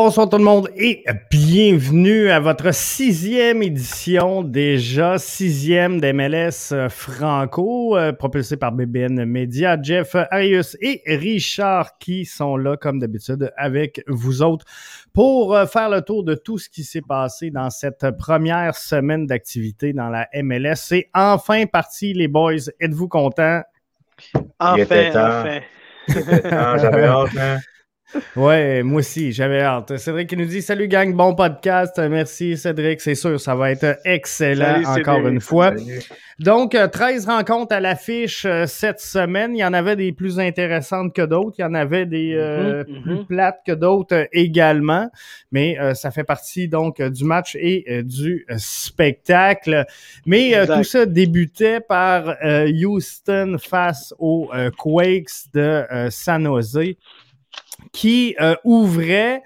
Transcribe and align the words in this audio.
Bonsoir 0.00 0.28
tout 0.28 0.38
le 0.38 0.44
monde 0.44 0.68
et 0.76 1.04
bienvenue 1.28 2.30
à 2.30 2.38
votre 2.38 2.72
sixième 2.72 3.64
édition, 3.64 4.44
déjà 4.44 5.18
sixième 5.18 6.00
d'MLS 6.00 6.72
Franco, 6.88 7.96
euh, 7.96 8.12
propulsé 8.12 8.56
par 8.56 8.70
BBN 8.70 9.24
Media. 9.24 9.76
Jeff 9.82 10.14
Arius 10.30 10.76
et 10.80 11.02
Richard 11.04 11.98
qui 11.98 12.26
sont 12.26 12.56
là 12.56 12.76
comme 12.76 13.00
d'habitude 13.00 13.52
avec 13.56 14.04
vous 14.06 14.40
autres 14.40 14.66
pour 15.12 15.56
euh, 15.56 15.66
faire 15.66 15.90
le 15.90 16.00
tour 16.00 16.22
de 16.22 16.36
tout 16.36 16.58
ce 16.58 16.68
qui 16.68 16.84
s'est 16.84 17.02
passé 17.02 17.50
dans 17.50 17.68
cette 17.68 18.06
première 18.16 18.76
semaine 18.76 19.26
d'activité 19.26 19.92
dans 19.92 20.10
la 20.10 20.28
MLS. 20.32 20.76
C'est 20.76 21.10
enfin 21.12 21.66
parti 21.66 22.14
les 22.14 22.28
boys. 22.28 22.70
Êtes-vous 22.78 23.08
contents? 23.08 23.62
Enfin, 24.60 24.84
enfin. 25.08 25.60
J'avais 26.06 27.02
hâte, 27.02 27.36
hein? 27.36 27.58
Ouais, 28.36 28.82
moi 28.82 29.00
aussi, 29.00 29.32
j'avais 29.32 29.60
hâte. 29.60 29.96
Cédric 29.98 30.30
qui 30.30 30.36
nous 30.36 30.46
dit 30.46 30.62
Salut 30.62 30.88
gang, 30.88 31.14
bon 31.14 31.34
podcast. 31.34 31.98
Merci 31.98 32.56
Cédric, 32.56 33.00
c'est 33.00 33.14
sûr, 33.14 33.38
ça 33.38 33.54
va 33.54 33.70
être 33.70 33.98
excellent 34.04 34.82
encore 34.84 35.26
une 35.28 35.40
fois. 35.40 35.74
Donc, 36.38 36.76
13 36.92 37.28
euh, 37.28 37.32
rencontres 37.32 37.74
à 37.74 37.80
l'affiche 37.80 38.44
euh, 38.44 38.66
cette 38.66 39.00
semaine. 39.00 39.56
Il 39.56 39.58
y 39.58 39.64
en 39.64 39.72
avait 39.72 39.96
des 39.96 40.12
plus 40.12 40.38
intéressantes 40.38 41.12
que 41.12 41.22
d'autres. 41.22 41.56
Il 41.58 41.62
y 41.62 41.64
en 41.64 41.74
avait 41.74 42.06
des 42.06 42.34
euh, 42.34 42.84
mm-hmm, 42.84 43.02
plus 43.02 43.14
mm-hmm. 43.14 43.26
plates 43.26 43.60
que 43.66 43.72
d'autres 43.72 44.28
également. 44.32 45.10
Mais 45.50 45.76
ça 45.94 46.10
fait 46.10 46.24
partie 46.24 46.68
donc 46.68 47.02
du 47.02 47.24
match 47.24 47.56
et 47.58 48.02
du 48.02 48.46
spectacle. 48.56 49.86
Mais 50.26 50.66
tout 50.66 50.84
ça 50.84 51.06
débutait 51.06 51.80
par 51.80 52.36
Houston 52.44 53.56
face 53.58 54.14
aux 54.18 54.50
Quakes 54.76 55.48
de 55.54 55.84
San 56.10 56.44
Jose 56.44 56.78
qui 57.92 58.36
euh, 58.40 58.54
ouvrait 58.64 59.42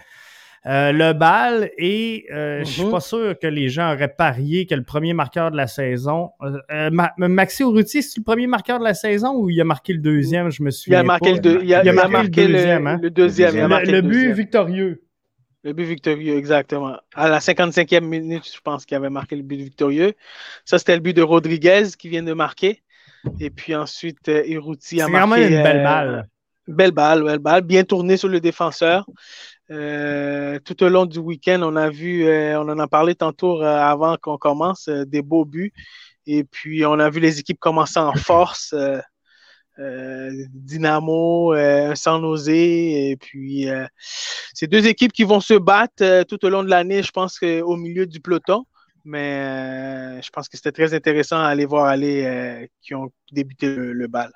euh, 0.65 0.93
le 0.93 1.13
bal 1.13 1.71
et 1.77 2.27
euh, 2.33 2.61
je 2.61 2.71
suis 2.71 2.85
mhm. 2.85 2.93
pas 2.93 3.01
sûr 3.01 3.37
que 3.37 3.49
les 3.49 3.69
gens 3.69 3.93
auraient 3.93 4.15
parié 4.15 4.65
que 4.67 4.77
le 4.77 4.85
premier 4.85 5.13
marqueur 5.13 5.51
de 5.51 5.57
la 5.57 5.67
saison. 5.67 6.31
Maxi 7.19 7.63
Urruti, 7.63 8.03
c'est 8.03 8.19
le 8.19 8.23
premier 8.25 8.47
marqueur 8.47 8.79
de 8.79 8.85
la 8.85 8.95
saison 8.95 9.35
ou 9.35 9.51
il 9.51 9.61
a 9.61 9.65
marqué 9.65 9.93
le 9.93 9.99
deuxième? 9.99 10.51
Je 10.51 10.63
me 10.63 10.71
suis. 10.71 10.93
Il 10.93 10.95
a 10.95 11.03
marqué, 11.03 11.35
le, 11.35 11.65
il 11.65 11.75
a, 11.75 12.09
marqué, 12.09 12.47
le 12.47 12.53
deuxième. 12.53 12.87
Hein? 12.87 12.99
Le, 13.03 13.11
deuxième. 13.11 13.55
Le, 13.57 14.01
but 14.03 14.33
victorieux. 14.33 15.03
Le 15.65 15.73
but 15.73 15.85
victorieux, 15.85 16.37
exactement. 16.37 16.97
À 17.15 17.29
la 17.29 17.39
55e 17.39 18.01
minute, 18.01 18.49
je 18.53 18.61
pense 18.61 18.85
qu'il 18.85 18.97
avait 18.97 19.11
marqué 19.11 19.35
le 19.35 19.43
but 19.43 19.57
victorieux. 19.57 20.13
Ça, 20.65 20.79
c'était 20.79 20.95
le 20.95 21.01
but 21.01 21.17
de 21.17 21.23
Rodriguez 21.23 21.89
qui 21.99 22.09
vient 22.09 22.23
de 22.23 22.35
marquer. 22.35 22.83
Et 23.41 23.51
puis 23.51 23.75
ensuite, 23.75 24.29
Urruti 24.29 25.01
a 25.01 25.09
marqué. 25.09 25.13
C'est 25.13 25.19
vraiment 25.19 25.37
une 25.37 25.63
belle 25.63 25.83
balle. 25.83 26.29
Belle 26.69 26.93
balle, 26.93 27.25
belle 27.25 27.41
balle, 27.41 27.63
bien 27.63 27.83
tournée 27.83 28.17
sur 28.17 28.29
le 28.29 28.41
défenseur. 28.41 29.05
Euh, 29.73 30.59
tout 30.65 30.83
au 30.85 30.89
long 30.89 31.07
du 31.07 31.19
week-end, 31.19 31.61
on 31.63 31.75
a 31.77 31.89
vu, 31.91 32.27
euh, 32.27 32.61
on 32.61 32.69
en 32.69 32.79
a 32.79 32.87
parlé 32.87 33.15
tantôt 33.15 33.63
euh, 33.63 33.67
avant 33.67 34.17
qu'on 34.17 34.39
commence, 34.39 34.89
des 34.89 35.23
beaux 35.23 35.45
buts. 35.45 35.73
Et 36.27 36.45
puis, 36.45 36.85
on 36.87 36.99
a 37.01 37.11
vu 37.11 37.21
les 37.21 37.41
équipes 37.41 37.59
commencer 37.59 37.99
en 37.99 38.15
force. 38.15 38.75
Dynamo, 39.79 41.55
sans 41.95 42.23
oser. 42.23 43.11
Et 43.11 43.17
puis, 43.17 43.67
c'est 44.55 44.69
deux 44.69 44.87
équipes 44.87 45.13
qui 45.13 45.25
vont 45.25 45.41
se 45.41 45.55
battre 45.55 46.25
tout 46.25 46.45
au 46.45 46.49
long 46.49 46.63
de 46.63 46.71
l'année, 46.71 47.03
je 47.03 47.11
pense, 47.11 47.43
au 47.43 47.77
milieu 47.77 48.07
du 48.07 48.21
peloton. 48.21 48.65
Mais 49.05 50.23
je 50.23 50.31
pense 50.31 50.49
que 50.49 50.57
c'était 50.57 50.73
très 50.73 50.95
intéressant 50.95 51.39
à 51.39 51.47
aller 51.49 51.67
voir 51.67 51.87
aller 51.87 52.69
qui 52.83 52.95
ont 52.95 53.11
débuté 53.33 53.75
le 53.75 54.07
bal. 54.07 54.31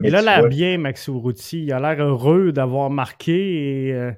Il 0.00 0.14
a 0.14 0.22
l'air 0.22 0.48
bien, 0.48 0.78
Maxi 0.78 1.10
Urruti. 1.10 1.64
Il 1.64 1.72
a 1.72 1.80
l'air 1.80 2.04
heureux 2.04 2.52
d'avoir 2.52 2.90
marqué 2.90 3.88
et 3.88 3.92
euh, 3.92 4.12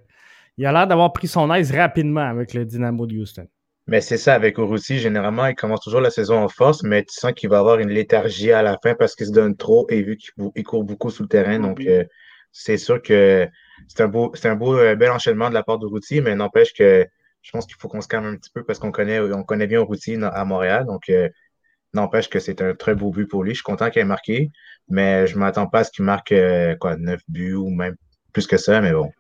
il 0.56 0.66
a 0.66 0.72
l'air 0.72 0.86
d'avoir 0.86 1.12
pris 1.12 1.28
son 1.28 1.52
aise 1.52 1.72
rapidement 1.72 2.28
avec 2.28 2.54
le 2.54 2.64
Dynamo 2.64 3.06
de 3.06 3.16
Houston. 3.16 3.46
Mais 3.88 4.00
c'est 4.00 4.16
ça, 4.16 4.34
avec 4.34 4.58
Urruti, 4.58 4.98
généralement, 4.98 5.46
il 5.46 5.54
commence 5.54 5.80
toujours 5.80 6.00
la 6.00 6.10
saison 6.10 6.42
en 6.42 6.48
force, 6.48 6.82
mais 6.82 7.04
tu 7.04 7.14
sens 7.14 7.32
qu'il 7.32 7.48
va 7.48 7.60
avoir 7.60 7.78
une 7.78 7.90
léthargie 7.90 8.50
à 8.50 8.62
la 8.62 8.78
fin 8.82 8.94
parce 8.94 9.14
qu'il 9.14 9.26
se 9.26 9.32
donne 9.32 9.56
trop 9.56 9.86
et 9.90 10.02
vu 10.02 10.16
qu'il 10.16 10.64
court 10.64 10.82
beaucoup 10.82 11.10
sous 11.10 11.22
le 11.22 11.28
terrain. 11.28 11.60
Donc, 11.60 11.80
euh, 11.80 12.04
c'est 12.50 12.78
sûr 12.78 13.00
que 13.00 13.46
c'est 13.86 14.02
un 14.02 14.08
beau, 14.08 14.32
c'est 14.34 14.48
un 14.48 14.56
beau, 14.56 14.76
euh, 14.76 14.96
bel 14.96 15.10
enchaînement 15.12 15.50
de 15.50 15.54
la 15.54 15.62
part 15.62 15.78
d'Urruti, 15.78 16.20
mais 16.20 16.34
n'empêche 16.34 16.72
que 16.72 17.06
je 17.42 17.50
pense 17.52 17.64
qu'il 17.66 17.76
faut 17.78 17.86
qu'on 17.86 18.00
se 18.00 18.08
calme 18.08 18.26
un 18.26 18.36
petit 18.36 18.50
peu 18.50 18.64
parce 18.64 18.80
qu'on 18.80 18.90
connaît, 18.90 19.20
on 19.20 19.44
connaît 19.44 19.68
bien 19.68 19.78
Urruti 19.78 20.16
à 20.20 20.44
Montréal. 20.44 20.84
Donc, 20.86 21.08
n'empêche 21.96 22.28
que 22.28 22.38
c'est 22.38 22.62
un 22.62 22.74
très 22.74 22.94
beau 22.94 23.10
but 23.10 23.26
pour 23.26 23.42
lui. 23.42 23.50
Je 23.50 23.56
suis 23.56 23.64
content 23.64 23.90
qu'il 23.90 24.00
ait 24.02 24.04
marqué 24.04 24.50
mais 24.88 25.26
je 25.26 25.38
m'attends 25.38 25.66
pas 25.66 25.80
à 25.80 25.84
ce 25.84 25.90
qu'il 25.90 26.04
marque 26.04 26.32
euh, 26.32 26.74
quoi, 26.76 26.96
9 26.96 27.20
buts 27.28 27.54
ou 27.54 27.70
même 27.70 27.96
plus 28.32 28.46
que 28.46 28.56
ça, 28.56 28.80
mais 28.80 28.92
bon. 28.92 29.10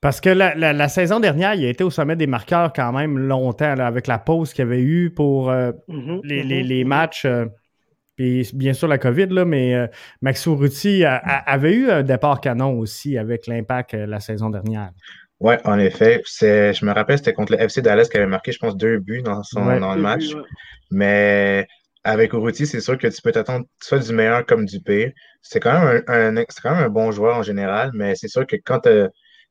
Parce 0.00 0.20
que 0.20 0.28
la, 0.28 0.88
saison 0.88 1.18
dernière, 1.18 1.54
il 1.54 1.64
a 1.64 1.68
été 1.68 1.82
au 1.82 1.90
sommet 1.90 2.14
des 2.14 2.28
marqueurs 2.28 2.72
quand 2.72 2.92
même 2.92 3.18
longtemps, 3.18 3.76
avec 3.80 4.06
la 4.06 4.18
pause 4.18 4.52
qu'il 4.52 4.64
y 4.64 4.68
avait 4.68 4.80
eu 4.80 5.10
pour 5.10 5.50
euh, 5.50 5.72
mm-hmm, 5.88 6.20
mm-hmm, 6.20 6.24
les, 6.24 6.84
mm-hmm. 6.84 6.86
matchs. 6.86 7.24
Euh, 7.24 7.46
puis 8.14 8.48
bien 8.54 8.74
sûr 8.74 8.86
la 8.86 8.98
COVID, 8.98 9.26
là, 9.26 9.44
mais 9.44 9.74
Max 10.22 10.46
Ruti 10.48 11.04
avait 11.04 11.72
eu 11.72 11.88
un 11.88 12.02
départ 12.02 12.40
canon 12.40 12.76
aussi 12.76 13.16
avec 13.16 13.46
l'impact 13.46 13.94
la 13.94 14.18
saison 14.18 14.50
dernière. 14.50 14.90
Oui, 15.38 15.54
en 15.64 15.78
effet. 15.78 16.22
Je 16.26 16.84
me 16.84 16.90
rappelle, 16.92 17.18
c'était 17.18 17.32
contre 17.32 17.52
le 17.52 17.60
FC 17.60 17.80
Dallas 17.80 18.08
qui 18.10 18.16
avait 18.16 18.26
marqué, 18.26 18.50
je 18.50 18.58
pense, 18.58 18.76
deux 18.76 18.98
buts 18.98 19.22
dans, 19.22 19.44
son, 19.44 19.64
dans 19.78 19.94
le 19.94 20.02
match. 20.02 20.34
Mais 20.90 21.68
avec 22.08 22.32
Urruti, 22.32 22.66
c'est 22.66 22.80
sûr 22.80 22.96
que 22.96 23.06
tu 23.06 23.20
peux 23.20 23.32
t'attendre 23.32 23.66
soit 23.82 23.98
du 23.98 24.14
meilleur 24.14 24.46
comme 24.46 24.64
du 24.64 24.80
pire. 24.80 25.12
C'est 25.42 25.60
quand, 25.60 25.84
même 25.84 26.02
un, 26.08 26.44
quand 26.62 26.74
même 26.74 26.84
un 26.84 26.88
bon 26.88 27.10
joueur 27.10 27.36
en 27.36 27.42
général, 27.42 27.90
mais 27.92 28.14
c'est 28.14 28.28
sûr 28.28 28.46
que 28.46 28.56
quand 28.56 28.80
tu 28.80 28.88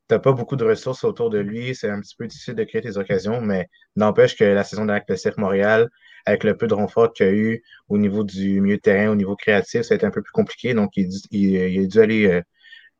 n'as 0.10 0.20
pas 0.20 0.32
beaucoup 0.32 0.56
de 0.56 0.66
ressources 0.66 1.04
autour 1.04 1.30
de 1.30 1.38
lui, 1.38 1.76
c'est 1.76 1.88
un 1.88 2.02
petit 2.02 2.16
peu 2.18 2.26
difficile 2.26 2.56
de 2.56 2.64
créer 2.64 2.82
tes 2.82 2.98
occasions, 2.98 3.42
mais 3.42 3.68
n'empêche 3.96 4.36
que 4.36 4.44
la 4.44 4.64
saison 4.64 4.86
de 4.86 4.92
l'ACPCF 4.92 5.38
Montréal, 5.38 5.88
avec 6.26 6.44
le 6.44 6.58
peu 6.58 6.66
de 6.66 6.74
renfort 6.74 7.14
qu'il 7.14 7.28
y 7.28 7.30
a 7.30 7.32
eu 7.32 7.64
au 7.90 8.00
niveau 8.00 8.24
du 8.24 8.60
milieu 8.60 8.78
de 8.78 8.82
terrain, 8.82 9.12
au 9.12 9.16
niveau 9.16 9.36
créatif, 9.36 9.84
ça 9.84 9.94
a 9.94 9.98
été 9.98 10.08
un 10.08 10.12
peu 10.12 10.24
plus 10.24 10.32
compliqué. 10.32 10.74
Donc, 10.74 10.98
il, 10.98 11.10
il, 11.30 11.84
a 11.84 11.86
dû 11.86 12.00
aller 12.00 12.26
euh, 12.26 12.42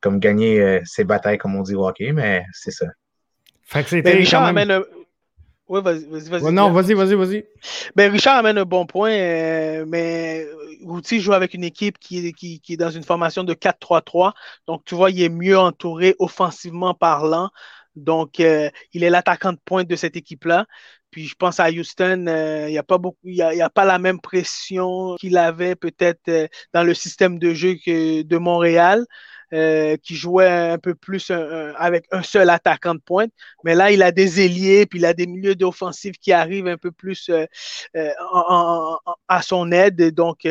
comme 0.00 0.20
gagner 0.20 0.60
euh, 0.60 0.80
ses 0.84 1.02
batailles, 1.02 1.38
comme 1.38 1.56
on 1.56 1.62
dit 1.62 1.74
au 1.74 1.84
hockey, 1.84 2.12
mais 2.12 2.44
c'est 2.52 2.70
ça. 2.70 2.86
Fait 3.64 3.82
que 3.82 3.90
c'était 3.90 4.22
quand 4.22 4.52
même... 4.52 4.84
Oui, 5.68 5.82
vas-y, 5.82 6.04
vas-y. 6.06 6.52
non, 6.52 6.70
vas-y, 6.72 6.94
vas-y, 6.94 7.14
vas-y. 7.14 7.44
Ben, 7.94 8.10
Richard 8.10 8.38
amène 8.38 8.56
un 8.56 8.64
bon 8.64 8.86
point, 8.86 9.12
euh, 9.12 9.84
mais 9.86 10.46
Routy 10.82 11.20
joue 11.20 11.34
avec 11.34 11.52
une 11.52 11.64
équipe 11.64 11.98
qui 11.98 12.26
est, 12.26 12.32
qui, 12.32 12.60
est 12.68 12.76
dans 12.76 12.90
une 12.90 13.02
formation 13.02 13.44
de 13.44 13.52
4-3-3. 13.52 14.32
Donc, 14.66 14.82
tu 14.86 14.94
vois, 14.94 15.10
il 15.10 15.22
est 15.22 15.28
mieux 15.28 15.58
entouré 15.58 16.16
offensivement 16.18 16.94
parlant. 16.94 17.50
Donc, 17.96 18.40
euh, 18.40 18.70
il 18.94 19.04
est 19.04 19.10
l'attaquant 19.10 19.52
de 19.52 19.58
pointe 19.62 19.88
de 19.88 19.96
cette 19.96 20.16
équipe-là. 20.16 20.64
Puis 21.10 21.26
je 21.26 21.34
pense 21.34 21.60
à 21.60 21.70
Houston, 21.70 22.26
euh, 22.28 22.68
il 22.68 22.72
n'y 22.72 22.78
a 22.78 22.82
pas 22.82 22.98
beaucoup, 22.98 23.18
il 23.24 23.34
y 23.34 23.42
a, 23.42 23.70
pas 23.70 23.84
la 23.84 23.98
même 23.98 24.20
pression 24.20 25.16
qu'il 25.16 25.36
avait 25.38 25.74
peut-être 25.74 26.48
dans 26.72 26.82
le 26.82 26.94
système 26.94 27.38
de 27.38 27.54
jeu 27.54 27.74
que 27.74 28.22
de 28.22 28.36
Montréal. 28.38 29.04
Euh, 29.54 29.96
qui 29.96 30.14
jouait 30.14 30.46
un 30.46 30.76
peu 30.76 30.94
plus 30.94 31.30
avec 31.30 32.04
un 32.10 32.22
seul 32.22 32.50
attaquant 32.50 32.94
de 32.94 33.00
pointe. 33.00 33.32
Mais 33.64 33.74
là, 33.74 33.90
il 33.90 34.02
a 34.02 34.12
des 34.12 34.44
ailiers, 34.44 34.84
puis 34.84 34.98
il 34.98 35.06
a 35.06 35.14
des 35.14 35.26
milieux 35.26 35.54
d'offensive 35.54 36.16
qui 36.20 36.32
arrivent 36.32 36.66
un 36.66 36.76
peu 36.76 36.90
plus 36.90 37.30
euh, 37.30 37.46
euh, 37.96 38.10
à 39.26 39.40
son 39.40 39.72
aide. 39.72 40.10
Donc, 40.12 40.46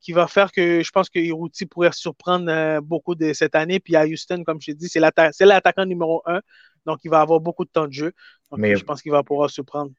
qui 0.00 0.12
va 0.12 0.26
faire 0.26 0.50
que 0.50 0.82
je 0.82 0.90
pense 0.90 1.08
que 1.08 1.20
Iruti 1.20 1.66
pourrait 1.66 1.92
surprendre 1.92 2.80
beaucoup 2.80 3.14
de 3.14 3.32
cette 3.32 3.54
année. 3.54 3.78
Puis 3.78 3.94
à 3.94 4.06
Houston, 4.06 4.42
comme 4.44 4.60
je 4.60 4.72
dis, 4.72 4.88
c'est 4.88 4.98
l'attaquant 4.98 5.86
numéro 5.86 6.20
un. 6.26 6.40
Donc, 6.86 6.98
il 7.04 7.10
va 7.12 7.20
avoir 7.20 7.38
beaucoup 7.38 7.64
de 7.64 7.70
temps 7.70 7.86
de 7.86 7.92
jeu. 7.92 8.12
Donc, 8.50 8.58
Mais... 8.58 8.74
je 8.74 8.84
pense 8.84 9.02
qu'il 9.02 9.12
va 9.12 9.22
pouvoir 9.22 9.50
surprendre 9.50 9.92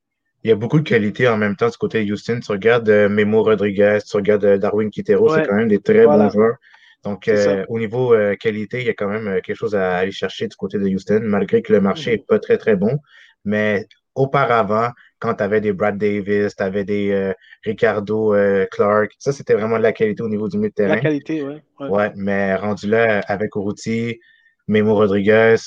il 0.44 0.50
y 0.50 0.52
a 0.52 0.56
beaucoup 0.56 0.78
de 0.78 0.88
qualités 0.88 1.28
en 1.28 1.38
même 1.38 1.56
temps 1.56 1.70
du 1.70 1.78
côté 1.78 2.06
de 2.06 2.14
Houston. 2.14 2.40
Tu 2.40 2.52
regardes 2.52 2.88
Memo 2.88 3.42
Rodriguez, 3.42 3.98
tu 4.08 4.16
regardes 4.16 4.46
Darwin 4.60 4.92
Quintero, 4.92 5.34
c'est 5.34 5.48
quand 5.48 5.56
même 5.56 5.70
des 5.70 5.80
très 5.80 6.06
bons 6.06 6.30
joueurs. 6.30 6.58
Donc, 7.06 7.28
euh, 7.28 7.63
au 7.69 7.78
niveau 7.78 8.16
euh, 8.16 8.36
qualité, 8.36 8.81
il 8.81 8.88
y 8.88 8.90
a 8.90 8.96
quand 8.96 9.07
même 9.07 9.28
euh, 9.28 9.40
quelque 9.40 9.56
chose 9.56 9.75
à 9.75 9.98
aller 9.98 10.12
chercher 10.12 10.48
du 10.48 10.56
côté 10.56 10.80
de 10.80 10.88
Houston, 10.90 11.22
malgré 11.24 11.62
que 11.62 11.72
le 11.72 11.80
marché 11.80 12.12
n'est 12.12 12.18
mhm. 12.18 12.25
pas 12.25 12.40
très, 12.40 12.57
très 12.57 12.75
bon. 12.75 12.98
Mais 13.46 13.86
auparavant, 14.16 14.90
quand 15.19 15.36
tu 15.36 15.44
avais 15.44 15.62
des 15.62 15.72
Brad 15.72 16.00
Davis, 16.00 16.56
tu 16.56 16.63
avais 16.63 16.84
des 16.84 17.34
Ricardo 17.63 18.36
Clark, 18.72 19.12
ça, 19.19 19.31
c'était 19.31 19.54
vraiment 19.54 19.78
de 19.78 19.84
la 19.84 19.94
qualité 19.94 20.24
au 20.24 20.30
niveau 20.30 20.50
du 20.50 20.57
milieu 20.57 20.69
de 20.69 20.74
terrain. 20.74 20.96
La 20.96 21.02
qualité, 21.02 21.44
oui. 21.44 21.56
Ouais. 21.80 21.90
ouais. 21.90 22.12
mais 22.16 22.56
rendu 22.56 22.88
là 22.88 23.19
avec 23.28 23.56
Uruti, 23.56 24.19
Memo 24.68 24.96
Rodriguez, 24.96 25.58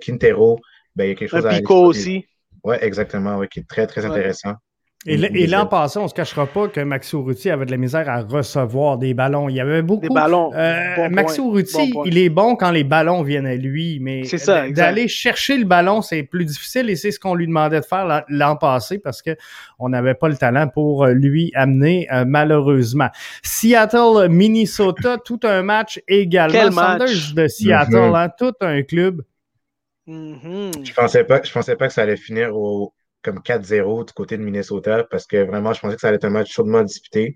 Quintero, 0.00 0.58
ben, 0.96 1.04
il 1.04 1.08
y 1.08 1.12
a 1.12 1.14
quelque 1.14 1.28
chose 1.28 1.46
à 1.46 1.50
Pico 1.50 1.84
aussi. 1.84 2.26
Oui, 2.64 2.76
exactement, 2.80 3.36
ouais, 3.36 3.48
qui 3.48 3.60
est 3.60 3.68
très, 3.68 3.86
très 3.86 4.04
intéressant. 4.06 4.54
Et, 5.06 5.46
l'an 5.46 5.64
passé, 5.64 5.98
on 5.98 6.02
ne 6.02 6.08
se 6.08 6.14
cachera 6.14 6.46
pas 6.46 6.68
que 6.68 6.80
Maxi 6.80 7.16
Urruti 7.16 7.48
avait 7.48 7.64
de 7.64 7.70
la 7.70 7.78
misère 7.78 8.06
à 8.10 8.20
recevoir 8.20 8.98
des 8.98 9.14
ballons. 9.14 9.48
Il 9.48 9.56
y 9.56 9.60
avait 9.60 9.80
beaucoup. 9.80 10.02
Des 10.02 10.14
ballons. 10.14 10.52
Euh, 10.54 11.08
Maxi 11.08 11.40
Urruti, 11.40 11.94
il 12.04 12.18
est 12.18 12.28
bon 12.28 12.54
quand 12.54 12.70
les 12.70 12.84
ballons 12.84 13.22
viennent 13.22 13.46
à 13.46 13.54
lui, 13.54 13.98
mais 14.00 14.22
d'aller 14.72 15.08
chercher 15.08 15.56
le 15.56 15.64
ballon, 15.64 16.02
c'est 16.02 16.22
plus 16.22 16.44
difficile 16.44 16.90
et 16.90 16.96
c'est 16.96 17.12
ce 17.12 17.18
qu'on 17.18 17.34
lui 17.34 17.46
demandait 17.46 17.80
de 17.80 17.84
faire 17.84 18.24
l'an 18.28 18.56
passé 18.56 18.98
parce 18.98 19.22
que 19.22 19.36
on 19.78 19.88
n'avait 19.88 20.14
pas 20.14 20.28
le 20.28 20.36
talent 20.36 20.68
pour 20.68 21.06
lui 21.06 21.50
amener 21.54 22.06
euh, 22.12 22.24
malheureusement. 22.26 23.08
Seattle, 23.42 24.28
Minnesota, 24.28 25.16
tout 25.24 25.40
un 25.44 25.62
match 25.62 26.02
également. 26.08 26.58
Quel 26.58 26.72
match? 26.72 27.32
de 27.32 27.48
Seattle, 27.48 28.12
hein, 28.14 28.28
tout 28.38 28.52
un 28.60 28.82
club 28.82 29.22
Mm-hmm. 30.10 30.84
Je 30.84 30.92
pensais 30.92 31.24
pas, 31.24 31.40
je 31.42 31.52
pensais 31.52 31.76
pas 31.76 31.86
que 31.86 31.92
ça 31.92 32.02
allait 32.02 32.16
finir 32.16 32.56
au, 32.56 32.92
comme 33.22 33.40
4-0 33.40 34.06
du 34.06 34.12
côté 34.12 34.36
de 34.36 34.42
Minnesota 34.42 35.04
parce 35.04 35.26
que 35.26 35.44
vraiment, 35.44 35.72
je 35.72 35.80
pensais 35.80 35.94
que 35.94 36.00
ça 36.00 36.08
allait 36.08 36.16
être 36.16 36.24
un 36.24 36.30
match 36.30 36.52
chaudement 36.52 36.82
disputé. 36.82 37.34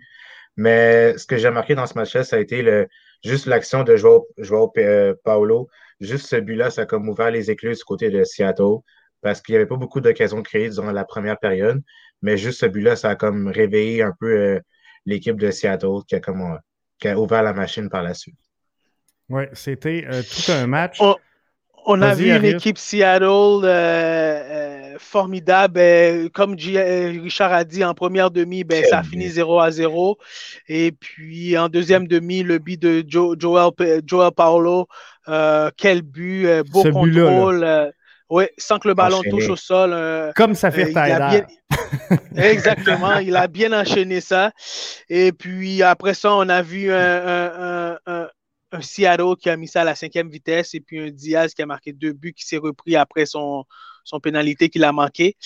Mais 0.56 1.16
ce 1.19 1.26
que 1.26 1.36
j'ai 1.36 1.48
remarqué 1.48 1.75
dans 1.75 1.86
ce 1.86 1.94
match-là, 1.94 2.25
ça 2.25 2.36
a 2.36 2.38
été 2.38 2.62
le, 2.62 2.88
juste 3.25 3.46
l'action 3.46 3.82
de 3.82 3.96
Joao, 3.96 4.28
Joao 4.38 4.72
euh, 4.78 5.14
Paulo. 5.25 5.69
Juste 6.00 6.26
ce 6.26 6.36
but-là, 6.36 6.70
ça 6.70 6.82
a 6.82 6.86
comme 6.86 7.08
ouvert 7.08 7.31
les 7.31 7.50
éclairs 7.50 7.75
du 7.75 7.84
côté 7.84 8.10
de 8.10 8.22
Seattle 8.25 8.78
parce 9.20 9.40
qu'il 9.40 9.54
n'y 9.54 9.56
avait 9.56 9.66
pas 9.66 9.76
beaucoup 9.76 10.00
d'occasions 10.00 10.42
créées 10.42 10.69
durant 10.69 10.92
la 10.92 11.04
première 11.04 11.38
période. 11.38 11.82
Mais 12.22 12.36
juste 12.36 12.60
ce 12.60 12.66
but-là, 12.66 12.96
ça 12.96 13.10
a 13.10 13.16
comme 13.16 13.48
réveillé 13.48 14.02
un 14.02 14.12
peu 14.19 14.32
euh, 14.32 14.60
l'équipe 15.06 15.38
de 15.38 15.50
Seattle 15.50 16.04
qui 16.06 16.14
a, 16.14 16.20
comme, 16.20 16.42
euh, 16.42 16.58
qui 16.98 17.08
a 17.08 17.19
ouvert 17.19 17.42
la 17.42 17.52
machine 17.52 17.88
par 17.88 18.02
la 18.02 18.14
suite. 18.14 18.38
Oui, 19.28 19.44
c'était 19.54 20.06
tout 20.22 20.52
un 20.52 20.66
match. 20.66 21.00
On 21.86 22.00
a 22.02 22.14
vu 22.14 22.34
une 22.34 22.44
équipe 22.44 22.78
Seattle 22.78 23.25
euh, 23.25 23.64
euh, 23.64 24.96
formidable. 24.98 25.75
Ben, 25.75 26.31
comme 26.31 26.56
euh, 26.58 27.20
Richard 27.22 27.52
a 27.52 27.64
dit, 27.64 27.84
en 27.84 27.94
première 27.94 28.31
demi, 28.31 28.64
ben, 28.64 28.84
ça 28.84 28.98
a 28.98 29.02
fini 29.02 29.28
0 29.28 29.60
à 29.60 29.70
0. 29.70 30.19
Et 30.69 30.92
puis 30.92 31.58
en 31.58 31.69
deuxième 31.69 32.06
demi, 32.06 32.42
le 32.42 32.58
but 32.58 32.81
de 32.81 33.04
Joel, 33.06 33.70
Joel 34.06 34.31
Paolo. 34.32 34.88
quel 35.76 36.02
but, 36.02 36.48
beau 36.70 36.84
contrôle. 36.84 37.92
oui, 38.31 38.44
sans 38.56 38.78
que 38.78 38.88
le 38.88 38.94
ballon 38.94 39.20
touche 39.28 39.48
au 39.48 39.56
sol. 39.56 40.32
Comme 40.34 40.54
ça 40.54 40.70
fait 40.70 40.92
bien... 40.92 41.44
Exactement, 42.36 43.19
il 43.19 43.34
a 43.34 43.48
bien 43.48 43.72
enchaîné 43.72 44.20
ça. 44.20 44.52
Et 45.08 45.32
puis 45.32 45.82
après 45.82 46.14
ça, 46.14 46.34
on 46.34 46.48
a 46.48 46.62
vu 46.62 46.92
un, 46.92 47.96
un 48.06 48.28
Seattle 48.81 49.37
qui 49.41 49.50
a 49.50 49.56
mis 49.56 49.69
ça 49.69 49.82
à 49.82 49.85
la 49.85 49.94
cinquième 49.94 50.29
vitesse 50.29 50.75
et 50.75 50.81
puis 50.81 51.00
un 51.00 51.11
Diaz 51.11 51.55
qui 51.55 51.62
a 51.62 51.67
marqué 51.67 51.93
deux 51.93 52.12
buts 52.12 52.35
qui 52.35 52.44
s'est 52.47 52.56
repris 52.56 52.97
après 52.97 53.26
son, 53.26 53.65
son 54.05 54.21
pénalité 54.21 54.69
qu'il 54.69 54.85
a 54.85 54.93
manqué. 54.93 55.37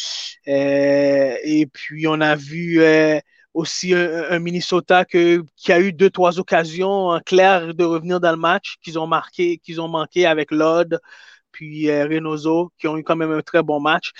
Euh, 0.49 1.37
et 1.43 1.67
puis 1.67 2.07
on 2.07 2.21
a 2.21 2.35
vu 2.37 2.81
euh, 2.83 3.19
aussi 3.55 3.95
un, 3.95 4.39
Minnesota 4.39 5.05
qui 5.05 5.73
a 5.73 5.81
eu 5.81 5.93
deux, 5.93 6.11
trois 6.11 6.39
occasions 6.39 7.09
en 7.09 7.21
clair 7.21 7.75
de 7.75 7.85
revenir 7.85 8.21
dans 8.21 8.31
le 8.31 8.37
match 8.37 8.77
qu'ils 8.83 8.99
ont 8.99 9.07
marqué, 9.07 9.59
qu'ils 9.59 9.81
ont 9.81 9.89
manqué 9.89 10.27
avec 10.27 10.51
Lod 10.51 11.01
puis 11.59 11.91
euh, 11.91 12.07
Reynoso, 12.07 12.71
qui 12.79 12.87
ont 12.87 12.97
eu 12.97 13.03
quand 13.03 13.17
même 13.17 13.33
un 13.33 13.43
très 13.43 13.65
bon 13.65 13.81
match. 13.81 14.13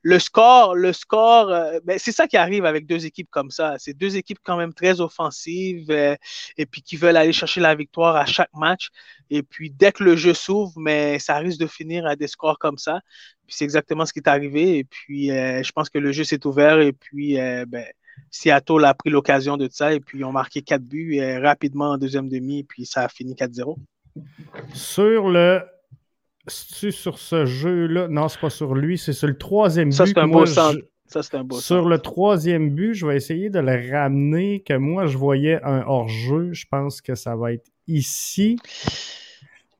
Le 0.00 0.18
score, 0.18 0.74
le 0.74 0.94
score, 0.94 1.50
euh, 1.50 1.78
ben, 1.84 1.98
c'est 1.98 2.10
ça 2.10 2.26
qui 2.26 2.38
arrive 2.38 2.64
avec 2.64 2.86
deux 2.86 3.04
équipes 3.04 3.28
comme 3.30 3.50
ça. 3.50 3.74
C'est 3.78 3.92
deux 3.92 4.16
équipes 4.16 4.38
quand 4.42 4.56
même 4.56 4.72
très 4.72 5.02
offensives 5.02 5.90
euh, 5.90 6.16
et 6.56 6.64
puis 6.64 6.80
qui 6.80 6.96
veulent 6.96 7.18
aller 7.18 7.34
chercher 7.34 7.60
la 7.60 7.74
victoire 7.74 8.16
à 8.16 8.24
chaque 8.24 8.48
match. 8.54 8.88
Et 9.28 9.42
puis 9.42 9.70
dès 9.70 9.92
que 9.92 10.04
le 10.04 10.16
jeu 10.16 10.32
s'ouvre, 10.32 10.72
mais 10.78 11.18
ça 11.18 11.36
risque 11.36 11.60
de 11.60 11.66
finir 11.66 12.06
à 12.06 12.16
des 12.16 12.28
scores 12.28 12.58
comme 12.58 12.78
ça. 12.78 13.00
Puis 13.46 13.56
c'est 13.58 13.64
exactement 13.64 14.06
ce 14.06 14.14
qui 14.14 14.20
est 14.20 14.28
arrivé. 14.28 14.78
Et 14.78 14.84
puis 14.84 15.26
je 15.28 15.72
pense 15.72 15.90
que 15.90 15.98
le 15.98 16.12
jeu 16.12 16.24
s'est 16.24 16.46
ouvert 16.46 16.80
et 16.80 16.94
puis 16.94 17.36
ben, 17.66 17.84
Seattle 18.30 18.86
a 18.86 18.94
pris 18.94 19.10
l'occasion 19.10 19.58
de 19.58 19.68
ça 19.70 19.92
et 19.92 20.00
puis 20.00 20.20
ils 20.20 20.24
ont 20.24 20.32
marqué 20.32 20.62
quatre 20.62 20.82
buts 20.84 21.20
rapidement 21.42 21.90
en 21.90 21.98
deuxième 21.98 22.30
demi. 22.30 22.60
Et 22.60 22.64
puis 22.64 22.86
ça 22.86 23.02
a 23.02 23.08
fini 23.08 23.34
4-0. 23.34 23.76
Sur 24.72 25.28
le 25.28 25.60
c'est 26.46 26.90
sur 26.90 27.18
ce 27.18 27.46
jeu-là? 27.46 28.08
Non, 28.08 28.28
c'est 28.28 28.40
pas 28.40 28.50
sur 28.50 28.74
lui, 28.74 28.98
c'est 28.98 29.12
sur 29.12 29.28
le 29.28 29.36
troisième 29.36 29.90
but. 29.90 29.96
Ça, 29.96 30.06
c'est 30.06 30.18
un, 30.18 30.28
beau 30.28 30.46
Ça, 30.46 30.72
c'est 31.06 31.34
un 31.34 31.44
beau 31.44 31.58
Sur 31.58 31.88
le 31.88 31.98
troisième 31.98 32.70
but, 32.70 32.94
je 32.94 33.06
vais 33.06 33.16
essayer 33.16 33.50
de 33.50 33.58
le 33.58 33.92
ramener, 33.92 34.60
que 34.60 34.74
moi, 34.74 35.06
je 35.06 35.16
voyais 35.18 35.60
un 35.62 35.82
hors-jeu. 35.86 36.52
Je 36.52 36.66
pense 36.70 37.00
que 37.00 37.14
ça 37.14 37.36
va 37.36 37.52
être 37.52 37.66
ici. 37.86 38.58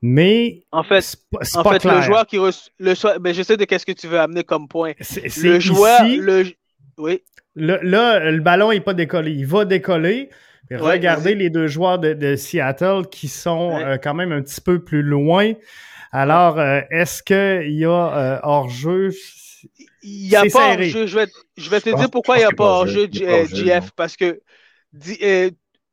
Mais 0.01 0.63
en 0.71 0.83
fait, 0.83 1.15
en 1.55 1.63
fait 1.63 1.83
le 1.83 2.01
joueur 2.01 2.27
qui 2.27 2.37
reçoit, 2.37 2.71
le 2.79 3.19
ben, 3.19 3.33
je 3.33 3.41
sais 3.41 3.57
de 3.57 3.65
qu'est-ce 3.65 3.85
que 3.85 3.91
tu 3.91 4.07
veux 4.07 4.19
amener 4.19 4.43
comme 4.43 4.67
point. 4.67 4.93
le 5.41 5.59
joueur, 5.59 6.03
le, 6.03 6.45
oui. 6.97 7.23
là, 7.55 8.31
le 8.31 8.39
ballon 8.39 8.71
n'est 8.71 8.79
pas 8.79 8.93
décollé. 8.93 9.31
Il 9.31 9.47
va 9.47 9.65
décoller. 9.65 10.29
regardez 10.71 11.33
les 11.33 11.49
deux 11.49 11.67
joueurs 11.67 11.97
de, 11.97 12.35
Seattle 12.35 13.07
qui 13.09 13.27
sont 13.27 13.71
euh, 13.75 13.97
quand 13.97 14.13
même 14.13 14.31
un 14.31 14.41
petit 14.41 14.61
peu 14.61 14.83
plus 14.83 15.01
loin. 15.01 15.53
Alors, 16.19 16.57
euh, 16.57 16.81
est-ce 16.89 17.21
qu'il 17.21 17.77
y 17.77 17.85
a 17.85 17.89
euh, 17.89 18.39
hors-jeu? 18.41 19.11
Il 20.01 20.29
n'y 20.29 20.35
a 20.35 20.45
pas 20.51 20.73
hors-jeu. 20.73 21.05
Je 21.05 21.15
vais, 21.15 21.27
je 21.57 21.69
vais 21.69 21.79
te 21.79 21.95
dire 21.95 22.09
pourquoi 22.09 22.37
il 22.37 22.39
n'y 22.39 22.45
a 22.45 22.49
pas 22.49 22.63
hors-jeu, 22.63 23.07
GF. 23.11 23.91
Parce 23.95 24.17
que 24.17 24.41
euh, 25.21 25.51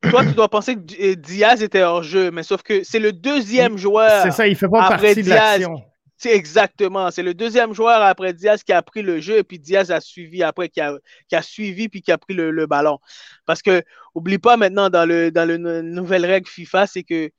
toi, 0.08 0.24
tu 0.24 0.32
dois 0.32 0.48
penser 0.48 0.76
que 0.76 1.12
Diaz 1.12 1.62
était 1.62 1.82
hors-jeu, 1.82 2.30
mais 2.30 2.42
sauf 2.42 2.62
que 2.62 2.82
c'est 2.84 3.00
le 3.00 3.12
deuxième 3.12 3.76
joueur. 3.76 4.22
C'est 4.22 4.30
ça, 4.30 4.46
il 4.46 4.52
ne 4.52 4.56
fait 4.56 4.66
pas 4.66 4.88
partie 4.88 5.22
de 5.22 5.28
l'action. 5.28 5.82
C'est 6.16 6.34
exactement. 6.34 7.10
C'est 7.10 7.22
le 7.22 7.34
deuxième 7.34 7.74
joueur 7.74 8.00
après 8.00 8.32
Diaz 8.32 8.62
qui 8.62 8.72
a 8.72 8.80
pris 8.80 9.02
le 9.02 9.20
jeu 9.20 9.36
et 9.36 9.44
puis 9.44 9.58
Diaz 9.58 9.90
a 9.90 10.00
suivi 10.00 10.42
après, 10.42 10.70
qui 10.70 10.80
a, 10.80 10.94
qui 11.28 11.36
a 11.36 11.42
suivi 11.42 11.90
puis 11.90 12.00
qui 12.00 12.12
a 12.12 12.16
pris 12.16 12.32
le, 12.32 12.66
ballon. 12.66 12.98
Parce 13.44 13.60
que, 13.60 13.82
oublie 14.14 14.38
pas 14.38 14.56
maintenant 14.56 14.88
dans 14.88 15.04
le 15.04 15.30
dans 15.30 15.46
le 15.46 15.58
nouvelle 15.82 16.24
règle 16.24 16.48
FIFA, 16.48 16.86
c'est 16.86 17.02
que 17.02 17.30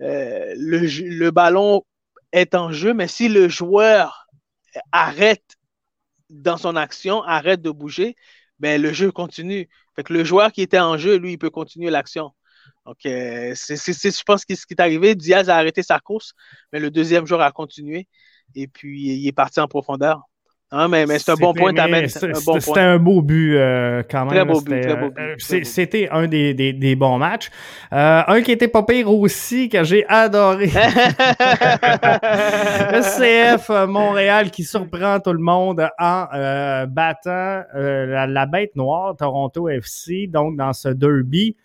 le, 0.00 1.16
le 1.18 1.30
ballon 1.30 1.82
est 2.32 2.54
en 2.54 2.72
jeu, 2.72 2.94
mais 2.94 3.08
si 3.08 3.28
le 3.28 3.48
joueur 3.48 4.26
arrête 4.92 5.56
dans 6.30 6.56
son 6.56 6.76
action, 6.76 7.22
arrête 7.22 7.62
de 7.62 7.70
bouger, 7.70 8.16
ben, 8.58 8.80
le 8.80 8.92
jeu 8.92 9.12
continue. 9.12 9.68
Fait 9.94 10.08
le 10.10 10.24
joueur 10.24 10.52
qui 10.52 10.62
était 10.62 10.78
en 10.78 10.98
jeu, 10.98 11.16
lui, 11.16 11.32
il 11.32 11.38
peut 11.38 11.50
continuer 11.50 11.90
l'action. 11.90 12.32
Donc, 12.84 13.04
euh, 13.06 13.54
je 13.54 14.22
pense 14.24 14.44
que 14.44 14.54
ce 14.54 14.66
qui 14.66 14.74
est 14.74 14.80
arrivé, 14.80 15.14
Diaz 15.14 15.50
a 15.50 15.56
arrêté 15.56 15.82
sa 15.82 15.98
course, 16.00 16.32
mais 16.72 16.80
le 16.80 16.90
deuxième 16.90 17.26
joueur 17.26 17.40
a 17.42 17.52
continué 17.52 18.08
et 18.54 18.68
puis 18.68 19.02
il 19.02 19.26
est 19.26 19.32
parti 19.32 19.60
en 19.60 19.68
profondeur. 19.68 20.22
Ah, 20.72 20.88
mais, 20.88 21.06
c'est 21.20 21.30
un 21.30 21.34
bon 21.36 21.54
point, 21.54 21.72
C'était 22.58 22.80
un 22.80 22.98
beau 22.98 23.22
but 23.22 23.54
euh, 23.54 24.02
quand 24.10 24.26
même. 24.26 24.52
C'était 25.38 26.08
un 26.10 26.26
des, 26.26 26.54
des, 26.54 26.72
des, 26.72 26.96
bons 26.96 27.18
matchs. 27.18 27.50
Euh, 27.92 28.22
un 28.26 28.42
qui 28.42 28.50
était 28.50 28.66
pas 28.66 28.82
pire 28.82 29.08
aussi, 29.12 29.68
que 29.68 29.84
j'ai 29.84 30.04
adoré. 30.08 30.66
CF 33.00 33.70
euh, 33.70 33.86
Montréal 33.86 34.50
qui 34.50 34.64
surprend 34.64 35.20
tout 35.20 35.32
le 35.32 35.38
monde 35.38 35.88
en 36.00 36.26
battant 36.88 37.62
la, 37.72 38.46
bête 38.46 38.74
noire, 38.74 39.14
Toronto 39.16 39.68
FC, 39.68 40.26
donc 40.26 40.56
dans 40.56 40.72
ce 40.72 40.88
derby. 40.88 41.56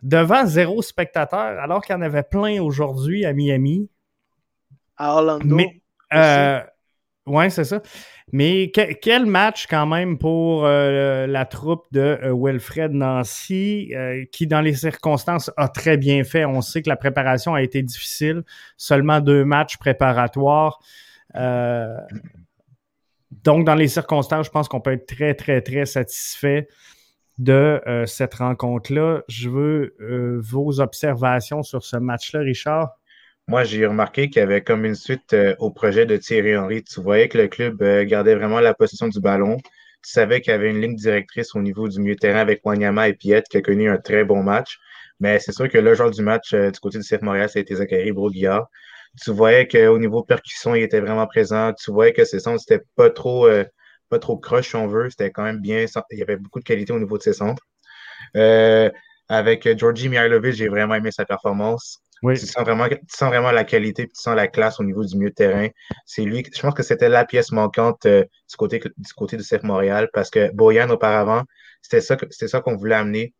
Devant 0.00 0.46
zéro 0.46 0.80
spectateur, 0.80 1.58
alors 1.58 1.82
qu'il 1.82 1.96
y 1.96 1.98
en 1.98 2.02
avait 2.02 2.22
plein 2.22 2.62
aujourd'hui 2.62 3.24
à 3.24 3.32
Miami. 3.32 3.88
À 4.96 5.14
Orlando. 5.14 5.56
Mais, 5.56 5.80
oui, 7.26 7.50
c'est 7.50 7.64
ça. 7.64 7.80
Mais 8.32 8.70
quel 8.70 9.24
match 9.24 9.66
quand 9.66 9.86
même 9.86 10.18
pour 10.18 10.66
euh, 10.66 11.26
la 11.26 11.46
troupe 11.46 11.86
de 11.92 12.18
euh, 12.22 12.34
Wilfred 12.36 12.92
Nancy, 12.92 13.92
euh, 13.94 14.24
qui 14.30 14.46
dans 14.46 14.60
les 14.60 14.74
circonstances 14.74 15.50
a 15.56 15.68
très 15.68 15.96
bien 15.96 16.22
fait. 16.24 16.44
On 16.44 16.60
sait 16.60 16.82
que 16.82 16.88
la 16.88 16.96
préparation 16.96 17.54
a 17.54 17.62
été 17.62 17.82
difficile, 17.82 18.42
seulement 18.76 19.20
deux 19.20 19.44
matchs 19.44 19.78
préparatoires. 19.78 20.80
donc 23.42 23.64
dans 23.64 23.74
les 23.74 23.88
circonstances, 23.88 24.46
je 24.46 24.50
pense 24.50 24.68
qu'on 24.68 24.80
peut 24.80 24.92
être 24.92 25.06
très, 25.06 25.34
très, 25.34 25.60
très 25.62 25.86
satisfait 25.86 26.68
de 27.38 27.80
cette 28.06 28.34
rencontre-là. 28.34 29.22
Je 29.28 29.48
veux 29.48 29.96
vos 30.40 30.80
observations 30.80 31.62
sur 31.62 31.84
ce 31.84 31.96
match-là, 31.96 32.40
Richard. 32.40 32.96
Moi, 33.46 33.64
j'ai 33.64 33.86
remarqué 33.86 34.28
qu'il 34.30 34.40
y 34.40 34.42
avait 34.42 34.62
comme 34.62 34.84
une 34.86 34.94
suite 34.94 35.34
euh, 35.34 35.54
au 35.58 35.70
projet 35.70 36.06
de 36.06 36.16
Thierry 36.16 36.56
Henry. 36.56 36.82
Tu 36.82 37.00
voyais 37.00 37.28
que 37.28 37.36
le 37.38 37.48
club 37.48 37.82
euh, 37.82 38.04
gardait 38.04 38.34
vraiment 38.34 38.58
la 38.60 38.72
possession 38.74 39.08
du 39.08 39.20
ballon. 39.20 39.58
Tu 40.02 40.10
savais 40.10 40.40
qu'il 40.40 40.50
y 40.52 40.54
avait 40.54 40.70
une 40.70 40.80
ligne 40.80 40.96
directrice 40.96 41.54
au 41.54 41.60
niveau 41.60 41.88
du 41.88 42.00
milieu 42.00 42.16
terrain 42.16 42.40
avec 42.40 42.64
Wanyama 42.64 43.08
et 43.08 43.14
Piet 43.14 43.42
qui 43.50 43.58
a 43.58 43.62
connu 43.62 43.90
un 43.90 43.98
très 43.98 44.24
bon 44.24 44.42
match. 44.42 44.78
Mais 45.20 45.38
c'est 45.40 45.52
sûr 45.52 45.68
que 45.68 45.78
le 45.78 45.94
joueur 45.94 46.10
du 46.10 46.22
match 46.22 46.54
euh, 46.54 46.70
du 46.70 46.80
côté 46.80 46.98
du 46.98 47.04
CF 47.04 47.20
Montréal, 47.22 47.50
été 47.54 47.74
Zachary 47.76 48.12
Broguillard. 48.12 48.66
Tu 49.22 49.30
voyais 49.30 49.68
qu'au 49.68 49.98
niveau 49.98 50.22
percussion, 50.24 50.74
il 50.74 50.82
était 50.82 51.00
vraiment 51.00 51.26
présent. 51.26 51.72
Tu 51.74 51.92
voyais 51.92 52.12
que 52.14 52.24
ses 52.24 52.40
centres, 52.40 52.60
c'était 52.60 52.84
pas 52.96 53.10
trop, 53.10 53.48
pas 54.10 54.18
trop 54.18 54.36
croche, 54.38 54.70
si 54.70 54.76
on 54.76 54.88
veut. 54.88 55.08
C'était 55.10 55.30
quand 55.30 55.44
même 55.44 55.60
bien. 55.60 55.86
Il 56.10 56.18
y 56.18 56.22
avait 56.22 56.36
beaucoup 56.36 56.58
de 56.60 56.64
qualité 56.64 56.92
au 56.92 56.98
niveau 56.98 57.18
de 57.18 57.22
ses 57.22 57.34
centres. 57.34 57.62
avec 59.28 59.78
Georgi 59.78 60.08
Mihailovic, 60.08 60.54
j'ai 60.54 60.68
vraiment 60.68 60.94
aimé 60.94 61.10
sa 61.12 61.24
performance. 61.24 62.03
Tu, 62.32 62.46
sens 62.46 62.62
vraiment, 62.62 62.88
tu 62.88 62.98
sens 63.08 63.28
vraiment 63.28 63.52
la 63.52 63.64
qualité, 63.64 64.06
tu 64.06 64.14
sens 64.14 64.34
la 64.34 64.48
classe 64.48 64.80
au 64.80 64.84
niveau 64.84 65.04
du 65.04 65.16
milieu 65.16 65.30
de 65.30 65.34
terrain. 65.34 65.68
C'est 66.06 66.22
lui, 66.22 66.44
je 66.54 66.60
pense 66.60 66.74
que 66.74 66.82
c'était 66.82 67.08
la 67.08 67.24
pièce 67.24 67.52
manquante 67.52 68.06
euh, 68.06 68.22
du, 68.22 68.56
côté, 68.56 68.78
du 68.78 69.12
côté 69.14 69.36
du 69.36 69.42
CF 69.42 69.62
Montréal 69.62 70.08
parce 70.12 70.30
que 70.30 70.50
Boyan, 70.52 70.88
auparavant, 70.90 71.42
c'était 71.82 72.00
ça, 72.00 72.60
qu'on 72.60 72.76
voulait 72.76 72.94
amener, 72.94 73.34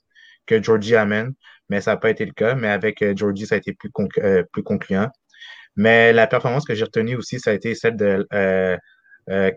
que 0.46 0.62
Georgie 0.62 0.96
amène, 0.96 1.32
mais 1.68 1.80
ça 1.80 1.92
n'a 1.92 1.96
pas 1.96 2.10
été 2.10 2.24
le 2.26 2.32
cas. 2.32 2.54
Mais 2.54 2.68
avec 2.68 3.02
euh, 3.02 3.14
Georgie, 3.16 3.46
ça 3.46 3.54
a 3.54 3.58
été 3.58 3.72
plus, 3.72 3.90
euh, 4.18 4.42
plus 4.52 4.62
concluant. 4.62 5.08
Mais 5.76 6.12
la 6.12 6.26
performance 6.26 6.64
que 6.64 6.74
j'ai 6.74 6.84
retenue 6.84 7.16
aussi, 7.16 7.40
ça 7.40 7.50
a 7.50 7.54
été 7.54 7.74
celle 7.74 7.96
de 7.96 8.26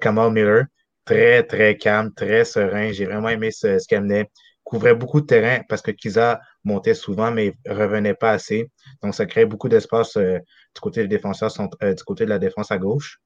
Kamal 0.01 0.31
Miller. 0.31 0.65
Très, 1.05 1.43
très 1.43 1.77
calme, 1.77 2.13
très 2.13 2.43
serein. 2.43 2.91
J'ai 2.91 3.05
vraiment 3.05 3.29
aimé 3.29 3.51
ce, 3.51 3.79
ce 3.79 3.87
qu'il 3.87 3.97
amenait 3.97 4.29
couvrait 4.67 4.95
beaucoup 4.95 5.21
de 5.21 5.25
terrain 5.25 5.63
parce 5.69 5.81
que 5.81 5.91
Kiza 5.91 6.41
montait 6.65 6.93
souvent, 6.93 7.31
mais 7.31 7.55
revenait 7.65 8.13
pas 8.13 8.31
assez. 8.31 8.69
Donc, 9.01 9.15
ça 9.15 9.25
créait 9.25 9.45
beaucoup 9.45 9.69
d'espace 9.69 10.17
euh, 10.17 10.39
du 10.75 10.81
côté 10.81 11.07
euh, 11.07 11.93
du 11.93 12.03
côté 12.03 12.25
de 12.25 12.29
la 12.29 12.37
défense 12.37 12.69
à 12.69 12.77
gauche. 12.77 13.19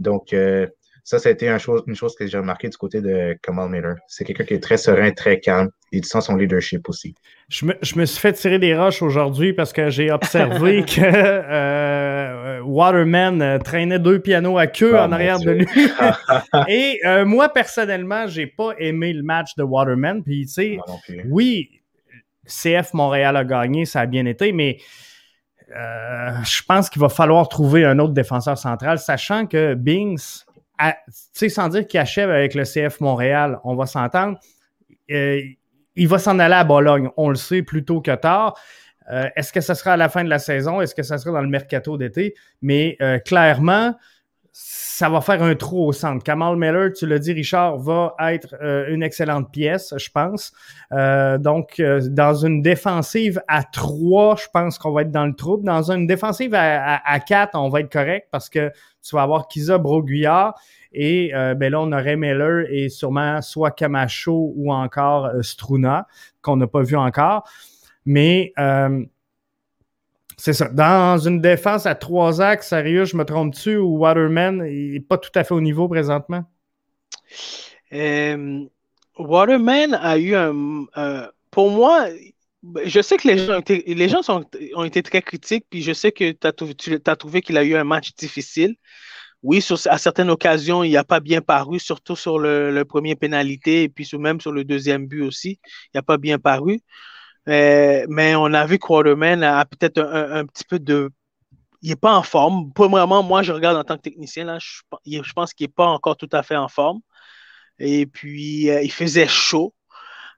Donc, 0.00 0.32
euh, 0.32 0.66
ça, 1.08 1.18
ça 1.18 1.30
a 1.30 1.32
été 1.32 1.58
chose, 1.58 1.82
une 1.86 1.94
chose 1.94 2.14
que 2.14 2.26
j'ai 2.26 2.36
remarqué 2.36 2.68
du 2.68 2.76
côté 2.76 3.00
de 3.00 3.34
Kamal 3.42 3.70
Miller. 3.70 3.94
C'est 4.08 4.26
quelqu'un 4.26 4.44
qui 4.44 4.52
est 4.52 4.62
très 4.62 4.76
serein, 4.76 5.10
très 5.10 5.40
calme. 5.40 5.70
Il 5.90 6.04
sent 6.04 6.20
son 6.20 6.36
leadership 6.36 6.86
aussi. 6.86 7.14
Je 7.48 7.64
me, 7.64 7.74
je 7.80 7.98
me 7.98 8.04
suis 8.04 8.20
fait 8.20 8.34
tirer 8.34 8.58
des 8.58 8.76
roches 8.76 9.00
aujourd'hui 9.00 9.54
parce 9.54 9.72
que 9.72 9.88
j'ai 9.88 10.12
observé 10.12 10.82
que 10.86 11.00
euh, 11.00 12.60
Waterman 12.60 13.40
euh, 13.40 13.58
traînait 13.58 13.98
deux 13.98 14.18
pianos 14.18 14.58
à 14.58 14.66
queue 14.66 14.92
oh, 14.92 14.98
en 14.98 15.10
arrière 15.10 15.40
de 15.40 15.52
lui. 15.52 15.66
Et 16.68 17.00
euh, 17.06 17.24
moi, 17.24 17.48
personnellement, 17.48 18.26
j'ai 18.26 18.46
pas 18.46 18.74
aimé 18.78 19.14
le 19.14 19.22
match 19.22 19.54
de 19.56 19.62
Waterman. 19.62 20.22
Puis, 20.22 20.44
tu 20.44 20.52
sais, 20.52 20.78
oui, 21.30 21.80
CF 22.44 22.92
Montréal 22.92 23.34
a 23.38 23.46
gagné, 23.46 23.86
ça 23.86 24.00
a 24.00 24.06
bien 24.06 24.26
été, 24.26 24.52
mais 24.52 24.76
euh, 25.76 26.42
je 26.44 26.62
pense 26.66 26.88
qu'il 26.88 27.00
va 27.00 27.08
falloir 27.08 27.48
trouver 27.48 27.84
un 27.84 27.98
autre 27.98 28.14
défenseur 28.14 28.56
central, 28.56 28.98
sachant 28.98 29.46
que 29.46 29.74
Bings 29.74 30.44
sans 31.34 31.68
dire 31.68 31.86
qu'il 31.86 32.00
achève 32.00 32.30
avec 32.30 32.54
le 32.54 32.64
CF 32.64 33.00
Montréal, 33.00 33.58
on 33.64 33.74
va 33.74 33.86
s'entendre. 33.86 34.38
Euh, 35.10 35.40
il 35.96 36.08
va 36.08 36.18
s'en 36.18 36.38
aller 36.38 36.54
à 36.54 36.64
Bologne, 36.64 37.10
on 37.16 37.28
le 37.28 37.34
sait, 37.34 37.62
plus 37.62 37.84
tôt 37.84 38.00
que 38.00 38.14
tard. 38.14 38.58
Euh, 39.10 39.28
est-ce 39.36 39.52
que 39.52 39.60
ce 39.60 39.74
sera 39.74 39.94
à 39.94 39.96
la 39.96 40.08
fin 40.08 40.22
de 40.22 40.28
la 40.28 40.38
saison? 40.38 40.80
Est-ce 40.80 40.94
que 40.94 41.02
ça 41.02 41.18
sera 41.18 41.32
dans 41.32 41.40
le 41.40 41.48
mercato 41.48 41.96
d'été? 41.96 42.34
Mais 42.62 42.96
euh, 43.00 43.18
clairement, 43.18 43.96
ça 44.52 45.08
va 45.08 45.20
faire 45.20 45.42
un 45.42 45.54
trou 45.54 45.86
au 45.86 45.92
centre. 45.92 46.22
Kamal 46.22 46.56
Miller, 46.56 46.92
tu 46.92 47.06
l'as 47.06 47.18
dit, 47.18 47.32
Richard, 47.32 47.78
va 47.78 48.14
être 48.32 48.54
une 48.88 49.02
excellente 49.02 49.50
pièce, 49.52 49.94
je 49.96 50.10
pense. 50.10 50.52
donc, 50.90 51.80
dans 51.80 52.34
une 52.34 52.62
défensive 52.62 53.40
à 53.46 53.62
3, 53.62 54.36
je 54.36 54.46
pense 54.52 54.78
qu'on 54.78 54.90
va 54.90 55.02
être 55.02 55.12
dans 55.12 55.26
le 55.26 55.34
trouble. 55.34 55.64
Dans 55.64 55.92
une 55.92 56.08
défensive 56.08 56.52
à, 56.54 56.96
à, 56.96 57.20
4, 57.20 57.54
on 57.54 57.68
va 57.68 57.80
être 57.80 57.92
correct 57.92 58.26
parce 58.32 58.48
que 58.48 58.72
tu 59.08 59.16
vas 59.16 59.22
avoir 59.22 59.48
Kiza 59.48 59.78
Broguillard. 59.78 60.54
Et 60.92 61.34
euh, 61.34 61.54
ben 61.54 61.72
là, 61.72 61.80
on 61.80 61.92
aurait 61.92 62.16
Miller 62.16 62.66
et 62.70 62.88
sûrement 62.88 63.42
soit 63.42 63.70
Camacho 63.70 64.52
ou 64.56 64.72
encore 64.72 65.26
euh, 65.26 65.42
Struna, 65.42 66.06
qu'on 66.42 66.56
n'a 66.56 66.66
pas 66.66 66.82
vu 66.82 66.96
encore. 66.96 67.48
Mais 68.04 68.52
euh, 68.58 69.04
c'est 70.36 70.52
ça. 70.52 70.68
Dans 70.68 71.18
une 71.18 71.40
défense 71.40 71.86
à 71.86 71.94
trois 71.94 72.40
axes, 72.40 72.68
sérieux, 72.68 73.04
je 73.04 73.16
me 73.16 73.24
trompe-tu, 73.24 73.76
ou 73.76 73.98
Waterman 73.98 74.62
n'est 74.62 75.00
pas 75.00 75.18
tout 75.18 75.30
à 75.34 75.44
fait 75.44 75.54
au 75.54 75.60
niveau 75.60 75.88
présentement? 75.88 76.44
Waterman 79.18 79.94
a 79.94 80.18
eu 80.18 80.34
un. 80.34 80.86
pour 81.50 81.70
moi, 81.70 82.06
je 82.84 83.00
sais 83.00 83.16
que 83.16 83.28
les 83.28 83.38
gens, 83.38 83.56
ont 83.56 83.60
été, 83.60 83.82
les 83.86 84.08
gens 84.08 84.20
ont 84.74 84.84
été 84.84 85.02
très 85.02 85.22
critiques, 85.22 85.66
puis 85.70 85.82
je 85.82 85.92
sais 85.92 86.12
que 86.12 86.32
tu 86.32 86.46
as 87.06 87.16
trouvé 87.16 87.40
qu'il 87.40 87.56
a 87.56 87.64
eu 87.64 87.76
un 87.76 87.84
match 87.84 88.14
difficile 88.14 88.76
oui, 89.42 89.64
à 89.86 89.98
certaines 89.98 90.30
occasions, 90.30 90.82
il 90.82 90.92
n'a 90.92 91.04
pas 91.04 91.20
bien 91.20 91.40
paru, 91.40 91.78
surtout 91.78 92.16
sur 92.16 92.38
le, 92.38 92.82
premier 92.84 93.14
pénalité 93.14 93.84
et 93.84 93.88
puis 93.88 94.08
même 94.18 94.40
sur 94.40 94.52
le 94.52 94.64
deuxième 94.64 95.06
but 95.06 95.22
aussi. 95.22 95.60
Il 95.94 95.98
n'a 95.98 96.02
pas 96.02 96.18
bien 96.18 96.38
paru. 96.38 96.80
Euh, 97.48 98.04
mais 98.08 98.34
on 98.34 98.52
a 98.52 98.66
vu 98.66 98.78
Quarterman 98.78 99.42
a 99.42 99.64
peut-être 99.64 100.00
un, 100.02 100.44
petit 100.46 100.64
peu 100.64 100.78
de. 100.78 101.10
Il 101.82 101.90
n'est 101.90 101.96
pas 101.96 102.14
en 102.16 102.22
forme. 102.22 102.72
Premièrement, 102.74 103.22
moi, 103.22 103.42
je 103.42 103.52
regarde 103.52 103.76
en 103.76 103.84
tant 103.84 103.96
que 103.96 104.02
technicien, 104.02 104.44
là, 104.44 104.58
je, 104.58 105.32
pense 105.34 105.54
qu'il 105.54 105.66
n'est 105.66 105.72
pas 105.72 105.86
encore 105.86 106.16
tout 106.16 106.28
à 106.32 106.42
fait 106.42 106.56
en 106.56 106.68
forme. 106.68 107.00
Et 107.78 108.06
puis, 108.06 108.70
euh, 108.70 108.82
il 108.82 108.92
faisait 108.92 109.28
chaud. 109.28 109.74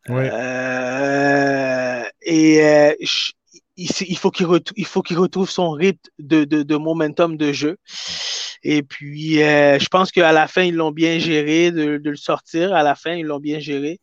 Euh, 0.08 2.02
et 2.22 2.96
il, 3.76 4.18
faut 4.18 4.30
qu'il 4.30 4.46
retrouve 4.46 5.50
son 5.50 5.70
rythme 5.70 6.10
de, 6.18 6.44
de, 6.44 6.76
momentum 6.76 7.36
de 7.36 7.52
jeu. 7.52 7.76
Et 8.62 8.82
puis, 8.82 9.42
euh, 9.42 9.78
je 9.78 9.88
pense 9.88 10.10
qu'à 10.12 10.32
la 10.32 10.46
fin, 10.48 10.62
ils 10.62 10.74
l'ont 10.74 10.90
bien 10.90 11.18
géré 11.18 11.70
de, 11.70 12.00
le 12.02 12.16
sortir. 12.16 12.74
À 12.74 12.82
la 12.82 12.94
fin, 12.94 13.12
ils 13.12 13.26
l'ont 13.26 13.40
bien 13.40 13.58
géré. 13.58 14.00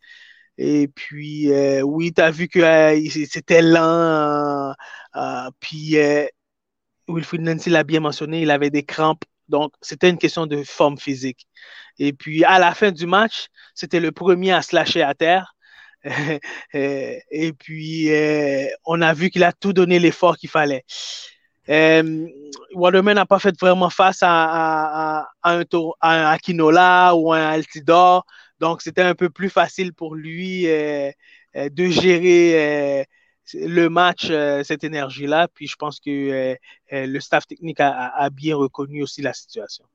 Et 0.58 0.88
puis, 0.88 1.51
euh, 1.51 1.82
oui, 1.82 2.13
tu 2.13 2.22
as 2.22 2.32
vu 2.32 2.48
que 2.48 2.60
euh, 2.60 3.25
c'était 3.30 3.62
lent. 3.62 4.74
puis, 5.60 5.98
Wilfried 7.08 7.42
Nancy 7.42 7.70
l'a 7.70 7.84
bien 7.84 8.00
mentionné, 8.01 8.42
il 8.42 8.51
avait 8.51 8.70
des 8.70 8.84
crampes. 8.84 9.24
Donc, 9.50 9.74
c'était 9.82 10.10
une 10.10 10.18
question 10.18 10.46
de 10.46 10.63
forme 10.63 10.98
physique. 10.98 11.48
Et 12.00 12.13
puis, 12.13 12.44
à 12.44 12.60
la 12.60 12.74
fin 12.74 12.92
du 12.92 13.06
match, 13.06 13.48
c'était 13.75 14.00
le 14.00 14.12
premier 14.12 14.51
à 14.51 14.62
se 14.62 14.75
lâcher 14.75 15.01
à 15.01 15.13
terre. 15.13 15.56
et 16.73 17.53
puis, 17.53 18.09
on 18.85 19.01
a 19.01 19.13
vu 19.13 19.29
qu'il 19.29 19.43
a 19.43 19.51
tout 19.51 19.73
donné 19.73 19.99
l'effort 19.99 20.37
qu'il 20.37 20.49
fallait. 20.49 20.83
Euh, 21.69 22.27
Waterman 22.73 23.15
n'a 23.15 23.25
pas 23.25 23.39
fait 23.39 23.59
vraiment 23.59 23.89
face 23.89 24.19
à, 24.21 25.27
un, 25.43 25.63
tour, 25.65 25.97
à 25.99 26.11
un 26.11 26.31
Akinola 26.31 27.13
ou 27.15 27.33
un 27.33 27.41
Altidor. 27.41 28.25
Donc, 28.59 28.81
c'était 28.81 29.01
un 29.01 29.15
peu 29.15 29.29
plus 29.29 29.49
facile 29.49 29.93
pour 29.93 30.15
lui 30.15 30.67
euh, 30.67 31.11
euh, 31.55 31.69
de 31.69 31.85
gérer 31.87 33.05
le 33.53 33.87
match, 33.87 34.27
cette 34.63 34.83
énergie-là. 34.83 35.47
Puis, 35.53 35.67
je 35.67 35.75
pense 35.75 35.99
que 35.99 36.55
le 36.91 37.19
staff 37.19 37.47
technique 37.47 37.79
a, 37.79 38.29
bien 38.31 38.55
reconnu 38.55 39.03
aussi 39.03 39.21
la 39.21 39.33
situation. 39.33 39.85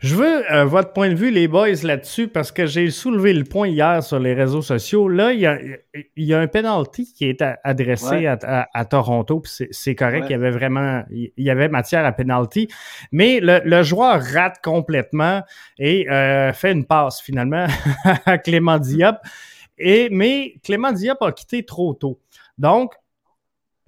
Je 0.00 0.14
veux 0.14 0.52
euh, 0.52 0.64
votre 0.64 0.92
point 0.92 1.08
de 1.08 1.16
vue, 1.16 1.32
les 1.32 1.48
boys, 1.48 1.82
là-dessus, 1.82 2.28
parce 2.28 2.52
que 2.52 2.66
j'ai 2.66 2.88
soulevé 2.90 3.32
le 3.32 3.42
point 3.42 3.66
hier 3.66 4.00
sur 4.00 4.20
les 4.20 4.32
réseaux 4.32 4.62
sociaux. 4.62 5.08
Là, 5.08 5.32
il 5.32 5.40
y 5.40 6.34
a, 6.34 6.38
un 6.38 6.46
penalty 6.46 7.12
qui 7.12 7.24
est 7.24 7.42
adressé 7.64 8.26
à, 8.26 8.84
Toronto, 8.84 9.40
puis 9.40 9.66
c'est 9.72 9.94
correct, 9.96 10.26
il 10.28 10.32
y 10.32 10.34
avait 10.34 10.52
vraiment 10.52 11.02
il 11.10 11.32
y 11.36 11.50
avait 11.50 11.68
matière 11.68 12.04
à 12.04 12.12
penalty, 12.12 12.68
mais 13.10 13.40
le, 13.42 13.82
joueur 13.82 14.22
rate 14.22 14.58
complètement 14.62 15.42
et 15.78 16.08
euh, 16.10 16.52
fait 16.52 16.72
une 16.72 16.84
passe 16.84 17.20
finalement 17.20 17.66
à 18.24 18.38
Clément 18.38 18.78
Diop. 18.78 19.16
Et, 19.78 20.08
mais 20.10 20.54
Clément 20.62 20.92
Diop 20.92 21.20
a 21.22 21.32
quitté 21.32 21.64
trop 21.64 21.94
tôt. 21.94 22.20
Donc, 22.56 22.94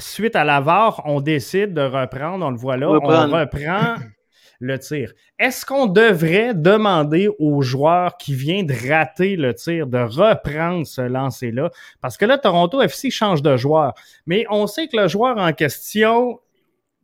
suite 0.00 0.34
à 0.34 0.44
la 0.44 0.60
VAR, 0.60 1.02
on 1.04 1.20
décide 1.20 1.72
de 1.74 1.82
reprendre, 1.82 2.44
on 2.46 2.50
le 2.50 2.56
voit 2.56 2.76
là, 2.76 2.90
on 2.90 2.98
reprend 3.00 3.94
le 4.60 4.78
tir. 4.78 5.12
Est-ce 5.38 5.66
qu'on 5.66 5.86
devrait 5.86 6.54
demander 6.54 7.28
aux 7.38 7.62
joueurs 7.62 8.16
qui 8.16 8.34
viennent 8.34 8.66
de 8.66 8.88
rater 8.88 9.36
le 9.36 9.54
tir 9.54 9.86
de 9.86 9.98
reprendre 9.98 10.86
ce 10.86 11.00
lancer-là? 11.00 11.70
Parce 12.00 12.16
que 12.16 12.26
là, 12.26 12.38
Toronto 12.38 12.80
FC 12.80 13.10
change 13.10 13.42
de 13.42 13.56
joueur. 13.56 13.94
Mais 14.26 14.44
on 14.50 14.66
sait 14.66 14.86
que 14.86 14.96
le 14.96 15.08
joueur 15.08 15.38
en 15.38 15.52
question, 15.52 16.38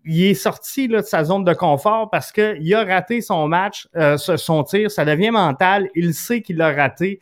il 0.04 0.22
est 0.22 0.34
sorti 0.34 0.86
de 0.86 1.00
sa 1.00 1.25
zone 1.25 1.44
de 1.44 1.54
confort 1.54 2.10
parce 2.10 2.30
qu'il 2.30 2.75
a 2.75 2.84
raté 2.84 3.20
son 3.22 3.48
match, 3.48 3.88
euh, 3.96 4.16
son 4.18 4.62
tir. 4.62 4.90
Ça 4.90 5.04
devient 5.04 5.30
mental. 5.30 5.88
Il 5.96 6.14
sait 6.14 6.42
qu'il 6.42 6.60
a 6.60 6.72
raté 6.72 7.20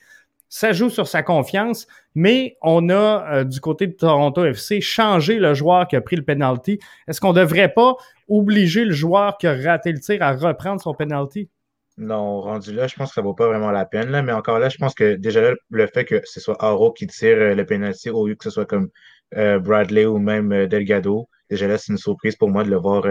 ça 0.54 0.70
joue 0.70 0.88
sur 0.88 1.08
sa 1.08 1.24
confiance, 1.24 1.88
mais 2.14 2.56
on 2.62 2.88
a 2.88 2.94
euh, 2.94 3.44
du 3.44 3.58
côté 3.58 3.88
de 3.88 3.92
Toronto 3.92 4.44
FC 4.44 4.80
changé 4.80 5.40
le 5.40 5.52
joueur 5.52 5.88
qui 5.88 5.96
a 5.96 6.00
pris 6.00 6.14
le 6.14 6.22
penalty. 6.22 6.78
Est-ce 7.08 7.20
qu'on 7.20 7.32
ne 7.32 7.40
devrait 7.40 7.70
pas 7.74 7.96
obliger 8.28 8.84
le 8.84 8.92
joueur 8.92 9.36
qui 9.38 9.46
a 9.46 9.54
raté 9.54 9.92
le 9.92 10.00
tir 10.00 10.22
à 10.22 10.32
reprendre 10.32 10.80
son 10.80 10.94
penalty? 10.94 11.48
Non, 11.96 12.40
rendu 12.40 12.72
là, 12.72 12.88
je 12.88 12.96
pense 12.96 13.10
que 13.10 13.14
ça 13.14 13.20
ne 13.20 13.26
vaut 13.26 13.34
pas 13.34 13.46
vraiment 13.46 13.70
la 13.70 13.84
peine. 13.84 14.10
Là, 14.10 14.22
mais 14.22 14.32
encore 14.32 14.58
là, 14.58 14.68
je 14.68 14.78
pense 14.78 14.94
que 14.94 15.14
déjà 15.14 15.52
le 15.70 15.86
fait 15.86 16.04
que 16.04 16.20
ce 16.24 16.40
soit 16.40 16.56
Aro 16.62 16.92
qui 16.92 17.06
tire 17.06 17.36
euh, 17.36 17.54
le 17.54 17.64
penalty 17.64 18.10
au 18.10 18.26
lieu 18.26 18.34
que 18.34 18.44
ce 18.44 18.50
soit 18.50 18.66
comme 18.66 18.88
euh, 19.36 19.58
Bradley 19.60 20.06
ou 20.06 20.18
même 20.18 20.66
Delgado, 20.66 21.28
déjà 21.50 21.68
là, 21.68 21.78
c'est 21.78 21.92
une 21.92 21.98
surprise 21.98 22.36
pour 22.36 22.50
moi 22.50 22.64
de 22.64 22.70
le 22.70 22.76
voir 22.76 23.04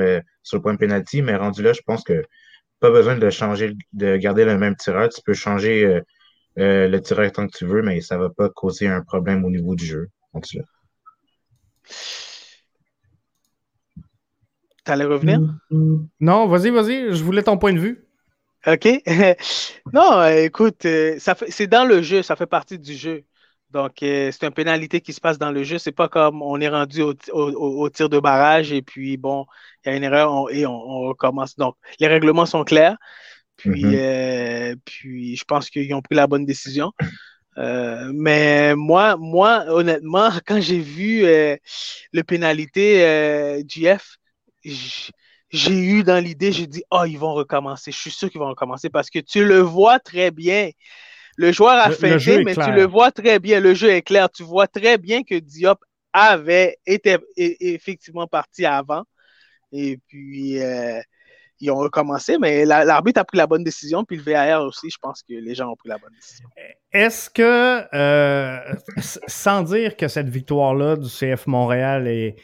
sur 0.43 0.57
le 0.57 0.61
point 0.61 0.73
de 0.73 0.79
penalty. 0.79 1.21
Mais 1.21 1.35
rendu 1.35 1.63
là, 1.63 1.73
je 1.73 1.81
pense 1.85 2.03
que 2.03 2.23
pas 2.79 2.91
besoin 2.91 3.15
de 3.17 3.29
changer, 3.29 3.73
de 3.93 4.17
garder 4.17 4.43
le 4.43 4.57
même 4.57 4.75
tireur. 4.75 5.07
Tu 5.09 5.21
peux 5.25 5.33
changer 5.33 6.01
euh, 6.59 6.87
le 6.87 6.99
tireur 7.01 7.31
tant 7.31 7.47
que 7.47 7.57
tu 7.57 7.65
veux, 7.65 7.81
mais 7.81 7.99
ça 8.01 8.15
ne 8.15 8.21
va 8.23 8.29
pas 8.29 8.49
causer 8.49 8.87
un 8.87 9.01
problème 9.01 9.43
au 9.43 9.49
niveau 9.49 9.75
du 9.75 9.85
jeu. 9.85 10.09
Tu 10.43 10.59
allais 14.91 15.05
revenir? 15.05 15.39
Non, 16.19 16.47
vas-y, 16.47 16.69
vas-y, 16.69 17.13
je 17.13 17.23
voulais 17.23 17.43
ton 17.43 17.57
point 17.57 17.73
de 17.73 17.79
vue. 17.79 18.05
OK. 18.65 18.87
non, 19.93 20.25
écoute, 20.25 20.85
euh, 20.85 21.17
c'est 21.49 21.67
dans 21.67 21.85
le 21.85 22.01
jeu, 22.01 22.21
ça 22.21 22.35
fait 22.35 22.45
partie 22.45 22.79
du 22.79 22.93
jeu. 22.93 23.23
Donc, 23.73 24.03
euh, 24.03 24.29
c'est 24.31 24.45
une 24.45 24.53
pénalité 24.53 25.01
qui 25.01 25.13
se 25.13 25.19
passe 25.19 25.39
dans 25.39 25.51
le 25.51 25.63
jeu. 25.63 25.79
C'est 25.79 25.91
pas 25.91 26.07
comme 26.07 26.43
on 26.43 26.61
est 26.61 26.69
rendu 26.69 27.01
au, 27.01 27.89
tir 27.89 28.07
de 28.07 28.19
barrage 28.19 28.71
et 28.71 28.83
puis, 28.83 29.17
bon, 29.17 29.47
il 29.83 29.89
y 29.89 29.93
a 29.93 29.97
une 29.97 30.03
erreur 30.03 30.51
et 30.51 30.65
on, 30.67 30.99
recommence. 31.07 31.55
Donc, 31.55 31.75
les 31.99 32.07
règlements 32.07 32.45
sont 32.45 32.63
clairs. 32.63 32.97
Puis, 33.57 33.83
mm-hmm. 33.83 33.95
euh, 33.95 34.75
puis 34.85 35.35
je 35.35 35.43
pense 35.43 35.69
qu'ils 35.69 35.93
ont 35.95 36.01
pris 36.01 36.15
la 36.15 36.27
bonne 36.27 36.45
décision. 36.45 36.91
Euh, 37.57 38.11
mais 38.13 38.75
moi, 38.75 39.17
moi, 39.17 39.65
honnêtement, 39.67 40.29
quand 40.45 40.61
j'ai 40.61 40.79
vu 40.79 41.25
euh, 41.25 41.57
le 42.11 42.23
pénalité 42.23 43.63
GF, 43.67 44.17
j'ai 44.63 45.77
eu 45.77 46.03
dans 46.03 46.23
l'idée, 46.23 46.51
j'ai 46.51 46.67
dit, 46.67 46.83
oh, 46.91 47.03
ils 47.05 47.17
vont 47.17 47.33
recommencer. 47.33 47.91
Je 47.91 47.97
suis 47.97 48.11
sûr 48.11 48.29
qu'ils 48.29 48.39
vont 48.39 48.49
recommencer 48.49 48.89
parce 48.89 49.09
que 49.09 49.19
tu 49.19 49.45
le 49.45 49.59
vois 49.59 49.99
très 49.99 50.31
bien. 50.31 50.69
Le 51.35 51.51
joueur 51.51 51.79
a 51.79 51.91
feinté, 51.91 52.43
mais 52.43 52.55
tu 52.55 52.71
le 52.71 52.85
vois 52.85 53.11
très 53.11 53.39
bien. 53.39 53.59
Le 53.59 53.73
jeu 53.73 53.89
est 53.89 54.01
clair. 54.01 54.29
Tu 54.29 54.43
vois 54.43 54.67
très 54.67 54.97
bien 54.97 55.23
que 55.23 55.35
Diop 55.35 55.79
avait 56.11 56.77
été 56.85 57.17
effectivement 57.37 58.27
parti 58.27 58.65
avant. 58.65 59.03
Et 59.71 59.97
puis, 60.07 60.61
euh, 60.61 61.01
ils 61.63 61.71
ont 61.71 61.77
recommencé, 61.77 62.37
mais 62.37 62.65
l'arbitre 62.65 63.21
a 63.21 63.23
pris 63.23 63.37
la 63.37 63.47
bonne 63.47 63.63
décision, 63.63 64.03
puis 64.03 64.17
le 64.17 64.23
VAR 64.23 64.63
aussi, 64.63 64.89
je 64.89 64.97
pense 65.01 65.23
que 65.23 65.33
les 65.33 65.55
gens 65.55 65.71
ont 65.71 65.75
pris 65.75 65.89
la 65.89 65.97
bonne 65.97 66.11
décision. 66.13 66.47
Est-ce 66.91 67.29
que, 67.29 67.87
euh, 67.95 68.75
sans 69.27 69.63
dire 69.63 69.95
que 69.95 70.07
cette 70.07 70.29
victoire-là 70.29 70.97
du 70.97 71.09
CF 71.09 71.47
Montréal 71.47 72.07
est, 72.07 72.35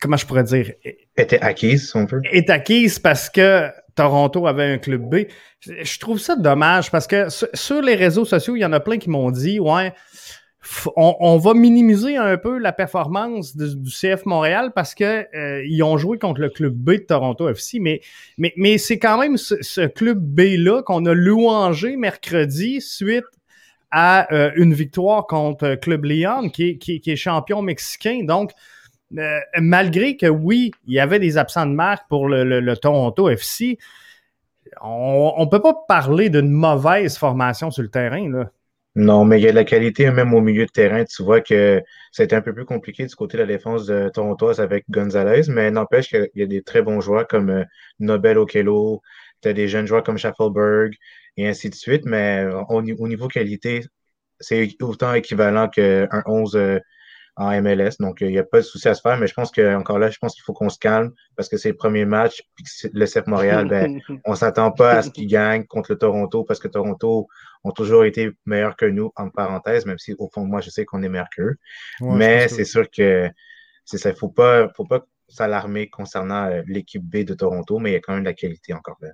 comment 0.00 0.16
je 0.16 0.26
pourrais 0.26 0.44
dire? 0.44 0.72
Était 1.16 1.40
acquise, 1.40 1.90
si 1.90 1.96
on 1.96 2.04
veut. 2.04 2.22
Est 2.30 2.50
acquise 2.50 2.98
parce 2.98 3.28
que 3.28 3.68
Toronto 3.94 4.46
avait 4.46 4.72
un 4.72 4.78
club 4.78 5.02
B. 5.02 5.26
Je 5.60 5.98
trouve 5.98 6.18
ça 6.18 6.36
dommage 6.36 6.90
parce 6.90 7.06
que 7.06 7.26
sur 7.54 7.82
les 7.82 7.94
réseaux 7.94 8.24
sociaux, 8.24 8.56
il 8.56 8.60
y 8.60 8.64
en 8.64 8.72
a 8.72 8.80
plein 8.80 8.98
qui 8.98 9.10
m'ont 9.10 9.30
dit, 9.30 9.60
ouais, 9.60 9.92
on, 10.96 11.38
va 11.38 11.54
minimiser 11.54 12.16
un 12.16 12.36
peu 12.36 12.58
la 12.58 12.72
performance 12.72 13.56
du 13.56 13.90
CF 13.90 14.26
Montréal 14.26 14.70
parce 14.74 14.94
que 14.94 15.26
euh, 15.36 15.64
ils 15.66 15.82
ont 15.82 15.98
joué 15.98 16.18
contre 16.18 16.40
le 16.40 16.50
club 16.50 16.72
B 16.72 16.92
de 16.92 16.96
Toronto 16.98 17.48
FC, 17.48 17.80
mais, 17.80 18.00
mais, 18.38 18.52
mais 18.56 18.78
c'est 18.78 18.98
quand 18.98 19.18
même 19.18 19.36
ce, 19.36 19.86
club 19.86 20.18
B-là 20.20 20.82
qu'on 20.82 21.04
a 21.06 21.14
louangé 21.14 21.96
mercredi 21.96 22.80
suite 22.80 23.24
à 23.90 24.32
euh, 24.32 24.52
une 24.56 24.72
victoire 24.72 25.26
contre 25.26 25.74
Club 25.74 26.04
Lyon, 26.04 26.48
qui, 26.48 26.78
qui, 26.78 27.02
est 27.04 27.16
champion 27.16 27.60
mexicain. 27.60 28.20
Donc, 28.24 28.52
euh, 29.18 29.38
malgré 29.60 30.16
que 30.16 30.26
oui, 30.26 30.70
il 30.86 30.94
y 30.94 31.00
avait 31.00 31.18
des 31.18 31.38
absents 31.38 31.66
de 31.66 31.72
marque 31.72 32.08
pour 32.08 32.28
le, 32.28 32.74
Toronto 32.76 33.28
FC, 33.28 33.78
on 34.80 35.34
ne 35.38 35.50
peut 35.50 35.60
pas 35.60 35.74
parler 35.86 36.30
d'une 36.30 36.50
mauvaise 36.50 37.18
formation 37.18 37.70
sur 37.70 37.82
le 37.82 37.90
terrain. 37.90 38.46
Non, 38.94 39.24
mais 39.24 39.40
il 39.40 39.44
y 39.44 39.48
a 39.48 39.50
de 39.50 39.56
la 39.56 39.64
qualité 39.64 40.10
même 40.10 40.34
au 40.34 40.40
milieu 40.40 40.66
de 40.66 40.70
terrain. 40.70 41.04
Tu 41.04 41.22
vois 41.22 41.40
que 41.40 41.82
c'était 42.10 42.36
un 42.36 42.42
peu 42.42 42.54
plus 42.54 42.64
compliqué 42.64 43.06
du 43.06 43.14
côté 43.14 43.36
de 43.38 43.42
la 43.42 43.48
défense 43.48 43.86
de 43.86 44.10
Toronto 44.10 44.60
avec 44.60 44.84
Gonzalez, 44.90 45.42
mais 45.48 45.70
n'empêche 45.70 46.08
qu'il 46.08 46.28
y 46.34 46.42
a 46.42 46.46
des 46.46 46.62
très 46.62 46.82
bons 46.82 47.00
joueurs 47.00 47.26
comme 47.26 47.50
euh, 47.50 47.64
Nobel 48.00 48.38
Okello, 48.38 49.02
tu 49.42 49.48
as 49.48 49.52
des 49.52 49.68
jeunes 49.68 49.86
joueurs 49.86 50.02
comme 50.02 50.18
Schaffelberg 50.18 50.94
et 51.36 51.48
ainsi 51.48 51.70
de 51.70 51.74
suite, 51.74 52.04
mais 52.04 52.46
au, 52.68 52.82
niveau 52.82 53.28
qualité, 53.28 53.82
c'est 54.40 54.68
autant 54.82 55.14
équivalent 55.14 55.68
qu'un 55.68 56.22
11 56.26 56.80
en 57.36 57.62
MLS. 57.62 57.96
Donc, 57.98 58.20
il 58.20 58.28
n'y 58.28 58.38
a 58.38 58.44
pas 58.44 58.58
de 58.58 58.62
souci 58.62 58.88
à 58.88 58.94
se 58.94 59.00
faire, 59.00 59.16
mais 59.16 59.26
je 59.26 59.34
pense 59.34 59.50
que 59.50 59.74
encore 59.74 59.98
là, 59.98 60.10
je 60.10 60.18
pense 60.18 60.34
qu'il 60.34 60.42
faut 60.42 60.52
qu'on 60.52 60.68
se 60.68 60.78
calme 60.78 61.12
parce 61.36 61.48
que 61.48 61.56
c'est 61.56 61.70
le 61.70 61.76
premier 61.76 62.04
match. 62.04 62.42
Puis 62.54 62.64
le 62.92 63.06
CF 63.06 63.26
Montréal, 63.26 63.68
ben, 63.68 64.00
on 64.24 64.34
s'attend 64.34 64.70
pas 64.70 64.92
à 64.92 65.02
ce 65.02 65.10
qu'il 65.10 65.26
gagne 65.26 65.64
contre 65.64 65.92
le 65.92 65.98
Toronto 65.98 66.44
parce 66.44 66.60
que 66.60 66.68
Toronto 66.68 67.28
ont 67.64 67.70
toujours 67.70 68.04
été 68.04 68.32
meilleurs 68.44 68.76
que 68.76 68.86
nous, 68.86 69.12
en 69.16 69.30
parenthèse, 69.30 69.86
même 69.86 69.98
si 69.98 70.14
au 70.18 70.28
fond, 70.28 70.44
moi, 70.44 70.60
je 70.60 70.70
sais 70.70 70.84
qu'on 70.84 71.02
est 71.02 71.08
meilleur 71.08 71.28
qu'eux. 71.34 71.56
mais 72.00 72.48
c'est 72.48 72.64
sûr 72.64 72.90
que 72.90 73.30
c'est 73.84 73.98
ça. 73.98 74.10
Il 74.10 74.16
faut 74.16 74.28
pas, 74.28 74.68
faut 74.76 74.86
pas 74.86 75.00
s'alarmer 75.28 75.88
concernant 75.88 76.44
euh, 76.46 76.62
l'équipe 76.66 77.02
B 77.02 77.24
de 77.24 77.34
Toronto, 77.34 77.78
mais 77.78 77.90
il 77.90 77.92
y 77.94 77.96
a 77.96 78.00
quand 78.00 78.12
même 78.12 78.22
de 78.22 78.28
la 78.28 78.34
qualité 78.34 78.74
encore 78.74 78.98
là. 79.00 79.08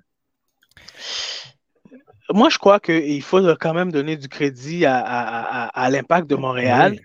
Moi, 2.31 2.49
je 2.49 2.59
crois 2.59 2.79
qu'il 2.79 3.23
faut 3.23 3.41
quand 3.55 3.73
même 3.73 3.91
donner 3.91 4.15
du 4.15 4.27
crédit 4.27 4.85
à, 4.85 5.89
l'impact 5.89 6.29
de 6.29 6.35
Montréal 6.35 6.99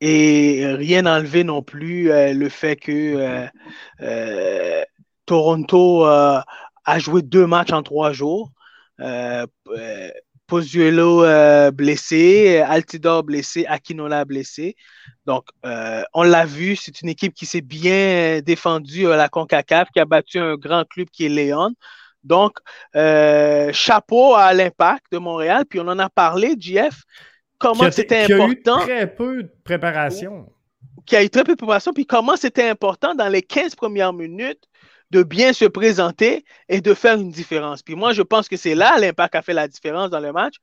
et 0.00 0.66
rien 0.66 1.06
enlever 1.06 1.44
non 1.44 1.62
plus 1.62 2.10
euh, 2.10 2.32
le 2.32 2.48
fait 2.48 2.76
que 2.76 2.92
euh, 2.92 3.46
euh, 4.00 4.82
Toronto 5.26 6.04
a 6.04 6.98
joué 6.98 7.22
deux 7.22 7.46
matchs 7.46 7.72
en 7.72 7.82
trois 7.82 8.12
jours. 8.12 8.50
Pozuelo 10.46 11.22
blessé, 11.70 12.58
Altidor 12.58 13.22
blessé, 13.22 13.64
Akinola 13.66 14.24
blessé. 14.24 14.74
Donc, 15.26 15.44
on 15.62 16.22
l'a 16.24 16.44
vu, 16.46 16.74
c'est 16.74 17.00
une 17.02 17.08
équipe 17.08 17.32
qui 17.32 17.46
s'est 17.46 17.60
bien 17.60 18.40
défendue 18.40 19.06
à 19.06 19.16
la 19.16 19.28
CONCACAF, 19.28 19.90
qui 19.92 20.00
a 20.00 20.04
battu 20.04 20.40
un 20.40 20.56
grand 20.56 20.84
club 20.84 21.08
qui 21.12 21.26
est 21.26 21.28
Léon. 21.28 21.70
Donc, 22.24 22.58
chapeau 23.72 24.34
à 24.34 24.52
l'impact 24.52 25.04
de 25.12 25.18
Montréal. 25.18 25.64
Puis 25.70 25.78
on 25.78 25.86
en 25.86 25.98
a 26.00 26.08
parlé, 26.08 26.56
JF 26.58 27.04
comment 27.60 27.90
c'était 27.92 28.32
important. 28.32 28.84
Qui 28.84 28.90
a 28.90 29.02
eu 29.02 29.06
très 29.06 29.14
peu 29.14 29.42
de 29.44 29.52
préparation. 29.62 30.46
Qui 31.06 31.16
a 31.16 31.22
eu 31.22 31.30
très 31.30 31.44
peu 31.44 31.52
de 31.52 31.58
préparation, 31.58 31.92
puis 31.92 32.06
comment 32.06 32.36
c'était 32.36 32.68
important 32.68 33.14
dans 33.14 33.28
les 33.28 33.42
15 33.42 33.76
premières 33.76 34.12
minutes 34.12 34.64
de 35.10 35.22
bien 35.22 35.52
se 35.52 35.64
présenter 35.64 36.44
et 36.68 36.80
de 36.80 36.94
faire 36.94 37.16
une 37.16 37.30
différence. 37.30 37.82
Puis 37.82 37.94
moi, 37.94 38.12
je 38.12 38.22
pense 38.22 38.48
que 38.48 38.56
c'est 38.56 38.74
là 38.76 38.96
l'impact 38.98 39.34
a 39.34 39.42
fait 39.42 39.52
la 39.52 39.66
différence 39.68 40.10
dans 40.10 40.20
le 40.20 40.32
match, 40.32 40.56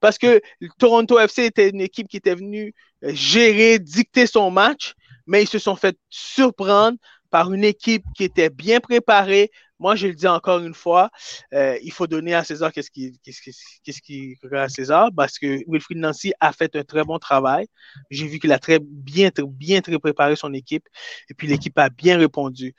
parce 0.00 0.18
que 0.18 0.40
Toronto 0.78 1.18
FC 1.18 1.44
était 1.44 1.68
une 1.68 1.80
équipe 1.80 2.08
qui 2.08 2.16
était 2.16 2.34
venue 2.34 2.74
gérer, 3.02 3.78
dicter 3.78 4.26
son 4.26 4.50
match, 4.50 4.94
mais 5.26 5.42
ils 5.42 5.48
se 5.48 5.58
sont 5.58 5.76
fait 5.76 5.96
surprendre 6.08 6.96
par 7.30 7.52
une 7.52 7.64
équipe 7.64 8.04
qui 8.16 8.24
était 8.24 8.50
bien 8.50 8.80
préparée, 8.80 9.50
moi, 9.78 9.94
je 9.94 10.08
le 10.08 10.14
dis 10.14 10.26
encore 10.26 10.60
une 10.60 10.74
fois, 10.74 11.10
euh, 11.54 11.78
il 11.82 11.92
faut 11.92 12.06
donner 12.06 12.34
à 12.34 12.44
César 12.44 12.72
qu'est-ce 12.72 12.90
qui, 12.90 13.18
qu'est-ce 13.22 14.54
à 14.56 14.68
César, 14.68 15.10
parce 15.16 15.38
que 15.38 15.62
Wilfried 15.68 15.98
Nancy 15.98 16.32
a 16.40 16.52
fait 16.52 16.74
un 16.76 16.82
très 16.82 17.04
bon 17.04 17.18
travail. 17.18 17.66
J'ai 18.10 18.26
vu 18.26 18.38
qu'il 18.38 18.52
a 18.52 18.58
très 18.58 18.78
bien, 18.80 19.30
très, 19.30 19.98
préparé 19.98 20.36
son 20.36 20.52
équipe, 20.52 20.86
et 21.30 21.34
puis 21.34 21.46
l'équipe 21.46 21.78
a 21.78 21.90
bien 21.90 22.18
répondu. 22.18 22.74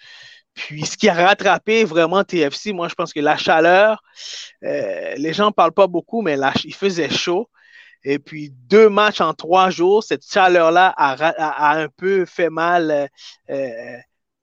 Puis 0.53 0.85
ce 0.85 0.97
qui 0.97 1.07
a 1.07 1.13
rattrapé 1.13 1.85
vraiment 1.85 2.23
TFC, 2.23 2.73
moi 2.73 2.89
je 2.89 2.95
pense 2.95 3.13
que 3.13 3.19
la 3.19 3.37
chaleur, 3.37 4.01
euh, 4.63 5.13
les 5.15 5.33
gens 5.33 5.47
ne 5.47 5.51
parlent 5.51 5.71
pas 5.71 5.87
beaucoup, 5.87 6.21
mais 6.21 6.37
il 6.65 6.75
faisait 6.75 7.09
chaud. 7.09 7.49
Et 8.03 8.17
puis 8.19 8.51
deux 8.51 8.89
matchs 8.89 9.21
en 9.21 9.33
trois 9.33 9.69
jours, 9.69 10.03
cette 10.03 10.25
chaleur-là 10.25 10.93
a, 10.97 11.77
un 11.77 11.89
peu 11.89 12.25
fait 12.25 12.49
mal 12.49 13.09
euh, 13.49 13.97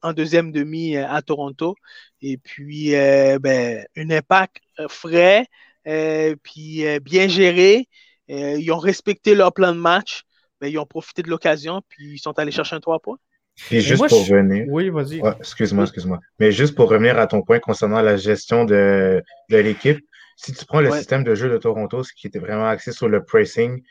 en 0.07 0.13
deuxième 0.13 0.53
demi 0.53 0.97
à 0.97 1.21
Toronto. 1.23 1.75
Et 2.23 2.39
puis, 2.39 2.95
euh, 2.95 3.39
ben, 3.39 3.85
un 3.97 4.11
impact 4.11 4.59
euh, 4.79 4.87
frais, 4.89 5.47
euh, 5.87 6.35
puis 6.43 6.85
bien 7.01 7.29
géré. 7.29 7.89
ils 8.29 8.73
ont 8.73 8.79
respecté 8.79 9.35
leur 9.35 9.53
plan 9.53 9.73
de 9.75 9.81
match. 9.81 10.25
mais 10.61 10.69
ben, 10.69 10.75
ils 10.75 10.79
ont 10.79 10.87
profité 10.87 11.23
de 11.23 11.29
l'occasion, 11.29 11.83
puis 11.89 12.15
ils 12.15 12.19
sont 12.19 12.39
allés 12.39 12.53
chercher 12.53 12.77
un 12.77 12.81
3 12.81 13.01
points. 13.01 13.19
Puis 13.57 13.81
juste 13.81 14.09
pour 14.09 14.21
revenir. 14.21 14.67
Oui, 14.69 14.91
vas-y. 14.91 15.23
excuse-moi, 15.39 15.85
excuse-moi. 15.85 16.21
Mais 16.39 16.53
juste 16.53 16.75
pour 16.75 16.91
revenir 16.91 17.19
à 17.19 17.27
ton 17.27 17.43
point 17.43 17.59
concernant 17.59 18.03
la 18.03 18.17
gestion 18.17 18.65
de, 18.65 19.23
l'équipe, 19.49 20.05
si 20.37 20.53
tu 20.53 20.67
prends 20.67 20.81
le 20.81 20.91
système 20.91 21.25
de 21.25 21.35
jeu 21.35 21.49
de 21.49 21.57
Toronto, 21.57 22.03
ce 22.03 22.13
qui 22.13 22.27
était 22.27 22.39
vraiment 22.39 22.69
axé 22.69 22.93
sur 22.93 23.09
le 23.09 23.25
pressing 23.25 23.83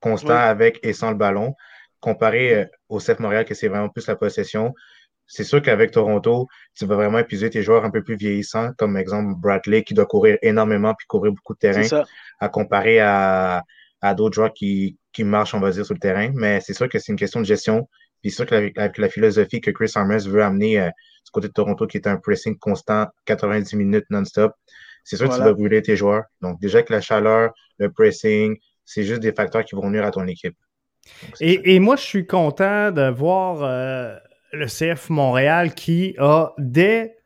constant 0.00 0.36
avec 0.36 0.78
et 0.82 0.92
sans 0.92 1.10
le 1.10 1.16
ballon, 1.16 1.54
comparé 2.00 2.66
au 2.90 2.98
CF 3.00 3.18
Montréal, 3.20 3.46
que 3.46 3.54
c'est 3.54 3.68
vraiment 3.68 3.88
plus 3.88 4.06
la 4.06 4.16
possession, 4.16 4.74
c'est 5.26 5.44
sûr 5.44 5.60
qu'avec 5.60 5.90
Toronto, 5.90 6.46
tu 6.74 6.86
vas 6.86 6.94
vraiment 6.94 7.18
épuiser 7.18 7.50
tes 7.50 7.62
joueurs 7.62 7.84
un 7.84 7.90
peu 7.90 8.02
plus 8.02 8.16
vieillissants, 8.16 8.72
comme 8.78 8.96
exemple 8.96 9.34
Bradley 9.38 9.82
qui 9.82 9.94
doit 9.94 10.06
courir 10.06 10.38
énormément 10.42 10.94
puis 10.94 11.06
courir 11.06 11.32
beaucoup 11.32 11.54
de 11.54 11.58
terrain, 11.58 12.04
à 12.38 12.48
comparer 12.48 13.00
à, 13.00 13.62
à 14.00 14.14
d'autres 14.14 14.34
joueurs 14.34 14.52
qui, 14.52 14.98
qui 15.12 15.24
marchent, 15.24 15.54
on 15.54 15.60
va 15.60 15.70
dire, 15.70 15.84
sur 15.84 15.94
le 15.94 16.00
terrain. 16.00 16.30
Mais 16.34 16.60
c'est 16.60 16.74
sûr 16.74 16.88
que 16.88 16.98
c'est 16.98 17.12
une 17.12 17.18
question 17.18 17.40
de 17.40 17.46
gestion. 17.46 17.88
Puis 18.22 18.30
c'est 18.30 18.36
sûr 18.36 18.46
qu'avec 18.46 18.98
la 18.98 19.08
philosophie 19.08 19.60
que 19.60 19.70
Chris 19.70 19.90
Armas 19.94 20.26
veut 20.26 20.42
amener 20.42 20.80
euh, 20.80 20.88
du 21.24 21.30
côté 21.32 21.48
de 21.48 21.52
Toronto, 21.52 21.86
qui 21.86 21.96
est 21.96 22.06
un 22.06 22.16
pressing 22.16 22.56
constant, 22.58 23.06
90 23.26 23.76
minutes 23.76 24.06
non-stop, 24.10 24.52
c'est 25.04 25.16
sûr 25.16 25.28
que 25.28 25.34
tu 25.34 25.40
vas 25.40 25.52
brûler 25.52 25.82
tes 25.82 25.96
joueurs. 25.96 26.24
Donc 26.40 26.60
déjà 26.60 26.82
que 26.82 26.92
la 26.92 27.00
chaleur, 27.00 27.52
le 27.78 27.90
pressing, 27.90 28.56
c'est 28.84 29.04
juste 29.04 29.20
des 29.20 29.32
facteurs 29.32 29.64
qui 29.64 29.74
vont 29.74 29.88
nuire 29.90 30.04
à 30.04 30.10
ton 30.10 30.26
équipe. 30.26 30.56
et, 31.40 31.74
et, 31.74 31.78
moi, 31.78 31.96
je 31.96 32.02
suis 32.02 32.26
content 32.26 32.90
de 32.90 33.08
voir 33.08 33.62
euh, 33.62 34.16
le 34.56 34.66
CF 34.66 35.10
Montréal 35.10 35.74
qui 35.74 36.14
a, 36.18 36.52
dès 36.58 37.16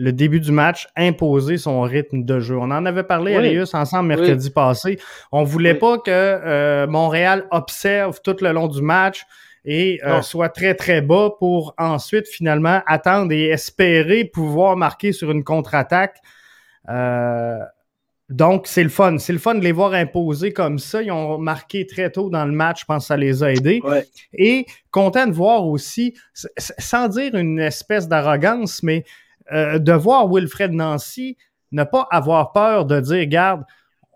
le 0.00 0.12
début 0.12 0.40
du 0.40 0.50
match, 0.50 0.88
imposé 0.96 1.58
son 1.58 1.82
rythme 1.82 2.24
de 2.24 2.40
jeu. 2.40 2.56
On 2.56 2.70
en 2.70 2.86
avait 2.86 3.02
parlé, 3.02 3.36
oui. 3.36 3.62
ensemble 3.74 4.08
mercredi 4.08 4.50
passé. 4.50 4.98
On 5.30 5.44
voulait 5.44 5.74
pas 5.74 5.98
que 5.98 6.10
euh, 6.10 6.86
Montréal 6.86 7.46
observe 7.50 8.20
tout 8.22 8.36
le 8.40 8.50
long 8.52 8.66
du 8.66 8.80
match 8.80 9.26
et 9.66 10.00
euh, 10.06 10.22
soit 10.22 10.48
très, 10.48 10.74
très 10.74 11.02
bas 11.02 11.30
pour 11.38 11.74
ensuite, 11.76 12.26
finalement, 12.26 12.80
attendre 12.86 13.32
et 13.32 13.48
espérer 13.48 14.24
pouvoir 14.24 14.74
marquer 14.74 15.12
sur 15.12 15.30
une 15.30 15.44
contre-attaque. 15.44 16.16
Euh, 16.88 17.58
donc, 18.30 18.68
c'est 18.68 18.84
le 18.84 18.88
fun. 18.88 19.18
C'est 19.18 19.32
le 19.32 19.40
fun 19.40 19.56
de 19.56 19.64
les 19.64 19.72
voir 19.72 19.92
imposer 19.92 20.52
comme 20.52 20.78
ça. 20.78 21.02
Ils 21.02 21.10
ont 21.10 21.38
marqué 21.38 21.84
très 21.86 22.10
tôt 22.10 22.30
dans 22.30 22.44
le 22.44 22.52
match. 22.52 22.82
Je 22.82 22.84
pense 22.84 23.04
que 23.04 23.06
ça 23.08 23.16
les 23.16 23.42
a 23.42 23.52
aidés. 23.52 23.82
Et 24.32 24.66
content 24.92 25.26
de 25.26 25.32
voir 25.32 25.66
aussi, 25.66 26.14
sans 26.56 27.08
dire 27.08 27.34
une 27.34 27.58
espèce 27.58 28.06
d'arrogance, 28.08 28.84
mais 28.84 29.04
euh, 29.52 29.80
de 29.80 29.92
voir 29.92 30.32
Wilfred 30.32 30.72
Nancy 30.72 31.36
ne 31.72 31.82
pas 31.82 32.06
avoir 32.10 32.52
peur 32.52 32.84
de 32.84 33.00
dire, 33.00 33.18
regarde, 33.18 33.64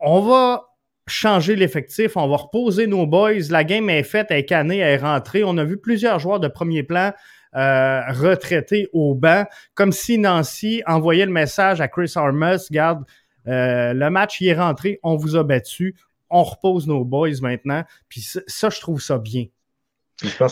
on 0.01 0.21
va 0.21 0.63
changer 1.09 1.57
l'effectif, 1.57 2.17
on 2.17 2.29
va 2.29 2.37
reposer 2.37 2.87
nos 2.87 3.07
boys. 3.07 3.51
La 3.51 3.65
game 3.65 3.91
est 3.91 4.05
faite, 4.05 4.29
elle 4.31 4.39
est 4.39 4.45
cannée, 4.45 4.79
elle 4.79 4.95
est 4.95 5.05
rentrée. 5.05 5.43
On 5.43 5.59
a 5.59 5.65
vu 5.65 5.77
plusieurs 5.77 6.21
joueurs 6.21 6.39
de 6.39 6.49
premier 6.49 6.85
plan 6.85 7.13
euh, 7.57 8.01
retraités 8.11 8.89
au 8.93 9.15
banc, 9.15 9.45
comme 9.75 9.93
si 9.93 10.19
Nancy 10.19 10.83
envoyait 10.87 11.27
le 11.27 11.33
message 11.33 11.81
à 11.81 11.89
Chris 11.89 12.13
Armas, 12.17 12.67
garde, 12.71 13.05
le 13.45 14.09
match 14.09 14.41
y 14.41 14.49
est 14.49 14.55
rentré, 14.55 15.01
on 15.03 15.17
vous 15.17 15.37
a 15.37 15.45
battu, 15.45 15.97
on 16.31 16.43
repose 16.43 16.87
nos 16.87 17.05
boys 17.05 17.41
maintenant. 17.43 17.85
Puis 18.09 18.27
ça, 18.47 18.71
je 18.71 18.81
trouve 18.81 19.01
ça 19.01 19.19
bien. 19.19 19.47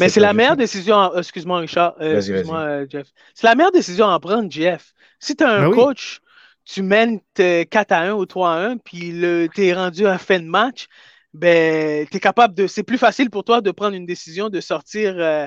Mais 0.00 0.08
c'est 0.08 0.20
la 0.20 0.32
meilleure 0.32 0.56
décision. 0.56 1.16
Excuse-moi, 1.16 1.60
Richard. 1.60 1.94
excuse-moi, 2.00 2.86
Jeff. 2.88 3.08
C'est 3.34 3.46
la 3.46 3.54
meilleure 3.54 3.72
décision 3.72 4.08
à 4.08 4.18
prendre, 4.20 4.50
Jeff. 4.50 4.92
Si 5.18 5.36
tu 5.36 5.44
as 5.44 5.50
un 5.50 5.68
ben 5.68 5.74
coach 5.74 6.20
tu 6.64 6.82
mènes 6.82 7.20
4 7.34 7.92
à 7.92 8.00
1 8.02 8.12
ou 8.12 8.26
3 8.26 8.50
à 8.50 8.58
1, 8.70 8.78
puis 8.78 9.14
tu 9.54 9.66
es 9.66 9.74
rendu 9.74 10.06
à 10.06 10.18
fin 10.18 10.38
de 10.38 10.46
match, 10.46 10.86
ben, 11.34 12.06
tu 12.10 12.16
es 12.18 12.20
capable 12.20 12.54
de. 12.54 12.66
C'est 12.66 12.82
plus 12.82 12.98
facile 12.98 13.30
pour 13.30 13.44
toi 13.44 13.60
de 13.60 13.70
prendre 13.70 13.96
une 13.96 14.06
décision 14.06 14.50
de 14.50 14.60
sortir 14.60 15.14
euh, 15.18 15.46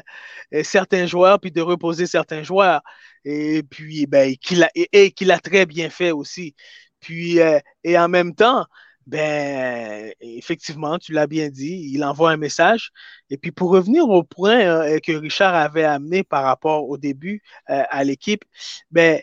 euh, 0.54 0.64
certains 0.64 1.06
joueurs 1.06 1.40
puis 1.40 1.52
de 1.52 1.62
reposer 1.62 2.08
certains 2.08 2.44
joueurs. 2.44 2.82
Et 3.24 3.64
puis, 3.64 4.08
ben, 4.08 4.36
qu'il 4.36 4.64
a, 4.64 4.70
et, 4.76 5.12
qu'il 5.12 5.32
a 5.32 5.40
très 5.40 5.66
bien 5.66 5.90
fait 5.90 6.12
aussi. 6.12 6.56
Puis, 7.00 7.40
euh, 7.40 7.60
et 7.84 7.98
en 7.98 8.08
même 8.10 8.36
temps, 8.36 8.66
ben, 9.08 10.12
effectivement, 10.22 10.98
tu 10.98 11.14
l'as 11.14 11.28
bien 11.28 11.50
dit, 11.50 11.92
il 11.94 12.04
envoie 12.04 12.32
un 12.32 12.38
message. 12.38 12.92
Et 13.30 13.38
puis, 13.38 13.52
pour 13.52 13.72
revenir 13.72 14.10
au 14.10 14.24
point 14.24 15.00
que 15.00 15.12
Richard 15.12 15.54
avait 15.54 15.84
amené 15.84 16.24
par 16.24 16.44
rapport 16.44 16.90
au 16.90 16.98
début 16.98 17.44
à 17.68 18.04
l'équipe, 18.04 18.44
ben, 18.90 19.22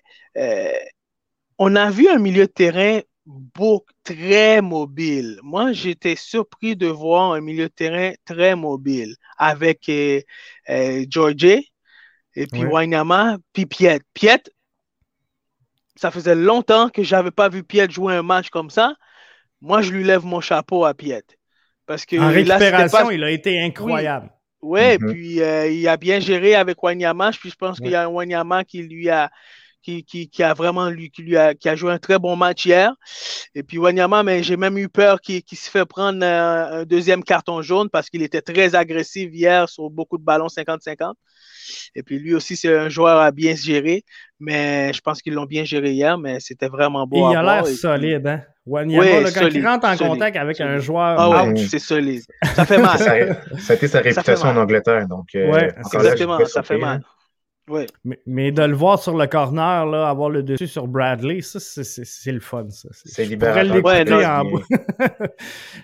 on 1.59 1.75
a 1.75 1.91
vu 1.91 2.09
un 2.09 2.19
milieu 2.19 2.47
de 2.47 2.53
terrain 2.53 3.01
beau, 3.27 3.85
très 4.05 4.61
mobile. 4.61 5.39
Moi, 5.43 5.73
j'étais 5.73 6.17
surpris 6.17 6.77
de 6.77 6.87
voir 6.87 7.33
un 7.33 7.41
milieu 7.41 7.65
de 7.65 7.75
terrain 7.75 8.13
très 8.25 8.57
mobile 8.57 9.17
avec 9.39 9.89
euh, 9.89 10.21
euh 10.71 11.05
et 12.35 12.47
puis 12.47 12.65
Wanyama, 12.65 13.37
puis 13.53 13.67
Piet. 13.67 14.01
Piet, 14.15 14.43
ça 15.97 16.11
faisait 16.11 16.35
longtemps 16.35 16.89
que 16.89 17.03
je 17.03 17.15
n'avais 17.15 17.31
pas 17.31 17.49
vu 17.49 17.63
Piet 17.63 17.91
jouer 17.91 18.15
un 18.15 18.23
match 18.23 18.51
comme 18.51 18.71
ça. 18.71 18.95
Moi, 19.61 19.83
je 19.83 19.93
lui 19.93 20.05
lève 20.05 20.25
mon 20.25 20.41
chapeau 20.41 20.85
à 20.85 20.95
Piet. 20.95 21.25
Parce 21.87 22.07
que 22.07 22.17
en 22.17 22.29
récupération, 22.29 23.11
il 23.11 23.23
a 23.25 23.31
été 23.31 23.61
incroyable. 23.61 24.31
Oui, 24.61 24.81
mm-hmm. 24.81 25.13
puis 25.13 25.43
euh, 25.43 25.69
il 25.69 25.87
a 25.89 25.97
bien 25.97 26.21
géré 26.21 26.55
avec 26.55 26.83
Wanyama. 26.83 27.31
Puis 27.33 27.51
je 27.51 27.57
pense 27.57 27.79
qu'il 27.79 27.91
y 27.91 27.95
a 27.95 28.05
un 28.05 28.09
Wanyama 28.09 28.65
qui 28.65 28.83
lui 28.83 29.11
a 29.11 29.31
qui, 29.83 30.43
a 30.43 30.55
vraiment 30.55 30.89
lui, 30.89 31.11
qui, 31.11 31.23
lui 31.23 31.37
a, 31.37 31.55
qui 31.55 31.69
a 31.69 31.77
joué 31.77 31.93
un 31.93 31.99
très 31.99 32.19
bon 32.19 32.37
match 32.37 32.65
hier. 32.65 32.95
Et 33.55 33.63
puis 33.63 33.79
Wanyama, 33.79 34.23
mais 34.23 34.43
j'ai 34.43 34.57
même 34.57 34.79
eu 34.79 34.89
peur 34.89 35.21
qu'il 35.21 35.43
se 35.53 35.71
fait 35.71 35.85
prendre 35.85 36.25
un, 36.25 36.85
deuxième 36.85 37.23
carton 37.25 37.63
jaune 37.63 37.91
parce 37.91 38.09
qu'il 38.09 38.23
était 38.23 38.43
très 38.43 38.75
agressif 38.75 39.31
hier 39.33 39.69
sur 39.69 39.91
beaucoup 39.91 40.19
de 40.19 40.25
ballons 40.25 40.47
50-50. 40.47 41.15
Et 41.95 42.03
puis 42.03 42.19
lui 42.19 42.35
aussi, 42.35 42.57
c'est 42.57 42.75
un 42.77 42.89
joueur 42.89 43.21
à 43.21 43.31
bien 43.31 43.55
se 43.55 43.65
gérer, 43.65 44.05
mais 44.41 44.93
je 44.93 45.01
pense 45.01 45.23
qu'ils 45.23 45.35
l'ont 45.35 45.45
bien 45.45 45.65
géré 45.65 45.93
hier, 45.93 46.19
mais 46.19 46.41
c'était 46.41 46.69
vraiment 46.69 47.07
beau. 47.07 47.31
il 47.31 47.37
a 47.37 47.43
l'air 47.43 47.67
solide, 47.67 48.27
hein? 48.27 48.43
Wanyama, 48.65 49.31
quand 49.33 49.49
il 49.49 49.67
rentre 49.67 49.89
en 49.89 49.97
contact 49.97 50.37
avec 50.37 50.61
un 50.61 50.79
joueur. 50.79 51.19
Ah 51.19 51.31
ouais, 51.31 51.57
c'est 51.57 51.81
solide. 51.81 52.23
Ça 52.55 52.65
fait 52.65 52.79
mal. 52.79 52.99
ça, 52.99 53.13
a 53.73 53.75
été 53.75 53.89
sa 53.89 54.01
réputation 54.01 54.49
en 54.49 54.57
Angleterre. 54.57 55.09
Donc, 55.09 55.35
euh, 55.35 55.69
exactement, 55.93 56.45
ça 56.47 56.63
fait 56.63 56.79
mal. 56.79 57.03
Mais, 58.27 58.51
de 58.51 58.63
le 58.63 58.75
voir 58.75 59.01
sur 59.01 59.17
le 59.17 59.27
corner, 59.27 59.87
là, 59.87 60.09
avoir 60.09 60.31
le 60.31 60.43
dessus 60.43 60.67
sur 60.67 60.89
Bradley, 60.89 61.41
ça, 61.43 61.61
c'est 61.61 62.33
le 62.33 62.41
fun. 62.41 62.67
C'est 62.71 63.25
libérateur. 63.25 64.43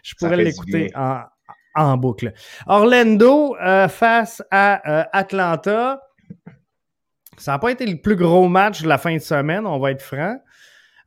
Je 0.02 0.14
pourrais 0.16 0.36
l'écouter 0.36 0.90
en, 1.74 1.96
boucle. 1.96 2.32
Orlando 2.66 3.56
euh, 3.56 3.86
face 3.88 4.42
à 4.50 5.00
euh, 5.00 5.04
Atlanta. 5.12 6.00
Ça 7.36 7.52
n'a 7.52 7.58
pas 7.60 7.70
été 7.70 7.86
le 7.86 8.00
plus 8.00 8.16
gros 8.16 8.48
match 8.48 8.82
de 8.82 8.88
la 8.88 8.98
fin 8.98 9.14
de 9.14 9.20
semaine, 9.20 9.64
on 9.64 9.78
va 9.78 9.92
être 9.92 10.02
franc. 10.02 10.36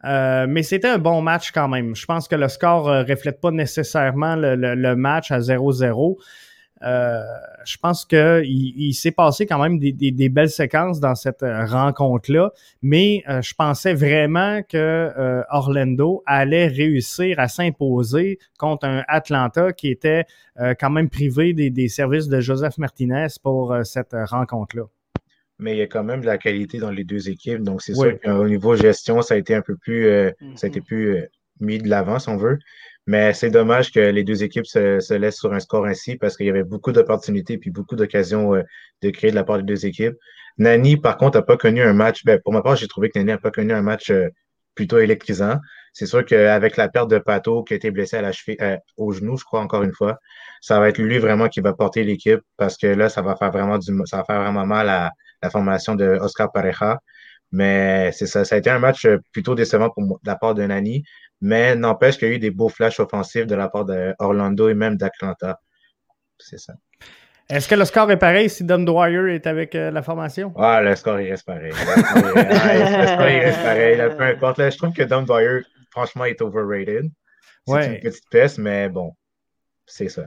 Euh, 0.05 0.47
mais 0.47 0.63
c'était 0.63 0.87
un 0.87 0.97
bon 0.97 1.21
match 1.21 1.51
quand 1.51 1.67
même. 1.67 1.93
Je 1.95 2.05
pense 2.05 2.29
que 2.29 2.35
le 2.35 2.47
score 2.47 2.89
ne 2.89 3.03
reflète 3.03 3.41
pas 3.41 3.51
nécessairement 3.51 4.37
le, 4.37 4.55
le 4.55 4.95
match 4.95 5.31
à 5.31 5.39
0-0. 5.39 6.17
Euh, 6.83 7.21
je 7.63 7.77
pense 7.77 8.05
qu'il 8.05 8.43
il, 8.47 8.93
s'est 8.93 9.11
passé 9.11 9.45
quand 9.45 9.61
même 9.61 9.77
des, 9.77 10.29
belles 10.29 10.49
séquences 10.49 10.99
dans 10.99 11.13
cette 11.13 11.43
euh, 11.43 11.65
rencontre-là, 11.65 12.51
mais 12.81 13.23
euh, 13.29 13.41
je 13.41 13.53
pensais 13.53 13.93
vraiment 13.93 14.61
que 14.63 15.43
Orlando 15.49 16.23
allait 16.25 16.67
réussir 16.67 17.39
à 17.39 17.47
s'imposer 17.47 18.39
contre 18.57 18.87
un 18.87 19.03
Atlanta 19.07 19.73
qui 19.73 19.89
était 19.89 20.25
quand 20.79 20.89
même 20.89 21.09
privé 21.09 21.53
des, 21.53 21.87
services 21.87 22.27
de 22.27 22.39
Joseph 22.39 22.77
Martinez 22.77 23.27
pour 23.41 23.75
cette 23.83 24.13
rencontre-là. 24.13 24.83
Mais 25.59 25.73
il 25.73 25.77
y 25.77 25.81
a 25.81 25.87
quand 25.87 26.03
même 26.03 26.21
de 26.21 26.25
la 26.25 26.37
qualité 26.37 26.79
dans 26.79 26.91
les 26.91 27.03
deux 27.03 27.29
équipes, 27.29 27.61
donc 27.61 27.81
c'est 27.81 27.93
sûr 27.93 28.19
qu'au 28.19 28.47
niveau 28.47 28.75
gestion, 28.75 29.21
ça 29.21 29.35
a 29.35 29.37
été 29.37 29.53
un 29.53 29.61
peu 29.61 29.75
plus, 29.75 30.05
ça 30.55 30.65
a 30.65 30.67
été 30.67 30.79
mm-hmm. 30.79 30.83
plus 30.83 31.27
mis 31.59 31.77
de 31.77 31.87
l'avant, 31.87 32.19
si 32.19 32.29
on 32.29 32.37
veut. 32.37 32.59
Mais 33.07 33.33
c'est 33.33 33.49
dommage 33.49 33.91
que 33.91 33.99
les 33.99 34.23
deux 34.23 34.43
équipes 34.43 34.67
se, 34.67 35.13
laissent 35.15 35.39
sur 35.39 35.53
un 35.53 35.59
score 35.59 35.85
ainsi 35.85 36.17
parce 36.17 36.37
qu'il 36.37 36.45
y 36.45 36.49
avait 36.49 36.63
beaucoup 36.63 36.91
d'opportunités 36.91 37.59
et 37.63 37.69
beaucoup 37.71 37.95
d'occasions 37.95 38.55
euh, 38.55 38.63
de 39.01 39.09
créer 39.09 39.31
de 39.31 39.35
la 39.35 39.43
part 39.43 39.57
des 39.57 39.63
deux 39.63 39.85
équipes. 39.85 40.15
Nani, 40.57 40.97
par 40.97 41.17
contre, 41.17 41.37
n'a 41.37 41.41
pas 41.43 41.57
connu 41.57 41.81
un 41.81 41.93
match. 41.93 42.23
Ben, 42.25 42.39
pour 42.43 42.53
ma 42.53 42.61
part, 42.61 42.75
j'ai 42.75 42.87
trouvé 42.87 43.09
que 43.09 43.17
Nani 43.17 43.31
n'a 43.31 43.37
pas 43.37 43.51
connu 43.51 43.73
un 43.73 43.81
match 43.81 44.11
euh, 44.11 44.29
plutôt 44.75 44.99
électrisant. 44.99 45.57
C'est 45.93 46.05
sûr 46.05 46.23
qu'avec 46.25 46.77
la 46.77 46.89
perte 46.89 47.09
de 47.09 47.17
Pato 47.17 47.63
qui 47.63 47.73
a 47.73 47.75
été 47.77 47.91
blessé 47.91 48.17
à 48.17 48.21
la 48.21 48.31
euh, 48.61 48.77
au 48.97 49.11
genou, 49.11 49.35
je 49.37 49.43
crois, 49.43 49.61
encore 49.61 49.83
une 49.83 49.93
fois, 49.93 50.19
ça 50.61 50.79
va 50.79 50.89
être 50.89 50.99
lui 50.99 51.17
vraiment 51.17 51.49
qui 51.49 51.59
va 51.59 51.73
porter 51.73 52.03
l'équipe 52.03 52.39
parce 52.57 52.77
que 52.77 52.87
là, 52.87 53.09
ça 53.09 53.21
va 53.21 53.35
faire 53.35 53.51
vraiment 53.51 53.77
du 53.77 53.91
ça 54.05 54.17
va 54.17 54.23
faire 54.23 54.41
vraiment 54.41 54.65
mal 54.65 54.87
à 54.89 55.11
la 55.41 55.49
formation 55.49 55.95
de 55.95 56.05
Oscar 56.21 56.51
Pareja. 56.51 56.99
Mais 57.51 58.11
c'est 58.13 58.27
ça, 58.27 58.45
ça 58.45 58.55
a 58.55 58.59
été 58.59 58.69
un 58.69 58.79
match 58.79 59.05
plutôt 59.33 59.55
décevant 59.55 59.89
pour 59.89 60.03
de 60.05 60.15
la 60.25 60.35
part 60.37 60.55
de 60.55 60.63
Nani. 60.63 61.03
Mais 61.41 61.75
n'empêche 61.75 62.17
qu'il 62.17 62.27
y 62.27 62.31
a 62.31 62.35
eu 62.35 62.39
des 62.39 62.51
beaux 62.51 62.69
flashs 62.69 62.99
offensifs 62.99 63.47
de 63.47 63.55
la 63.55 63.67
part 63.67 63.85
d'Orlando 63.85 64.69
et 64.69 64.73
même 64.73 64.95
d'Atlanta. 64.95 65.59
C'est 66.37 66.59
ça. 66.59 66.73
Est-ce 67.49 67.67
que 67.67 67.75
le 67.75 67.83
score 67.83 68.09
est 68.11 68.17
pareil 68.17 68.49
si 68.49 68.63
Don 68.63 68.79
Dwyer 68.79 69.35
est 69.35 69.45
avec 69.45 69.75
euh, 69.75 69.91
la 69.91 70.01
formation? 70.01 70.53
Ah, 70.55 70.81
le 70.81 70.95
score, 70.95 71.19
il 71.19 71.29
reste 71.29 71.45
pareil. 71.45 71.71
le 71.71 71.75
score, 71.75 73.27
il 73.27 73.39
reste 73.39 73.61
pareil. 73.61 73.97
peu 74.17 74.23
importe. 74.23 74.69
je 74.71 74.77
trouve 74.77 74.93
que 74.93 75.03
Don 75.03 75.23
Dwyer, 75.23 75.61
franchement, 75.89 76.25
est 76.25 76.41
overrated. 76.41 77.09
C'est 77.67 77.87
une 77.87 77.99
petite 77.99 78.29
pièce, 78.29 78.57
mais 78.57 78.87
bon, 78.89 79.15
c'est 79.85 80.09
ça. 80.09 80.23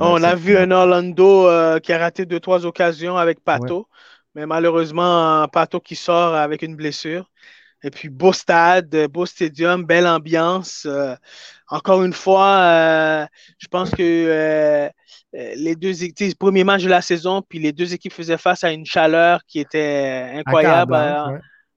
On 0.00 0.22
a 0.22 0.34
vu 0.34 0.56
un 0.56 0.70
Orlando 0.70 1.48
euh, 1.48 1.78
qui 1.78 1.92
a 1.92 1.98
raté 1.98 2.26
deux, 2.26 2.40
trois 2.40 2.66
occasions 2.66 3.16
avec 3.16 3.42
Pato. 3.42 3.88
Mais 4.34 4.46
malheureusement, 4.46 5.46
Pato 5.48 5.80
qui 5.80 5.96
sort 5.96 6.34
avec 6.34 6.62
une 6.62 6.76
blessure. 6.76 7.30
Et 7.84 7.90
puis, 7.90 8.08
beau 8.08 8.32
stade, 8.32 9.08
beau 9.10 9.26
stadium, 9.26 9.84
belle 9.84 10.06
ambiance. 10.06 10.86
Euh, 10.86 11.16
encore 11.68 12.04
une 12.04 12.12
fois, 12.12 12.58
euh, 12.60 13.26
je 13.58 13.66
pense 13.66 13.90
que 13.90 13.98
euh, 14.00 14.88
les 15.32 15.74
deux 15.74 16.04
équipes, 16.04 16.38
premier 16.38 16.62
match 16.62 16.84
de 16.84 16.88
la 16.88 17.02
saison, 17.02 17.42
puis 17.42 17.58
les 17.58 17.72
deux 17.72 17.92
équipes 17.92 18.12
faisaient 18.12 18.38
face 18.38 18.62
à 18.62 18.70
une 18.70 18.86
chaleur 18.86 19.40
qui 19.46 19.58
était 19.58 20.30
incroyable, 20.34 20.96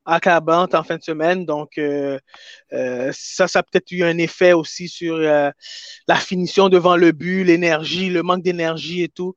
accablante, 0.06 0.76
en 0.76 0.84
fin 0.84 0.98
de 0.98 1.04
semaine. 1.04 1.46
Donc, 1.46 1.80
ça, 2.70 3.48
ça 3.48 3.60
a 3.60 3.64
peut-être 3.64 3.92
eu 3.92 4.04
un 4.04 4.18
effet 4.20 4.54
aussi 4.54 4.88
sur 4.88 5.18
la 5.18 6.16
finition 6.16 6.70
devant 6.70 6.98
le 6.98 7.12
but, 7.12 7.44
l'énergie, 7.44 8.10
le 8.10 8.22
manque 8.22 8.44
d'énergie 8.44 9.02
et 9.02 9.10
tout. 9.10 9.34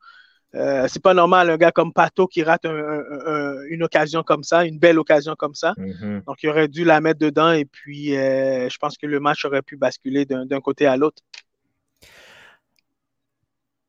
Euh, 0.54 0.86
c'est 0.88 1.02
pas 1.02 1.12
normal 1.12 1.50
un 1.50 1.56
gars 1.58 1.72
comme 1.72 1.92
Pato 1.92 2.26
qui 2.26 2.42
rate 2.42 2.64
une 2.64 3.82
occasion 3.82 4.22
comme 4.22 4.42
ça, 4.42 4.64
une 4.64 4.78
belle 4.78 4.98
occasion 4.98 5.34
comme 5.34 5.54
ça. 5.54 5.74
Mm-hmm. 5.76 6.24
Donc, 6.24 6.42
il 6.42 6.48
aurait 6.48 6.68
dû 6.68 6.84
la 6.84 7.00
mettre 7.00 7.20
dedans 7.20 7.52
et 7.52 7.64
puis 7.64 8.16
euh, 8.16 8.68
je 8.68 8.78
pense 8.78 8.96
que 8.96 9.06
le 9.06 9.20
match 9.20 9.44
aurait 9.44 9.62
pu 9.62 9.76
basculer 9.76 10.24
d'un 10.24 10.60
côté 10.60 10.86
à 10.86 10.96
l'autre. 10.96 11.22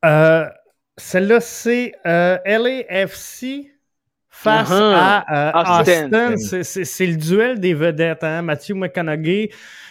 Euh, 0.04 0.46
celle-là, 0.96 1.40
c'est 1.40 1.92
LAFC 2.04 3.70
face 4.42 4.70
uh-huh. 4.70 5.22
à 5.26 5.80
Austin. 5.80 6.36
C'est 6.62 7.06
le 7.06 7.16
duel 7.16 7.60
des 7.60 7.74
vedettes, 7.74 8.24
hein? 8.24 8.42
Matthew 8.42 8.74
McConaughey. 8.74 9.50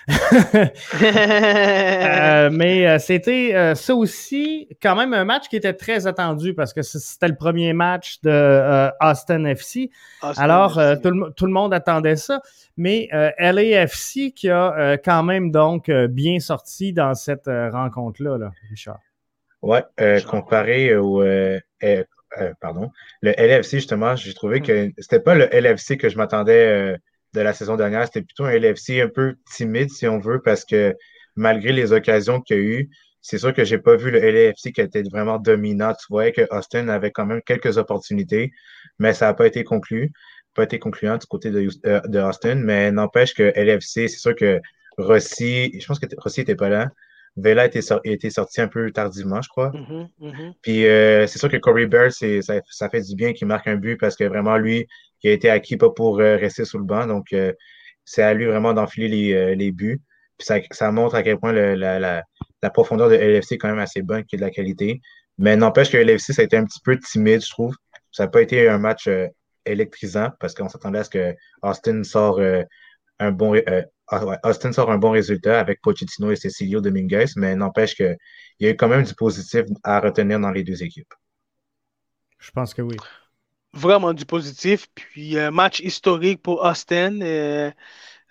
Euh, 1.01 2.49
mais 2.51 2.87
euh, 2.87 2.99
c'était 2.99 3.51
euh, 3.53 3.75
ça 3.75 3.93
aussi, 3.95 4.67
quand 4.81 4.95
même, 4.95 5.13
un 5.13 5.25
match 5.25 5.47
qui 5.47 5.55
était 5.55 5.73
très 5.73 6.07
attendu 6.07 6.53
parce 6.53 6.73
que 6.73 6.81
c'était 6.81 7.27
le 7.27 7.35
premier 7.35 7.73
match 7.73 8.19
de 8.21 8.89
Austin 9.01 9.45
FC. 9.45 9.89
Alors, 10.21 10.73
Tout, 10.73 11.11
le, 11.11 11.31
tout, 11.31 11.45
le, 11.45 11.51
monde 11.51 11.73
attendait 11.73 12.15
ça. 12.15 12.41
Mais 12.77 13.09
LAFC 13.39 14.33
qui 14.35 14.49
a 14.49 14.97
quand 14.97 15.23
même 15.23 15.51
donc 15.51 15.89
bien 15.91 16.39
sorti 16.39 16.93
dans 16.93 17.13
cette 17.13 17.47
rencontre-là, 17.47 18.37
là, 18.37 18.51
Richard. 18.69 18.99
Ouais, 19.61 19.83
comparé 20.27 20.95
au 20.95 21.23
euh, 22.37 22.53
pardon, 22.61 22.91
le 23.21 23.31
LFC, 23.31 23.77
justement, 23.77 24.15
j'ai 24.15 24.33
trouvé 24.33 24.61
que 24.61 24.91
c'était 24.97 25.19
pas 25.19 25.35
le 25.35 25.45
LFC 25.51 25.97
que 25.97 26.09
je 26.09 26.17
m'attendais 26.17 26.93
euh, 26.93 26.97
de 27.33 27.41
la 27.41 27.53
saison 27.53 27.75
dernière, 27.75 28.05
c'était 28.05 28.21
plutôt 28.21 28.45
un 28.45 28.51
LFC 28.51 29.01
un 29.01 29.09
peu 29.09 29.35
timide, 29.55 29.89
si 29.89 30.07
on 30.07 30.19
veut, 30.19 30.41
parce 30.41 30.65
que 30.65 30.95
malgré 31.35 31.71
les 31.71 31.91
occasions 31.93 32.41
qu'il 32.41 32.57
y 32.57 32.59
a 32.59 32.63
eu, 32.63 32.89
c'est 33.21 33.37
sûr 33.37 33.53
que 33.53 33.63
j'ai 33.65 33.77
pas 33.77 33.95
vu 33.95 34.11
le 34.11 34.19
LFC 34.19 34.71
qui 34.71 34.81
était 34.81 35.03
vraiment 35.03 35.39
dominant. 35.39 35.93
Tu 35.93 36.05
voyais 36.09 36.31
que 36.31 36.47
Austin 36.51 36.87
avait 36.87 37.11
quand 37.11 37.25
même 37.25 37.41
quelques 37.45 37.77
opportunités, 37.77 38.51
mais 38.97 39.13
ça 39.13 39.27
n'a 39.27 39.33
pas 39.33 39.47
été 39.47 39.63
conclu. 39.63 40.11
pas 40.55 40.63
été 40.63 40.79
concluant 40.79 41.17
du 41.17 41.25
côté 41.27 41.51
de, 41.51 41.69
de 41.83 42.19
Austin, 42.19 42.55
mais 42.55 42.91
n'empêche 42.91 43.33
que 43.33 43.43
LFC, 43.55 44.07
c'est 44.07 44.19
sûr 44.19 44.35
que 44.35 44.59
Rossi, 44.97 45.79
je 45.79 45.85
pense 45.85 45.99
que 45.99 46.07
Rossi 46.17 46.41
n'était 46.41 46.55
pas 46.55 46.69
là. 46.69 46.89
Vela 47.35 47.65
était, 47.65 47.81
été 48.03 48.29
sorti 48.29 48.61
un 48.61 48.67
peu 48.67 48.91
tardivement, 48.91 49.41
je 49.41 49.49
crois. 49.49 49.71
Mm-hmm, 49.71 50.07
mm-hmm. 50.21 50.53
Puis 50.61 50.85
euh, 50.87 51.27
c'est 51.27 51.39
sûr 51.39 51.49
que 51.49 51.57
Corey 51.57 51.87
Bear, 51.87 52.11
ça, 52.11 52.27
ça, 52.69 52.89
fait 52.89 53.01
du 53.01 53.15
bien 53.15 53.33
qu'il 53.33 53.47
marque 53.47 53.67
un 53.67 53.75
but 53.75 53.97
parce 53.97 54.15
que 54.15 54.23
vraiment, 54.23 54.57
lui, 54.57 54.87
il 55.23 55.29
a 55.29 55.33
été 55.33 55.49
acquis 55.49 55.77
pas 55.77 55.89
pour 55.89 56.19
euh, 56.19 56.35
rester 56.37 56.65
sous 56.65 56.77
le 56.77 56.83
banc. 56.83 57.07
Donc, 57.07 57.27
euh, 57.33 57.53
c'est 58.05 58.23
à 58.23 58.33
lui 58.33 58.45
vraiment 58.45 58.73
d'enfiler 58.73 59.07
les, 59.07 59.55
les, 59.55 59.71
buts. 59.71 60.01
Puis 60.37 60.45
ça, 60.45 60.59
ça, 60.71 60.91
montre 60.91 61.15
à 61.15 61.23
quel 61.23 61.37
point 61.37 61.51
le, 61.51 61.75
la, 61.75 61.99
la, 61.99 62.23
la, 62.63 62.69
profondeur 62.69 63.09
de 63.09 63.15
LFC 63.15 63.55
est 63.55 63.57
quand 63.57 63.69
même 63.69 63.79
assez 63.79 64.01
bonne, 64.01 64.23
qu'il 64.23 64.39
y 64.39 64.43
a 64.43 64.45
de 64.45 64.49
la 64.49 64.53
qualité. 64.53 65.01
Mais 65.37 65.55
n'empêche 65.55 65.91
que 65.91 65.97
LFC, 65.97 66.33
ça 66.33 66.41
a 66.41 66.45
été 66.45 66.57
un 66.57 66.65
petit 66.65 66.79
peu 66.83 66.97
timide, 66.97 67.43
je 67.43 67.49
trouve. 67.49 67.75
Ça 68.11 68.23
n'a 68.23 68.29
pas 68.29 68.41
été 68.41 68.67
un 68.67 68.79
match 68.79 69.07
électrisant 69.65 70.29
parce 70.39 70.55
qu'on 70.55 70.67
s'attendait 70.67 70.99
à 70.99 71.03
ce 71.03 71.09
que 71.11 71.35
Austin 71.61 72.03
sort 72.03 72.41
un 73.19 73.31
bon, 73.31 73.53
Austin 74.43 74.71
sort 74.71 74.91
un 74.91 74.97
bon 74.97 75.11
résultat 75.11 75.59
avec 75.59 75.81
Pochettino 75.81 76.31
et 76.31 76.35
Cecilio 76.35 76.81
Dominguez, 76.81 77.27
mais 77.35 77.55
n'empêche 77.55 77.95
qu'il 77.95 78.17
y 78.59 78.65
a 78.65 78.69
eu 78.69 78.75
quand 78.75 78.87
même 78.87 79.03
du 79.03 79.13
positif 79.13 79.65
à 79.83 79.99
retenir 79.99 80.39
dans 80.39 80.51
les 80.51 80.63
deux 80.63 80.83
équipes. 80.83 81.13
Je 82.39 82.51
pense 82.51 82.73
que 82.73 82.81
oui. 82.81 82.95
Vraiment 83.73 84.13
du 84.13 84.25
positif. 84.25 84.87
Puis 84.95 85.37
un 85.37 85.51
match 85.51 85.79
historique 85.79 86.41
pour 86.41 86.63
Austin. 86.63 87.21
Euh, 87.21 87.71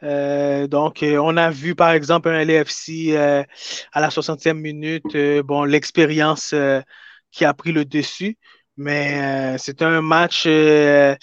euh, 0.02 0.66
donc, 0.66 1.02
euh, 1.02 1.18
on 1.18 1.36
a 1.36 1.50
vu 1.50 1.74
par 1.74 1.90
exemple 1.90 2.28
un 2.28 2.44
LFC 2.44 3.16
à 3.16 4.00
la 4.00 4.08
60e 4.08 4.54
minute, 4.54 5.16
bon, 5.44 5.64
l'expérience 5.64 6.54
qui 7.30 7.44
a 7.44 7.54
pris 7.54 7.72
le 7.72 7.84
dessus. 7.84 8.36
Mais 8.78 9.54
euh, 9.54 9.58
c'était 9.58 9.84
un 9.84 10.00
match 10.02 10.44
euh, 10.46 11.16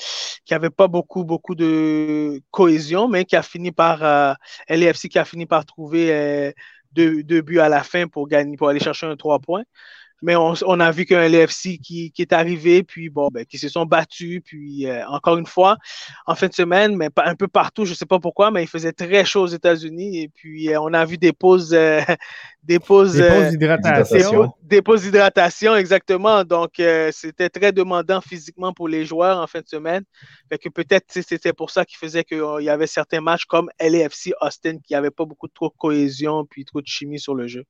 qui 0.45 0.53
n'avait 0.53 0.69
pas 0.69 0.89
beaucoup, 0.89 1.23
beaucoup 1.23 1.55
de 1.55 2.41
cohésion, 2.51 3.07
mais 3.07 3.23
qui 3.23 3.37
a 3.37 3.41
fini 3.43 3.71
par 3.71 4.03
euh, 4.03 4.33
LAFC 4.69 5.07
qui 5.07 5.17
a 5.19 5.23
fini 5.25 5.45
par 5.45 5.65
trouver 5.65 6.53
deux, 6.91 7.23
deux, 7.23 7.41
buts 7.41 7.59
à 7.59 7.69
la 7.69 7.83
fin 7.83 8.07
pour 8.07 8.27
gagner, 8.27 8.57
pour 8.57 8.67
aller 8.69 8.81
chercher 8.81 9.07
un 9.07 9.15
trois 9.15 9.39
points. 9.39 9.63
Mais 10.21 10.35
on, 10.35 10.53
on 10.65 10.79
a 10.79 10.91
vu 10.91 11.05
qu'un 11.05 11.27
LFC 11.27 11.77
qui, 11.77 12.11
qui, 12.11 12.21
est 12.21 12.33
arrivé, 12.33 12.83
puis 12.83 13.09
bon, 13.09 13.29
ben, 13.31 13.45
qui 13.45 13.57
se 13.57 13.69
sont 13.69 13.85
battus, 13.85 14.41
puis 14.43 14.87
euh, 14.87 15.05
encore 15.07 15.37
une 15.37 15.45
fois, 15.45 15.77
en 16.25 16.35
fin 16.35 16.47
de 16.47 16.53
semaine, 16.53 16.95
mais 16.95 17.09
un 17.17 17.35
peu 17.35 17.47
partout, 17.47 17.85
je 17.85 17.91
ne 17.91 17.95
sais 17.95 18.05
pas 18.05 18.19
pourquoi, 18.19 18.49
mais 18.49 18.63
il 18.63 18.67
faisait 18.67 18.93
très 18.93 19.25
chaud 19.25 19.43
aux 19.43 19.47
États-Unis, 19.47 20.21
et 20.21 20.29
puis 20.29 20.69
euh, 20.69 20.79
on 20.79 20.93
a 20.93 21.03
vu 21.05 21.17
des 21.17 21.33
pauses, 21.33 21.73
euh, 21.73 22.01
des 22.63 22.79
pauses, 22.79 23.15
des 23.15 23.27
pauses 23.27 23.49
d'hydratation. 23.49 24.53
Des 24.63 24.81
pauses 24.81 25.01
d'hydratation, 25.03 25.75
exactement. 25.75 26.43
Donc, 26.43 26.81
c'était 27.11 27.49
très 27.49 27.71
demandant 27.71 28.21
physiquement 28.21 28.73
pour 28.73 28.87
les 28.87 29.05
joueurs 29.05 29.37
en 29.37 29.47
fin 29.47 29.59
de 29.59 29.67
semaine. 29.67 30.03
Fait 30.49 30.57
que 30.57 30.69
peut-être 30.69 31.05
c'était 31.11 31.53
pour 31.53 31.69
ça 31.69 31.85
qu'il 31.85 31.97
faisait 31.97 32.23
qu'il 32.23 32.41
y 32.61 32.69
avait 32.69 32.87
certains 32.87 33.21
matchs 33.21 33.45
comme 33.45 33.69
LAFC 33.79 34.33
Austin 34.41 34.77
qui 34.79 34.93
n'avaient 34.93 35.11
pas 35.11 35.25
beaucoup 35.25 35.47
trop 35.47 35.67
de 35.67 35.75
cohésion, 35.77 36.45
puis 36.45 36.65
trop 36.65 36.81
de 36.81 36.87
chimie 36.87 37.19
sur 37.19 37.35
le 37.35 37.47
jeu. 37.47 37.65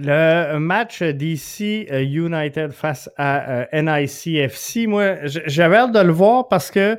Le 0.00 0.58
match 0.58 1.02
DC 1.02 1.88
euh, 1.90 2.02
United 2.02 2.70
face 2.70 3.10
à 3.16 3.64
euh, 3.64 3.64
NICFC, 3.72 4.86
moi, 4.86 5.16
j'avais 5.24 5.74
hâte 5.74 5.92
de 5.92 5.98
le 5.98 6.12
voir 6.12 6.46
parce 6.46 6.70
que, 6.70 6.96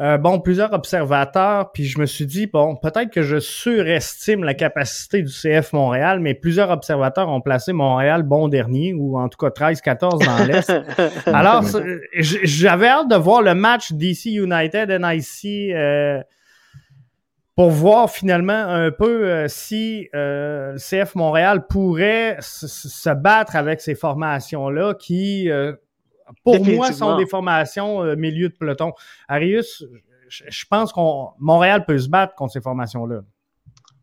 euh, 0.00 0.18
bon, 0.18 0.40
plusieurs 0.40 0.72
observateurs, 0.72 1.70
puis 1.70 1.84
je 1.84 2.00
me 2.00 2.06
suis 2.06 2.26
dit, 2.26 2.48
bon, 2.48 2.74
peut-être 2.74 3.10
que 3.10 3.22
je 3.22 3.38
surestime 3.38 4.42
la 4.42 4.54
capacité 4.54 5.22
du 5.22 5.30
CF 5.30 5.72
Montréal, 5.72 6.18
mais 6.18 6.34
plusieurs 6.34 6.70
observateurs 6.70 7.28
ont 7.28 7.40
placé 7.40 7.72
Montréal 7.72 8.24
bon 8.24 8.48
dernier, 8.48 8.94
ou 8.94 9.16
en 9.16 9.28
tout 9.28 9.38
cas 9.38 9.70
13-14 9.70 10.24
dans 10.24 10.44
l'Est. 10.44 10.72
Alors, 11.26 11.62
j'avais 12.14 12.88
hâte 12.88 13.08
de 13.08 13.16
voir 13.16 13.42
le 13.42 13.54
match 13.54 13.92
DC 13.92 14.26
United 14.26 14.90
NIC 14.90 15.72
pour 17.56 17.70
voir 17.70 18.10
finalement 18.10 18.52
un 18.52 18.90
peu 18.90 19.28
euh, 19.28 19.48
si 19.48 20.08
euh, 20.14 20.72
le 20.72 20.78
CF 20.78 21.14
Montréal 21.14 21.66
pourrait 21.66 22.36
se 22.40 23.10
battre 23.14 23.56
avec 23.56 23.80
ces 23.80 23.94
formations-là 23.94 24.94
qui, 24.94 25.50
euh, 25.50 25.74
pour 26.44 26.64
moi, 26.64 26.92
sont 26.92 27.16
des 27.16 27.26
formations 27.26 28.16
milieu 28.16 28.48
de 28.48 28.54
peloton. 28.54 28.92
Arius, 29.28 29.84
je 30.28 30.64
pense 30.70 30.92
qu'on 30.92 31.30
Montréal 31.38 31.84
peut 31.84 31.98
se 31.98 32.08
battre 32.08 32.34
contre 32.34 32.52
ces 32.52 32.60
formations-là. 32.60 33.22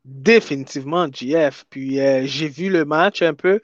Définitivement, 0.09 1.07
GF. 1.11 1.65
Puis 1.69 1.99
euh, 1.99 2.21
j'ai 2.25 2.47
vu 2.47 2.69
le 2.69 2.85
match 2.85 3.21
un 3.21 3.33
peu. 3.33 3.59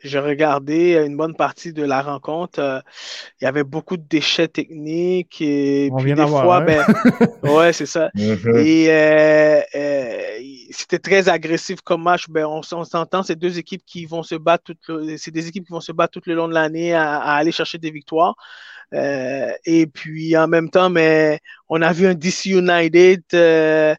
J'ai 0.00 0.20
regardé 0.20 0.94
une 0.94 1.16
bonne 1.16 1.34
partie 1.34 1.72
de 1.72 1.82
la 1.82 2.02
rencontre. 2.02 2.60
Euh, 2.60 2.78
il 3.40 3.44
y 3.44 3.48
avait 3.48 3.64
beaucoup 3.64 3.96
de 3.96 4.04
déchets 4.08 4.46
techniques. 4.46 5.40
Et 5.40 5.90
puis 5.98 6.14
des 6.14 6.26
fois, 6.28 6.60
ben, 6.60 6.84
ouais, 7.42 7.72
c'est 7.72 7.86
ça. 7.86 8.10
Mm-hmm. 8.14 8.58
Et 8.64 8.86
euh, 8.90 9.60
c'était 10.70 10.98
très 10.98 11.28
agressif 11.28 11.80
comme 11.82 12.02
match. 12.02 12.26
Ben, 12.28 12.46
on, 12.46 12.62
s'entend, 12.62 13.22
c'est 13.22 13.36
deux 13.36 13.58
équipes 13.58 13.82
qui 13.86 14.06
vont 14.06 14.22
se 14.22 14.34
battre 14.34 14.72
c'est 15.16 15.30
des 15.30 15.48
équipes 15.48 15.66
qui 15.66 15.72
vont 15.72 15.80
se 15.80 15.92
battre 15.92 16.20
tout 16.20 16.28
le 16.28 16.34
long 16.34 16.48
de 16.48 16.54
l'année 16.54 16.94
à, 16.94 17.18
aller 17.20 17.52
chercher 17.52 17.78
des 17.78 17.90
victoires. 17.90 18.34
Euh, 18.94 19.52
et 19.66 19.86
puis 19.86 20.34
en 20.36 20.48
même 20.48 20.70
temps, 20.70 20.88
mais 20.88 21.40
on 21.68 21.82
a 21.82 21.92
vu 21.92 22.06
un 22.06 22.14
DC 22.14 22.46
United 22.46 23.22
euh, 23.34 23.94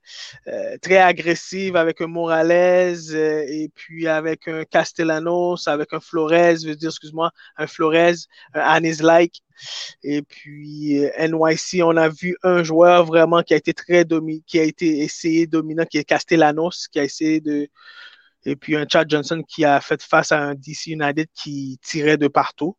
euh, 0.48 0.78
très 0.82 0.98
agressif 0.98 1.76
avec 1.76 2.02
un 2.02 2.08
Morales 2.08 3.14
et 3.14 3.70
puis 3.76 4.08
avec 4.08 4.48
un 4.48 4.64
Castellanos, 4.66 5.68
avec 5.68 5.94
un 5.94 6.00
Flores, 6.00 6.58
je 6.62 6.70
veux 6.70 6.76
dire, 6.76 6.90
excuse-moi, 6.90 7.32
un 7.58 7.68
Flores, 7.68 8.16
un 8.56 8.62
Anis 8.62 9.02
Like. 9.02 9.44
Et 10.04 10.22
puis 10.22 11.02
NYC, 11.18 11.84
on 11.84 11.98
a 11.98 12.10
vu 12.10 12.36
un 12.44 12.64
joueur 12.64 13.06
vraiment 13.06 13.44
qui 13.44 13.54
a 13.54 13.58
été 13.58 13.74
très 13.74 14.06
dominant, 14.06 14.42
qui 14.46 14.60
a 14.60 14.64
été 14.64 15.00
essayé 15.00 15.48
dominant, 15.48 15.86
qui 15.86 15.98
est 15.98 16.04
Castellanos, 16.04 16.88
qui 16.92 17.00
a 17.00 17.04
essayé 17.04 17.42
de. 17.42 17.68
Et 18.46 18.56
puis 18.56 18.76
un 18.76 18.86
Chad 18.88 19.10
Johnson 19.10 19.44
qui 19.48 19.66
a 19.66 19.82
fait 19.82 20.02
face 20.02 20.32
à 20.32 20.40
un 20.40 20.56
DC 20.56 20.88
United 20.88 21.28
qui 21.34 21.78
tirait 21.84 22.18
de 22.18 22.28
partout 22.28 22.78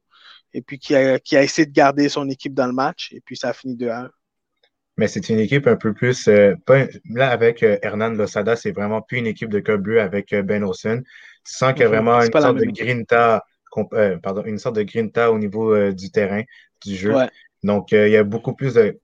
et 0.52 0.62
puis 0.62 0.78
qui 0.78 0.94
a, 0.94 1.18
qui 1.18 1.36
a, 1.36 1.42
essayé 1.42 1.66
de 1.66 1.72
garder 1.72 2.08
son 2.08 2.28
équipe 2.28 2.54
dans 2.54 2.66
le 2.66 2.72
match, 2.72 3.12
et 3.12 3.20
puis 3.20 3.36
ça 3.36 3.50
a 3.50 3.52
fini 3.52 3.76
2-1. 3.76 4.08
Mais 4.96 5.08
c'est 5.08 5.28
une 5.28 5.38
équipe 5.38 5.66
un 5.66 5.76
peu 5.76 5.94
plus. 5.94 6.28
Euh, 6.28 6.54
là, 7.08 7.30
avec 7.30 7.62
euh, 7.62 7.78
Hernan 7.82 8.10
Losada, 8.10 8.56
c'est 8.56 8.72
vraiment 8.72 9.00
plus 9.00 9.18
une 9.18 9.26
équipe 9.26 9.48
de 9.48 9.60
club 9.60 9.82
bleu 9.82 10.00
avec 10.00 10.32
euh, 10.32 10.42
Ben 10.42 10.62
Olsen. 10.62 11.02
Tu 11.02 11.54
sens 11.54 11.72
qu'il 11.72 11.82
y 11.82 11.84
a 11.84 11.88
mhm. 11.88 11.94
vraiment 11.94 12.20
une 12.20 12.32
sorte, 12.32 12.56
de 12.58 12.64
grinta, 12.64 13.42
pardon, 14.22 14.42
une 14.44 14.58
sorte 14.58 14.76
de 14.76 14.82
grinta 14.82 15.32
au 15.32 15.38
niveau 15.38 15.92
du 15.92 16.10
terrain, 16.10 16.42
du 16.84 16.96
jeu. 16.96 17.14
Donc, 17.62 17.92
il 17.92 18.08
y 18.08 18.16
a 18.16 18.24
beaucoup 18.24 18.54
plus 18.54 18.74
de 18.74 18.98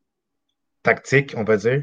tactique, 0.83 1.35
on 1.37 1.45
va 1.45 1.57
dire. 1.57 1.83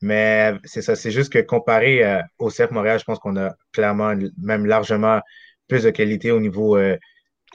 Mais 0.00 0.52
c'est 0.64 0.82
ça, 0.82 0.96
c'est 0.96 1.10
juste 1.10 1.32
que 1.32 1.38
comparé 1.38 2.20
au 2.38 2.50
CF 2.50 2.70
Montréal, 2.70 2.98
je 2.98 3.04
pense 3.04 3.18
qu'on 3.18 3.36
a 3.36 3.54
clairement, 3.72 4.14
même 4.38 4.66
largement 4.66 5.20
plus 5.68 5.84
de 5.84 5.90
qualité 5.90 6.30
au 6.30 6.40
niveau 6.40 6.76
euh, 6.76 6.96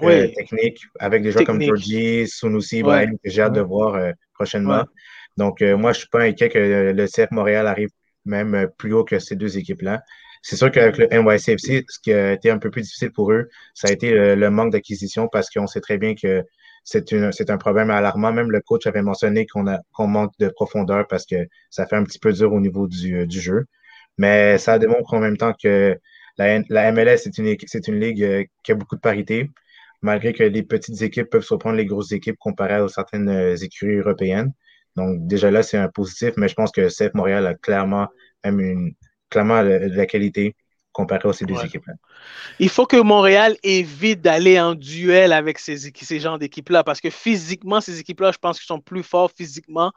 technique 0.02 0.82
avec 1.00 1.24
des 1.24 1.32
joueurs 1.32 1.46
comme 1.46 1.62
Georgie, 1.62 2.28
Sunusi, 2.28 2.82
que 2.82 2.90
j'ai 3.26 3.42
hâte 3.42 3.54
de 3.54 3.62
voir 3.62 3.96
euh, 3.96 4.12
prochainement. 4.34 4.84
Donc, 5.38 5.62
euh, 5.62 5.78
moi, 5.78 5.94
je 5.94 5.98
ne 5.98 6.00
suis 6.02 6.10
pas 6.10 6.24
inquiet 6.24 6.50
que 6.50 6.94
le 6.96 7.06
CF 7.08 7.32
Montréal 7.32 7.68
arrive 7.68 7.90
même 8.26 8.68
plus 8.78 8.94
haut 8.94 9.04
que 9.04 9.20
ces 9.20 9.36
deux 9.36 9.58
équipes-là. 9.58 10.02
C'est 10.42 10.56
sûr 10.56 10.72
qu'avec 10.72 10.98
le 10.98 11.08
NYCFC, 11.12 11.86
ce 11.88 12.00
qui 12.02 12.14
a 12.14 12.34
été 12.34 12.50
un 12.50 12.60
peu 12.60 12.70
plus 12.70 12.82
difficile 12.82 13.12
pour 13.12 13.32
eux, 13.32 13.50
ça 13.74 13.90
a 13.90 13.92
été 13.92 14.12
le, 14.12 14.50
manque 14.50 14.72
d'acquisition 14.72 15.28
parce 15.28 15.50
qu'on 15.50 15.68
sait 15.68 15.82
très 15.82 15.98
bien 15.98 16.16
que 16.16 16.44
c'est 16.84 17.50
un 17.50 17.58
problème 17.58 17.90
alarmant. 17.90 18.32
Même 18.34 18.52
le 18.52 18.62
coach 18.62 18.88
avait 18.88 19.02
mentionné 19.02 19.46
qu'on 19.46 20.08
manque 20.08 20.34
de 20.40 20.50
profondeur 20.50 21.08
parce 21.08 21.26
que 21.26 21.48
ça 21.70 21.86
fait 21.86 21.96
un 21.96 22.04
petit 22.04 22.20
peu 22.20 22.34
dur 22.34 22.54
au 22.54 22.60
niveau 22.60 22.88
du, 22.88 23.28
jeu. 23.30 23.66
Mais 24.18 24.58
ça 24.58 24.80
démontre 24.80 25.14
en 25.14 25.20
même 25.20 25.38
temps 25.38 25.54
que 25.54 25.98
la, 26.38 26.60
la 26.70 26.92
MLS, 26.92 27.18
c'est 27.18 27.38
une, 27.38 27.48
une 27.48 28.00
ligue 28.00 28.48
qui 28.64 28.72
a 28.72 28.76
beaucoup 28.76 28.96
de 28.96 29.02
parité 29.02 29.50
malgré 30.02 30.34
que 30.34 30.44
les 30.44 30.64
petites 30.64 31.02
équipes 31.02 31.30
peuvent 31.30 31.44
surprendre 31.44 31.76
les 31.76 31.86
grosses 31.86 32.12
équipes 32.12 32.38
comparées 32.40 32.76
à 32.76 32.88
certaines 32.88 33.30
euh, 33.30 33.56
écuries 33.56 33.98
européennes. 33.98 34.54
Donc, 34.96 35.28
déjà 35.28 35.52
là, 35.52 35.64
c'est 35.64 35.78
un 35.78 35.90
positif, 35.90 36.32
mais 36.38 36.48
je 36.48 36.56
pense 36.56 36.72
que 36.72 36.88
CF 36.90 37.14
Montréal 37.14 37.46
a 37.48 37.54
clairement 37.56 38.08
même 38.44 38.60
une, 38.60 38.94
clairement 39.30 39.64
de 39.64 39.70
la 39.70 40.06
qualité 40.06 40.56
comparé 41.00 41.28
aux 41.28 41.34
ces 41.34 41.46
deux 41.46 41.64
équipes-là. 41.64 41.94
Il 42.60 42.70
faut 42.70 42.86
que 42.86 42.98
Montréal 42.98 43.56
évite 43.64 44.22
d'aller 44.22 44.60
en 44.60 44.76
duel 44.76 45.32
avec 45.32 45.60
ces, 45.60 45.78
ces 45.78 46.20
genres 46.20 46.40
d'équipes-là, 46.40 46.84
parce 46.84 47.00
que 47.00 47.10
physiquement, 47.10 47.80
ces 47.80 48.00
équipes-là, 48.00 48.32
je 48.32 48.38
pense 48.38 48.60
qu'ils 48.60 48.68
sont 48.68 48.82
plus 48.82 49.04
forts 49.04 49.32
physiquement 49.36 49.92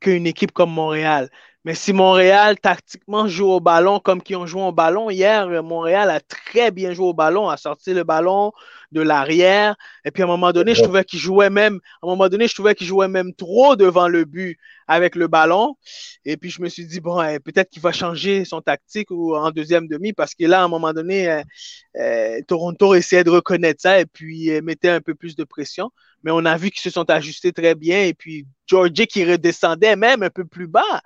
qu'une 0.00 0.26
équipe 0.26 0.52
comme 0.52 0.70
Montréal. 0.70 1.30
Mais 1.64 1.74
si 1.74 1.94
Montréal, 1.94 2.60
tactiquement, 2.60 3.26
joue 3.26 3.46
au 3.46 3.60
ballon 3.60 3.98
comme 3.98 4.22
qu'ils 4.22 4.36
ont 4.36 4.46
joué 4.46 4.60
au 4.62 4.72
ballon 4.72 5.08
hier, 5.08 5.48
Montréal 5.62 6.10
a 6.10 6.20
très 6.20 6.70
bien 6.70 6.92
joué 6.92 7.06
au 7.06 7.14
ballon, 7.14 7.48
a 7.48 7.56
sorti 7.56 7.94
le 7.94 8.04
ballon 8.04 8.52
de 8.92 9.00
l'arrière. 9.00 9.74
Et 10.04 10.10
puis, 10.10 10.22
à 10.22 10.26
un 10.26 10.28
moment 10.28 10.52
donné, 10.52 10.74
je 10.74 10.82
trouvais 10.82 11.04
qu'il 11.04 11.18
jouait 11.18 11.48
même, 11.48 11.80
à 12.02 12.06
un 12.06 12.10
moment 12.10 12.28
donné, 12.28 12.48
je 12.48 12.54
trouvais 12.54 12.74
qu'il 12.74 12.86
jouait 12.86 13.08
même 13.08 13.34
trop 13.34 13.76
devant 13.76 14.08
le 14.08 14.26
but 14.26 14.58
avec 14.86 15.16
le 15.16 15.26
ballon. 15.26 15.76
Et 16.26 16.36
puis, 16.36 16.50
je 16.50 16.60
me 16.60 16.68
suis 16.68 16.86
dit, 16.86 17.00
bon, 17.00 17.22
eh, 17.22 17.40
peut-être 17.40 17.70
qu'il 17.70 17.82
va 17.82 17.92
changer 17.92 18.44
son 18.44 18.60
tactique 18.60 19.10
ou 19.10 19.34
en 19.34 19.50
deuxième 19.50 19.88
demi 19.88 20.12
parce 20.12 20.34
que 20.34 20.44
là, 20.44 20.60
à 20.60 20.64
un 20.64 20.68
moment 20.68 20.92
donné, 20.92 21.30
euh, 21.30 21.42
euh, 21.98 22.40
Toronto 22.46 22.94
essayait 22.94 23.24
de 23.24 23.30
reconnaître 23.30 23.80
ça 23.80 24.00
et 24.00 24.06
puis 24.06 24.50
euh, 24.50 24.60
mettait 24.62 24.90
un 24.90 25.00
peu 25.00 25.14
plus 25.14 25.34
de 25.34 25.44
pression. 25.44 25.90
Mais 26.22 26.30
on 26.30 26.44
a 26.44 26.56
vu 26.58 26.70
qu'ils 26.70 26.82
se 26.82 26.90
sont 26.90 27.08
ajustés 27.10 27.52
très 27.52 27.74
bien. 27.74 28.02
Et 28.02 28.14
puis, 28.14 28.46
Georgie 28.66 29.06
qui 29.06 29.24
redescendait 29.24 29.96
même 29.96 30.22
un 30.22 30.30
peu 30.30 30.44
plus 30.44 30.66
bas. 30.66 31.02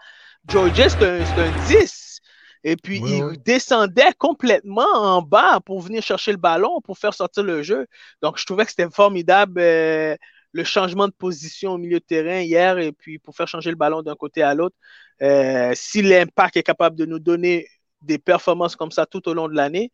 Georgia, 0.49 0.89
c'est 0.89 1.05
un, 1.05 1.67
10. 1.69 2.21
Et 2.65 2.77
puis, 2.77 3.01
il 3.05 3.43
descendait 3.45 4.13
complètement 4.19 4.89
en 4.95 5.21
bas 5.21 5.61
pour 5.61 5.81
venir 5.81 6.03
chercher 6.03 6.33
le 6.33 6.39
ballon, 6.39 6.81
pour 6.81 6.99
faire 6.99 7.13
sortir 7.13 7.45
le 7.45 7.63
jeu. 7.63 7.87
Donc, 8.23 8.39
je 8.39 8.47
trouvais 8.47 8.65
que 8.65 8.71
c'était 8.71 8.91
formidable 8.91 9.61
euh, 9.61 10.17
le 10.53 10.65
changement 10.65 11.07
de 11.07 11.13
position 11.13 11.73
au 11.73 11.79
milieu 11.79 12.01
de 12.01 12.05
terrain 12.05 12.41
hier, 12.41 12.79
et 12.79 12.93
puis 12.93 13.19
pour 13.19 13.37
faire 13.37 13.47
changer 13.47 13.71
le 13.71 13.77
ballon 13.77 14.03
d'un 14.03 14.15
côté 14.15 14.43
à 14.43 14.55
l'autre. 14.55 14.77
Euh, 15.21 15.73
si 15.75 16.01
l'impact 16.01 16.57
est 16.57 16.63
capable 16.63 16.97
de 16.97 17.05
nous 17.05 17.19
donner 17.19 17.69
des 18.01 18.19
performances 18.19 18.75
comme 18.75 18.91
ça 18.91 19.05
tout 19.05 19.29
au 19.29 19.35
long 19.35 19.49
de 19.49 19.55
l'année, 19.55 19.93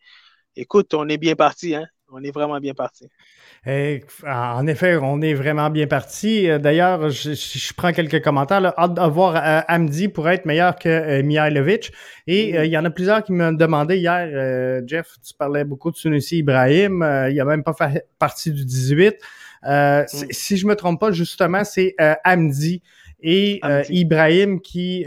écoute, 0.54 0.94
on 0.94 1.08
est 1.08 1.18
bien 1.18 1.34
parti. 1.34 1.74
Hein? 1.74 1.86
On 2.16 2.22
est 2.22 2.30
vraiment 2.30 2.60
bien 2.60 2.74
parti. 2.74 3.08
Eh, 3.66 4.04
en 4.24 4.68
effet, 4.68 4.96
on 5.02 5.20
est 5.20 5.34
vraiment 5.34 5.68
bien 5.68 5.88
parti. 5.88 6.48
Euh, 6.48 6.58
d'ailleurs, 6.60 7.10
je, 7.10 7.72
prends 7.74 7.92
quelques 7.92 8.22
commentaires. 8.22 8.60
Là. 8.60 8.72
Hâte 8.78 8.94
de 8.94 9.00
voir 9.00 9.34
euh, 9.34 9.62
Amdi 9.66 10.06
pour 10.06 10.28
être 10.28 10.44
meilleur 10.44 10.76
que 10.76 10.88
euh, 10.88 11.22
Mihailovic. 11.24 11.90
Et 12.28 12.52
mm-hmm. 12.52 12.66
il 12.66 12.70
y 12.70 12.78
en 12.78 12.84
a 12.84 12.90
plusieurs 12.90 13.24
qui 13.24 13.32
m'ont 13.32 13.50
demandé 13.50 13.96
hier, 13.96 14.82
Jeff, 14.86 15.08
tu 15.26 15.34
parlais 15.34 15.64
beaucoup 15.64 15.90
de 15.90 15.96
Sunusi 15.96 16.38
Ibrahim. 16.38 17.04
il 17.30 17.40
a 17.40 17.44
même 17.44 17.64
pas 17.64 17.72
fait 17.72 18.06
partie 18.20 18.52
du 18.52 18.64
18. 18.64 19.16
Mm. 19.64 20.02
Si 20.30 20.56
je 20.56 20.66
me 20.68 20.76
trompe 20.76 21.00
pas, 21.00 21.10
justement, 21.10 21.64
c'est 21.64 21.96
Amdi 22.24 22.80
et 23.20 23.60
Ibrahim 23.88 24.60
qui 24.60 25.04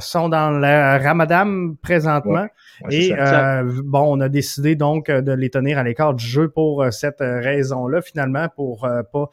sont 0.00 0.28
dans 0.28 0.50
le 0.50 1.02
Ramadan 1.02 1.74
présentement 1.80 2.46
et 2.90 3.14
euh, 3.18 3.62
bon, 3.84 4.16
on 4.16 4.20
a 4.20 4.28
décidé 4.28 4.76
donc 4.76 5.08
euh, 5.08 5.20
de 5.20 5.32
les 5.32 5.50
tenir 5.50 5.78
à 5.78 5.82
l'écart 5.82 6.14
du 6.14 6.24
jeu 6.24 6.48
pour 6.48 6.82
euh, 6.82 6.90
cette 6.90 7.20
raison-là, 7.20 8.02
finalement, 8.02 8.48
pour 8.54 8.88
pas 9.12 9.30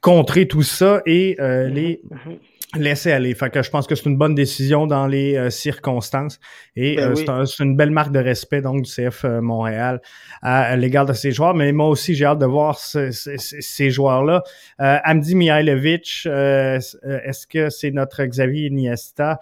contrer 0.00 0.46
tout 0.46 0.62
ça 0.62 1.02
et 1.06 1.36
mm-hmm. 1.38 1.66
les 1.66 2.02
mm-hmm. 2.08 2.38
Laisser 2.76 3.12
aller. 3.12 3.34
Fait 3.34 3.50
que 3.50 3.62
je 3.62 3.70
pense 3.70 3.86
que 3.86 3.94
c'est 3.94 4.06
une 4.06 4.18
bonne 4.18 4.34
décision 4.34 4.86
dans 4.86 5.06
les 5.06 5.50
circonstances 5.50 6.38
et 6.76 6.96
ben 6.96 7.46
c'est 7.46 7.64
une 7.64 7.76
belle 7.76 7.90
marque 7.90 8.12
de 8.12 8.18
respect 8.18 8.60
donc 8.60 8.82
du 8.82 8.90
CF 8.90 9.24
Montréal 9.24 10.00
à, 10.42 10.76
l'égard 10.76 11.06
de 11.06 11.14
ces 11.14 11.32
joueurs. 11.32 11.54
Mais 11.54 11.72
moi 11.72 11.88
aussi, 11.88 12.14
j'ai 12.14 12.26
hâte 12.26 12.38
de 12.38 12.46
voir 12.46 12.78
ces 12.78 13.90
joueurs-là. 13.90 14.42
Amdi 14.78 15.34
Mihailovic, 15.34 16.26
est-ce 16.26 17.46
que 17.46 17.70
c'est 17.70 17.90
notre 17.90 18.22
Xavier 18.24 18.66
Iniesta? 18.66 19.40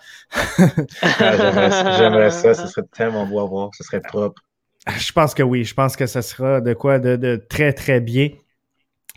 Ah, 1.18 1.96
j'aimerais 1.98 2.30
ça, 2.30 2.54
ce 2.54 2.66
serait 2.66 2.86
tellement 2.92 3.26
beau 3.26 3.40
à 3.40 3.46
voir, 3.46 3.70
ce 3.74 3.82
serait 3.84 4.00
propre. 4.00 4.42
Je 4.86 5.12
pense 5.12 5.34
que 5.34 5.42
oui, 5.42 5.64
je 5.64 5.74
pense 5.74 5.96
que 5.96 6.06
ça 6.06 6.22
sera 6.22 6.60
de 6.60 6.72
quoi 6.72 6.98
de, 6.98 7.36
très 7.48 7.72
très 7.72 8.00
bien. 8.00 8.30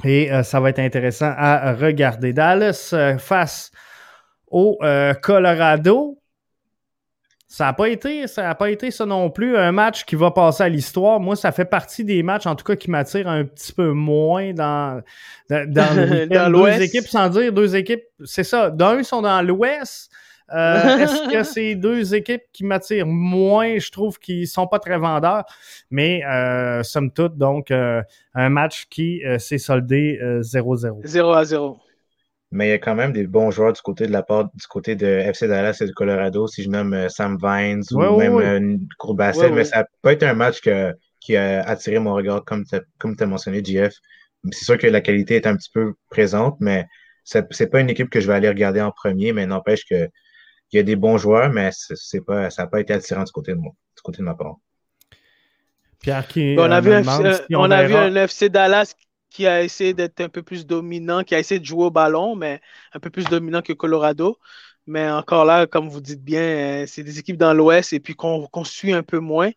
Et 0.04 0.32
euh, 0.32 0.44
ça 0.44 0.60
va 0.60 0.70
être 0.70 0.80
intéressant 0.80 1.34
à 1.38 1.74
regarder. 1.74 2.32
Dallas 2.34 2.92
euh, 2.94 3.18
face 3.18 3.72
au 4.52 4.78
euh, 4.82 5.14
Colorado. 5.14 6.18
Ça 7.52 7.66
n'a 7.66 7.74
pas 7.74 7.90
été, 7.90 8.28
ça 8.28 8.54
pas 8.54 8.70
été 8.70 8.92
ça 8.92 9.08
non 9.08 9.32
plus 9.32 9.58
un 9.58 9.72
match 9.72 10.06
qui 10.06 10.16
va 10.16 10.30
passer 10.30 10.62
à 10.62 10.70
l'histoire. 10.70 11.20
Moi, 11.20 11.36
ça 11.36 11.52
fait 11.52 11.66
partie 11.66 12.06
des 12.06 12.22
matchs, 12.22 12.46
en 12.46 12.56
tout 12.56 12.64
cas, 12.64 12.76
qui 12.76 12.92
m'attirent 12.92 13.28
un 13.28 13.44
petit 13.44 13.74
peu 13.74 13.92
moins 13.92 14.54
dans 14.54 15.02
dans, 15.50 15.68
dans, 15.68 16.52
deux 16.52 16.82
équipes, 16.82 17.08
sans 17.08 17.28
dire 17.30 17.52
deux 17.52 17.76
équipes. 17.76 18.04
C'est 18.24 18.44
ça. 18.44 18.70
D'un, 18.70 19.00
ils 19.00 19.06
sont 19.06 19.24
dans 19.24 19.42
l'Ouest. 19.42 20.12
Euh, 20.54 20.98
est-ce 20.98 21.30
que 21.32 21.44
c'est 21.52 21.76
deux 21.76 22.16
équipes 22.16 22.44
qui 22.54 22.64
m'attirent 22.66 23.08
moins? 23.08 23.78
Je 23.78 23.92
trouve 23.92 24.20
qu'ils 24.20 24.48
sont 24.48 24.68
pas 24.68 24.80
très 24.80 24.98
vendeurs, 24.98 25.46
mais 25.90 26.24
euh, 26.26 26.84
somme 26.84 27.12
toute, 27.12 27.38
donc, 27.38 27.72
euh, 27.72 28.02
un 28.34 28.50
match 28.50 28.88
qui 28.90 29.22
s'est 29.38 29.58
soldé 29.58 30.20
0-0. 30.42 31.02
0 31.04 31.32
à 31.32 31.46
0. 31.46 31.78
Mais 32.52 32.68
il 32.68 32.70
y 32.70 32.74
a 32.74 32.80
quand 32.80 32.96
même 32.96 33.14
des 33.14 33.28
bons 33.28 33.52
joueurs 33.52 33.74
du 33.74 33.82
côté 33.82 34.08
de 34.08 34.12
la 34.12 34.24
part 34.24 34.46
du 34.46 34.68
côté 34.68 34.96
de 34.96 35.06
FC 35.06 35.48
Dallas 35.48 35.78
et 35.82 35.86
du 35.86 35.94
Colorado, 35.94 36.48
si 36.48 36.64
je 36.64 36.70
nomme 36.70 37.08
Sam 37.10 37.38
Vines 37.42 37.84
ou 37.92 38.18
même 38.18 38.34
ouais, 38.34 39.52
mais 39.52 39.64
ça 39.66 39.86
peut 40.02 40.10
être 40.10 40.24
un 40.24 40.34
match 40.34 40.62
qui 41.20 41.36
a 41.36 41.62
attiré 41.62 42.00
mon 42.00 42.14
regard, 42.14 42.44
comme 42.46 42.66
tu 42.66 42.76
as, 42.76 43.26
mentionné, 43.28 43.64
JF. 43.64 43.94
C'est 44.52 44.66
sûr 44.66 44.78
que 44.78 44.88
la 44.88 45.02
qualité 45.02 45.36
est 45.36 45.46
un 45.46 45.56
petit 45.56 45.70
peu 45.72 45.94
présente, 46.10 46.58
mais 46.60 46.86
c'est 47.24 47.70
pas 47.70 47.82
une 47.82 47.90
équipe 47.90 48.10
que 48.10 48.20
je 48.20 48.28
vais 48.28 48.34
aller 48.34 48.50
regarder 48.50 48.82
en 48.82 48.92
premier, 48.92 49.32
mais 49.34 49.46
n'empêche 49.46 49.86
que 49.86 50.10
il 50.72 50.78
y 50.78 50.80
a 50.80 50.84
des 50.84 50.96
bons 50.96 51.18
joueurs, 51.18 51.52
mais 51.52 51.70
c'est 51.74 52.24
pas, 52.24 52.50
ça 52.50 52.64
n'a 52.64 52.68
pas 52.68 52.80
été 52.80 52.94
attirant 52.94 53.24
du 53.24 53.32
côté 53.32 53.54
de 53.54 53.58
moi, 53.58 53.72
du 53.96 54.02
côté 54.04 54.20
de 54.20 54.24
ma 54.24 54.36
part. 54.36 54.56
Pierre 56.00 56.28
qui. 56.28 56.56
on 56.58 56.72
a, 56.72 56.80
vu, 56.80 56.94
un, 56.94 57.04
on 57.56 57.72
a 57.72 57.84
vu 57.84 57.96
un 57.96 58.16
FC 58.16 58.50
Dallas 58.50 58.94
qui 59.30 59.48
a 59.48 59.64
essayé 59.64 59.94
d'être 59.94 60.22
un 60.22 60.30
peu 60.30 60.44
plus 60.44 60.66
dominant, 60.66 61.24
qui 61.24 61.36
a 61.36 61.40
essayé 61.40 61.60
de 61.60 61.66
jouer 61.66 61.86
au 61.86 61.92
ballon, 61.92 62.36
mais 62.36 62.62
un 62.94 63.00
peu 63.00 63.10
plus 63.10 63.26
dominant 63.26 63.62
que 63.62 63.74
Colorado. 63.74 64.38
Mais 64.88 65.10
encore 65.10 65.46
là, 65.46 65.68
comme 65.68 65.90
vous 65.90 66.02
dites 66.02 66.24
bien, 66.24 66.42
euh, 66.84 66.86
c'est 66.88 67.04
des 67.04 67.20
équipes 67.20 67.38
dans 67.38 67.54
l'Ouest 67.54 67.94
et 67.94 68.00
puis 68.00 68.16
qu'on 68.16 68.50
suit 68.64 68.94
un 68.94 69.04
peu 69.04 69.20
moins. 69.20 69.52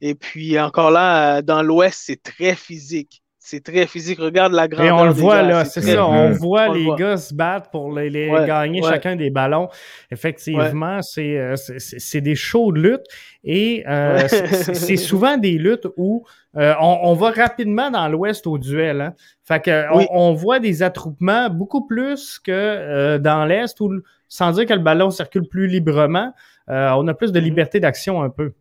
Et 0.00 0.14
puis 0.14 0.58
encore 0.60 0.90
là, 0.90 1.38
euh, 1.38 1.42
dans 1.42 1.62
l'Ouest, 1.62 2.02
c'est 2.06 2.22
très 2.22 2.56
physique. 2.56 3.22
C'est 3.50 3.64
très 3.64 3.88
physique. 3.88 4.20
Regarde 4.20 4.52
la 4.52 4.68
grande. 4.68 4.86
Et 4.86 4.92
on 4.92 5.04
le 5.06 5.10
voit 5.10 5.42
là, 5.42 5.64
c'est 5.64 5.80
ça. 5.80 6.06
On 6.06 6.30
voit 6.30 6.68
les 6.68 6.88
gars 6.96 7.16
se 7.16 7.34
battre 7.34 7.68
pour 7.70 7.92
les, 7.98 8.30
gagner 8.46 8.80
chacun 8.80 9.16
des 9.16 9.30
ballons. 9.30 9.68
Effectivement, 10.12 11.00
euh, 11.18 11.56
c'est 11.56 12.20
des 12.20 12.36
shows 12.36 12.70
de 12.70 12.80
lutte 12.80 13.06
et 13.42 13.82
euh, 13.88 14.28
c'est 14.28 14.96
souvent 15.10 15.36
des 15.36 15.58
luttes 15.58 15.88
où 15.96 16.24
euh, 16.56 16.74
on, 16.80 17.14
va 17.14 17.32
rapidement 17.32 17.90
dans 17.90 18.08
l'Ouest 18.08 18.46
au 18.46 18.56
duel. 18.56 19.00
Hein. 19.00 19.14
Fait 19.42 19.60
que 19.60 19.86
on, 20.12 20.32
voit 20.32 20.60
des 20.60 20.84
attroupements 20.84 21.50
beaucoup 21.50 21.88
plus 21.88 22.38
que 22.38 23.18
dans 23.18 23.44
l'Est 23.46 23.80
où, 23.80 23.90
sans 24.28 24.52
dire 24.52 24.66
que 24.66 24.74
le 24.74 24.78
ballon 24.78 25.10
circule 25.10 25.48
plus 25.48 25.66
librement, 25.66 26.32
on 26.68 27.08
a 27.08 27.14
plus 27.14 27.32
de 27.32 27.40
mm-hmm. 27.40 27.42
liberté 27.42 27.80
d'action 27.80 28.22
un 28.22 28.30
peu. 28.30 28.52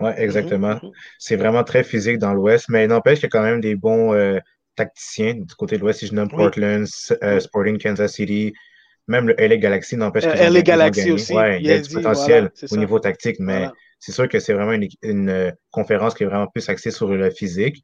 Oui, 0.00 0.10
exactement. 0.16 0.74
Mhm, 0.74 0.80
mhm. 0.82 0.90
C'est 1.18 1.36
vraiment 1.36 1.64
très 1.64 1.84
physique 1.84 2.18
dans 2.18 2.32
l'Ouest, 2.32 2.66
mais 2.68 2.84
il 2.84 2.88
n'empêche 2.88 3.20
qu'il 3.20 3.24
y 3.24 3.26
a 3.26 3.30
quand 3.30 3.42
même 3.42 3.60
des 3.60 3.76
bons 3.76 4.14
euh, 4.14 4.38
tacticiens 4.76 5.34
du 5.34 5.54
côté 5.54 5.76
de 5.76 5.82
l'Ouest. 5.82 6.00
Si 6.00 6.06
je 6.06 6.14
nomme 6.14 6.28
Portland, 6.28 6.86
euh, 7.22 7.40
Sporting 7.40 7.78
Kansas 7.78 8.12
City, 8.12 8.52
même 9.08 9.28
le 9.28 9.34
LA 9.38 9.56
Galaxy 9.56 9.96
n'empêche 9.96 10.24
que. 10.24 10.52
LA 10.52 10.62
Galaxy 10.62 11.10
aussi. 11.10 11.34
Ouais, 11.34 11.60
il 11.60 11.66
y 11.66 11.72
a 11.72 11.80
du 11.80 11.94
potentiel 11.94 12.50
au 12.70 12.76
niveau 12.76 12.98
tactique, 12.98 13.36
mais 13.38 13.68
c'est 13.98 14.12
sûr 14.12 14.28
que 14.28 14.38
c'est 14.38 14.54
vraiment 14.54 14.72
une, 15.02 15.28
euh, 15.28 15.50
conférence 15.70 16.14
qui 16.14 16.22
est 16.22 16.26
vraiment 16.26 16.46
plus 16.46 16.68
axée 16.68 16.90
sur 16.90 17.08
le 17.08 17.30
physique, 17.30 17.82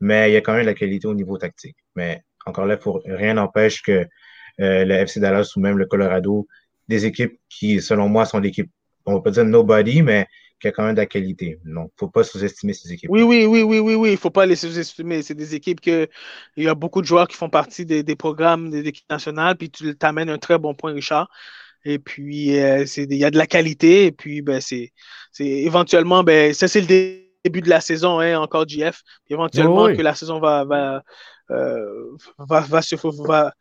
mais 0.00 0.30
il 0.30 0.34
y 0.34 0.36
a 0.36 0.40
quand 0.40 0.54
même 0.54 0.66
la 0.66 0.74
qualité 0.74 1.06
au 1.06 1.14
niveau 1.14 1.36
tactique. 1.36 1.76
Mais 1.94 2.22
encore 2.46 2.66
là, 2.66 2.76
pour, 2.76 3.02
rien 3.04 3.34
n'empêche 3.34 3.82
que 3.82 4.06
le 4.60 4.92
FC 4.92 5.20
Dallas 5.20 5.52
ou 5.56 5.60
même 5.60 5.78
le 5.78 5.86
Colorado, 5.86 6.48
des 6.88 7.06
équipes 7.06 7.38
qui, 7.48 7.80
selon 7.80 8.08
moi, 8.08 8.24
sont 8.24 8.40
des 8.40 8.48
équipes, 8.48 8.70
on 9.06 9.14
va 9.14 9.20
pas 9.20 9.30
dire 9.30 9.44
nobody, 9.44 10.02
mais 10.02 10.26
qui 10.60 10.68
a 10.68 10.72
quand 10.72 10.84
même 10.84 10.94
de 10.94 11.00
la 11.00 11.06
qualité. 11.06 11.58
Donc, 11.64 11.90
il 11.92 11.94
ne 11.94 11.98
faut 11.98 12.08
pas 12.08 12.24
sous-estimer 12.24 12.72
ces 12.72 12.92
équipes. 12.92 13.10
Oui, 13.10 13.22
oui, 13.22 13.44
oui, 13.46 13.62
oui, 13.62 13.78
oui, 13.78 13.94
oui. 13.94 14.08
Il 14.10 14.12
ne 14.12 14.16
faut 14.18 14.30
pas 14.30 14.46
les 14.46 14.56
sous-estimer. 14.56 15.22
C'est 15.22 15.34
des 15.34 15.54
équipes 15.54 15.80
que 15.80 16.08
il 16.56 16.64
y 16.64 16.68
a 16.68 16.74
beaucoup 16.74 17.00
de 17.00 17.06
joueurs 17.06 17.28
qui 17.28 17.36
font 17.36 17.50
partie 17.50 17.86
des, 17.86 18.02
des 18.02 18.16
programmes 18.16 18.70
des 18.70 18.86
équipes 18.86 19.08
nationales, 19.10 19.56
puis 19.56 19.70
tu 19.70 19.96
t'amènes 19.96 20.30
un 20.30 20.38
très 20.38 20.58
bon 20.58 20.74
point, 20.74 20.92
Richard. 20.92 21.28
Et 21.84 21.98
puis, 21.98 22.58
euh, 22.58 22.84
il 22.96 23.14
y 23.14 23.24
a 23.24 23.30
de 23.30 23.38
la 23.38 23.46
qualité, 23.46 24.06
et 24.06 24.12
puis 24.12 24.42
ben, 24.42 24.60
c'est 24.60 24.92
éventuellement, 25.38 26.24
ben, 26.24 26.52
ça 26.52 26.66
c'est 26.68 26.80
le 26.80 26.86
début 27.44 27.62
de 27.62 27.68
la 27.70 27.80
saison, 27.80 28.20
hein, 28.20 28.38
encore 28.38 28.68
JF. 28.68 29.02
éventuellement, 29.30 29.86
que 29.86 30.02
la 30.02 30.14
saison 30.14 30.40
va, 30.40 30.64
va, 30.64 31.02
euh, 31.50 32.16
va, 32.38 32.60
va, 32.60 32.82
se, 32.82 32.96
va, 33.26 33.52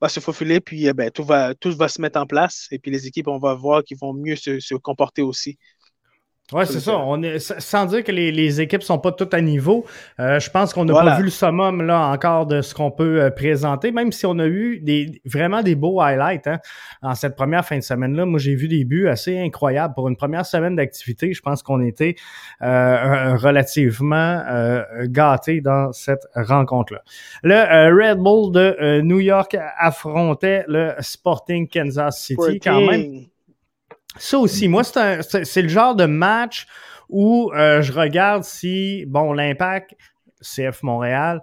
va 0.00 0.08
se 0.08 0.20
faufiler, 0.20 0.60
puis 0.60 0.86
eh 0.86 0.92
ben, 0.92 1.10
tout, 1.10 1.24
va, 1.24 1.54
tout 1.54 1.76
va 1.76 1.88
se 1.88 2.00
mettre 2.00 2.18
en 2.18 2.26
place. 2.26 2.68
Et 2.70 2.78
puis 2.78 2.90
les 2.90 3.06
équipes, 3.06 3.28
on 3.28 3.38
va 3.38 3.54
voir 3.54 3.82
qu'ils 3.82 3.98
vont 3.98 4.14
mieux 4.14 4.36
se, 4.36 4.60
se 4.60 4.74
comporter 4.74 5.22
aussi. 5.22 5.58
Oui, 6.52 6.66
c'est 6.66 6.80
ça. 6.80 6.98
On 6.98 7.22
est, 7.22 7.38
sans 7.38 7.86
dire 7.86 8.04
que 8.04 8.12
les, 8.12 8.30
les 8.30 8.60
équipes 8.60 8.82
sont 8.82 8.98
pas 8.98 9.12
toutes 9.12 9.32
à 9.32 9.40
niveau, 9.40 9.86
euh, 10.20 10.38
je 10.38 10.50
pense 10.50 10.74
qu'on 10.74 10.84
n'a 10.84 10.92
pas 10.92 11.16
vu 11.16 11.24
le 11.24 11.30
summum 11.30 11.80
là 11.80 12.08
encore 12.08 12.44
de 12.44 12.60
ce 12.60 12.74
qu'on 12.74 12.90
peut 12.90 13.22
euh, 13.22 13.30
présenter, 13.30 13.92
même 13.92 14.12
si 14.12 14.26
on 14.26 14.38
a 14.38 14.46
eu 14.46 14.78
des 14.80 15.22
vraiment 15.24 15.62
des 15.62 15.74
beaux 15.74 16.02
highlights 16.02 16.46
hein, 16.46 16.60
en 17.00 17.14
cette 17.14 17.34
première 17.34 17.64
fin 17.64 17.78
de 17.78 17.82
semaine-là. 17.82 18.26
Moi, 18.26 18.38
j'ai 18.38 18.54
vu 18.54 18.68
des 18.68 18.84
buts 18.84 19.08
assez 19.08 19.38
incroyables. 19.38 19.94
Pour 19.94 20.06
une 20.06 20.16
première 20.16 20.44
semaine 20.44 20.76
d'activité, 20.76 21.32
je 21.32 21.40
pense 21.40 21.62
qu'on 21.62 21.80
était 21.80 22.14
euh, 22.60 23.36
relativement 23.36 24.42
gâtés 25.04 25.62
dans 25.62 25.92
cette 25.92 26.26
rencontre-là. 26.34 27.02
Le 27.42 27.90
Red 27.94 28.18
Bull 28.18 28.52
de 28.52 29.00
New 29.00 29.20
York 29.20 29.56
affrontait 29.78 30.64
le 30.68 30.92
Sporting 31.00 31.68
Kansas 31.68 32.20
City 32.20 32.60
quand 32.62 32.82
même 32.82 33.24
ça 34.18 34.38
aussi, 34.38 34.68
moi, 34.68 34.82
c'est 34.84 35.62
le 35.62 35.68
genre 35.68 35.94
de 35.94 36.06
match 36.06 36.66
où 37.08 37.50
euh, 37.54 37.82
je 37.82 37.92
regarde 37.92 38.44
si, 38.44 39.04
bon, 39.06 39.32
l'impact, 39.32 39.94
CF 40.40 40.82
Montréal, 40.82 41.42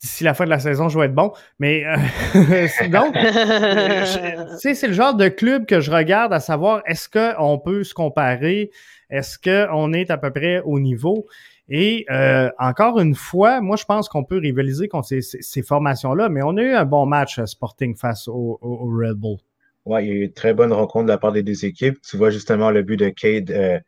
d'ici 0.00 0.24
la 0.24 0.32
fin 0.34 0.44
de 0.44 0.50
la 0.50 0.58
saison, 0.58 0.88
je 0.88 0.98
vais 0.98 1.06
être 1.06 1.14
bon. 1.14 1.32
Mais 1.58 1.84
euh, 1.84 1.96
donc, 2.88 3.14
c'est 4.58 4.86
le 4.86 4.92
genre 4.92 5.14
de 5.14 5.28
club 5.28 5.66
que 5.66 5.80
je 5.80 5.90
regarde 5.90 6.32
à 6.32 6.40
savoir 6.40 6.82
est-ce 6.86 7.08
qu'on 7.08 7.58
peut 7.58 7.84
se 7.84 7.94
comparer, 7.94 8.70
est-ce 9.10 9.38
qu'on 9.38 9.92
est 9.92 10.10
à 10.10 10.18
peu 10.18 10.30
près 10.30 10.60
au 10.64 10.80
niveau? 10.80 11.26
Et 11.68 12.04
euh, 12.10 12.50
encore 12.58 12.98
une 12.98 13.14
fois, 13.14 13.60
moi, 13.60 13.76
je 13.76 13.84
pense 13.84 14.08
qu'on 14.08 14.24
peut 14.24 14.38
rivaliser 14.38 14.88
contre 14.88 15.08
ces, 15.20 15.62
formations-là, 15.62 16.28
mais 16.28 16.42
on 16.42 16.56
a 16.56 16.62
eu 16.62 16.74
un 16.74 16.84
bon 16.84 17.06
match 17.06 17.40
Sporting 17.44 17.94
face 17.94 18.26
au 18.26 18.58
Red 18.62 19.16
Bull. 19.16 19.38
Ouais, 19.86 20.04
il 20.04 20.08
y 20.08 20.12
a 20.12 20.14
eu 20.14 20.24
une 20.24 20.32
très 20.32 20.54
bonne 20.54 20.72
rencontre 20.72 21.06
de 21.06 21.10
la 21.10 21.18
part 21.18 21.32
des 21.32 21.42
deux 21.42 21.64
équipes. 21.64 21.98
Tu 22.02 22.16
vois 22.16 22.30
justement 22.30 22.70
le 22.70 22.82
but 22.82 22.96
de 22.96 23.08
Cade, 23.08 23.50
euh, 23.50 23.78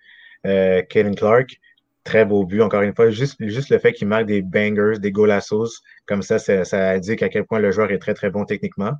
euh 0.46 0.82
Clark. 1.16 1.56
Très 2.04 2.24
beau 2.24 2.44
but, 2.44 2.62
encore 2.62 2.82
une 2.82 2.94
fois. 2.94 3.10
Juste, 3.10 3.36
juste 3.48 3.70
le 3.70 3.78
fait 3.78 3.92
qu'il 3.92 4.08
marque 4.08 4.26
des 4.26 4.42
bangers, 4.42 4.98
des 4.98 5.12
golassos, 5.12 5.70
comme 6.06 6.22
ça, 6.22 6.38
ça, 6.38 6.64
ça 6.64 6.90
indique 6.90 7.22
à 7.22 7.28
quel 7.28 7.44
point 7.46 7.60
le 7.60 7.70
joueur 7.70 7.92
est 7.92 7.98
très, 7.98 8.14
très 8.14 8.30
bon 8.30 8.44
techniquement. 8.44 8.92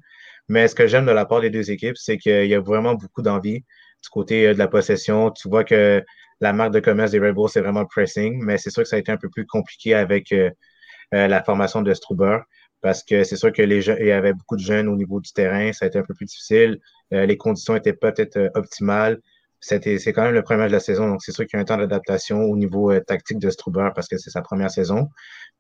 Mais 0.49 0.69
ce 0.69 0.75
que 0.75 0.87
j'aime 0.87 1.07
de 1.07 1.13
la 1.13 1.25
part 1.27 1.41
des 1.41 1.51
deux 1.51 1.71
équipes, 1.71 1.97
c'est 1.97 2.19
qu'il 2.19 2.47
y 2.47 2.55
a 2.55 2.61
vraiment 2.61 2.95
beaucoup 2.95 3.23
d'envie 3.23 3.61
du 4.03 4.09
côté 4.11 4.49
euh, 4.49 4.55
de 4.55 4.59
la 4.59 4.69
possession. 4.69 5.31
Tu 5.33 5.49
vois 5.49 5.65
que 5.65 6.03
la 6.41 6.53
marque 6.53 6.73
de 6.73 6.81
commerce 6.81 7.13
des 7.13 7.21
Red 7.21 7.35
Bulls, 7.35 7.49
c'est 7.49 7.61
vraiment 7.61 7.81
le 7.81 7.87
pressing, 7.87 8.43
mais 8.45 8.59
c'est 8.59 8.71
sûr 8.71 8.83
que 8.83 8.89
ça 8.89 8.97
a 8.97 8.99
été 8.99 9.13
un 9.13 9.17
peu 9.17 9.29
plus 9.31 9.47
compliqué 9.47 9.95
avec 9.95 10.33
euh, 10.33 10.51
la 11.13 11.43
formation 11.43 11.83
de 11.83 11.93
Struber 11.95 12.39
parce 12.83 13.05
que 13.05 13.25
c'est 13.25 13.37
sûr 13.37 13.53
que 13.53 13.63
les 13.63 13.89
il 13.89 14.07
y 14.07 14.13
avait 14.13 14.35
beaucoup 14.35 14.57
de 14.57 14.61
jeunes 14.61 14.89
au 14.89 14.97
niveau 14.97 15.21
du 15.21 15.33
terrain, 15.33 15.73
ça 15.73 15.87
a 15.87 15.89
été 15.89 15.99
un 15.99 16.03
peu 16.03 16.15
plus 16.15 16.27
difficile. 16.27 16.81
Euh, 17.15 17.25
les 17.27 17.37
conditions 17.37 17.77
étaient 17.77 17.93
peut-être 17.93 18.37
euh, 18.37 18.51
optimales. 18.55 19.21
C'était, 19.61 19.99
c'est 19.99 20.13
quand 20.13 20.23
même 20.23 20.35
le 20.35 20.43
premier 20.43 20.59
match 20.59 20.71
de 20.71 20.77
la 20.77 20.81
saison, 20.81 21.07
donc 21.07 21.23
c'est 21.23 21.31
sûr 21.31 21.47
qu'il 21.47 21.57
y 21.57 21.59
a 21.59 21.63
un 21.63 21.65
temps 21.65 21.77
d'adaptation 21.77 22.43
au 22.43 22.57
niveau 22.57 22.91
euh, 22.91 23.01
tactique 23.01 23.39
de 23.39 23.49
Struber 23.49 23.91
parce 23.95 24.09
que 24.09 24.19
c'est 24.19 24.31
sa 24.31 24.43
première 24.43 24.73
saison. 24.73 25.09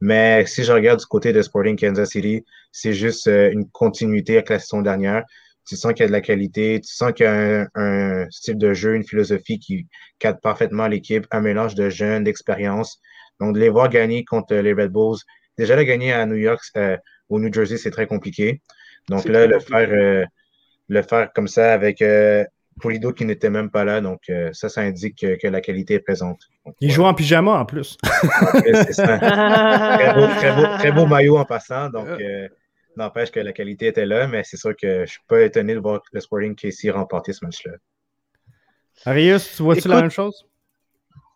Mais 0.01 0.45
si 0.47 0.64
je 0.64 0.73
regarde 0.73 0.99
du 0.99 1.07
côté 1.07 1.33
de 1.33 1.41
Sporting 1.41 1.79
Kansas 1.79 2.11
City, 2.11 2.45
c'est 2.73 2.93
juste 2.93 3.29
une 3.29 3.70
continuité 3.70 4.35
avec 4.35 4.51
la 4.51 4.59
saison 4.59 4.83
dernière. 4.83 5.25
Tu 5.64 5.77
sens 5.77 5.93
qu'il 5.93 6.01
y 6.01 6.05
a 6.05 6.09
de 6.09 6.12
la 6.12 6.20
qualité, 6.20 6.81
tu 6.81 6.93
sens 6.93 7.12
qu'il 7.12 7.25
y 7.25 7.29
a 7.29 7.68
un, 7.77 8.29
style 8.31 8.59
de 8.59 8.75
jeu, 8.75 8.97
une 8.97 9.05
philosophie 9.05 9.61
qui 9.61 9.87
cadre 10.18 10.41
parfaitement 10.41 10.89
l'équipe, 10.89 11.25
un 11.31 11.41
mélange 11.41 11.77
de 11.77 11.89
jeunes, 11.89 12.25
d'expérience. 12.25 12.99
Donc, 13.39 13.55
de 13.55 13.61
les 13.61 13.68
voir 13.68 13.89
gagner 13.89 14.25
contre 14.25 14.57
les 14.57 14.73
Red 14.73 14.91
Bulls, 14.91 15.18
déjà 15.57 15.76
de 15.76 15.82
gagner 15.82 16.12
à 16.12 16.26
New 16.26 16.36
York, 16.36 16.62
au 17.28 17.40
New 17.40 17.53
Jersey, 17.53 17.78
c'est 17.78 17.90
très 17.90 18.07
compliqué. 18.07 18.61
Donc 19.09 19.24
là, 19.24 19.46
le 19.46 19.59
faire, 19.59 19.88
euh, 19.90 20.24
le 20.88 21.03
faire 21.03 21.32
comme 21.32 21.48
ça 21.48 21.72
avec 21.72 22.03
euh, 22.03 22.44
Polido 22.80 23.12
qui 23.12 23.24
n'était 23.24 23.50
même 23.50 23.70
pas 23.70 23.84
là, 23.84 24.00
donc 24.00 24.20
euh, 24.30 24.50
ça, 24.53 24.68
ça 24.68 24.82
indique 24.82 25.26
que, 25.40 25.46
la 25.48 25.61
qualité 25.61 25.94
est 25.94 26.00
présente. 26.00 26.40
Il 26.80 26.90
joue 26.90 27.05
en 27.05 27.14
pyjama 27.14 27.53
en 27.53 27.64
plus. 27.64 27.96
c'est 28.62 28.92
ça. 28.92 29.18
Très 30.78 30.92
beau, 30.92 31.07
maillot 31.07 31.38
en 31.38 31.44
passant, 31.44 31.90
donc 31.90 32.09
n'empêche 32.96 33.30
que 33.30 33.40
la 33.40 33.53
qualité 33.53 33.86
était 33.86 34.07
là, 34.07 34.26
mais 34.26 34.42
c'est 34.44 34.59
sûr 34.59 34.76
que 34.76 35.07
je 35.07 35.12
suis 35.12 35.20
pas 35.26 35.40
étonné 35.40 35.74
de 35.74 35.80
voir 35.80 36.03
le 36.12 36.20
Sporting 36.20 36.55
KC 36.55 36.90
remporter 36.90 37.32
ce 37.32 37.42
match-là. 37.44 37.72
Arius, 39.07 39.57
tu 39.57 39.62
vois-tu 39.62 39.88
la 39.88 40.03
même 40.03 40.11
chose? 40.11 40.46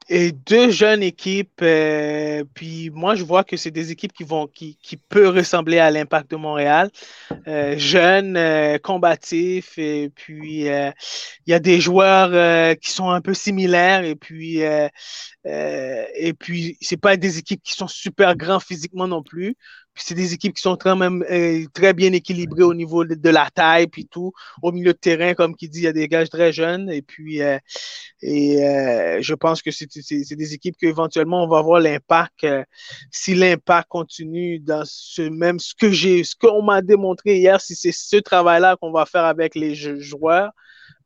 Et 0.09 0.33
deux 0.33 0.71
jeunes 0.71 1.03
équipes. 1.03 1.61
Euh, 1.63 2.45
puis 2.55 2.91
moi, 2.91 3.15
je 3.15 3.25
vois 3.25 3.45
que 3.45 3.57
c'est 3.57 3.71
des 3.71 3.91
équipes 3.91 4.13
qui 4.13 4.25
vont, 4.25 4.47
qui, 4.47 4.77
qui 4.83 4.97
peuvent 4.97 5.35
ressembler 5.35 5.79
à 5.79 5.91
l'Impact 5.91 6.31
de 6.31 6.37
Montréal. 6.37 6.91
Euh, 7.49 7.77
jeunes, 7.79 8.37
euh, 8.37 8.79
combatifs, 8.79 9.79
et 9.79 10.11
puis 10.15 10.67
il 10.67 10.93
y 11.47 11.55
a 11.55 11.59
des 11.59 11.81
joueurs 11.81 12.77
qui 12.79 12.91
sont 12.91 13.11
un 13.11 13.21
peu 13.21 13.35
similaires. 13.35 14.05
Et 14.05 14.15
puis, 14.15 14.61
et 15.45 16.33
puis, 16.39 16.77
c'est 16.81 17.01
pas 17.01 17.17
des 17.17 17.39
équipes 17.39 17.63
qui 17.63 17.73
sont 17.73 17.89
super 17.89 18.37
grands 18.37 18.61
physiquement 18.61 19.09
non 19.09 19.23
plus 19.23 19.57
c'est 19.97 20.15
des 20.15 20.35
équipes 20.35 20.55
qui 20.55 20.63
sont 20.63 20.77
quand 20.77 20.97
même 20.97 21.25
euh, 21.31 21.65
très 21.73 21.93
bien 21.93 22.13
équilibrées 22.13 22.63
au 22.63 22.75
niveau 22.75 23.05
de, 23.05 23.31
la 23.31 23.49
taille 23.55 23.87
puis 23.87 24.07
tout. 24.07 24.33
Au 24.63 24.73
milieu 24.73 24.93
de 24.93 24.99
terrain, 24.99 25.35
comme 25.35 25.55
qui 25.57 25.69
dit, 25.69 25.81
il 25.81 25.85
y 25.85 25.89
a 25.89 25.93
des 25.93 26.09
gars 26.09 26.27
très 26.27 26.53
jeunes. 26.53 26.91
Et 26.91 27.03
puis, 27.03 27.43
euh, 27.43 27.59
et, 28.23 28.65
euh, 28.65 29.19
je 29.21 29.35
pense 29.35 29.63
que 29.63 29.71
c'est 29.71 29.87
des 30.35 30.55
équipes 30.55 30.77
qu'éventuellement 30.77 31.45
on 31.45 31.49
va 31.49 31.63
voir 31.63 31.81
l'impact. 31.81 32.47
si 33.11 33.35
l'impact 33.35 33.89
continue 33.89 34.59
dans 34.59 34.83
ce 34.85 35.23
même 35.23 35.59
ce 35.59 35.75
que 35.75 35.91
j'ai, 35.91 36.25
ce 36.25 36.35
qu'on 36.37 36.63
m'a 36.63 36.83
démontré 36.83 37.39
hier, 37.39 37.61
si 37.61 37.75
c'est 37.75 37.93
ce 37.93 38.17
travail-là 38.17 38.77
qu'on 38.77 38.93
va 38.93 39.07
faire 39.07 39.25
avec 39.25 39.55
les 39.55 39.75
joueurs, 39.75 40.53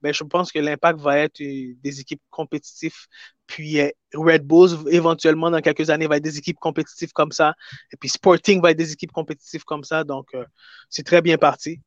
ben, 0.03 0.12
je 0.14 0.24
pense 0.24 0.51
que 0.53 0.59
l'impact 0.59 1.01
va 1.01 1.18
être 1.18 1.38
des 1.38 2.01
équipes 2.01 2.22
compétitives 2.30 3.07
puis 3.51 3.80
euh, 3.80 3.90
Red 4.14 4.46
Bulls, 4.46 4.88
éventuellement, 4.90 5.51
dans 5.51 5.61
quelques 5.61 5.90
années, 5.90 6.07
va 6.07 6.16
être 6.16 6.24
des 6.24 6.38
équipes 6.38 6.59
compétitives 6.59 7.12
comme 7.12 7.32
ça. 7.32 7.55
Et 7.92 7.96
puis 7.96 8.09
Sporting 8.09 8.62
va 8.62 8.70
être 8.70 8.78
des 8.78 8.92
équipes 8.92 9.12
compétitives 9.12 9.64
comme 9.64 9.84
ça. 9.84 10.05
Donc, 10.05 10.28
euh, 10.34 10.44
c'est 10.88 11.05
très 11.05 11.20
bien 11.20 11.36
parti. 11.36 11.80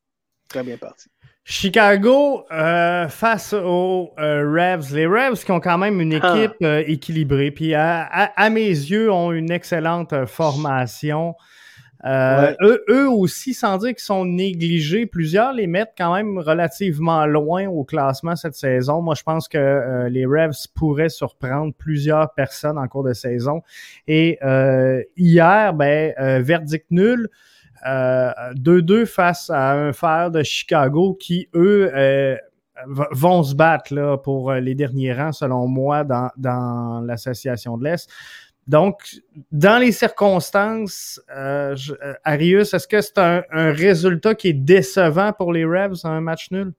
Très 0.48 0.62
bien 0.62 0.76
parti. 0.76 1.08
Chicago 1.42 2.44
euh, 2.52 3.08
face 3.08 3.54
aux 3.54 4.14
Revs. 4.16 4.94
Les 4.94 5.06
Revs 5.06 5.44
qui 5.44 5.52
ont 5.52 5.60
quand 5.60 5.78
même 5.78 6.00
une 6.00 6.14
ah. 6.22 6.36
équipe 6.36 6.62
équilibrée. 6.86 7.50
Puis 7.50 7.74
à, 7.74 8.50
mes 8.50 8.68
yeux, 8.68 9.10
ont 9.10 9.32
une 9.32 9.50
excellente 9.50 10.26
formation. 10.26 11.34
Euh, 12.04 12.54
eux, 12.88 13.08
aussi, 13.08 13.54
sans 13.54 13.78
dire 13.78 13.90
qu'ils 13.90 14.00
sont 14.00 14.26
négligés, 14.26 15.06
plusieurs 15.06 15.52
les 15.52 15.66
mettent 15.66 15.94
quand 15.96 16.14
même 16.14 16.38
relativement 16.38 17.24
loin 17.26 17.66
au 17.66 17.84
classement 17.84 18.36
cette 18.36 18.54
saison. 18.54 19.00
Moi, 19.00 19.14
je 19.14 19.22
pense 19.22 19.48
que 19.48 19.56
euh, 19.56 20.08
les 20.10 20.26
Revs 20.26 20.68
pourraient 20.74 21.08
surprendre 21.08 21.72
plusieurs 21.74 22.34
personnes 22.34 22.78
en 22.78 22.86
cours 22.88 23.04
de 23.04 23.14
saison. 23.14 23.62
Et 24.06 24.38
euh, 24.42 25.02
hier, 25.16 25.72
ben, 25.74 26.12
verdict 26.42 26.86
nul. 26.90 27.28
2-2 27.86 29.04
face 29.04 29.50
à 29.50 29.72
un 29.72 29.92
fer 29.92 30.30
de 30.30 30.42
Chicago 30.42 31.18
qui, 31.20 31.50
eux, 31.54 31.92
vont 32.86 33.42
se 33.42 33.54
battre 33.54 33.92
là, 33.92 34.16
pour 34.16 34.54
les 34.54 34.74
derniers 34.74 35.12
rangs, 35.12 35.32
selon 35.32 35.68
moi, 35.68 36.02
dans, 36.02 36.30
dans 36.38 37.02
l'association 37.04 37.76
de 37.76 37.84
l'Est. 37.84 38.08
Donc, 38.66 39.20
dans 39.52 39.78
les 39.78 39.92
circonstances, 39.92 41.20
euh, 41.30 41.76
euh, 42.02 42.14
Arius, 42.24 42.72
est-ce 42.72 42.88
que 42.88 43.00
c'est 43.00 43.18
un, 43.18 43.42
résultat 43.50 44.34
qui 44.34 44.48
est 44.48 44.54
décevant 44.54 45.32
pour 45.32 45.52
les 45.52 45.64
Revs 45.64 46.00
un 46.04 46.20
match 46.20 46.50
nul? 46.50 46.72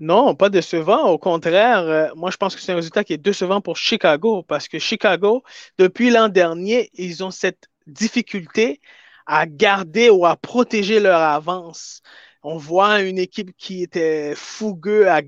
Non, 0.00 0.34
pas 0.34 0.50
décevant. 0.50 1.08
Au 1.08 1.18
contraire, 1.18 1.78
euh, 1.78 2.08
moi, 2.16 2.30
je 2.30 2.36
pense 2.36 2.54
que 2.54 2.60
c'est 2.60 2.72
un 2.72 2.76
résultat 2.76 3.04
qui 3.04 3.12
est 3.12 3.18
décevant 3.18 3.60
pour 3.60 3.76
Chicago 3.76 4.42
parce 4.42 4.68
que 4.68 4.78
Chicago, 4.78 5.42
depuis 5.78 6.10
l'an 6.10 6.28
dernier, 6.28 6.90
ils 6.94 7.24
ont 7.24 7.30
cette 7.30 7.68
difficulté 7.86 8.80
à 9.26 9.46
garder 9.46 10.10
ou 10.10 10.26
à 10.26 10.36
protéger 10.36 11.00
leur 11.00 11.20
avance 11.20 12.02
on 12.48 12.58
voit 12.58 13.02
une 13.02 13.18
équipe 13.18 13.50
qui 13.58 13.82
était 13.82 14.32
fougueux 14.36 15.08
à, 15.08 15.20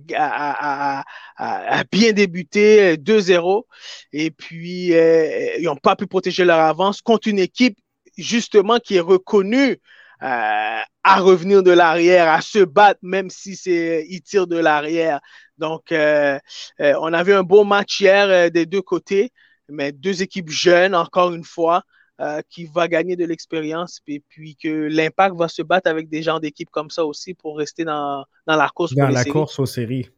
bien 1.90 2.12
débuter 2.12 2.96
2-0 2.96 3.64
et 4.12 4.30
puis 4.30 4.94
euh, 4.94 5.56
ils 5.58 5.64
n'ont 5.64 5.74
pas 5.74 5.96
pu 5.96 6.06
protéger 6.06 6.44
leur 6.44 6.60
avance 6.60 7.02
contre 7.02 7.26
une 7.26 7.40
équipe 7.40 7.76
justement 8.16 8.78
qui 8.78 8.96
est 8.96 9.00
reconnue 9.00 9.78
euh, 10.22 10.80
à 11.02 11.20
revenir 11.20 11.64
de 11.64 11.72
l'arrière, 11.72 12.28
à 12.28 12.40
se 12.40 12.60
battre 12.60 13.00
même 13.02 13.30
si 13.30 13.56
c'est 13.56 14.06
tirent 14.24 14.46
de 14.46 14.58
l'arrière. 14.58 15.18
Donc 15.58 15.90
euh, 15.90 16.38
on 16.78 17.12
a 17.12 17.22
vu 17.24 17.34
un 17.34 17.42
beau 17.42 17.64
match 17.64 18.00
hier 18.00 18.48
des 18.52 18.64
deux 18.64 18.82
côtés, 18.82 19.32
mais 19.68 19.90
deux 19.90 20.22
équipes 20.22 20.50
jeunes 20.50 20.94
encore 20.94 21.32
une 21.34 21.44
fois. 21.44 21.82
Euh, 22.20 22.40
qui 22.50 22.64
va 22.64 22.88
gagner 22.88 23.14
de 23.14 23.24
l'expérience, 23.24 24.00
et 24.08 24.20
puis 24.28 24.56
que 24.56 24.88
l'impact 24.88 25.36
va 25.36 25.46
se 25.46 25.62
battre 25.62 25.88
avec 25.88 26.08
des 26.08 26.20
gens 26.20 26.40
d'équipe 26.40 26.68
comme 26.68 26.90
ça 26.90 27.04
aussi 27.04 27.32
pour 27.32 27.56
rester 27.56 27.84
dans, 27.84 28.24
dans 28.44 28.56
la 28.56 28.68
course. 28.70 28.92
Dans 28.92 29.08
la 29.08 29.24
course 29.24 29.56
aux 29.60 29.66
séries. 29.66 30.10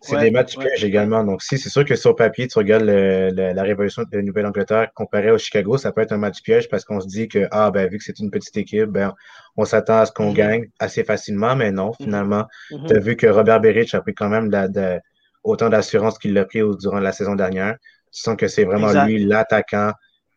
C'est 0.00 0.18
des 0.18 0.32
matchs 0.32 0.58
pièges 0.58 0.82
également. 0.84 1.22
Donc, 1.22 1.40
si 1.42 1.58
c'est 1.58 1.68
sûr 1.68 1.84
que 1.84 1.94
sur 1.94 2.16
papier, 2.16 2.48
tu 2.48 2.58
regardes 2.58 2.82
la 2.82 3.62
révolution 3.62 4.02
de 4.10 4.20
Nouvelle-Angleterre 4.20 4.90
comparée 4.94 5.30
au 5.30 5.38
Chicago, 5.38 5.78
ça 5.78 5.92
peut 5.92 6.00
être 6.00 6.10
un 6.10 6.18
match 6.18 6.42
piège 6.42 6.68
parce 6.68 6.84
qu'on 6.84 7.00
se 7.00 7.06
dit 7.06 7.28
que, 7.28 7.46
ah, 7.52 7.70
ben, 7.70 7.88
vu 7.88 7.98
que 7.98 8.04
c'est 8.04 8.18
une 8.18 8.32
petite 8.32 8.56
équipe, 8.56 8.86
ben, 8.86 9.14
on 9.56 9.64
s'attend 9.64 9.98
à 9.98 10.06
ce 10.06 10.10
qu'on 10.10 10.32
mm-hmm. 10.32 10.34
gagne 10.34 10.70
assez 10.80 11.04
facilement, 11.04 11.54
mais 11.54 11.70
non, 11.70 11.90
mm-hmm. 11.90 12.02
finalement, 12.02 12.46
mm-hmm. 12.72 12.88
tu 12.88 12.96
as 12.96 12.98
vu 12.98 13.14
que 13.14 13.28
Robert 13.28 13.60
Berich 13.60 13.94
a 13.94 14.00
pris 14.00 14.12
quand 14.14 14.28
même 14.28 14.48
de, 14.48 14.98
autant 15.44 15.68
d'assurance 15.68 16.18
qu'il 16.18 16.34
l'a 16.34 16.46
pris 16.46 16.62
durant 16.80 16.98
la 16.98 17.12
saison 17.12 17.36
dernière. 17.36 17.76
Tu 18.10 18.22
sens 18.22 18.36
que 18.36 18.48
c'est 18.48 18.64
vraiment 18.64 19.04
lui 19.04 19.24
l'attaquant 19.24 19.92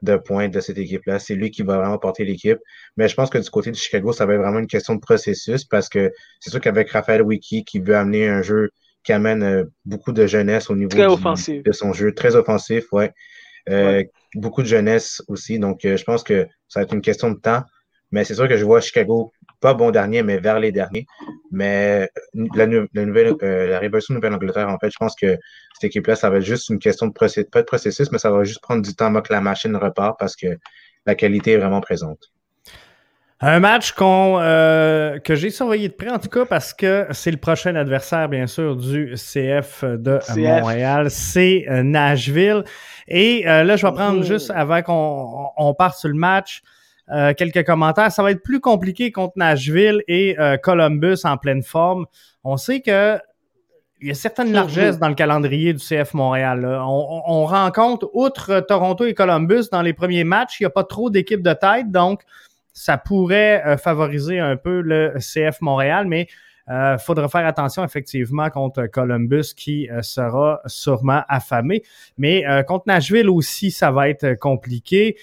de 0.06 0.18
pointe 0.18 0.54
de 0.54 0.60
cette 0.60 0.78
équipe-là. 0.78 1.20
C'est 1.20 1.36
lui 1.36 1.52
qui 1.52 1.64
va 1.64 1.78
vraiment 1.78 1.98
porter 1.98 2.24
l'équipe. 2.24 2.60
Mais 2.98 3.08
je 3.08 3.16
pense 3.16 3.30
que 3.30 3.38
du 3.38 3.50
côté 3.50 3.72
de 3.72 3.76
Chicago, 3.76 4.14
ça 4.14 4.26
va 4.26 4.36
être 4.36 4.42
vraiment 4.42 4.60
une 4.60 4.68
question 4.68 4.96
de 4.96 5.00
processus 5.00 5.66
parce 5.66 5.90
que 5.90 6.12
c'est 6.40 6.50
sûr 6.50 6.62
qu'avec 6.62 6.90
Raphaël 6.92 7.22
Wiki 7.22 7.66
qui 7.66 7.80
veut 7.80 7.96
amener 7.96 8.28
un 8.28 8.42
jeu 8.42 8.70
qui 9.04 9.14
amène 9.14 9.44
euh, 9.44 9.64
beaucoup 9.86 10.12
de 10.12 10.26
jeunesse 10.26 10.70
au 10.70 10.76
niveau 10.76 10.90
de 10.98 11.72
son 11.72 11.94
jeu, 11.94 12.14
très 12.14 12.36
offensif, 12.36 12.86
ouais. 12.92 13.12
Euh, 13.70 14.04
beaucoup 14.36 14.62
de 14.62 14.68
jeunesse 14.68 15.22
aussi. 15.28 15.60
Donc, 15.60 15.86
euh, 15.86 15.98
je 15.98 16.04
pense 16.04 16.24
que 16.24 16.48
ça 16.68 16.80
va 16.80 16.84
être 16.84 16.94
une 16.94 17.02
question 17.02 17.32
de 17.32 17.40
temps. 17.40 17.64
Mais 18.12 18.24
c'est 18.24 18.36
sûr 18.36 18.48
que 18.48 18.58
je 18.58 18.66
vois 18.66 18.82
Chicago, 18.82 19.34
pas 19.60 19.74
bon 19.74 19.92
dernier, 19.92 20.24
mais 20.24 20.38
vers 20.38 20.60
les 20.60 20.72
derniers. 20.72 21.06
Mais 21.52 22.10
la, 22.34 22.68
nouvelle, 22.68 23.36
la 23.42 23.80
révolution 23.80 24.14
de 24.14 24.20
Nouvelle-Angleterre, 24.20 24.70
en 24.70 24.78
fait, 24.78 24.90
je 24.90 24.98
pense 25.00 25.16
que 25.16 25.38
cette 25.74 25.86
équipe-là, 25.86 26.16
ça 26.16 26.30
va 26.30 26.38
être 26.38 26.44
juste 26.44 26.70
une 26.70 26.80
question 26.80 27.08
de 27.08 27.14
processus, 27.14 27.50
pas 27.50 27.62
de 27.62 27.66
processus, 27.66 28.12
mais 28.12 28.18
ça 28.18 28.32
va 28.32 28.44
juste 28.44 28.62
prendre 28.62 28.82
du 28.82 28.96
temps 28.96 29.08
avant 29.08 29.22
que 29.22 29.34
la 29.34 29.42
machine 29.42 29.76
repart 29.76 30.18
parce 30.20 30.36
que 30.36 30.58
la 31.06 31.16
qualité 31.16 31.54
est 31.54 31.58
vraiment 31.58 31.82
présente. 31.82 32.32
Un 33.42 33.60
match 33.60 33.92
qu'on, 33.92 34.40
euh, 34.40 35.20
que 35.20 35.36
j'ai 35.36 35.50
surveillé 35.50 35.90
de 35.90 35.94
près, 35.94 36.10
en 36.10 36.20
tout 36.20 36.30
cas, 36.30 36.46
parce 36.46 36.74
que 36.74 37.06
c'est 37.12 37.32
le 37.32 37.38
prochain 37.38 37.76
adversaire, 37.76 38.30
bien 38.30 38.48
sûr, 38.48 38.78
du 38.78 39.14
CF 39.16 39.84
de 39.84 40.20
Montréal. 40.38 41.12
C'est 41.12 41.66
euh, 41.70 41.84
Nashville. 41.84 42.64
Et 43.10 43.48
euh, 43.48 43.64
là, 43.64 43.76
je 43.76 43.86
vais 43.86 43.92
prendre 43.92 44.22
oh. 44.22 44.24
juste, 44.24 44.52
avant 44.52 44.82
qu'on 44.82 45.50
on 45.58 45.74
parte 45.74 46.00
sur 46.00 46.08
le 46.08 46.16
match, 46.16 46.62
quelques 47.38 47.66
commentaires. 47.66 48.12
Ça 48.12 48.24
va 48.24 48.32
être 48.32 48.42
plus 48.42 48.60
compliqué 48.60 49.12
contre 49.12 49.34
Nashville 49.38 50.04
et 50.08 50.36
Columbus 50.64 51.18
en 51.24 51.38
pleine 51.38 51.62
forme. 51.62 52.06
On 52.44 52.58
sait 52.58 52.82
que 52.82 53.20
il 54.02 54.10
y 54.10 54.12
a 54.12 54.16
certaines 54.16 54.52
largesses 54.52 55.00
dans 55.00 55.08
le 55.08 55.16
calendrier 55.16 55.74
du 55.74 55.80
CF 55.80 56.14
Montréal. 56.14 56.66
On, 56.66 57.22
on, 57.28 57.46
rencontre, 57.46 58.10
outre 58.14 58.60
Toronto 58.60 59.06
et 59.06 59.14
Columbus, 59.14 59.70
dans 59.72 59.82
les 59.82 59.94
premiers 59.94 60.24
matchs, 60.24 60.60
il 60.60 60.64
n'y 60.64 60.68
a 60.68 60.72
pas 60.72 60.84
trop 60.84 61.10
d'équipes 61.10 61.42
de 61.42 61.54
tête, 61.54 61.92
donc 61.92 62.24
ça 62.76 62.98
pourrait 62.98 63.64
euh, 63.66 63.78
favoriser 63.78 64.38
un 64.38 64.58
peu 64.58 64.82
le 64.82 65.14
CF 65.20 65.62
Montréal, 65.62 66.06
mais 66.08 66.28
il 66.68 66.74
euh, 66.74 66.98
faudra 66.98 67.30
faire 67.30 67.46
attention 67.46 67.84
effectivement 67.84 68.50
contre 68.50 68.86
Columbus 68.88 69.54
qui 69.56 69.90
euh, 69.90 70.02
sera 70.02 70.62
sûrement 70.66 71.24
affamé. 71.30 71.84
Mais 72.18 72.44
contre 72.68 72.84
Nashville 72.88 73.30
aussi, 73.30 73.72
ça 73.72 73.92
va 73.92 74.10
être 74.10 74.36
compliqué. 74.36 75.18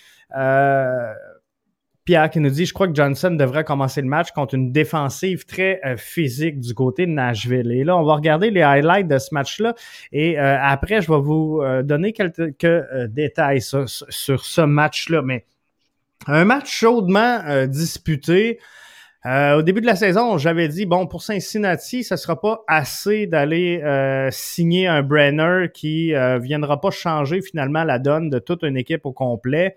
Pierre 2.05 2.31
qui 2.31 2.41
nous 2.41 2.51
dit, 2.51 2.67
je 2.67 2.75
crois 2.75 2.89
que 2.89 2.95
Johnson 2.95 3.31
devrait 3.31 3.65
commencer 3.65 4.03
le 4.03 4.09
match 4.09 4.33
contre 4.33 4.55
une 4.55 4.73
défensive 4.73 5.45
très 5.45 5.81
physique 5.97 6.59
du 6.59 6.75
côté 6.75 7.07
de 7.07 7.13
Nashville. 7.13 7.71
Et 7.71 7.85
là, 7.85 7.97
on 7.97 8.03
va 8.03 8.15
regarder 8.15 8.51
les 8.51 8.63
highlights 8.63 9.07
de 9.07 9.19
ce 9.19 9.33
match-là. 9.33 9.75
Et 10.11 10.37
après, 10.37 11.01
je 11.01 11.13
vais 11.13 11.21
vous 11.21 11.63
donner 11.85 12.13
quelques 12.13 12.85
détails 13.09 13.61
sur, 13.61 13.89
ce 13.89 14.63
match-là. 14.63 15.23
Mais 15.23 15.45
un 16.27 16.45
match 16.45 16.71
chaudement 16.71 17.41
euh, 17.47 17.67
disputé. 17.67 18.61
Euh, 19.25 19.59
au 19.59 19.63
début 19.63 19.81
de 19.81 19.87
la 19.87 19.95
saison, 19.95 20.37
j'avais 20.37 20.69
dit, 20.69 20.85
bon, 20.85 21.07
pour 21.07 21.23
Cincinnati, 21.23 22.03
ça 22.03 22.17
sera 22.17 22.41
pas 22.41 22.65
assez 22.67 23.27
d'aller 23.27 23.81
euh, 23.83 24.29
signer 24.33 24.89
un 24.89 25.03
Brenner 25.03 25.69
qui 25.73 26.13
viendra 26.41 26.81
pas 26.81 26.91
changer 26.91 27.41
finalement 27.41 27.85
la 27.85 27.99
donne 27.99 28.31
de 28.31 28.39
toute 28.39 28.63
une 28.63 28.77
équipe 28.77 29.07
au 29.07 29.13
complet. 29.13 29.77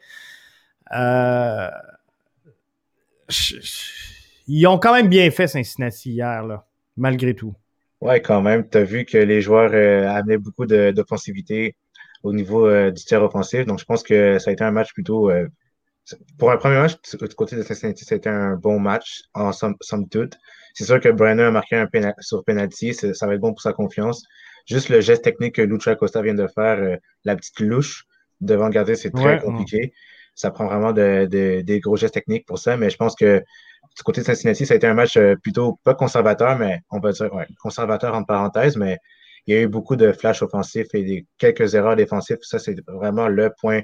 Ils 4.47 4.67
ont 4.67 4.77
quand 4.77 4.93
même 4.93 5.07
bien 5.07 5.29
fait 5.31 5.47
Cincinnati 5.47 6.11
hier, 6.11 6.43
là, 6.43 6.67
malgré 6.97 7.33
tout. 7.33 7.53
Ouais, 8.01 8.21
quand 8.21 8.41
même. 8.41 8.69
Tu 8.69 8.77
as 8.77 8.83
vu 8.83 9.05
que 9.05 9.17
les 9.17 9.41
joueurs 9.41 9.73
amenaient 10.15 10.37
beaucoup 10.37 10.65
d'offensivité 10.65 11.75
au 12.23 12.33
niveau 12.33 12.91
du 12.91 13.03
tir 13.03 13.23
offensif. 13.23 13.65
Donc, 13.65 13.79
je 13.79 13.85
pense 13.85 14.03
que 14.03 14.37
ça 14.39 14.49
a 14.49 14.53
été 14.53 14.63
un 14.63 14.71
match 14.71 14.93
plutôt 14.93 15.31
pour 16.37 16.51
un 16.51 16.57
premier 16.57 16.75
match, 16.75 16.93
du 17.01 17.35
côté 17.35 17.55
de 17.55 17.63
Cincinnati, 17.63 18.05
c'était 18.05 18.29
un 18.29 18.55
bon 18.55 18.79
match, 18.79 19.23
en 19.33 19.51
somme, 19.51 19.75
toute. 20.09 20.37
C'est 20.73 20.85
sûr 20.85 20.99
que 20.99 21.09
Brenner 21.09 21.43
a 21.43 21.51
marqué 21.51 21.75
un 21.75 21.87
sur 22.19 22.43
penalty, 22.43 22.93
ça 22.93 23.27
va 23.27 23.33
être 23.33 23.41
bon 23.41 23.53
pour 23.53 23.61
sa 23.61 23.73
confiance. 23.73 24.23
Juste 24.67 24.89
le 24.89 25.01
geste 25.01 25.23
technique 25.23 25.55
que 25.55 25.61
Lucha 25.61 25.95
Costa 25.95 26.21
vient 26.21 26.33
de 26.33 26.47
faire, 26.47 26.79
euh, 26.79 26.97
la 27.23 27.35
petite 27.35 27.59
louche 27.59 28.05
devant 28.41 28.65
le 28.65 28.71
gardien, 28.71 28.95
c'est 28.95 29.11
très 29.11 29.39
compliqué. 29.39 29.93
Ça 30.35 30.51
prend 30.51 30.65
vraiment 30.67 30.91
des 30.91 31.79
gros 31.81 31.95
gestes 31.95 32.13
techniques 32.13 32.45
pour 32.45 32.59
ça, 32.59 32.77
mais 32.77 32.89
je 32.89 32.97
pense 32.97 33.15
que 33.15 33.43
du 33.95 34.03
côté 34.03 34.21
de 34.21 34.25
Cincinnati, 34.25 34.65
ça 34.65 34.73
a 34.73 34.77
été 34.77 34.87
un 34.87 34.93
match 34.93 35.15
euh, 35.15 35.35
plutôt 35.41 35.79
pas 35.83 35.93
conservateur, 35.93 36.57
mais 36.57 36.81
on 36.89 36.99
va 36.99 37.11
dire 37.13 37.29
conservateur 37.61 38.13
entre 38.13 38.27
parenthèses, 38.27 38.75
mais 38.75 38.97
il 39.47 39.55
y 39.55 39.57
a 39.57 39.61
eu 39.61 39.67
beaucoup 39.67 39.95
de 39.95 40.11
flash 40.11 40.41
offensifs 40.41 40.87
et 40.93 41.03
des, 41.03 41.25
quelques 41.37 41.75
erreurs 41.75 41.95
défensives. 41.95 42.37
Ça, 42.41 42.59
c'est 42.59 42.75
vraiment 42.87 43.27
le 43.27 43.51
point 43.61 43.81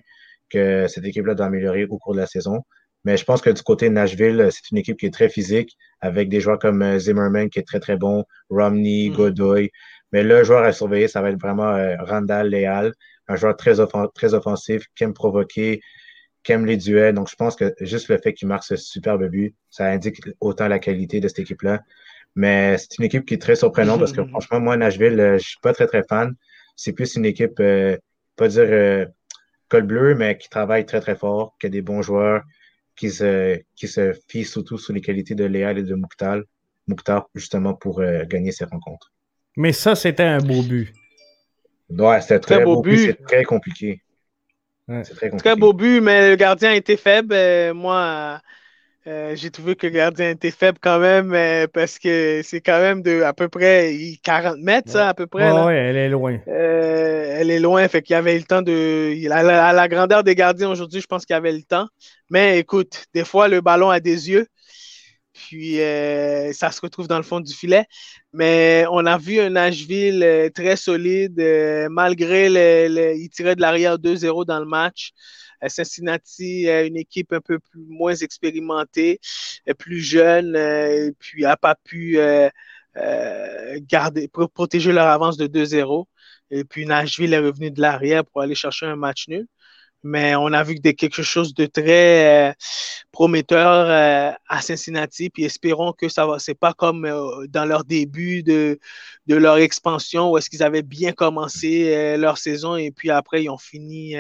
que 0.50 0.88
cette 0.88 1.06
équipe-là 1.06 1.36
doit 1.36 1.46
améliorer 1.46 1.86
au 1.86 1.98
cours 1.98 2.14
de 2.14 2.20
la 2.20 2.28
saison. 2.28 2.62
Mais 3.04 3.18
je 3.18 3.24
pense 3.26 3.42
que 3.42 3.50
du 3.50 3.62
côté 3.64 3.90
de 3.90 3.94
Nashville, 3.94 4.50
c'est 4.52 4.70
une 4.72 4.78
équipe 4.78 4.98
qui 4.98 5.08
est 5.08 5.14
très 5.14 5.30
physique, 5.30 5.76
avec 6.02 6.30
des 6.30 6.40
joueurs 6.40 6.60
comme 6.60 6.82
euh, 6.82 7.00
Zimmerman 7.00 7.50
qui 7.50 7.60
est 7.60 7.68
très, 7.68 7.80
très 7.80 7.98
bon, 7.98 8.26
Romney, 8.50 9.10
mm. 9.10 9.16
Godoy. 9.16 9.72
Mais 10.12 10.24
le 10.24 10.44
joueur 10.44 10.64
à 10.64 10.72
surveiller, 10.74 11.08
ça 11.08 11.22
va 11.22 11.30
être 11.30 11.40
vraiment 11.40 11.70
euh, 11.70 11.96
Randall 12.00 12.50
Leal, 12.50 12.94
un 13.28 13.36
joueur 13.36 13.56
très, 13.56 13.76
très 14.14 14.34
offensif, 14.34 14.84
qui 14.96 15.04
aime 15.04 15.14
provoquer, 15.14 15.80
qui 16.44 16.52
aime 16.52 16.66
les 16.66 16.78
duels. 16.78 17.16
Donc, 17.16 17.30
je 17.30 17.36
pense 17.36 17.56
que 17.56 17.74
juste 17.82 18.08
le 18.10 18.18
fait 18.18 18.34
qu'il 18.34 18.48
marque 18.48 18.64
ce 18.64 18.76
superbe 18.76 19.28
but, 19.28 19.56
ça 19.70 19.86
indique 19.86 20.22
autant 20.40 20.68
la 20.68 20.80
qualité 20.80 21.20
de 21.20 21.28
cette 21.28 21.40
équipe-là. 21.40 21.82
Mais 22.36 22.78
c'est 22.78 22.98
une 22.98 23.06
équipe 23.06 23.26
qui 23.26 23.34
est 23.34 23.42
très 23.42 23.56
surprenante 23.56 24.00
parce 24.00 24.14
que 24.14 24.26
franchement, 24.30 24.60
moi, 24.60 24.78
Nashville, 24.78 25.20
euh, 25.20 25.38
je 25.38 25.48
suis 25.50 25.60
pas 25.62 25.74
très, 25.74 25.88
très 25.88 26.04
fan. 26.04 26.34
C'est 26.76 26.94
plus 26.94 27.16
une 27.16 27.26
équipe, 27.26 27.62
pas 28.38 28.48
dire 28.48 29.08
col 29.72 29.84
bleu, 29.84 30.16
mais 30.16 30.38
qui 30.38 30.50
travaille 30.50 30.86
très, 30.86 31.00
très 31.00 31.16
fort, 31.16 31.56
qui 31.60 31.68
a 31.68 31.70
des 31.70 31.82
bons 31.82 32.02
joueurs, 32.02 32.44
qui 32.96 33.10
se, 33.10 33.60
qui 33.76 33.88
se 33.88 34.14
fient 34.28 34.46
surtout 34.46 34.78
sur 34.78 34.94
les 34.94 35.02
qualités 35.02 35.34
de 35.34 35.46
Léal 35.46 35.78
et 35.80 35.84
de 35.84 35.96
Mouktal, 35.96 36.44
Mouktar, 36.88 37.30
justement, 37.34 37.74
pour 37.74 38.02
euh, 38.02 38.26
gagner 38.26 38.52
ces 38.52 38.66
rencontres. 38.66 39.14
Mais 39.56 39.72
ça, 39.72 39.96
c'était 39.96 40.24
un 40.24 40.40
beau 40.40 40.62
but. 40.62 40.94
Ouais, 41.90 42.22
c'était 42.22 42.40
très, 42.40 42.56
très, 42.56 42.66
beau 42.66 42.82
but. 42.82 42.98
C'est 42.98 43.24
très 43.24 43.44
compliqué. 43.44 44.02
C'est 45.04 45.16
très 45.16 45.30
compliqué. 45.30 45.50
Très 45.50 45.56
beau 45.56 45.74
but, 45.74 46.02
mais 46.02 46.30
le 46.30 46.36
gardien 46.36 46.72
était 46.74 46.98
faible. 46.98 47.34
Euh, 47.34 47.74
moi, 47.74 48.42
euh, 49.08 49.36
j'ai 49.36 49.50
trouvé 49.50 49.76
que 49.76 49.88
le 49.88 49.94
gardien 49.94 50.30
était 50.30 50.52
faible 50.52 50.78
quand 50.80 51.00
même 51.00 51.34
euh, 51.34 51.66
parce 51.66 51.98
que 51.98 52.42
c'est 52.44 52.62
quand 52.62 52.80
même 52.80 53.02
de 53.02 53.24
à 53.24 53.34
peu 53.34 53.50
près 53.50 53.96
40 54.22 54.60
mètres, 54.60 54.92
ça, 54.92 55.10
à 55.10 55.14
peu 55.16 55.26
près. 55.26 55.52
Oui, 55.52 55.74
elle 55.74 55.98
est 55.98 56.10
loin. 56.10 56.38
Euh, 56.48 57.38
elle 57.40 57.50
est 57.50 57.60
loin, 57.60 57.88
fait 57.88 58.04
qu'il 58.04 58.14
y 58.14 58.18
avait 58.18 58.38
le 58.38 58.44
temps 58.44 58.62
de. 58.62 59.16
À 59.32 59.74
la, 59.74 59.88
grandeur 59.88 60.24
des 60.24 60.36
gardiens 60.36 60.70
aujourd'hui, 60.70 61.02
je 61.02 61.08
pense 61.08 61.26
qu'il 61.26 61.34
y 61.34 61.38
avait 61.38 61.52
le 61.52 61.64
temps. 61.64 61.88
Mais 62.30 62.60
écoute, 62.60 63.06
des 63.16 63.26
fois, 63.26 63.48
le 63.48 63.62
ballon 63.62 63.90
a 63.90 64.00
des 64.00 64.30
yeux. 64.30 64.46
Puis 65.34 65.78
ça 66.54 66.72
se 66.72 66.82
retrouve 66.82 67.08
dans 67.08 67.18
le 67.18 67.24
fond 67.24 67.40
du 67.40 67.54
filet. 67.54 67.86
Mais 68.34 68.86
on 68.92 69.06
a 69.06 69.18
vu 69.18 69.40
un 69.40 69.52
Nashville 69.52 70.52
très 70.54 70.76
solide, 70.76 71.42
malgré 71.90 72.50
le, 72.50 73.16
il 73.16 73.30
tirait 73.30 73.56
de 73.56 73.62
l'arrière 73.62 73.98
2-0 73.98 74.46
dans 74.46 74.60
le 74.60 74.66
match. 74.66 75.14
Cincinnati, 75.68 76.68
une 76.68 76.98
équipe 76.98 77.34
un 77.34 77.42
peu 77.42 77.60
moins 77.76 78.16
expérimentée, 78.16 79.20
plus 79.78 80.00
jeune, 80.02 80.56
euh, 80.56 81.12
puis 81.20 81.44
n'a 81.44 81.58
pas 81.58 81.76
pu 81.76 82.18
euh, 82.20 82.50
euh, 82.98 83.80
garder, 83.82 84.28
protéger 84.28 84.92
leur 84.92 85.08
avance 85.08 85.38
de 85.38 85.48
2-0. 85.48 86.06
Et 86.50 86.64
puis 86.66 86.86
Nashville 86.86 87.34
est 87.34 87.40
revenu 87.40 87.72
de 87.72 87.82
l'arrière 87.82 88.26
pour 88.26 88.42
aller 88.42 88.56
chercher 88.56 88.86
un 88.86 88.96
match 88.96 89.28
nul. 89.28 89.48
Mais 90.04 90.36
on 90.36 90.48
a 90.48 90.64
vu 90.64 90.76
quelque 90.80 91.22
chose 91.24 91.54
de 91.54 91.66
très 91.66 92.56
prometteur 93.12 94.36
à 94.48 94.62
Cincinnati. 94.62 95.30
Puis 95.30 95.44
espérons 95.44 95.94
que 95.94 96.10
ça 96.10 96.26
va. 96.26 96.40
C'est 96.40 96.56
pas 96.56 96.74
comme 96.74 97.08
dans 97.50 97.66
leur 97.66 97.84
début 97.84 98.44
de, 98.44 98.80
de 99.28 99.36
leur 99.36 99.58
expansion 99.58 100.32
où 100.32 100.38
est-ce 100.38 100.50
qu'ils 100.50 100.64
avaient 100.64 100.82
bien 100.82 101.12
commencé 101.12 102.18
leur 102.18 102.38
saison 102.38 102.76
et 102.76 102.92
puis 102.92 103.12
après 103.12 103.44
ils 103.44 103.50
ont 103.50 103.58
fini 103.58 104.16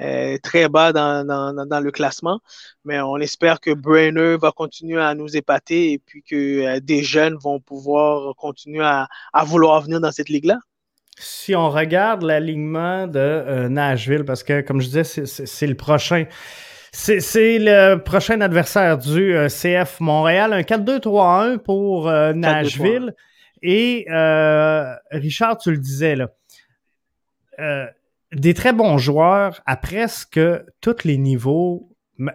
euh, 0.00 0.38
très 0.44 0.68
bas 0.68 0.92
dans, 0.92 1.26
dans, 1.26 1.80
le 1.80 1.90
classement. 1.90 2.40
Mais 2.84 3.00
on 3.00 3.16
espère 3.16 3.60
que 3.60 3.72
Brainer 3.72 4.36
va 4.36 4.52
continuer 4.52 5.02
à 5.02 5.14
nous 5.14 5.36
épater 5.36 5.92
et 5.92 5.98
puis 5.98 6.22
que 6.22 6.36
euh, 6.76 6.80
des 6.80 7.02
jeunes 7.02 7.36
vont 7.36 7.58
pouvoir 7.58 8.34
continuer 8.36 8.84
à, 8.84 9.08
à 9.32 9.44
vouloir 9.44 9.80
venir 9.82 10.00
dans 10.00 10.12
cette 10.12 10.28
ligue-là. 10.28 10.58
Si 11.20 11.54
on 11.54 11.70
regarde 11.70 12.22
l'alignement 12.22 13.06
de 13.06 13.18
euh, 13.18 13.68
Nashville, 13.68 14.24
parce 14.24 14.42
que 14.42 14.60
comme 14.60 14.80
je 14.80 14.86
disais, 14.86 15.26
c'est 15.26 15.66
le 15.66 15.74
prochain. 15.74 16.24
C'est 16.90 17.58
le 17.58 17.96
prochain 17.96 18.40
adversaire 18.40 18.98
du 18.98 19.36
CF 19.48 20.00
Montréal, 20.00 20.52
un 20.52 20.62
4-2-3-1 20.62 21.58
pour 21.58 22.10
Nashville. 22.10 23.14
Et 23.62 24.06
Richard, 25.10 25.58
tu 25.58 25.70
le 25.70 25.76
disais 25.76 26.16
là, 26.16 26.30
des 28.32 28.54
très 28.54 28.72
bons 28.72 28.98
joueurs 28.98 29.60
à 29.66 29.76
presque 29.76 30.40
tous 30.80 31.04
les 31.04 31.18
niveaux, 31.18 31.90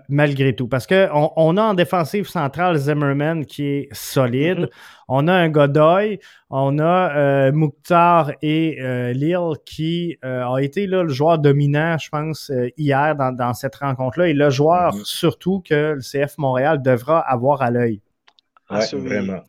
malgré 0.10 0.56
tout. 0.56 0.68
Parce 0.68 0.88
qu'on 0.88 1.32
on 1.36 1.58
a 1.58 1.62
en 1.62 1.74
défensive 1.74 2.28
centrale 2.28 2.78
Zimmerman 2.78 3.46
qui 3.46 3.66
est 3.66 3.90
solide. 3.92 4.60
Mm-hmm. 4.60 4.70
On 5.10 5.28
a 5.28 5.34
un 5.34 5.50
Godoy. 5.50 6.20
On 6.50 6.80
a 6.80 7.16
euh, 7.16 7.52
Mouktar 7.52 8.32
et 8.42 8.78
euh, 8.82 9.12
Lille 9.14 9.58
qui 9.66 10.18
euh, 10.24 10.48
a 10.48 10.62
été 10.62 10.88
là, 10.88 11.04
le 11.04 11.10
joueur 11.10 11.40
dominant, 11.40 11.98
je 11.98 12.10
pense, 12.10 12.52
hier 12.78 13.16
dans, 13.16 13.54
cette 13.54 13.76
rencontre-là. 13.76 14.30
Et 14.30 14.34
le 14.34 14.50
joueur 14.50 14.94
surtout 15.04 15.62
que 15.68 15.96
le 15.96 16.02
CF 16.02 16.38
Montréal 16.38 16.82
devra 16.82 17.20
avoir 17.20 17.62
à 17.62 17.72
l'œil. 17.72 18.02
Vraiment. 18.94 19.42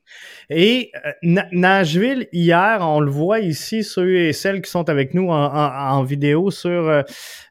Et 0.51 0.93
Nashville, 1.23 2.29
hier, 2.33 2.79
on 2.81 3.01
le 3.01 3.11
voit 3.11 3.41
ici, 3.41 3.83
ceux 3.83 4.17
et 4.17 4.33
celles 4.33 4.63
qui 4.63 4.71
sont 4.71 4.89
avec 4.89 5.15
nous 5.15 5.31
en, 5.31 6.03
vidéo 6.03 6.51
sur 6.51 7.03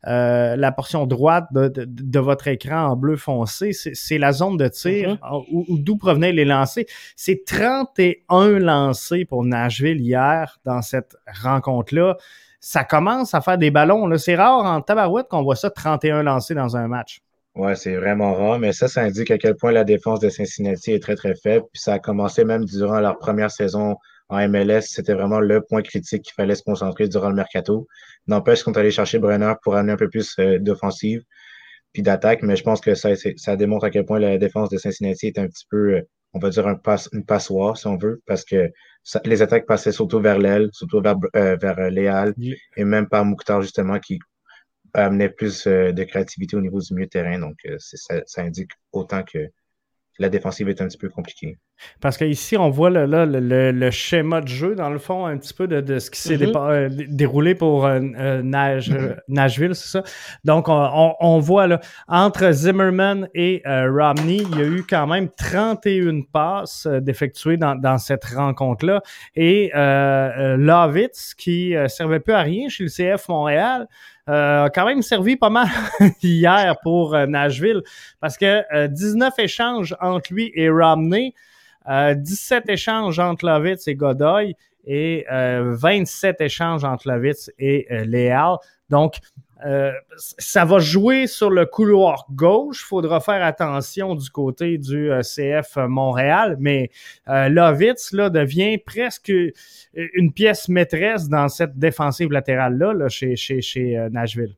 la 0.03 0.71
portion 0.71 1.07
droite 1.07 1.47
de, 1.51 2.19
votre 2.19 2.47
écran 2.47 2.91
en 2.91 2.95
bleu 2.95 3.17
foncé, 3.17 3.71
c'est 3.73 4.17
la 4.17 4.31
zone 4.31 4.57
de 4.57 4.67
tir 4.67 5.15
mm-hmm. 5.15 5.83
d'où 5.83 5.97
provenaient 5.97 6.31
les 6.31 6.45
lancers. 6.45 6.85
C'est 7.15 7.43
31 7.45 8.59
lancés 8.59 9.25
pour 9.25 9.43
Nashville 9.43 9.99
hier 9.99 10.59
dans 10.65 10.81
cette 10.81 11.15
rencontre-là. 11.41 12.17
Ça 12.59 12.85
commence 12.85 13.33
à 13.33 13.41
faire 13.41 13.57
des 13.57 13.71
ballons. 13.71 14.09
C'est 14.17 14.35
rare 14.35 14.65
en 14.65 14.81
tabarouette 14.81 15.27
qu'on 15.27 15.43
voit 15.43 15.55
ça 15.55 15.69
31 15.69 16.23
lancés 16.23 16.55
dans 16.55 16.77
un 16.77 16.87
match. 16.87 17.21
Ouais, 17.55 17.75
c'est 17.75 17.95
vraiment 17.95 18.33
rare, 18.33 18.57
mais 18.57 18.73
ça, 18.73 18.87
ça 18.87 19.01
indique 19.01 19.29
à 19.29 19.37
quel 19.37 19.55
point 19.55 19.71
la 19.71 19.83
défense 19.83 20.19
de 20.19 20.29
Cincinnati 20.29 20.91
est 20.91 20.99
très, 20.99 21.15
très 21.15 21.35
faible. 21.35 21.65
Puis 21.71 21.81
ça 21.81 21.93
a 21.93 21.99
commencé 21.99 22.43
même 22.45 22.65
durant 22.65 22.99
leur 22.99 23.19
première 23.19 23.51
saison 23.51 23.95
en 24.29 24.47
MLS. 24.49 24.81
C'était 24.87 25.13
vraiment 25.13 25.39
le 25.39 25.61
point 25.61 25.83
critique 25.83 26.23
qu'il 26.23 26.33
fallait 26.33 26.55
se 26.55 26.63
concentrer 26.63 27.07
durant 27.07 27.29
le 27.29 27.35
mercato. 27.35 27.87
N'empêche 28.27 28.63
qu'on 28.63 28.73
est 28.73 28.79
allé 28.79 28.89
chercher 28.89 29.19
Brenner 29.19 29.53
pour 29.61 29.75
amener 29.75 29.93
un 29.93 29.97
peu 29.97 30.09
plus 30.09 30.35
euh, 30.39 30.57
d'offensive 30.59 31.21
puis 31.93 32.01
d'attaque, 32.01 32.41
mais 32.41 32.55
je 32.55 32.63
pense 32.63 32.81
que 32.81 32.95
ça, 32.95 33.09
ça 33.37 33.55
démontre 33.55 33.85
à 33.85 33.91
quel 33.91 34.05
point 34.05 34.19
la 34.19 34.39
défense 34.39 34.69
de 34.69 34.77
Cincinnati 34.77 35.27
est 35.27 35.37
un 35.37 35.47
petit 35.47 35.65
peu, 35.69 35.97
euh, 35.97 36.01
on 36.33 36.39
va 36.39 36.49
dire, 36.49 36.67
un 36.67 36.79
une 37.13 37.23
passoire, 37.23 37.77
si 37.77 37.85
on 37.85 37.97
veut, 37.97 38.21
parce 38.25 38.43
que 38.43 38.71
les 39.25 39.41
attaques 39.43 39.67
passaient 39.67 39.91
surtout 39.91 40.19
vers 40.19 40.39
l'aile, 40.39 40.69
surtout 40.73 41.01
vers, 41.01 41.17
euh, 41.35 41.55
vers 41.55 41.91
Léal, 41.91 42.33
et 42.77 42.83
même 42.83 43.07
par 43.07 43.25
Mouktar, 43.25 43.61
justement, 43.61 43.99
qui 43.99 44.17
amenait 44.93 45.29
plus 45.29 45.65
de 45.67 46.03
créativité 46.03 46.55
au 46.55 46.61
niveau 46.61 46.79
du 46.79 46.93
milieu 46.93 47.07
terrain. 47.07 47.39
Donc, 47.39 47.57
ça, 47.79 48.21
ça 48.25 48.41
indique 48.41 48.71
autant 48.91 49.23
que 49.23 49.49
la 50.19 50.29
défensive 50.29 50.69
est 50.69 50.81
un 50.81 50.87
petit 50.87 50.97
peu 50.97 51.09
compliquée. 51.09 51.57
Parce 52.03 52.17
qu'ici, 52.17 52.57
on 52.57 52.69
voit 52.69 52.89
le, 52.89 53.05
le, 53.05 53.91
schéma 53.91 54.41
de 54.41 54.47
jeu, 54.47 54.75
dans 54.75 54.89
le 54.89 54.99
fond, 54.99 55.25
un 55.25 55.37
petit 55.37 55.53
peu 55.53 55.67
de, 55.67 55.99
ce 55.99 56.11
qui 56.11 56.19
s'est 56.19 56.35
mm-hmm. 56.35 56.57
euh, 56.57 56.89
déroulé 57.07 57.55
pour 57.55 57.85
euh, 57.85 57.99
euh, 58.17 58.41
mm-hmm. 58.41 59.15
Nashville, 59.29 59.73
c'est 59.73 59.87
ça? 59.87 60.03
Donc, 60.43 60.65
on, 60.67 61.39
voit 61.39 61.67
là, 61.67 61.79
entre 62.07 62.51
Zimmerman 62.51 63.29
et 63.33 63.61
Romney, 63.65 64.43
il 64.51 64.57
y 64.57 64.61
a 64.61 64.65
eu 64.65 64.83
quand 64.87 65.07
même 65.07 65.29
31 65.29 66.21
passes 66.31 66.87
d'effectuer 66.87 67.57
dans, 67.57 67.75
dans, 67.75 67.97
cette 67.97 68.25
rencontre-là. 68.25 69.01
Et 69.35 69.71
Lovitz, 69.73 71.33
qui 71.35 71.73
servait 71.87 72.19
peu 72.19 72.35
à 72.35 72.41
rien 72.41 72.69
chez 72.69 72.83
le 72.83 72.89
CF 72.89 73.27
Montréal, 73.29 73.87
a 74.27 74.69
quand 74.73 74.85
même 74.85 75.01
servi 75.01 75.35
pas 75.35 75.49
mal 75.49 75.67
hier 76.21 76.75
pour 76.81 77.15
Nashville 77.27 77.81
parce 78.19 78.37
que 78.37 78.87
19 78.87 79.33
échanges 79.39 79.95
entre 80.01 80.33
lui 80.33 80.51
et 80.55 80.69
Romney. 80.69 81.33
17 81.87 82.63
euh, 82.69 82.73
échanges 82.73 83.19
entre 83.19 83.45
Lovitz 83.45 83.87
et 83.87 83.95
Godoy 83.95 84.55
et 84.85 85.25
27 85.29 86.41
euh, 86.41 86.45
échanges 86.45 86.83
entre 86.83 87.09
Lovitz 87.09 87.51
et 87.59 87.87
euh, 87.91 88.05
Léal. 88.05 88.57
Donc, 88.89 89.15
ça 90.17 90.65
va 90.65 90.79
jouer 90.79 91.25
sur 91.25 91.49
le 91.49 91.65
couloir 91.65 92.25
gauche. 92.31 92.81
Il 92.83 92.85
faudra 92.85 93.21
faire 93.21 93.41
attention 93.41 94.13
du 94.13 94.29
côté 94.29 94.77
du 94.77 95.09
CF 95.21 95.77
Montréal, 95.87 96.57
mais 96.59 96.91
Lovitz 97.27 98.11
là, 98.11 98.29
devient 98.29 98.77
presque 98.77 99.31
une 99.93 100.33
pièce 100.33 100.67
maîtresse 100.67 101.29
dans 101.29 101.47
cette 101.47 101.79
défensive 101.79 102.29
latérale-là 102.29 103.07
chez, 103.07 104.09
Nashville. 104.11 104.57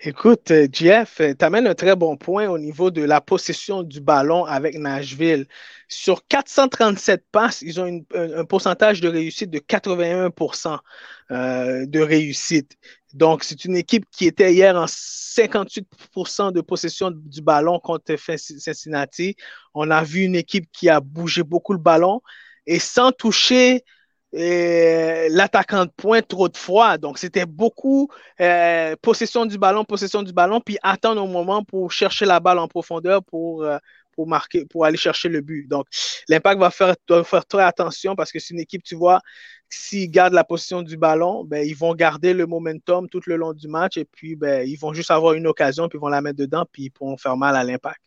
Écoute, 0.00 0.50
euh, 0.50 0.66
Jeff, 0.72 1.20
euh, 1.20 1.34
tu 1.38 1.44
amènes 1.44 1.66
un 1.66 1.74
très 1.74 1.96
bon 1.96 2.16
point 2.16 2.48
au 2.48 2.58
niveau 2.58 2.90
de 2.90 3.02
la 3.02 3.20
possession 3.20 3.82
du 3.82 4.00
ballon 4.00 4.44
avec 4.44 4.78
Nashville. 4.78 5.46
Sur 5.88 6.26
437 6.26 7.24
passes, 7.30 7.62
ils 7.62 7.80
ont 7.80 8.04
un, 8.14 8.44
pourcentage 8.44 9.00
de 9.00 9.08
réussite 9.08 9.50
de 9.50 9.58
81% 9.58 10.78
euh, 11.30 11.86
de 11.86 12.00
réussite. 12.00 12.76
Donc, 13.14 13.44
c'est 13.44 13.64
une 13.64 13.76
équipe 13.76 14.04
qui 14.10 14.26
était 14.26 14.52
hier 14.52 14.76
en 14.76 14.86
58% 14.86 16.52
de 16.52 16.60
possession 16.60 17.10
du 17.10 17.42
ballon 17.42 17.80
contre 17.80 18.14
Cincinnati. 18.36 19.36
On 19.74 19.90
a 19.90 20.02
vu 20.02 20.22
une 20.22 20.36
équipe 20.36 20.70
qui 20.72 20.88
a 20.88 21.00
bougé 21.00 21.42
beaucoup 21.42 21.72
le 21.72 21.78
ballon 21.78 22.20
et 22.66 22.78
sans 22.78 23.12
toucher 23.12 23.84
l'attaquant 24.32 25.84
de 25.86 25.90
pointe 25.96 26.28
trop 26.28 26.48
de 26.48 26.56
fois. 26.56 26.98
Donc, 26.98 27.18
c'était 27.18 27.46
beaucoup 27.46 28.08
euh, 28.40 28.94
possession 29.02 29.46
du 29.46 29.58
ballon, 29.58 29.84
possession 29.84 30.22
du 30.22 30.32
ballon, 30.32 30.60
puis 30.60 30.78
attendre 30.82 31.22
au 31.22 31.26
moment 31.26 31.64
pour 31.64 31.92
chercher 31.92 32.26
la 32.26 32.40
balle 32.40 32.58
en 32.58 32.68
profondeur 32.68 33.24
pour, 33.24 33.64
euh, 33.64 33.78
pour 34.12 34.26
marquer, 34.28 34.64
pour 34.66 34.84
aller 34.84 34.96
chercher 34.96 35.28
le 35.28 35.40
but. 35.40 35.66
Donc, 35.68 35.86
l'impact 36.28 36.60
va 36.60 36.70
faire, 36.70 36.94
doit 37.08 37.24
faire 37.24 37.46
très 37.46 37.62
attention 37.62 38.14
parce 38.16 38.32
que 38.32 38.38
c'est 38.38 38.54
une 38.54 38.60
équipe, 38.60 38.82
tu 38.82 38.94
vois, 38.94 39.20
s'ils 39.68 40.10
gardent 40.10 40.34
la 40.34 40.44
position 40.44 40.82
du 40.82 40.96
ballon, 40.96 41.44
ben, 41.44 41.66
ils 41.66 41.76
vont 41.76 41.94
garder 41.94 42.34
le 42.34 42.46
momentum 42.46 43.08
tout 43.08 43.22
le 43.26 43.36
long 43.36 43.52
du 43.52 43.68
match 43.68 43.96
et 43.96 44.04
puis 44.04 44.36
ben, 44.36 44.66
ils 44.66 44.76
vont 44.76 44.92
juste 44.92 45.10
avoir 45.10 45.34
une 45.34 45.46
occasion, 45.46 45.88
puis 45.88 45.98
ils 45.98 46.00
vont 46.00 46.08
la 46.08 46.20
mettre 46.20 46.38
dedans, 46.38 46.64
puis 46.70 46.84
ils 46.84 46.90
pourront 46.90 47.16
faire 47.16 47.36
mal 47.36 47.56
à 47.56 47.64
l'impact. 47.64 48.00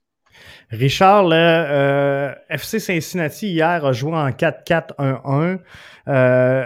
Richard, 0.69 1.23
le 1.27 1.35
euh, 1.35 2.33
FC 2.49 2.79
Cincinnati 2.79 3.49
hier 3.49 3.85
a 3.85 3.91
joué 3.91 4.13
en 4.13 4.29
4-4-1-1. 4.29 5.59
Euh, 6.07 6.65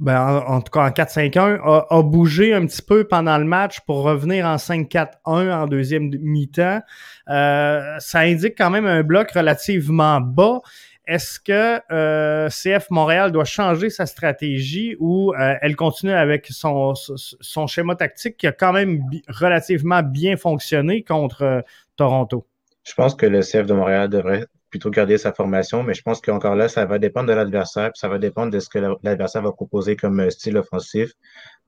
ben, 0.00 0.42
en, 0.46 0.60
tout 0.60 0.72
cas 0.72 0.86
en 0.86 0.90
4-5-1, 0.90 1.60
a, 1.90 2.02
bougé 2.02 2.54
un 2.54 2.66
petit 2.66 2.82
peu 2.82 3.04
pendant 3.04 3.36
le 3.38 3.44
match 3.44 3.80
pour 3.80 4.02
revenir 4.02 4.46
en 4.46 4.56
5-4-1 4.56 5.08
en 5.26 5.66
deuxième 5.66 6.10
mi-temps. 6.20 6.80
Euh, 7.28 7.96
ça 7.98 8.20
indique 8.20 8.54
quand 8.56 8.70
même 8.70 8.86
un 8.86 9.02
bloc 9.02 9.30
relativement 9.32 10.20
bas. 10.20 10.60
Est-ce 11.06 11.38
que 11.38 12.48
CF 12.48 12.88
Montréal 12.88 13.30
doit 13.30 13.44
changer 13.44 13.90
sa 13.90 14.06
stratégie 14.06 14.96
ou 14.98 15.34
elle 15.36 15.76
continue 15.76 16.14
avec 16.14 16.46
son, 16.46 16.94
son 16.94 17.66
schéma 17.66 17.94
tactique 17.94 18.38
qui 18.38 18.46
a 18.46 18.52
quand 18.52 18.72
même 18.72 19.02
relativement 19.28 20.02
bien 20.02 20.38
fonctionné 20.38 21.02
contre 21.02 21.62
Toronto? 21.96 22.46
Je 22.84 22.92
pense 22.94 23.14
que 23.14 23.26
le 23.26 23.40
CF 23.40 23.66
de 23.66 23.74
Montréal 23.74 24.08
devrait 24.08 24.46
plutôt 24.68 24.90
garder 24.90 25.18
sa 25.18 25.32
formation, 25.32 25.82
mais 25.82 25.94
je 25.94 26.02
pense 26.02 26.20
qu'encore 26.20 26.54
là, 26.54 26.68
ça 26.68 26.84
va 26.84 26.98
dépendre 26.98 27.28
de 27.28 27.32
l'adversaire, 27.32 27.92
ça 27.94 28.08
va 28.08 28.18
dépendre 28.18 28.50
de 28.50 28.58
ce 28.58 28.68
que 28.68 28.78
l'adversaire 29.02 29.40
va 29.42 29.52
proposer 29.52 29.96
comme 29.96 30.20
euh, 30.20 30.30
style 30.30 30.56
offensif. 30.58 31.12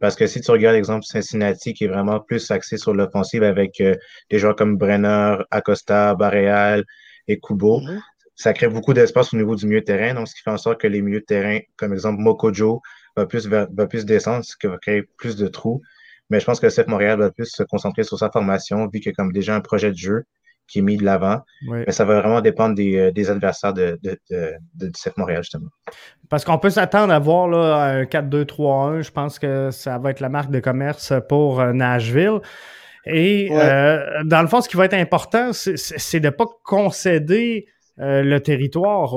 Parce 0.00 0.16
que 0.16 0.26
si 0.26 0.40
tu 0.40 0.50
regardes 0.50 0.74
l'exemple 0.74 1.04
Cincinnati, 1.04 1.72
qui 1.72 1.84
est 1.84 1.88
vraiment 1.88 2.20
plus 2.20 2.50
axé 2.50 2.76
sur 2.76 2.92
l'offensive 2.92 3.44
avec 3.44 3.80
euh, 3.80 3.94
des 4.28 4.38
joueurs 4.38 4.56
comme 4.56 4.76
Brenner, 4.76 5.36
Acosta, 5.52 6.14
Barreal 6.16 6.84
et 7.28 7.38
Kubo, 7.38 7.80
mm-hmm. 7.80 8.00
ça 8.34 8.52
crée 8.52 8.68
beaucoup 8.68 8.92
d'espace 8.92 9.32
au 9.32 9.36
niveau 9.36 9.54
du 9.54 9.66
milieu 9.66 9.80
de 9.80 9.86
terrain, 9.86 10.12
donc 10.12 10.28
ce 10.28 10.34
qui 10.34 10.42
fait 10.42 10.50
en 10.50 10.58
sorte 10.58 10.80
que 10.80 10.88
les 10.88 11.00
milieux 11.00 11.20
de 11.20 11.24
terrain, 11.24 11.60
comme 11.76 11.92
exemple 11.92 12.20
Mokojo, 12.20 12.82
va 13.16 13.24
plus, 13.24 13.46
va 13.46 13.86
plus 13.86 14.04
descendre, 14.04 14.44
ce 14.44 14.56
qui 14.56 14.66
va 14.66 14.78
créer 14.78 15.04
plus 15.16 15.36
de 15.36 15.46
trous. 15.46 15.80
Mais 16.28 16.40
je 16.40 16.44
pense 16.44 16.58
que 16.58 16.66
le 16.66 16.72
CF 16.72 16.88
Montréal 16.88 17.20
va 17.20 17.30
plus 17.30 17.46
se 17.46 17.62
concentrer 17.62 18.02
sur 18.02 18.18
sa 18.18 18.30
formation, 18.30 18.88
vu 18.92 18.98
qu'il 18.98 19.06
y 19.06 19.08
a 19.10 19.12
comme 19.12 19.32
déjà 19.32 19.54
un 19.54 19.60
projet 19.60 19.92
de 19.92 19.96
jeu 19.96 20.24
qui 20.66 20.80
est 20.80 20.82
mis 20.82 20.96
de 20.96 21.04
l'avant. 21.04 21.40
Mais 21.62 21.92
ça 21.92 22.04
va 22.04 22.20
vraiment 22.20 22.40
dépendre 22.40 22.74
des, 22.74 22.96
euh, 22.96 23.30
adversaires 23.30 23.72
de, 23.72 23.98
de, 24.02 24.18
de, 24.74 24.90
Montréal, 25.16 25.42
justement. 25.42 25.68
Parce 26.28 26.44
qu'on 26.44 26.58
peut 26.58 26.70
s'attendre 26.70 27.12
à 27.12 27.18
voir 27.18 27.48
là, 27.48 27.76
un 27.84 28.02
4-2-3-1. 28.02 29.02
Je 29.02 29.10
pense 29.10 29.38
que 29.38 29.70
ça 29.70 29.98
va 29.98 30.10
être 30.10 30.20
la 30.20 30.28
marque 30.28 30.50
de 30.50 30.60
commerce 30.60 31.12
pour 31.28 31.60
euh, 31.60 31.72
Nashville. 31.72 32.40
Et 33.04 33.48
euh, 33.52 34.24
dans 34.24 34.42
le 34.42 34.48
fond, 34.48 34.60
ce 34.60 34.68
qui 34.68 34.76
va 34.76 34.84
être 34.86 34.94
important, 34.94 35.52
c'est 35.52 36.20
de 36.20 36.26
ne 36.26 36.30
pas 36.30 36.46
concéder 36.64 37.66
le 37.98 38.38
territoire 38.40 39.14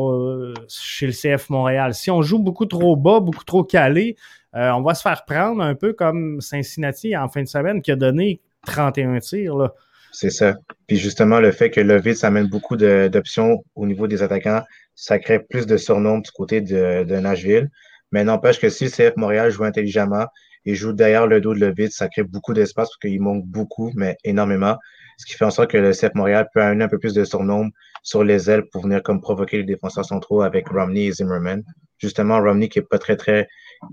chez 0.70 1.08
le 1.08 1.12
CF 1.12 1.50
Montréal. 1.50 1.96
Si 1.96 2.12
on 2.12 2.22
joue 2.22 2.38
beaucoup 2.38 2.68
trop 2.68 2.96
bas, 2.96 3.20
beaucoup 3.20 3.44
trop 3.44 3.64
calé, 3.64 4.16
on 4.54 4.82
va 4.84 4.94
se 4.94 5.02
faire 5.02 5.26
prendre 5.26 5.64
un 5.64 5.74
peu 5.74 5.94
comme 5.94 6.40
Cincinnati 6.40 7.18
en 7.18 7.30
fin 7.30 7.42
de 7.42 7.48
semaine 7.48 7.82
qui 7.82 7.92
a 7.92 7.96
donné 7.96 8.42
31 8.68 9.18
tirs. 9.20 9.56
Là. 9.58 9.74
C'est 10.12 10.30
ça. 10.30 10.56
Puis 10.88 10.98
justement, 10.98 11.40
le 11.40 11.52
fait 11.52 11.70
que 11.70 11.82
le 11.82 12.00
vide, 12.00 12.16
ça 12.16 12.28
amène 12.28 12.48
beaucoup 12.48 12.76
d'options 12.76 13.64
au 13.76 13.86
niveau 13.86 14.08
des 14.08 14.24
attaquants, 14.24 14.64
ça 14.96 15.20
crée 15.20 15.40
plus 15.40 15.66
de 15.66 15.78
surnoms 15.78 16.20
du 16.20 16.32
côté 16.32 16.62
de, 16.62 17.04
Nashville. 17.20 17.70
Mais 18.12 18.24
n'empêche 18.24 18.60
que 18.60 18.70
si 18.70 18.86
le 18.86 18.90
CF 18.90 19.16
Montréal 19.18 19.52
joue 19.52 19.64
intelligemment 19.64 20.26
et 20.66 20.74
joue 20.76 20.94
derrière 20.94 21.28
le 21.28 21.42
dos 21.42 21.54
de 21.54 21.60
Levitt, 21.60 21.92
ça 21.92 22.10
crée 22.10 22.24
beaucoup 22.24 22.54
d'espace 22.54 22.90
parce 22.90 22.98
qu'il 22.98 23.22
manque 23.22 23.46
beaucoup, 23.46 23.92
mais 23.96 24.18
énormément. 24.24 24.78
Ce 25.18 25.26
qui 25.26 25.34
fait 25.34 25.46
en 25.46 25.52
sorte 25.52 25.70
que 25.70 25.78
le 25.78 25.92
CF 25.92 26.16
Montréal 26.16 26.48
peut 26.54 26.62
amener 26.62 26.86
un 26.86 26.88
peu 26.88 26.98
plus 26.98 27.14
de 27.14 27.24
surnoms 27.24 27.70
sur 28.04 28.24
les 28.24 28.50
ailes 28.50 28.66
pour 28.72 28.84
venir 28.84 29.04
comme 29.04 29.22
provoquer 29.22 29.58
les 29.58 29.64
défenseurs 29.64 30.06
centraux 30.06 30.42
avec 30.42 30.68
Romney 30.70 31.06
et 31.06 31.12
Zimmerman. 31.12 31.64
Justement, 31.98 32.40
Romney 32.40 32.70
qui 32.70 32.80
est 32.80 32.90
pas 32.90 32.98
très, 32.98 33.16
très, 33.16 33.48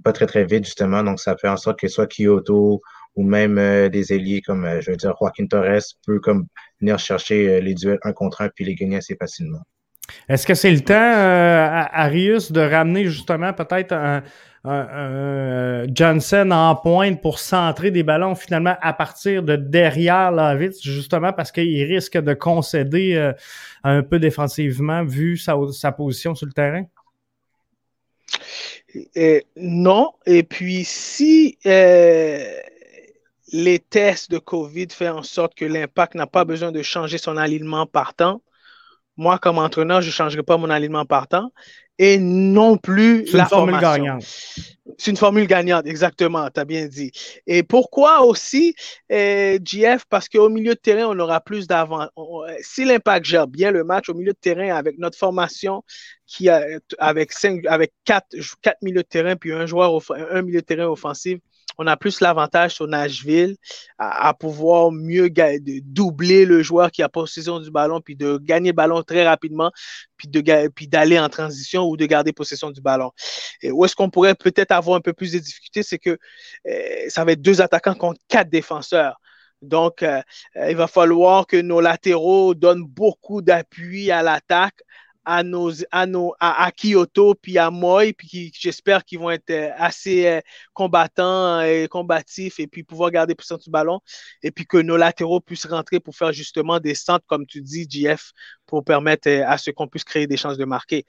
pas 0.05 0.13
très, 0.13 0.27
très 0.27 0.45
vite, 0.45 0.65
justement. 0.65 1.03
Donc, 1.03 1.21
ça 1.21 1.37
fait 1.37 1.49
en 1.49 1.57
sorte 1.57 1.79
que 1.79 1.89
soit 1.89 2.07
Kyoto 2.07 2.81
ou 3.17 3.23
même 3.23 3.59
euh, 3.59 3.89
des 3.89 4.13
ailiers 4.13 4.43
comme, 4.43 4.65
euh, 4.65 4.81
je 4.81 4.91
veux 4.91 4.97
dire, 4.97 5.15
Joaquin 5.19 5.47
Torres 5.47 5.81
peut 6.07 6.21
comme 6.21 6.47
venir 6.81 6.99
chercher 6.99 7.61
les 7.61 7.75
duels 7.75 7.99
un 8.03 8.13
contre 8.13 8.43
un 8.43 8.49
puis 8.49 8.65
les 8.65 8.75
gagner 8.75 8.99
assez 8.99 9.17
facilement. 9.17 9.63
Est-ce 10.29 10.47
que 10.47 10.55
c'est 10.55 10.71
le 10.71 10.81
temps, 10.81 10.95
Arius, 10.95 12.53
de 12.53 12.61
ramener 12.61 13.07
justement 13.07 13.53
peut-être 13.53 13.93
un, 13.93 14.23
Johnson 15.93 16.51
en 16.53 16.77
pointe 16.77 17.21
pour 17.23 17.39
centrer 17.39 17.91
des 17.91 18.03
ballons 18.03 18.35
finalement 18.35 18.77
à 18.83 18.93
partir 18.93 19.43
de 19.43 19.57
derrière 19.57 20.31
Lavitz, 20.33 20.83
justement 20.83 21.33
parce 21.33 21.51
qu'il 21.51 21.83
risque 21.85 22.19
de 22.19 22.35
concéder 22.35 23.33
un 23.83 24.03
peu 24.03 24.19
défensivement 24.19 25.05
vu 25.05 25.37
sa, 25.37 25.57
sa 25.73 25.93
position 25.93 26.35
sur 26.35 26.47
le 26.47 26.53
terrain? 26.53 26.85
non. 29.57 30.13
Et 30.27 30.43
puis, 30.43 30.85
si 30.85 31.59
euh, 31.67 32.45
les 33.53 33.79
tests 33.79 34.31
de 34.31 34.39
COVID 34.39 34.89
font 34.91 35.19
en 35.19 35.23
sorte 35.23 35.55
que 35.55 35.65
l'impact 35.65 36.15
n'a 36.15 36.27
pas 36.27 36.45
besoin 36.45 36.73
de 36.73 36.83
changer 36.83 37.19
son 37.19 37.37
alignement 37.37 37.87
partant, 37.87 38.43
moi, 39.17 39.39
comme 39.39 39.59
entraîneur, 39.59 40.03
je 40.03 40.09
ne 40.09 40.13
changerai 40.13 40.43
pas 40.43 40.59
mon 40.59 40.69
alignement 40.69 41.07
partant 41.07 41.51
et 41.99 42.19
non 42.19 42.77
plus 42.77 43.25
la 43.33 43.47
formule 43.47 43.81
gagnante. 43.81 44.23
C'est 44.99 45.11
une 45.11 45.17
formule 45.17 45.47
gagnante, 45.47 45.87
exactement, 45.87 46.51
tu 46.51 46.61
as 46.61 46.67
bien 46.67 46.87
dit. 46.87 47.11
Et 47.47 47.63
pourquoi 47.63 48.21
aussi, 48.21 48.75
GF? 49.09 50.05
Parce 50.11 50.29
qu'au 50.29 50.51
milieu 50.51 50.75
de 50.75 50.79
terrain, 50.79 51.07
on 51.07 51.19
aura 51.19 51.41
plus 51.41 51.67
d'avant. 51.67 52.09
Si 52.61 52.85
l'impact 52.85 53.25
gère 53.25 53.47
bien 53.47 53.71
le 53.71 53.85
match 53.85 54.11
au 54.11 54.15
milieu 54.15 54.33
de 54.33 54.39
terrain 54.39 54.77
avec 54.77 54.99
notre 54.99 55.17
formation 55.17 55.83
qui 56.27 56.51
a, 56.51 56.63
avec 56.99 57.33
cinq, 57.33 57.65
avec 57.67 57.93
quatre, 58.05 58.29
quatre 58.61 58.83
milieux 58.83 59.03
de 59.03 59.09
terrain 59.09 59.37
puis 59.37 59.53
un 59.53 59.65
joueur, 59.65 59.99
un 60.11 60.43
milieu 60.43 60.61
de 60.61 60.67
terrain 60.67 60.87
offensif, 60.87 61.39
on 61.79 61.87
a 61.87 61.97
plus 61.97 62.21
l'avantage 62.21 62.75
sur 62.75 62.87
Nashville 62.87 63.57
à, 63.99 64.33
pouvoir 64.35 64.91
mieux 64.93 65.29
doubler 65.83 66.45
le 66.45 66.63
joueur 66.63 66.91
qui 66.91 67.03
a 67.03 67.09
possession 67.09 67.61
du 67.61 67.71
ballon, 67.71 68.01
puis 68.01 68.17
de 68.17 68.39
gagner 68.39 68.71
le 68.71 68.75
ballon 68.77 69.03
très 69.03 69.27
rapidement, 69.27 69.71
puis 70.17 70.29
d'aller 70.89 71.19
en 71.19 71.29
transition 71.29 71.85
ou 71.85 71.97
de 71.97 72.07
garder 72.07 72.33
possession 72.33 72.71
du 72.71 72.81
ballon. 72.81 73.11
Et 73.63 73.71
où 73.71 73.85
est-ce 73.85 73.95
qu'on 73.95 74.11
pourrait 74.11 74.35
peut-être 74.35 74.73
avoir 74.73 74.97
un 74.97 75.01
peu 75.01 75.13
plus 75.13 75.33
de 75.33 75.39
difficultés, 75.39 75.83
c'est 75.83 75.99
que 75.99 76.19
euh, 76.69 77.09
ça 77.09 77.25
va 77.25 77.33
être 77.33 77.43
deux 77.43 77.61
attaquants 77.61 77.95
contre 77.95 78.21
quatre 78.29 78.49
défenseurs. 78.49 79.21
Donc, 79.63 80.03
euh, 80.03 80.21
il 80.69 80.77
va 80.77 80.87
falloir 80.87 81.47
que 81.47 81.57
nos 81.57 81.81
latéraux 81.81 82.55
donnent 82.55 82.85
beaucoup 82.85 83.43
d'appui 83.43 84.11
à 84.11 84.23
l'attaque 84.23 84.83
à, 85.27 85.43
nos, 85.43 85.73
à, 85.91 86.07
nos, 86.07 86.35
à, 86.39 86.71
Kyoto 86.71 87.35
puis 87.35 87.59
à 87.59 87.71
Moy, 87.71 88.13
puis 88.13 88.53
j'espère 88.55 89.05
qu'ils 89.05 89.19
vont 89.19 89.31
être 89.31 89.51
euh, 89.51 89.71
assez 89.77 90.27
euh, 90.27 90.41
combattants 90.73 91.61
et 91.63 91.89
combatifs 91.89 92.61
et 92.61 92.69
puis 92.69 92.85
pouvoir 92.85 93.11
garder 93.11 93.35
possession 93.35 93.59
du 93.59 93.69
ballon 93.69 94.01
et 94.45 94.53
puis 94.53 94.67
que 94.67 94.77
nos 94.79 94.97
latéraux 94.97 95.41
puissent 95.41 95.67
rentrer 95.67 95.99
pour 95.99 96.15
faire 96.15 96.33
justement 96.33 96.79
des 96.79 96.95
centres, 96.95 97.25
comme 97.27 97.45
tu 97.45 97.61
dis, 97.61 97.89
JF, 97.91 98.31
pour 98.67 98.85
permettre 98.85 99.29
euh, 99.29 99.43
à 99.47 99.59
ce 99.59 99.73
qu'on 99.73 99.89
puisse 99.89 100.05
créer 100.05 100.29
des 100.29 100.37
chances 100.37 100.59
de 100.59 100.65
marquer. 100.65 101.05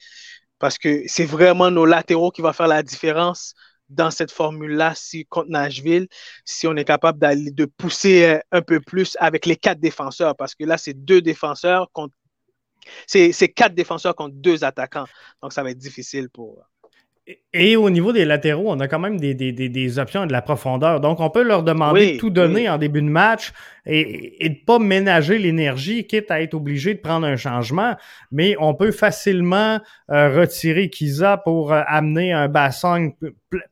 Parce 0.58 0.80
que 0.80 1.04
c'est 1.06 1.26
vraiment 1.26 1.70
nos 1.70 1.86
latéraux 1.86 2.32
qui 2.32 2.42
vont 2.42 2.54
faire 2.54 2.68
la 2.68 2.82
différence 2.82 3.54
dans 3.90 4.10
cette 4.10 4.32
formule-là, 4.32 4.94
si 4.96 5.26
contre 5.26 5.50
Nashville, 5.50 6.08
si 6.44 6.68
on 6.68 6.76
est 6.76 6.84
capable 6.84 7.20
de 7.54 7.66
pousser 7.66 8.42
un 8.52 8.62
peu 8.62 8.82
plus 8.82 9.16
avec 9.20 9.46
les 9.46 9.56
quatre 9.56 9.80
défenseurs, 9.80 10.36
parce 10.36 10.56
que 10.56 10.66
là, 10.66 10.78
c'est 10.78 10.94
deux 10.94 11.22
défenseurs 11.22 11.90
contre 11.94 12.14
c'est 13.06 13.50
quatre 13.50 13.74
défenseurs 13.74 14.16
contre 14.16 14.36
deux 14.36 14.64
attaquants. 14.64 15.06
Donc, 15.42 15.54
ça 15.54 15.64
va 15.64 15.72
être 15.72 15.78
difficile 15.78 16.30
pour. 16.30 16.64
Et 17.54 17.76
au 17.76 17.90
niveau 17.90 18.14
des 18.14 18.24
latéraux, 18.24 18.68
on 18.68 18.80
a 18.80 18.88
quand 18.88 19.00
même 19.00 19.20
des, 19.20 19.34
des, 19.34 20.00
options 20.00 20.24
et 20.24 20.28
de 20.28 20.32
la 20.32 20.42
profondeur. 20.42 21.02
Donc, 21.02 21.20
on 21.20 21.30
peut 21.30 21.44
leur 21.44 21.62
demander 21.64 22.14
de 22.14 22.18
tout 22.18 22.30
donner 22.30 22.70
en 22.70 22.78
début 22.78 23.02
de 23.02 23.10
match 23.10 23.52
et, 23.86 24.46
et 24.46 24.50
de 24.50 24.54
ne 24.54 24.66
pas 24.66 24.80
ménager 24.80 25.38
l'énergie, 25.38 26.08
quitte 26.08 26.32
à 26.32 26.42
être 26.42 26.54
obligé 26.54 26.94
de 26.94 27.00
prendre 27.00 27.28
un 27.28 27.36
changement. 27.36 27.96
Mais 28.32 28.56
on 28.60 28.76
peut 28.76 28.92
facilement 28.92 29.80
euh, 30.10 30.40
retirer 30.40 30.90
Kiza 30.90 31.36
pour 31.38 31.74
euh, 31.74 31.82
amener 31.88 32.32
un 32.32 32.48
bassin 32.48 33.10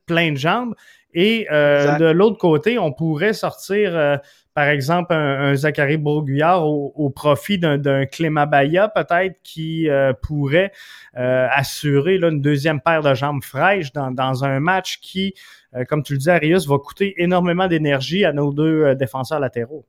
plein 0.04 0.32
de 0.32 0.36
jambes. 0.36 0.74
Et 1.14 1.46
euh, 1.50 1.96
de 1.96 2.06
l'autre 2.06 2.36
côté, 2.36 2.78
on 2.78 2.92
pourrait 2.92 3.32
sortir 3.32 4.20
par 4.56 4.68
exemple, 4.68 5.12
un, 5.12 5.54
Zachary 5.54 5.98
Bourguillard 5.98 6.66
au, 6.66 7.10
profit 7.10 7.58
d'un 7.58 8.06
Clément 8.06 8.46
Baya, 8.46 8.88
peut-être, 8.88 9.36
qui 9.42 9.90
euh, 9.90 10.14
pourrait 10.14 10.72
euh, 11.18 11.46
assurer 11.52 12.16
là, 12.16 12.30
une 12.30 12.40
deuxième 12.40 12.80
paire 12.80 13.02
de 13.02 13.12
jambes 13.12 13.44
fraîches 13.44 13.92
dans, 13.92 14.44
un 14.44 14.58
match 14.60 14.98
qui, 15.02 15.34
euh, 15.74 15.84
comme 15.84 16.02
tu 16.02 16.14
le 16.14 16.20
dis, 16.20 16.30
Arius, 16.30 16.66
va 16.66 16.78
coûter 16.78 17.12
énormément 17.18 17.68
d'énergie 17.68 18.24
à 18.24 18.32
nos 18.32 18.50
deux 18.50 18.94
défenseurs 18.94 19.40
latéraux. 19.40 19.84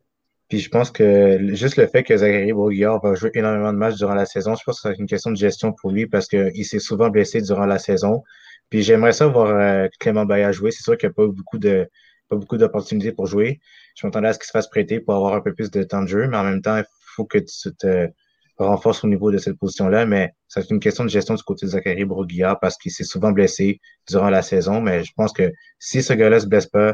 Puis 0.49 0.59
je 0.59 0.69
pense 0.69 0.91
que 0.91 1.39
juste 1.55 1.77
le 1.77 1.87
fait 1.87 2.03
que 2.03 2.17
Zachary 2.17 2.51
Bourguillard 2.51 2.99
va 3.01 3.15
jouer 3.15 3.31
énormément 3.35 3.71
de 3.71 3.77
matchs 3.77 3.95
durant 3.95 4.15
la 4.15 4.25
saison, 4.25 4.53
je 4.55 4.63
pense 4.65 4.81
que 4.81 4.89
c'est 4.89 4.99
une 4.99 5.07
question 5.07 5.31
de 5.31 5.37
gestion 5.37 5.71
pour 5.71 5.91
lui 5.91 6.07
parce 6.07 6.27
qu'il 6.27 6.65
s'est 6.65 6.79
souvent 6.79 7.07
blessé 7.07 7.39
durant 7.39 7.65
la 7.65 7.79
saison. 7.79 8.21
Puis 8.69 8.83
j'aimerais 8.83 9.13
ça 9.13 9.27
voir 9.27 9.87
Clément 10.01 10.25
Baya 10.25 10.51
jouer. 10.51 10.71
C'est 10.71 10.83
sûr 10.83 10.97
qu'il 10.97 11.07
n'y 11.07 11.11
a 11.11 11.15
pas 11.15 11.27
beaucoup 11.27 11.57
de 11.57 11.87
pas 12.29 12.35
beaucoup 12.35 12.57
d'opportunités 12.57 13.11
pour 13.11 13.25
jouer. 13.27 13.59
Je 13.95 14.05
m'attendais 14.05 14.29
à 14.29 14.33
ce 14.33 14.39
qu'il 14.39 14.47
se 14.47 14.51
fasse 14.51 14.69
prêter 14.69 14.99
pour 14.99 15.15
avoir 15.15 15.33
un 15.33 15.41
peu 15.41 15.53
plus 15.53 15.71
de 15.71 15.83
temps 15.83 16.01
de 16.01 16.07
jeu, 16.07 16.27
mais 16.27 16.37
en 16.37 16.43
même 16.43 16.61
temps, 16.61 16.77
il 16.77 16.85
faut 17.15 17.25
que 17.25 17.37
tu 17.39 17.75
te 17.75 18.09
renforces 18.57 19.03
au 19.03 19.07
niveau 19.07 19.31
de 19.31 19.37
cette 19.37 19.57
position-là. 19.57 20.05
Mais 20.05 20.33
c'est 20.47 20.69
une 20.69 20.79
question 20.79 21.03
de 21.03 21.09
gestion 21.09 21.35
du 21.35 21.43
côté 21.43 21.65
de 21.65 21.71
Zachary 21.71 22.05
Broguillard 22.05 22.59
parce 22.59 22.77
qu'il 22.77 22.91
s'est 22.91 23.03
souvent 23.03 23.31
blessé 23.31 23.79
durant 24.09 24.29
la 24.29 24.41
saison. 24.41 24.81
Mais 24.81 25.03
je 25.03 25.11
pense 25.15 25.33
que 25.33 25.51
si 25.79 26.03
ce 26.03 26.13
gars-là 26.13 26.39
se 26.39 26.47
blesse 26.47 26.67
pas 26.67 26.93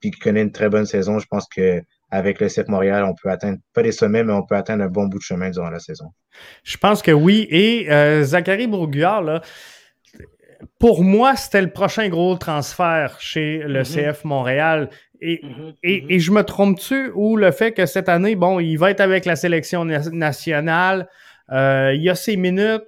puis 0.00 0.10
qu'il 0.10 0.22
connaît 0.22 0.42
une 0.42 0.52
très 0.52 0.68
bonne 0.68 0.86
saison, 0.86 1.18
je 1.18 1.26
pense 1.26 1.46
que 1.48 1.82
avec 2.10 2.40
le 2.40 2.48
CF 2.48 2.68
Montréal, 2.68 3.04
on 3.04 3.14
peut 3.20 3.30
atteindre, 3.30 3.58
pas 3.72 3.82
des 3.82 3.90
sommets, 3.90 4.22
mais 4.22 4.32
on 4.32 4.44
peut 4.44 4.54
atteindre 4.54 4.84
un 4.84 4.88
bon 4.88 5.06
bout 5.06 5.18
de 5.18 5.22
chemin 5.22 5.50
durant 5.50 5.70
la 5.70 5.80
saison. 5.80 6.06
Je 6.62 6.76
pense 6.76 7.02
que 7.02 7.10
oui. 7.10 7.46
Et 7.50 7.90
euh, 7.90 8.22
Zachary 8.22 8.68
là, 8.68 9.42
pour 10.78 11.02
moi, 11.02 11.36
c'était 11.36 11.62
le 11.62 11.70
prochain 11.70 12.08
gros 12.08 12.36
transfert 12.36 13.20
chez 13.20 13.58
le 13.58 13.82
mm-hmm. 13.82 14.12
CF 14.12 14.24
Montréal. 14.24 14.90
Et, 15.20 15.40
mm-hmm. 15.42 15.74
et, 15.82 16.14
et, 16.14 16.20
je 16.20 16.30
me 16.32 16.42
trompe-tu 16.42 17.10
ou 17.14 17.36
le 17.36 17.50
fait 17.50 17.72
que 17.72 17.86
cette 17.86 18.08
année, 18.08 18.36
bon, 18.36 18.60
il 18.60 18.76
va 18.76 18.90
être 18.90 19.00
avec 19.00 19.24
la 19.24 19.36
sélection 19.36 19.84
nationale, 19.84 21.08
euh, 21.52 21.92
il 21.94 22.02
y 22.02 22.10
a 22.10 22.14
ses 22.14 22.36
minutes, 22.36 22.84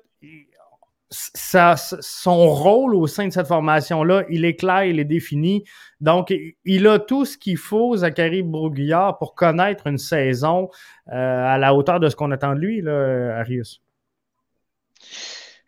ça, 1.10 1.76
son 1.76 2.48
rôle 2.48 2.94
au 2.94 3.06
sein 3.06 3.28
de 3.28 3.32
cette 3.32 3.46
formation-là, 3.46 4.24
il 4.28 4.44
est 4.44 4.56
clair, 4.56 4.84
il 4.84 4.98
est 4.98 5.04
défini. 5.04 5.64
Donc, 6.00 6.34
il 6.64 6.86
a 6.88 6.98
tout 6.98 7.24
ce 7.24 7.38
qu'il 7.38 7.56
faut, 7.56 7.96
Zachary 7.96 8.42
Broguillard, 8.42 9.18
pour 9.18 9.34
connaître 9.34 9.86
une 9.86 9.98
saison 9.98 10.68
euh, 11.08 11.12
à 11.12 11.58
la 11.58 11.74
hauteur 11.74 12.00
de 12.00 12.08
ce 12.08 12.16
qu'on 12.16 12.32
attend 12.32 12.54
de 12.54 12.60
lui, 12.60 12.82
là, 12.82 13.38
Arius. 13.38 13.82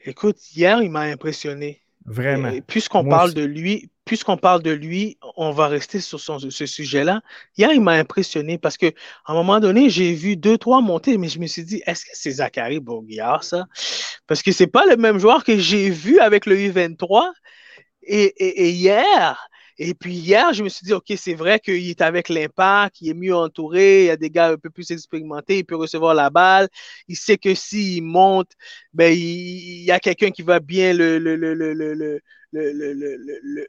Écoute, 0.05 0.39
hier, 0.55 0.83
il 0.83 0.91
m'a 0.91 1.03
impressionné. 1.03 1.83
Vraiment. 2.05 2.53
Puisqu'on 2.67 3.05
parle 3.05 3.35
de 3.35 3.43
lui, 3.43 3.91
puisqu'on 4.05 4.37
parle 4.37 4.63
de 4.63 4.71
lui, 4.71 5.19
on 5.37 5.51
va 5.51 5.69
rester 5.69 6.01
sur 6.01 6.19
ce 6.19 6.67
sujet-là. 6.67 7.21
Hier, 7.57 7.73
il 7.73 7.81
m'a 7.81 7.93
impressionné 7.93 8.57
parce 8.57 8.79
que 8.79 8.87
à 9.27 9.33
un 9.33 9.35
moment 9.35 9.61
donné, 9.61 9.91
j'ai 9.91 10.15
vu 10.15 10.37
deux, 10.37 10.57
trois 10.57 10.81
monter, 10.81 11.19
mais 11.19 11.29
je 11.29 11.39
me 11.39 11.47
suis 11.47 11.65
dit, 11.65 11.83
est-ce 11.87 12.05
que 12.05 12.11
c'est 12.15 12.31
Zachary 12.31 12.81
Bourguillard, 12.81 13.45
ça? 13.45 13.67
Parce 14.27 14.43
que 14.43 14.53
c'est 14.53 14.67
pas 14.67 14.87
le 14.87 14.97
même 14.97 15.19
joueur 15.19 15.45
que 15.45 15.59
j'ai 15.59 15.91
vu 15.91 16.19
avec 16.21 16.47
le 16.47 16.57
U23. 16.57 17.31
et 18.03 18.71
hier, 18.71 19.48
et 19.79 19.95
puis 19.95 20.15
hier, 20.15 20.53
je 20.53 20.65
me 20.65 20.69
suis 20.69 20.85
dit, 20.85 20.93
OK, 20.93 21.13
c'est 21.17 21.35
vrai 21.35 21.61
qu'il 21.61 21.89
est 21.89 22.01
avec 22.01 22.29
l'impact, 22.29 23.01
il 23.01 23.11
est 23.11 23.15
mieux 23.15 23.35
entouré, 23.37 24.05
il 24.05 24.07
y 24.07 24.11
a 24.11 24.17
des 24.17 24.31
gars 24.31 24.51
un 24.51 24.57
peu 24.57 24.71
plus 24.71 24.91
expérimentés, 24.91 25.59
il 25.59 25.65
peut 25.65 25.77
recevoir 25.77 26.15
la 26.15 26.31
balle. 26.31 26.69
Il 27.07 27.17
sait 27.17 27.39
que 27.39 27.55
s'il 27.55 28.03
monte, 28.03 28.51
ben, 28.93 29.13
il, 29.13 29.85
y 29.85 29.91
a 29.93 30.01
quelqu'un 30.01 30.31
qui 30.33 30.43
va 30.43 30.59
bien 30.59 30.93
le, 30.95 31.19
le, 31.19 31.37
le, 31.37 31.55
le, 31.55 32.21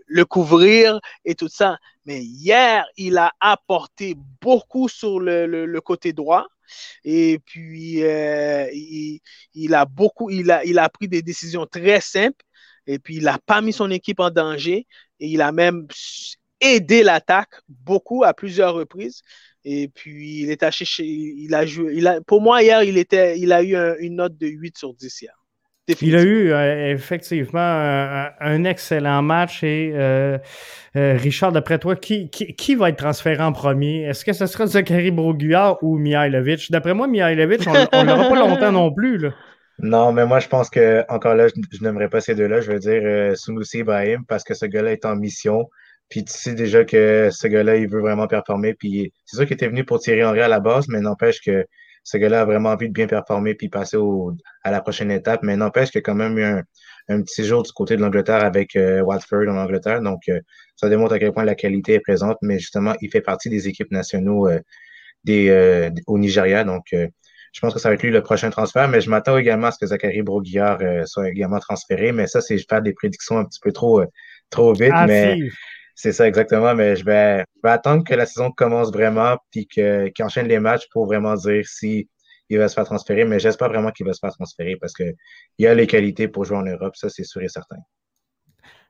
le 0.07 0.25
couvrir 0.25 0.99
et 1.25 1.35
tout 1.35 1.47
ça. 1.49 1.77
Mais 2.05 2.23
hier, 2.23 2.85
il 2.97 3.17
a 3.17 3.31
apporté 3.39 4.15
beaucoup 4.41 4.87
sur 4.89 5.19
le, 5.19 5.79
côté 5.81 6.13
droit. 6.13 6.47
Et 7.03 7.39
puis, 7.45 8.03
euh, 8.03 8.67
il, 8.73 9.19
il, 9.53 9.73
a 9.73 9.85
beaucoup, 9.85 10.29
il 10.29 10.49
a, 10.51 10.63
il 10.65 10.79
a 10.79 10.89
pris 10.89 11.07
des 11.07 11.21
décisions 11.21 11.65
très 11.65 12.01
simples. 12.01 12.43
Et 12.87 12.97
puis, 12.99 13.17
il 13.17 13.23
n'a 13.23 13.37
pas 13.37 13.61
mis 13.61 13.73
son 13.73 13.91
équipe 13.91 14.19
en 14.19 14.31
danger. 14.31 14.87
Et 15.19 15.27
il 15.27 15.41
a 15.41 15.51
même 15.51 15.87
aidé 16.61 17.03
l'attaque 17.03 17.61
beaucoup 17.67 18.23
à 18.23 18.33
plusieurs 18.33 18.73
reprises. 18.73 19.21
Et 19.65 19.89
puis, 19.89 20.41
il 20.41 20.51
est 20.51 20.63
acheté 20.63 20.85
chez, 20.85 21.05
il 21.05 21.53
a 21.53 21.65
joué, 21.65 21.93
il 21.95 22.07
a, 22.07 22.21
pour 22.21 22.41
moi, 22.41 22.63
hier, 22.63 22.83
il, 22.83 22.97
était, 22.97 23.37
il 23.39 23.51
a 23.51 23.63
eu 23.63 23.75
une 23.99 24.15
note 24.15 24.37
de 24.37 24.47
8 24.47 24.77
sur 24.77 24.93
10 24.93 25.21
hier. 25.21 25.39
Il 26.01 26.15
a 26.15 26.21
eu 26.21 26.51
euh, 26.51 26.93
effectivement 26.93 27.59
un, 27.59 28.63
excellent 28.63 29.21
match. 29.21 29.63
Et 29.63 29.91
euh, 29.93 30.37
euh, 30.95 31.17
Richard, 31.17 31.51
d'après 31.51 31.79
toi, 31.79 31.95
qui, 31.95 32.29
qui, 32.29 32.75
va 32.75 32.89
être 32.89 32.97
transféré 32.97 33.41
en 33.41 33.51
premier? 33.51 34.03
Est-ce 34.03 34.23
que 34.23 34.33
ce 34.33 34.45
sera 34.45 34.67
Zachary 34.67 35.11
Broguillard 35.11 35.81
ou 35.81 35.97
Mihailovic? 35.97 36.71
D'après 36.71 36.93
moi, 36.93 37.07
Mihailovic, 37.07 37.61
on 37.67 38.03
ne 38.03 38.07
l'aura 38.07 38.29
pas 38.29 38.35
longtemps 38.47 38.71
non 38.71 38.91
plus. 38.91 39.17
Là. 39.17 39.29
Non, 39.81 40.11
mais 40.11 40.25
moi, 40.25 40.39
je 40.39 40.47
pense 40.47 40.69
que, 40.69 41.05
encore 41.09 41.35
là, 41.35 41.47
je, 41.47 41.83
n'aimerais 41.83 42.09
pas 42.09 42.21
ces 42.21 42.35
deux-là. 42.35 42.61
Je 42.61 42.71
veux 42.71 42.79
dire 42.79 43.01
euh, 43.03 43.35
Sunusi 43.35 43.79
Ibrahim 43.79 44.25
parce 44.27 44.43
que 44.43 44.53
ce 44.53 44.65
gars-là 44.65 44.91
est 44.91 45.05
en 45.05 45.15
mission. 45.15 45.69
Puis 46.09 46.25
tu 46.25 46.33
sais 46.33 46.53
déjà 46.53 46.83
que 46.83 47.29
ce 47.31 47.47
gars-là, 47.47 47.77
il 47.77 47.89
veut 47.89 48.01
vraiment 48.01 48.27
performer. 48.27 48.73
Puis 48.73 49.13
c'est 49.25 49.37
sûr 49.37 49.45
qu'il 49.45 49.53
était 49.53 49.67
venu 49.67 49.85
pour 49.85 49.99
tirer 49.99 50.25
Henry 50.25 50.41
à 50.41 50.47
la 50.47 50.59
base, 50.59 50.87
mais 50.89 50.99
n'empêche 50.99 51.39
que 51.41 51.65
ce 52.03 52.17
gars-là 52.17 52.41
a 52.41 52.45
vraiment 52.45 52.69
envie 52.69 52.87
de 52.89 52.93
bien 52.93 53.07
performer 53.07 53.53
puis 53.55 53.69
passer 53.69 53.97
au, 53.97 54.33
à 54.63 54.71
la 54.71 54.81
prochaine 54.81 55.11
étape. 55.11 55.43
Mais 55.43 55.55
n'empêche 55.55 55.91
qu'il 55.91 55.99
y 55.99 56.03
a 56.03 56.05
quand 56.05 56.15
même 56.15 56.37
eu 56.37 56.43
un, 56.43 56.63
un 57.09 57.21
petit 57.21 57.43
jour 57.45 57.63
du 57.63 57.71
côté 57.71 57.95
de 57.95 58.01
l'Angleterre 58.01 58.43
avec 58.43 58.75
euh, 58.75 59.01
Watford 59.01 59.47
en 59.49 59.57
Angleterre. 59.57 60.01
Donc, 60.01 60.21
euh, 60.29 60.39
ça 60.75 60.89
démontre 60.89 61.13
à 61.13 61.19
quel 61.19 61.31
point 61.33 61.43
la 61.43 61.55
qualité 61.55 61.93
est 61.95 61.99
présente. 61.99 62.37
Mais 62.41 62.59
justement, 62.59 62.95
il 63.01 63.09
fait 63.09 63.21
partie 63.21 63.49
des 63.49 63.67
équipes 63.67 63.91
nationaux 63.91 64.47
euh, 64.47 64.59
des, 65.23 65.91
au 66.07 66.17
Nigeria. 66.17 66.63
Donc, 66.63 66.95
je 67.53 67.59
pense 67.61 67.73
que 67.73 67.79
ça 67.79 67.89
va 67.89 67.95
être 67.95 68.03
lui 68.03 68.11
le 68.11 68.21
prochain 68.21 68.49
transfert. 68.49 68.87
Mais 68.87 69.01
je 69.01 69.09
m'attends 69.09 69.37
également 69.37 69.67
à 69.67 69.71
ce 69.71 69.79
que 69.79 69.87
Zachary 69.87 70.21
Broguillard 70.21 70.79
soit 71.05 71.29
également 71.29 71.59
transféré. 71.59 72.11
Mais 72.11 72.27
ça, 72.27 72.41
c'est 72.41 72.57
faire 72.67 72.81
des 72.81 72.93
prédictions 72.93 73.37
un 73.37 73.45
petit 73.45 73.59
peu 73.61 73.71
trop, 73.71 74.03
trop 74.49 74.73
vite. 74.73 74.91
Ah, 74.93 75.07
mais 75.07 75.37
c'est 75.95 76.13
ça, 76.13 76.27
exactement. 76.27 76.73
Mais 76.75 76.95
je 76.95 77.03
vais, 77.03 77.43
attendre 77.63 78.03
que 78.03 78.13
la 78.13 78.25
saison 78.25 78.51
commence 78.51 78.91
vraiment 78.91 79.37
puis 79.51 79.67
qu'il 79.67 80.13
enchaîne 80.21 80.47
les 80.47 80.59
matchs 80.59 80.87
pour 80.91 81.05
vraiment 81.05 81.35
dire 81.35 81.67
si 81.67 82.09
il 82.49 82.57
va 82.57 82.67
se 82.67 82.73
faire 82.73 82.85
transférer. 82.85 83.25
Mais 83.25 83.39
j'espère 83.39 83.69
vraiment 83.69 83.91
qu'il 83.91 84.05
va 84.05 84.13
se 84.13 84.19
faire 84.19 84.31
transférer 84.31 84.75
parce 84.79 84.93
qu'il 84.93 85.67
a 85.67 85.73
les 85.73 85.87
qualités 85.87 86.27
pour 86.27 86.45
jouer 86.45 86.57
en 86.57 86.63
Europe. 86.63 86.95
Ça, 86.95 87.09
c'est 87.09 87.25
sûr 87.25 87.41
et 87.41 87.49
certain. 87.49 87.77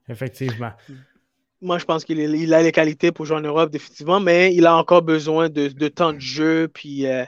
Effectivement. 0.08 0.72
Moi, 1.62 1.78
je 1.78 1.84
pense 1.84 2.06
qu'il 2.06 2.54
a 2.54 2.62
les 2.62 2.72
qualités 2.72 3.12
pour 3.12 3.26
jouer 3.26 3.36
en 3.36 3.42
Europe, 3.42 3.70
définitivement, 3.70 4.22
mais 4.22 4.56
il 4.56 4.66
a 4.66 4.76
encore 4.76 5.02
besoin 5.02 5.50
de, 5.50 5.88
temps 5.90 6.14
de 6.14 6.20
jeu, 6.20 6.70
puis 6.74 7.06
euh, 7.06 7.26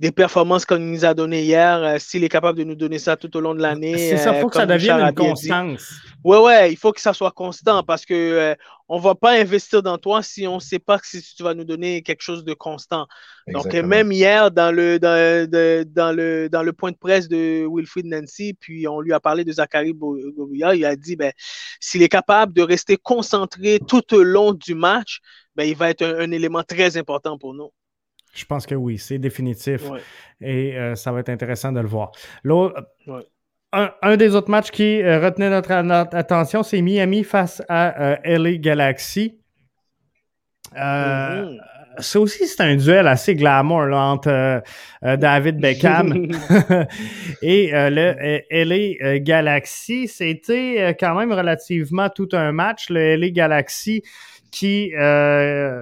des 0.00 0.10
performances 0.10 0.64
qu'on 0.64 0.80
nous 0.80 1.04
a 1.04 1.14
données 1.14 1.42
hier. 1.42 1.82
Euh, 1.82 1.96
s'il 1.98 2.24
est 2.24 2.28
capable 2.28 2.58
de 2.58 2.64
nous 2.64 2.74
donner 2.74 2.98
ça 2.98 3.16
tout 3.16 3.36
au 3.36 3.40
long 3.40 3.54
de 3.54 3.62
l'année. 3.62 3.96
C'est 3.96 4.16
ça, 4.16 4.34
il 4.34 4.40
faut 4.40 4.48
que 4.48 4.56
ça 4.56 4.66
devienne 4.66 5.00
une 5.00 5.14
constance. 5.14 5.92
Oui, 6.24 6.38
ouais, 6.38 6.72
il 6.72 6.76
faut 6.76 6.92
que 6.92 7.00
ça 7.00 7.12
soit 7.12 7.30
constant 7.30 7.84
parce 7.84 8.04
que 8.04 8.14
euh, 8.14 8.54
on 8.88 8.98
va 8.98 9.14
pas 9.14 9.38
investir 9.38 9.82
dans 9.82 9.98
toi 9.98 10.22
si 10.22 10.46
on 10.46 10.56
ne 10.56 10.60
sait 10.60 10.78
pas 10.78 10.98
si 11.02 11.22
tu 11.34 11.42
vas 11.42 11.54
nous 11.54 11.64
donner 11.64 12.02
quelque 12.02 12.22
chose 12.22 12.44
de 12.44 12.54
constant. 12.54 13.06
Donc, 13.46 13.72
même 13.74 14.12
hier, 14.12 14.50
dans 14.50 14.74
le, 14.74 14.98
dans, 14.98 15.46
dans, 15.86 16.16
le, 16.16 16.48
dans 16.48 16.62
le 16.62 16.72
point 16.72 16.90
de 16.90 16.96
presse 16.96 17.28
de 17.28 17.66
Wilfried 17.70 18.06
Nancy, 18.06 18.54
puis 18.58 18.88
on 18.88 19.00
lui 19.00 19.12
a 19.12 19.20
parlé 19.20 19.44
de 19.44 19.52
Zachary 19.52 19.92
Bobia, 19.92 20.74
il 20.74 20.84
a 20.84 20.96
dit 20.96 21.16
ben, 21.16 21.32
s'il 21.80 22.02
est 22.02 22.08
capable 22.08 22.54
de 22.54 22.62
rester 22.62 22.96
concentré 22.96 23.78
tout 23.86 24.14
au 24.14 24.22
long 24.22 24.52
du 24.52 24.74
match, 24.74 25.20
ben, 25.54 25.64
il 25.64 25.76
va 25.76 25.90
être 25.90 26.04
un, 26.04 26.30
élément 26.30 26.62
très 26.62 26.96
important 26.96 27.36
pour 27.38 27.52
nous. 27.52 27.70
Je 28.34 28.44
pense 28.44 28.66
que 28.66 28.74
oui, 28.74 28.98
c'est 28.98 29.18
définitif. 29.18 29.82
Et 30.40 30.76
euh, 30.76 30.94
ça 30.94 31.12
va 31.12 31.20
être 31.20 31.30
intéressant 31.30 31.72
de 31.72 31.80
le 31.80 31.88
voir. 31.88 32.12
L'autre 32.44 32.86
un, 33.72 34.16
des 34.16 34.34
autres 34.34 34.50
matchs 34.50 34.70
qui 34.70 35.02
euh, 35.02 35.20
retenait 35.20 35.50
notre, 35.50 35.72
attention, 35.72 36.62
c'est 36.62 36.80
Miami 36.80 37.24
face 37.24 37.62
à 37.68 38.12
euh, 38.12 38.38
LA 38.38 38.56
Galaxy. 38.56 39.38
Euh, 40.76 41.44
mm-hmm. 41.44 41.58
Ça 42.00 42.20
aussi, 42.20 42.46
c'est 42.46 42.62
un 42.62 42.76
duel 42.76 43.08
assez 43.08 43.34
glamour 43.34 43.92
entre 43.92 44.62
David 45.02 45.56
Beckham 45.60 46.12
et 47.42 47.70
le 47.72 48.40
LA 48.52 49.18
Galaxy. 49.18 50.06
C'était 50.06 50.96
quand 51.00 51.16
même 51.16 51.32
relativement 51.32 52.08
tout 52.08 52.28
un 52.34 52.52
match. 52.52 52.88
Le 52.88 53.16
LA 53.16 53.30
Galaxy 53.30 54.02
qui 54.52 54.92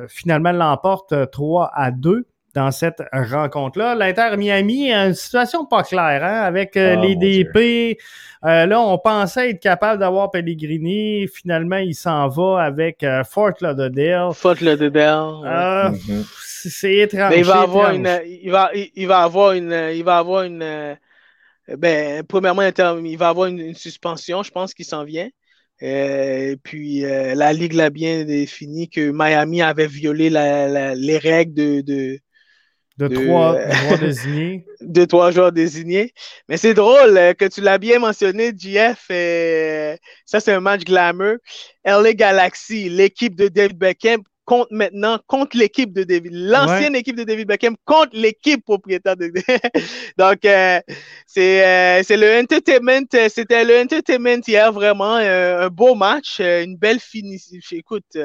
finalement 0.08 0.52
l'emporte 0.52 1.30
3 1.30 1.70
à 1.74 1.90
2 1.90 2.26
dans 2.56 2.70
cette 2.70 3.02
rencontre-là. 3.12 3.94
L'Inter 3.94 4.34
Miami 4.36 4.90
a 4.90 5.06
une 5.06 5.14
situation 5.14 5.66
pas 5.66 5.82
claire 5.82 6.24
hein, 6.24 6.40
avec 6.40 6.76
euh, 6.76 6.96
ah, 6.96 7.00
les 7.00 7.14
DP. 7.14 8.00
Euh, 8.44 8.64
là, 8.64 8.80
on 8.80 8.96
pensait 8.96 9.50
être 9.50 9.60
capable 9.60 10.00
d'avoir 10.00 10.30
Pellegrini. 10.30 11.28
Finalement, 11.28 11.76
il 11.76 11.94
s'en 11.94 12.28
va 12.28 12.62
avec 12.62 13.02
euh, 13.02 13.24
Fort 13.24 13.52
Lauderdale. 13.60 14.32
Fort 14.32 14.56
Lauderdale. 14.62 15.92
Mhm. 15.92 16.24
C'est 16.68 16.96
étrange. 16.96 17.34
il 17.36 17.44
va 17.44 17.60
avoir 17.60 17.92
une, 17.92 18.20
il 18.26 18.50
va, 18.50 18.70
il, 18.72 19.06
va 19.06 19.18
avoir 19.18 19.52
une, 19.52 19.90
il 19.94 20.02
va 20.02 20.16
avoir 20.16 20.42
une. 20.44 20.96
ben, 21.76 22.22
premièrement, 22.26 22.62
il 22.62 23.18
va 23.18 23.28
avoir 23.28 23.48
une, 23.48 23.74
suspension. 23.74 24.42
Je 24.42 24.50
pense 24.50 24.72
qu'il 24.72 24.86
s'en 24.86 25.04
vient. 25.04 25.28
Et 25.80 26.56
puis 26.62 27.02
la 27.02 27.52
Ligue 27.52 27.74
l'a 27.74 27.90
bien 27.90 28.24
défini 28.24 28.88
que 28.88 29.12
Miami 29.12 29.60
avait 29.60 29.86
violé 29.86 30.30
les 30.30 31.18
règles 31.18 31.54
de, 31.54 31.80
de, 31.82 32.18
trois 32.98 33.60
joueurs 33.60 33.98
désignés. 33.98 34.66
De 34.80 35.04
trois 35.04 35.30
joueurs 35.30 35.52
désignés. 35.52 36.12
Mais 36.48 36.56
c'est 36.56 36.74
drôle 36.74 37.16
euh, 37.16 37.34
que 37.34 37.44
tu 37.44 37.60
l'as 37.60 37.78
bien 37.78 37.98
mentionné, 37.98 38.52
JF. 38.56 39.06
Euh, 39.10 39.96
ça, 40.24 40.40
c'est 40.40 40.52
un 40.52 40.60
match 40.60 40.84
glamour. 40.84 41.36
LA 41.84 42.14
Galaxy, 42.14 42.88
l'équipe 42.88 43.36
de 43.36 43.48
David 43.48 43.78
Beckham, 43.78 44.22
compte 44.44 44.70
maintenant 44.70 45.18
contre 45.26 45.56
l'équipe 45.56 45.92
de 45.92 46.04
David, 46.04 46.32
l'ancienne 46.32 46.94
équipe 46.94 47.16
de 47.16 47.24
David 47.24 47.48
Beckham 47.48 47.74
contre 47.84 48.10
l'équipe 48.12 48.64
propriétaire 48.64 49.16
de 49.16 49.32
Donc 50.18 50.44
euh, 50.44 50.80
c'est 51.26 52.02
c'est 52.04 52.16
le 52.16 52.38
entertainment, 52.38 53.06
c'était 53.28 53.64
le 53.64 53.80
entertainment 53.80 54.40
hier 54.46 54.72
vraiment 54.72 55.16
un 55.16 55.68
beau 55.68 55.96
match, 55.96 56.38
une 56.38 56.76
belle 56.76 57.00
finition. 57.00 57.58
Écoute, 57.72 58.16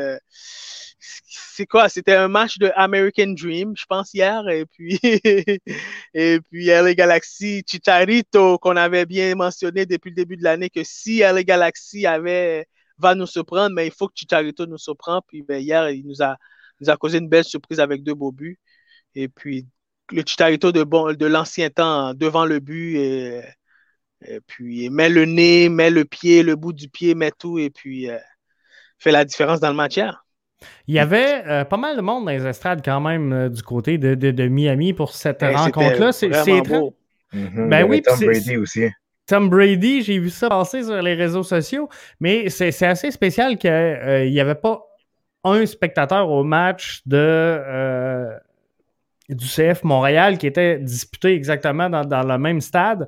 c'est 1.25 1.65
quoi? 1.65 1.89
C'était 1.89 2.15
un 2.15 2.27
match 2.27 2.57
de 2.57 2.71
American 2.75 3.33
Dream, 3.33 3.73
je 3.75 3.85
pense, 3.85 4.13
hier. 4.13 4.47
Et 4.49 4.65
puis, 4.65 4.99
et 6.13 6.39
puis 6.41 6.65
LA 6.67 6.93
Galaxy, 6.93 7.63
Chicharito, 7.67 8.57
qu'on 8.59 8.75
avait 8.77 9.05
bien 9.05 9.35
mentionné 9.35 9.85
depuis 9.85 10.09
le 10.11 10.15
début 10.15 10.37
de 10.37 10.43
l'année, 10.43 10.69
que 10.69 10.83
si 10.83 11.19
LA 11.19 11.43
Galaxy 11.43 12.05
avait, 12.05 12.67
va 12.97 13.15
nous 13.15 13.27
surprendre, 13.27 13.75
mais 13.75 13.87
il 13.87 13.93
faut 13.93 14.07
que 14.07 14.13
Chicharito 14.15 14.65
nous 14.65 14.77
surprenne. 14.77 15.19
Puis 15.27 15.43
ben, 15.43 15.61
hier, 15.61 15.89
il 15.89 16.05
nous 16.07 16.21
a, 16.21 16.37
causé 16.97 17.17
une 17.19 17.29
belle 17.29 17.43
surprise 17.45 17.79
avec 17.79 18.03
deux 18.03 18.15
beaux 18.15 18.31
buts. 18.31 18.59
Et 19.15 19.27
puis, 19.29 19.67
le 20.11 20.23
Chicharito 20.25 20.71
de, 20.71 20.83
bon, 20.83 21.13
de 21.13 21.25
l'ancien 21.25 21.69
temps 21.69 22.13
devant 22.13 22.45
le 22.45 22.59
but. 22.59 22.97
Et, 22.97 24.39
puis, 24.47 24.89
met 24.89 25.09
le 25.09 25.25
nez, 25.25 25.69
met 25.69 25.89
le 25.89 26.05
pied, 26.05 26.43
le 26.43 26.55
bout 26.55 26.73
du 26.73 26.89
pied, 26.89 27.15
met 27.15 27.31
tout. 27.31 27.59
Et 27.59 27.69
puis, 27.71 28.09
euh, 28.09 28.19
fait 28.99 29.11
la 29.11 29.25
différence 29.25 29.59
dans 29.59 29.69
le 29.69 29.75
match 29.75 29.97
hier. 29.97 30.23
Il 30.87 30.95
y 30.95 30.99
avait 30.99 31.43
euh, 31.47 31.65
pas 31.65 31.77
mal 31.77 31.95
de 31.95 32.01
monde 32.01 32.25
dans 32.25 32.31
les 32.31 32.45
estrades 32.45 32.81
quand 32.83 33.01
même 33.01 33.33
euh, 33.33 33.49
du 33.49 33.63
côté 33.63 33.97
de, 33.97 34.15
de, 34.15 34.47
Miami 34.47 34.93
pour 34.93 35.13
cette 35.13 35.41
rencontre-là. 35.41 36.11
C'est 36.11 36.61
beau. 36.61 36.95
Mhm. 37.33 37.69
ben 37.69 37.87
oui, 37.89 38.01
Tom 38.01 38.19
Brady 38.19 38.57
aussi. 38.57 38.89
Tom 39.25 39.49
Brady, 39.49 40.01
j'ai 40.01 40.19
vu 40.19 40.29
ça 40.29 40.49
passer 40.49 40.83
sur 40.83 41.01
les 41.01 41.13
réseaux 41.13 41.43
sociaux, 41.43 41.87
mais 42.19 42.49
c'est 42.49 42.85
assez 42.85 43.11
spécial 43.11 43.57
qu'il 43.57 43.69
euh, 43.69 44.29
n'y 44.29 44.39
avait 44.39 44.55
pas 44.55 44.81
un 45.43 45.65
spectateur 45.65 46.29
au 46.29 46.43
match 46.43 47.01
de 47.05 48.29
du 49.29 49.47
CF 49.47 49.83
Montréal 49.83 50.37
qui 50.37 50.45
était 50.45 50.79
disputé 50.79 51.33
exactement 51.33 51.89
dans, 51.89 52.23
le 52.23 52.37
même 52.37 52.59
stade 52.59 53.07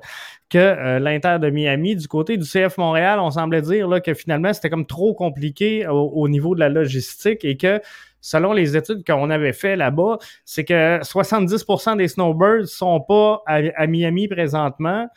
que 0.50 0.58
euh, 0.58 0.98
l'Inter 0.98 1.38
de 1.40 1.50
Miami. 1.50 1.96
Du 1.96 2.08
côté 2.08 2.36
du 2.36 2.44
CF 2.44 2.78
Montréal, 2.78 3.18
on 3.20 3.30
semblait 3.30 3.62
dire 3.62 3.88
là, 3.88 4.00
que 4.00 4.14
finalement 4.14 4.52
c'était 4.52 4.70
comme 4.70 4.86
trop 4.86 5.14
compliqué 5.14 5.86
au, 5.86 6.28
niveau 6.28 6.54
de 6.54 6.60
la 6.60 6.68
logistique 6.68 7.44
et 7.44 7.56
que 7.56 7.80
selon 8.20 8.52
les 8.52 8.76
études 8.76 9.04
qu'on 9.06 9.30
avait 9.30 9.52
fait 9.52 9.76
là-bas, 9.76 10.18
c'est 10.44 10.64
que 10.64 11.00
70% 11.00 11.96
des 11.96 12.08
snowbirds 12.08 12.68
sont 12.68 13.00
pas 13.00 13.42
à, 13.46 13.86
Miami 13.86 14.28
présentement. 14.28 15.08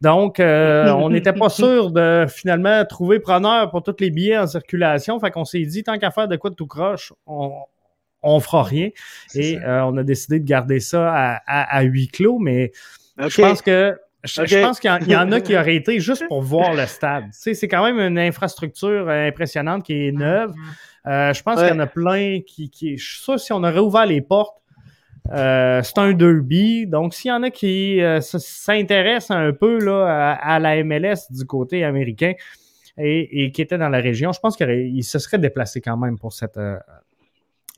Donc, 0.00 0.40
euh, 0.40 0.88
on 0.96 1.10
n'était 1.10 1.32
pas 1.32 1.48
sûr 1.50 1.90
de 1.90 2.26
finalement 2.28 2.84
trouver 2.84 3.20
preneur 3.20 3.70
pour 3.70 3.82
tous 3.82 3.96
les 4.00 4.10
billets 4.10 4.38
en 4.38 4.46
circulation. 4.46 5.20
Fait 5.20 5.30
qu'on 5.30 5.44
s'est 5.44 5.64
dit, 5.64 5.82
tant 5.82 5.98
qu'à 5.98 6.10
faire 6.10 6.28
de 6.28 6.36
quoi 6.36 6.50
de 6.50 6.54
tout 6.54 6.66
croche, 6.66 7.12
on, 7.26 7.52
on 8.24 8.40
fera 8.40 8.62
rien. 8.62 8.88
Et 9.34 9.58
euh, 9.58 9.84
on 9.84 9.96
a 9.98 10.02
décidé 10.02 10.40
de 10.40 10.46
garder 10.46 10.80
ça 10.80 11.40
à, 11.46 11.82
huis 11.82 12.08
clos, 12.08 12.38
mais 12.38 12.72
je 13.18 13.40
pense 13.40 13.62
que 13.62 13.96
je, 14.24 14.62
pense 14.62 14.80
qu'il 14.80 14.90
y, 15.08 15.16
en 15.16 15.30
a 15.32 15.40
qui 15.40 15.56
auraient 15.56 15.76
été 15.76 16.00
juste 16.00 16.24
pour 16.28 16.42
voir 16.42 16.74
le 16.74 16.86
stade. 16.86 17.24
c'est 17.32 17.68
quand 17.68 17.84
même 17.84 17.98
une 17.98 18.18
infrastructure 18.18 19.08
impressionnante 19.08 19.84
qui 19.84 20.08
est 20.08 20.12
neuve. 20.12 20.52
Euh, 21.06 21.32
je 21.32 21.42
pense 21.42 21.60
qu'il 21.60 21.68
y 21.68 21.72
en 21.72 21.80
a 21.80 21.86
plein 21.86 22.40
qui, 22.40 22.70
Je 22.96 23.04
suis 23.04 23.22
sûr 23.22 23.38
si 23.38 23.52
on 23.52 23.62
aurait 23.62 23.78
ouvert 23.78 24.06
les 24.06 24.20
portes, 24.22 24.56
euh, 25.32 25.82
c'est 25.82 25.98
un 25.98 26.12
derby. 26.12 26.86
Donc, 26.86 27.14
s'il 27.14 27.28
y 27.28 27.32
en 27.32 27.42
a 27.42 27.50
qui 27.50 28.00
s'intéressent 28.20 29.36
un 29.36 29.52
peu 29.52 29.78
là, 29.78 30.32
à, 30.32 30.58
la 30.58 30.82
MLS 30.82 31.30
du 31.30 31.44
côté 31.44 31.84
américain 31.84 32.32
et, 32.96 33.50
qui 33.52 33.62
étaient 33.62 33.78
dans 33.78 33.88
la 33.88 34.00
région, 34.00 34.32
je 34.32 34.40
pense 34.40 34.56
qu'ils 34.56 35.04
se 35.04 35.18
seraient 35.18 35.38
déplacés 35.38 35.80
quand 35.80 35.96
même 35.96 36.18
pour 36.18 36.32
cette, 36.32 36.58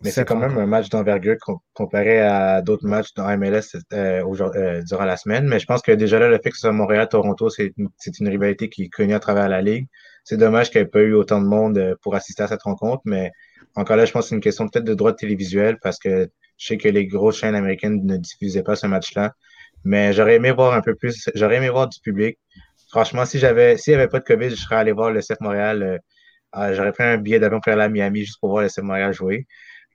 mais 0.02 0.10
c'est 0.10 0.26
quand 0.26 0.36
même 0.36 0.58
un 0.58 0.66
match 0.66 0.90
d'envergure 0.90 1.36
comparé 1.72 2.20
à 2.20 2.60
d'autres 2.60 2.86
matchs 2.86 3.14
dans 3.14 3.26
MLS 3.38 3.76
euh, 3.94 4.22
euh, 4.22 4.82
durant 4.82 5.04
la 5.06 5.16
semaine. 5.16 5.46
Mais 5.46 5.58
je 5.58 5.64
pense 5.64 5.80
que 5.80 5.92
déjà 5.92 6.18
là, 6.18 6.28
le 6.28 6.38
fait 6.42 6.50
que 6.50 6.56
ce 6.56 6.62
soit 6.62 6.72
Montréal-Toronto, 6.72 7.48
c'est 7.48 7.72
une, 7.78 7.88
une, 8.20 8.28
rivalité 8.28 8.68
qui 8.68 8.84
est 8.84 8.88
connue 8.88 9.14
à 9.14 9.20
travers 9.20 9.48
la 9.48 9.62
Ligue. 9.62 9.88
C'est 10.24 10.36
dommage 10.36 10.70
qu'il 10.70 10.82
n'y 10.82 10.86
ait 10.86 10.90
pas 10.90 11.00
eu 11.00 11.14
autant 11.14 11.40
de 11.40 11.46
monde 11.46 11.78
euh, 11.78 11.94
pour 12.02 12.14
assister 12.14 12.42
à 12.42 12.48
cette 12.48 12.62
rencontre. 12.62 13.00
Mais 13.06 13.30
encore 13.74 13.96
là, 13.96 14.04
je 14.04 14.12
pense 14.12 14.24
que 14.24 14.28
c'est 14.30 14.34
une 14.34 14.42
question 14.42 14.68
peut-être 14.68 14.84
de 14.84 14.94
droit 14.94 15.14
télévisuel 15.14 15.78
parce 15.82 15.98
que 15.98 16.28
je 16.58 16.66
sais 16.66 16.76
que 16.76 16.88
les 16.88 17.06
grosses 17.06 17.38
chaînes 17.38 17.54
américaines 17.54 18.04
ne 18.04 18.18
diffusaient 18.18 18.62
pas 18.62 18.76
ce 18.76 18.86
match-là. 18.86 19.32
Mais 19.84 20.12
j'aurais 20.12 20.34
aimé 20.34 20.52
voir 20.52 20.74
un 20.74 20.82
peu 20.82 20.94
plus, 20.94 21.30
j'aurais 21.34 21.56
aimé 21.56 21.70
voir 21.70 21.88
du 21.88 22.00
public. 22.00 22.38
Franchement, 22.90 23.24
si 23.24 23.38
j'avais, 23.38 23.78
s'il 23.78 23.94
n'y 23.94 24.00
avait 24.00 24.08
pas 24.08 24.18
de 24.18 24.24
COVID, 24.24 24.50
je 24.50 24.56
serais 24.56 24.76
allé 24.76 24.92
voir 24.92 25.10
le 25.10 25.20
CF 25.20 25.40
Montréal 25.40 26.00
ah, 26.58 26.72
j'aurais 26.72 26.92
pris 26.92 27.04
un 27.04 27.18
billet 27.18 27.38
d'avion 27.38 27.60
pour 27.60 27.72
aller 27.72 27.82
à 27.82 27.88
Miami 27.90 28.20
juste 28.20 28.40
pour 28.40 28.48
voir 28.50 28.64
le 28.64 28.82
Montréal 28.82 29.12
jouer. 29.12 29.46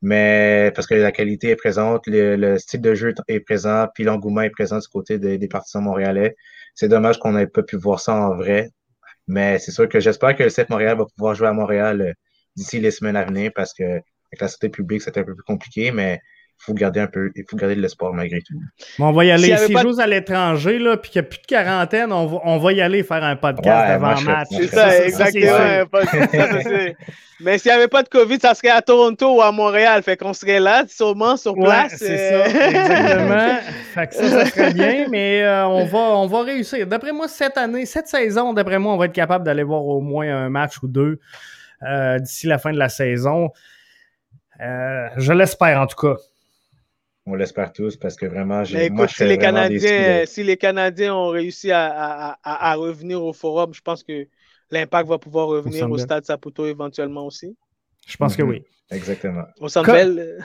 Mais 0.01 0.71
parce 0.75 0.87
que 0.87 0.95
la 0.95 1.11
qualité 1.11 1.49
est 1.49 1.55
présente, 1.55 2.03
le, 2.07 2.57
style 2.57 2.81
de 2.81 2.95
jeu 2.95 3.13
est 3.27 3.39
présent, 3.41 3.87
puis 3.93 4.03
l'engouement 4.03 4.41
est 4.41 4.49
présent 4.49 4.79
du 4.79 4.87
côté 4.87 5.19
des, 5.19 5.47
partisans 5.47 5.83
montréalais. 5.83 6.35
C'est 6.75 6.87
dommage 6.87 7.19
qu'on 7.19 7.33
n'ait 7.33 7.47
pas 7.47 7.63
pu 7.63 7.77
voir 7.77 7.99
ça 7.99 8.15
en 8.15 8.35
vrai. 8.35 8.69
Mais 9.27 9.59
c'est 9.59 9.71
sûr 9.71 9.87
que 9.87 9.99
j'espère 9.99 10.35
que 10.35 10.43
le 10.43 10.49
CF 10.49 10.69
Montréal 10.69 10.97
va 10.97 11.05
pouvoir 11.15 11.35
jouer 11.35 11.47
à 11.47 11.53
Montréal 11.53 12.01
euh, 12.01 12.13
d'ici 12.55 12.79
les 12.79 12.91
semaines 12.91 13.15
à 13.15 13.23
venir 13.25 13.51
parce 13.55 13.73
que 13.73 13.83
avec 13.83 14.41
la 14.41 14.47
santé 14.47 14.69
publique, 14.69 15.01
c'est 15.01 15.17
un 15.17 15.23
peu 15.23 15.35
plus 15.35 15.43
compliqué, 15.43 15.91
mais 15.91 16.19
faut 16.61 16.73
garder 16.73 16.99
un 16.99 17.07
peu, 17.07 17.31
il 17.35 17.43
faut 17.49 17.57
garder 17.57 17.75
de 17.75 17.81
l'espoir 17.81 18.13
malgré 18.13 18.41
tout. 18.41 18.53
on 18.99 19.11
va 19.11 19.25
y 19.25 19.31
aller. 19.31 19.57
Si, 19.57 19.67
si 19.67 20.01
à 20.01 20.07
l'étranger, 20.07 20.77
là, 20.77 20.97
puis 20.97 21.11
qu'il 21.11 21.21
n'y 21.21 21.27
a 21.27 21.29
plus 21.29 21.39
de 21.39 21.47
quarantaine, 21.47 22.11
on 22.11 22.27
va, 22.27 22.37
on 22.43 22.57
va 22.59 22.73
y 22.73 22.81
aller 22.81 23.03
faire 23.03 23.23
un 23.23 23.35
podcast 23.35 23.89
avant 23.89 24.13
le 24.13 24.25
match. 24.25 24.47
C'est 24.51 24.67
ça, 24.67 25.05
exactement. 25.05 25.85
Mais 27.43 27.57
s'il 27.57 27.71
n'y 27.71 27.77
avait 27.77 27.87
pas 27.87 28.03
de 28.03 28.09
COVID, 28.09 28.39
ça 28.39 28.53
serait 28.53 28.69
à 28.69 28.81
Toronto 28.81 29.37
ou 29.37 29.41
à 29.41 29.51
Montréal. 29.51 30.03
Fait 30.03 30.15
qu'on 30.15 30.33
serait 30.33 30.59
là, 30.59 30.83
sûrement, 30.87 31.37
sur 31.37 31.55
place. 31.55 31.95
c'est 31.97 32.17
ça, 32.17 32.35
euh. 32.35 32.45
exactement. 32.45 33.57
fait 33.93 34.07
que 34.07 34.15
ça, 34.15 34.29
ça 34.29 34.45
serait 34.45 34.73
bien, 34.73 35.07
mais 35.09 35.41
euh, 35.41 35.65
on, 35.65 35.85
va, 35.85 35.97
on 35.97 36.27
va 36.27 36.43
réussir. 36.43 36.85
D'après 36.85 37.11
moi, 37.11 37.27
cette 37.27 37.57
année, 37.57 37.87
cette 37.87 38.07
saison, 38.07 38.53
d'après 38.53 38.77
moi, 38.77 38.93
on 38.93 38.97
va 38.97 39.05
être 39.05 39.13
capable 39.13 39.43
d'aller 39.43 39.63
voir 39.63 39.83
au 39.83 40.01
moins 40.01 40.27
un 40.27 40.49
match 40.49 40.83
ou 40.83 40.87
deux 40.87 41.19
euh, 41.83 42.19
d'ici 42.19 42.45
la 42.45 42.59
fin 42.59 42.71
de 42.71 42.77
la 42.77 42.89
saison. 42.89 43.49
je 44.59 45.33
l'espère, 45.33 45.81
en 45.81 45.87
tout 45.87 46.07
cas. 46.07 46.21
On 47.25 47.35
l'espère 47.35 47.71
tous 47.71 47.97
parce 47.97 48.15
que 48.15 48.25
vraiment, 48.25 48.63
j'ai. 48.63 48.85
Écoute, 48.85 49.09
si, 49.09 49.23
les 49.25 49.37
Canadiens, 49.37 50.25
si 50.25 50.43
les 50.43 50.57
Canadiens 50.57 51.15
ont 51.15 51.29
réussi 51.29 51.71
à, 51.71 52.75
revenir 52.75 53.23
au 53.23 53.33
forum, 53.33 53.73
je 53.73 53.81
pense 53.81 54.03
que 54.03 54.27
l'Impact 54.71 55.07
va 55.07 55.19
pouvoir 55.19 55.47
revenir 55.47 55.89
au, 55.89 55.97
Stade 55.97 56.25
Saputo 56.25 56.65
éventuellement 56.65 57.25
aussi. 57.25 57.55
Je 58.07 58.17
pense 58.17 58.35
que 58.35 58.41
mhm. 58.41 58.49
oui. 58.49 58.63
Exactement. 58.91 59.43
Au 59.59 59.69
Centre 59.69 59.89
euh, 59.89 60.39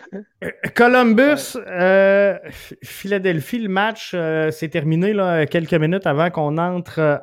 Columbus, 0.75 1.57
euh, 1.67 2.39
Philadelphie, 2.85 3.59
le 3.59 3.69
match 3.69 4.13
euh, 4.15 4.53
s'est 4.53 4.69
terminé 4.69 5.13
là, 5.13 5.47
quelques 5.47 5.75
minutes 5.75 6.07
avant 6.07 6.31
qu'on 6.31 6.57
entre 6.59 7.23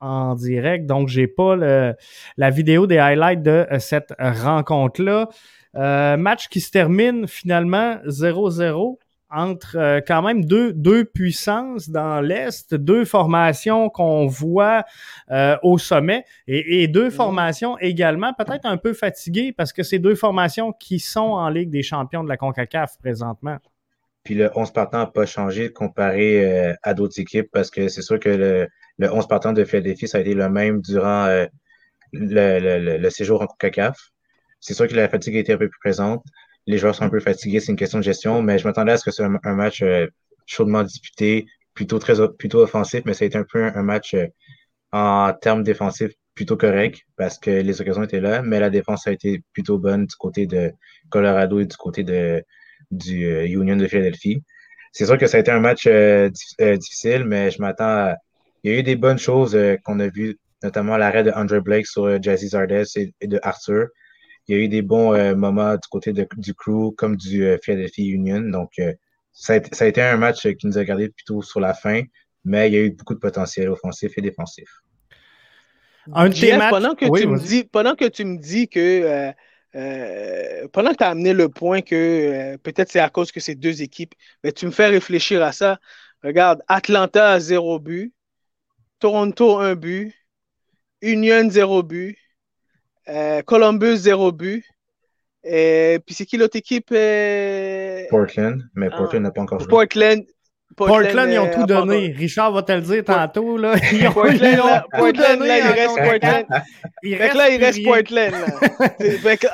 en, 0.00 0.34
direct. 0.34 0.86
Donc, 0.86 1.08
j'ai 1.08 1.26
pas 1.26 1.56
la 1.56 2.50
vidéo 2.50 2.86
des 2.86 2.98
highlights 2.98 3.42
de 3.42 3.66
cette 3.78 4.12
rencontre-là. 4.18 5.28
Euh, 5.78 6.16
match 6.16 6.48
qui 6.48 6.60
se 6.60 6.72
termine 6.72 7.28
finalement 7.28 7.98
0-0 8.06 8.98
entre 9.30 9.76
euh, 9.76 10.00
quand 10.04 10.22
même 10.22 10.44
deux, 10.44 10.72
deux 10.72 11.04
puissances 11.04 11.88
dans 11.88 12.20
l'Est, 12.20 12.74
deux 12.74 13.04
formations 13.04 13.88
qu'on 13.88 14.26
voit 14.26 14.84
euh, 15.30 15.56
au 15.62 15.78
sommet 15.78 16.24
et, 16.48 16.88
deux 16.88 17.10
formations 17.10 17.78
également 17.78 18.32
peut-être 18.32 18.64
un 18.64 18.76
peu 18.76 18.92
fatiguées 18.92 19.52
parce 19.52 19.72
que 19.72 19.84
c'est 19.84 20.00
deux 20.00 20.16
formations 20.16 20.72
qui 20.72 20.98
sont 20.98 21.20
en 21.20 21.48
Ligue 21.48 21.70
des 21.70 21.82
champions 21.82 22.24
de 22.24 22.28
la 22.28 22.36
CONCACAF 22.36 22.98
présentement. 22.98 23.58
Puis 24.24 24.34
le 24.34 24.50
11 24.56 24.72
partant 24.72 24.98
n'a 24.98 25.06
pas 25.06 25.26
changé 25.26 25.72
comparé 25.72 26.74
à 26.82 26.94
d'autres 26.94 27.20
équipes 27.20 27.50
parce 27.52 27.70
que 27.70 27.88
c'est 27.88 28.02
sûr 28.02 28.18
que 28.18 28.30
le, 28.30 28.68
le 28.98 29.12
11 29.12 29.28
partant 29.28 29.52
de 29.52 29.64
Philadelphie, 29.64 30.08
ça 30.08 30.18
a 30.18 30.22
été 30.22 30.34
le 30.34 30.48
même 30.48 30.80
durant 30.80 31.26
le, 31.26 31.48
le, 32.12 32.98
le, 32.98 33.10
séjour 33.10 33.42
en 33.42 33.46
CONCACAF. 33.46 34.10
C'est 34.60 34.74
sûr 34.74 34.88
que 34.88 34.94
la 34.94 35.08
fatigue 35.08 35.36
a 35.36 35.40
été 35.40 35.52
un 35.52 35.58
peu 35.58 35.68
plus 35.68 35.78
présente. 35.80 36.24
Les 36.66 36.78
joueurs 36.78 36.94
sont 36.94 37.04
un 37.04 37.08
peu 37.08 37.20
fatigués, 37.20 37.60
c'est 37.60 37.72
une 37.72 37.78
question 37.78 37.98
de 37.98 38.04
gestion, 38.04 38.42
mais 38.42 38.58
je 38.58 38.66
m'attendais 38.66 38.92
à 38.92 38.98
ce 38.98 39.04
que 39.04 39.10
ce 39.10 39.24
soit 39.24 39.40
un, 39.42 39.54
match 39.54 39.82
euh, 39.82 40.06
chaudement 40.46 40.82
disputé, 40.82 41.46
plutôt 41.74 41.98
très 41.98 42.14
plutôt 42.38 42.60
offensif, 42.60 43.02
mais 43.06 43.14
ça 43.14 43.24
a 43.24 43.26
été 43.26 43.38
un 43.38 43.46
peu 43.50 43.64
un, 43.64 43.82
match 43.82 44.14
euh, 44.14 44.26
en 44.92 45.32
termes 45.32 45.62
défensifs 45.62 46.12
plutôt 46.34 46.56
correct 46.56 47.00
parce 47.16 47.38
que 47.38 47.50
les 47.50 47.80
occasions 47.80 48.02
étaient 48.02 48.20
là, 48.20 48.42
mais 48.42 48.60
la 48.60 48.70
défense 48.70 49.06
a 49.06 49.12
été 49.12 49.42
plutôt 49.54 49.78
bonne 49.78 50.06
du 50.06 50.14
côté 50.16 50.46
de 50.46 50.72
Colorado 51.10 51.58
et 51.58 51.66
du 51.66 51.76
côté 51.76 52.02
de, 52.02 52.44
du 52.90 53.26
euh, 53.26 53.46
Union 53.46 53.76
de 53.76 53.86
Philadelphie. 53.86 54.42
C'est 54.92 55.06
sûr 55.06 55.16
que 55.16 55.26
ça 55.26 55.38
a 55.38 55.40
été 55.40 55.50
un 55.50 55.60
match 55.60 55.86
difficile, 56.58 57.24
mais 57.24 57.50
je 57.50 57.60
m'attends 57.60 57.84
à... 57.84 58.16
Il 58.62 58.72
y 58.72 58.74
a 58.74 58.78
eu 58.78 58.82
des 58.82 58.96
bonnes 58.96 59.18
choses 59.18 59.56
qu'on 59.84 60.00
a 60.00 60.08
vues, 60.08 60.38
notamment 60.62 60.96
l'arrêt 60.96 61.22
de 61.22 61.30
Andre 61.30 61.60
Blake 61.60 61.86
sur 61.86 62.20
Jazzy 62.22 62.48
Zardes 62.48 62.84
et, 62.96 63.26
de 63.26 63.38
Arthur 63.42 63.88
il 64.48 64.56
y 64.56 64.60
a 64.60 64.64
eu 64.64 64.68
des 64.68 64.82
bons 64.82 65.14
euh, 65.14 65.34
moments 65.34 65.74
du 65.74 65.88
côté 65.90 66.12
du 66.12 66.54
crew 66.54 66.94
comme 66.96 67.16
du 67.16 67.44
euh, 67.44 67.58
Philadelphia 67.62 68.12
Union. 68.12 68.40
Donc, 68.40 68.72
euh, 68.78 68.94
ça, 69.32 69.54
a 69.54 69.86
été, 69.86 70.02
un 70.02 70.16
match 70.16 70.48
qui 70.54 70.66
nous 70.66 70.78
a 70.78 70.84
gardé 70.84 71.10
plutôt 71.10 71.42
sur 71.42 71.60
la 71.60 71.74
fin, 71.74 72.02
mais 72.44 72.68
il 72.68 72.74
y 72.74 72.76
a 72.78 72.80
eu 72.80 72.90
beaucoup 72.90 73.14
de 73.14 73.20
potentiel 73.20 73.68
offensif 73.68 74.16
et 74.16 74.22
défensif. 74.22 74.68
Un 76.14 76.30
pendant, 76.70 76.94
que 76.94 77.04
tu 77.20 77.26
me 77.26 77.38
dis, 77.38 77.64
pendant 77.64 77.94
que 77.94 78.06
tu 78.06 78.24
me 78.24 78.38
dis 78.38 78.66
que 78.68 79.32
pendant 80.72 80.92
que 80.92 80.96
tu 80.96 81.04
as 81.04 81.10
amené 81.10 81.34
le 81.34 81.50
point 81.50 81.82
que 81.82 82.56
peut-être 82.56 82.90
c'est 82.90 82.98
à 82.98 83.10
cause 83.10 83.30
que 83.30 83.40
c'est 83.40 83.54
deux 83.54 83.82
équipes, 83.82 84.14
mais 84.42 84.50
tu 84.52 84.64
me 84.64 84.70
fais 84.70 84.86
réfléchir 84.86 85.42
à 85.42 85.52
ça. 85.52 85.78
Regarde, 86.24 86.62
Atlanta 86.66 87.32
a 87.32 87.40
zéro 87.40 87.78
but, 87.78 88.14
Toronto 88.98 89.58
un 89.58 89.74
but, 89.74 90.14
Union 91.02 91.50
zéro 91.50 91.82
but, 91.82 92.16
euh, 93.08 93.42
Columbus, 93.42 93.96
zéro 93.96 94.32
but. 94.32 94.64
Et 95.44 95.98
puis 96.04 96.14
c'est 96.14 96.26
qui 96.26 96.36
l'autre 96.36 96.56
équipe? 96.56 96.88
Euh? 96.92 98.02
Portland, 98.10 98.62
mais 98.74 98.90
Portland 98.90 99.22
n'a 99.22 99.30
pas 99.30 99.42
encore 99.42 99.60
joué. 99.60 99.68
Portland. 99.68 100.24
Portland, 100.76 101.30
ils 101.30 101.38
ont 101.38 101.46
euh, 101.46 101.54
tout 101.54 101.66
donné. 101.66 102.14
Richard 102.16 102.52
va 102.52 102.62
te 102.62 102.72
le 102.72 102.82
dire 102.82 103.04
tantôt. 103.04 103.56
Là. 103.56 103.74
Ils 103.92 104.06
ont, 104.06 104.12
Portland, 104.12 104.82
Portland 104.92 105.40
là, 105.40 105.58
il 105.58 105.72
reste 105.72 105.96
Portland. 105.96 106.46
Il 107.02 107.16
fait 107.18 107.34
là, 107.34 107.50
il 107.50 107.64
reste 107.64 107.82
Portland. 107.82 108.34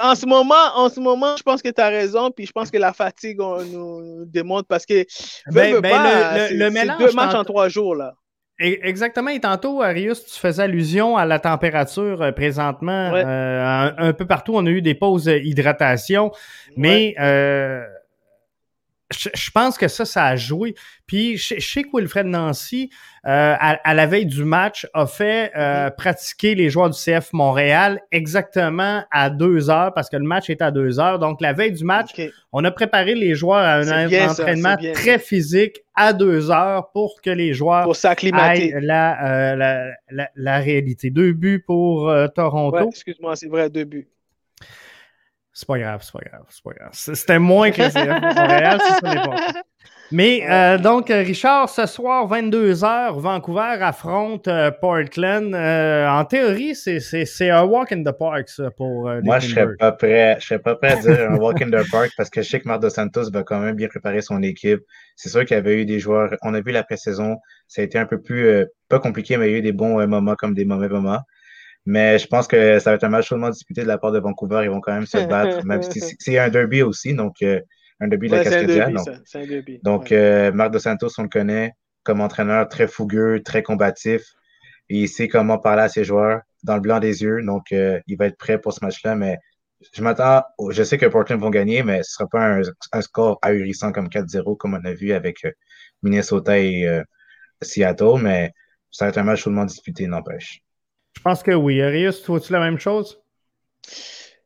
en, 0.03 0.15
ce 0.15 0.27
moment, 0.27 0.55
en 0.75 0.89
ce 0.91 1.01
moment, 1.01 1.37
je 1.37 1.43
pense 1.43 1.63
que 1.63 1.71
tu 1.71 1.81
as 1.81 1.89
raison. 1.89 2.31
Puis 2.31 2.47
je 2.47 2.53
pense 2.53 2.71
que 2.71 2.77
la 2.77 2.93
fatigue 2.93 3.41
on, 3.41 3.65
nous 3.65 4.25
démontre 4.27 4.67
parce 4.69 4.85
que 4.85 5.07
ben, 5.51 5.81
ben, 5.81 5.91
pas, 5.91 6.49
le, 6.51 6.69
le, 6.69 6.99
deux 6.99 7.13
matchs 7.13 7.35
en 7.35 7.45
trois 7.45 7.69
jours. 7.69 7.95
là. 7.95 8.15
Exactement. 8.61 9.31
Et 9.31 9.41
tantôt, 9.41 9.83
Arius, 9.83 10.25
tu 10.27 10.39
faisais 10.39 10.63
allusion 10.63 11.17
à 11.17 11.27
la 11.27 11.41
température 11.41 12.23
euh, 12.23 12.31
présentement. 12.31 13.13
Euh, 13.13 13.91
un, 13.97 14.13
peu 14.13 14.27
partout, 14.27 14.53
on 14.55 14.65
a 14.67 14.71
eu 14.71 14.81
des 14.81 14.95
pauses 14.95 15.25
d'hydratation. 15.25 16.31
Mais 16.77 17.17
euh, 17.19 17.83
je, 19.11 19.51
pense 19.51 19.77
que 19.77 19.89
ça, 19.89 20.05
ça 20.05 20.25
a 20.25 20.37
joué. 20.37 20.75
Puis 21.07 21.37
je, 21.37 21.61
sais 21.61 21.83
que 21.83 21.89
Wilfred 21.93 22.27
Nancy, 22.27 22.91
euh, 23.27 23.55
à, 23.59 23.95
la 23.95 24.07
veille 24.07 24.27
du 24.27 24.45
match, 24.45 24.87
a 24.95 25.07
fait 25.07 25.53
euh, 25.57 25.89
mm-hmm. 25.89 25.97
pratiquer 25.97 26.55
les 26.55 26.71
joueurs 26.71 26.91
du 26.91 26.99
CF 26.99 27.33
Montréal 27.33 28.01
exactement 28.11 29.05
à 29.11 29.31
deux 29.31 29.69
heures 29.69 29.93
parce 29.95 30.09
que 30.09 30.17
le 30.17 30.25
match 30.25 30.49
est 30.49 30.63
à 30.63 30.71
deux 30.71 30.99
heures. 30.99 31.19
Donc 31.19 31.41
la 31.41 31.53
veille 31.53 31.73
du 31.73 31.85
match, 31.85 32.11
on 32.53 32.65
a 32.65 32.71
préparé 32.71 33.15
les 33.15 33.35
joueurs 33.35 33.59
à 33.59 33.75
un, 33.77 34.29
entraînement 34.29 34.77
très 34.95 35.19
physique 35.19 35.81
à 35.95 36.13
deux 36.13 36.51
heures 36.51 36.91
pour 36.93 37.21
que 37.23 37.31
les 37.31 37.53
joueurs 37.53 37.85
pour 37.85 37.97
s'acclimater 37.97 38.75
la, 38.81 39.53
euh, 39.53 39.57
la, 39.57 39.85
la, 40.11 40.31
la, 40.35 40.59
réalité. 40.59 41.11
Deux 41.11 41.33
buts 41.33 41.63
pour 41.65 42.13
Toronto. 42.35 42.89
Excuse-moi, 42.89 43.37
c'est 43.37 43.49
vrai, 43.49 43.69
deux 43.69 43.85
buts. 43.85 44.09
C'est 45.57 45.69
pas 45.69 45.79
grave, 45.79 46.03
c'est 46.03 46.13
pas 46.13 46.29
grave, 46.29 46.47
c'est 46.49 46.65
pas 46.65 46.73
grave. 46.73 46.91
C'était 46.93 47.39
moins 47.39 47.71
que 47.71 47.81
le 47.81 47.89
CF 47.89 48.37
Montréal, 48.37 48.81
si 48.85 48.93
ce 48.93 49.05
n'est 49.07 49.23
pas. 49.23 49.37
Mais 50.11 50.45
euh, 50.51 50.79
donc, 50.79 51.09
Richard, 51.09 51.69
ce 51.69 51.87
soir, 51.87 52.29
22h, 52.29 53.21
Vancouver 53.21 53.77
affronte 53.81 54.49
euh, 54.49 54.73
Portland. 54.73 55.55
Euh, 55.55 56.09
en 56.09 56.25
théorie, 56.25 56.75
c'est 56.75 57.51
un 57.51 57.65
walk 57.65 57.93
in 57.93 58.03
the 58.03 58.11
park, 58.11 58.49
ça, 58.49 58.73
pour 58.73 59.09
Moi, 59.23 59.39
je 59.39 59.49
serais 59.49 59.69
pas 59.79 59.93
prêt. 59.93 60.37
Je 60.41 60.47
serais 60.47 60.59
pas 60.59 60.75
prêt 60.75 60.93
à 60.93 60.97
dire 60.97 61.31
un 61.31 61.37
walk 61.37 61.63
in 61.63 61.71
the 61.71 61.89
park 61.89 62.11
parce 62.17 62.31
que 62.31 62.43
je 62.43 62.49
sais 62.49 62.59
que 62.59 62.67
Marc 62.67 62.91
Santos 62.91 63.31
va 63.31 63.45
quand 63.45 63.61
même 63.61 63.77
bien 63.77 63.89
préparer 63.89 64.23
son 64.23 64.43
équipe. 64.43 64.81
C'est 65.15 65.29
sûr 65.29 65.45
qu'il 65.45 65.57
y 65.57 65.59
avait 65.59 65.81
eu 65.81 65.85
des 65.85 66.01
joueurs. 66.01 66.35
On 66.43 66.53
a 66.55 66.61
vu 66.61 66.73
la 66.73 66.83
pré-saison. 66.83 67.37
Ça 67.69 67.81
a 67.81 67.85
été 67.85 67.97
un 67.97 68.07
peu 68.07 68.21
plus, 68.21 68.67
pas 68.89 68.99
compliqué, 68.99 69.37
mais 69.37 69.49
il 69.49 69.53
y 69.53 69.55
a 69.55 69.59
eu 69.59 69.63
des 69.63 69.73
bons 69.73 70.05
moments 70.07 70.35
comme 70.35 70.55
des 70.55 70.65
mauvais 70.65 70.89
moments. 70.89 71.21
Mais 71.87 72.19
je 72.19 72.27
pense 72.27 72.47
que 72.47 72.79
ça 72.79 72.91
va 72.91 72.97
être 72.97 73.05
un 73.05 73.11
match 73.11 73.29
chaudement 73.29 73.51
disputé 73.51 73.83
de 73.83 73.87
la 73.87 73.99
part 73.99 74.13
de 74.13 74.19
Vancouver. 74.19 74.63
Ils 74.65 74.71
vont 74.71 74.81
quand 74.81 74.95
même 74.95 75.07
se 75.07 75.19
battre, 75.29 75.65
même 75.67 75.83
si 75.83 76.01
c'est 76.19 76.39
un 76.39 76.49
derby 76.49 76.83
aussi, 76.83 77.15
donc 77.15 77.37
euh, 77.43 77.61
un 78.01 78.09
derby 78.09 78.29
de 78.29 78.37
la 78.37 78.45
Cascadia. 78.45 78.91
Donc, 79.83 80.11
euh, 80.11 80.51
Marc 80.53 80.73
Dos 80.73 80.79
Santos, 80.79 81.11
on 81.19 81.25
le 81.25 81.29
connaît 81.29 81.73
comme 82.03 82.21
entraîneur 82.21 82.69
très 82.69 82.87
fougueux, 82.87 83.43
très 83.45 83.63
combatif. 83.63 84.23
Et 84.91 85.01
il 85.03 85.09
sait 85.09 85.29
comment 85.29 85.59
parler 85.59 85.83
à 85.83 85.89
ses 85.89 86.05
joueurs 86.05 86.43
dans 86.63 86.75
le 86.75 86.81
blanc 86.81 87.01
des 87.01 87.23
yeux. 87.23 87.43
Donc, 87.43 87.73
euh, 87.73 88.01
il 88.07 88.17
va 88.17 88.27
être 88.27 88.37
prêt 88.37 88.59
pour 88.59 88.73
ce 88.73 88.85
match-là. 88.85 89.15
Mais 89.15 89.39
je 89.95 90.03
m'attends, 90.03 90.43
je 90.71 90.83
sais 90.83 90.99
que 90.99 91.07
Portland 91.07 91.41
vont 91.41 91.51
gagner, 91.51 91.83
mais 91.83 92.03
ce 92.03 92.23
ne 92.23 92.27
sera 92.27 92.29
pas 92.29 92.61
un, 92.93 93.01
score 93.01 93.39
ahurissant 93.43 93.93
comme 93.93 94.09
4-0, 94.09 94.57
comme 94.57 94.75
on 94.75 94.85
a 94.85 94.93
vu 94.93 95.13
avec 95.13 95.47
Minnesota 96.03 96.59
et 96.59 96.87
Seattle. 97.63 98.21
Mais 98.23 98.53
ça 98.91 99.07
va 99.07 99.09
être 99.11 99.19
un 99.19 99.25
match 99.25 99.43
chaudement 99.43 99.65
disputé, 99.65 100.07
n'empêche. 100.07 100.64
Je 101.17 101.21
pense 101.23 101.43
que 101.43 101.53
oui. 101.53 101.81
Arius, 101.83 102.21
tu 102.21 102.27
vois-tu 102.29 102.53
la 102.53 102.61
même 102.61 102.79
chose? 102.79 103.21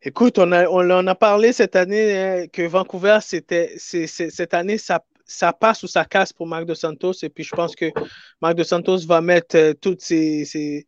Écoute, 0.02 0.38
on, 0.38 0.52
a, 0.52 0.66
on 0.68 0.88
en 0.90 1.06
a 1.06 1.14
parlé 1.14 1.52
cette 1.52 1.74
année 1.74 2.16
hein, 2.16 2.46
que 2.52 2.62
Vancouver, 2.62 3.18
c'était 3.20 3.74
cette 3.78 4.54
année, 4.54 4.78
ça, 4.78 5.04
ça 5.24 5.52
passe 5.52 5.82
ou 5.82 5.88
ça 5.88 6.04
casse 6.04 6.32
pour 6.32 6.46
Marc 6.46 6.66
de 6.66 6.74
Santos. 6.74 7.14
Et 7.22 7.28
puis 7.28 7.44
je 7.44 7.54
pense 7.54 7.74
que 7.74 7.86
Marc 8.40 8.54
de 8.54 8.62
Santos 8.62 8.98
va 9.06 9.20
mettre 9.20 9.56
euh, 9.56 9.74
toutes 9.74 10.00
ses, 10.00 10.86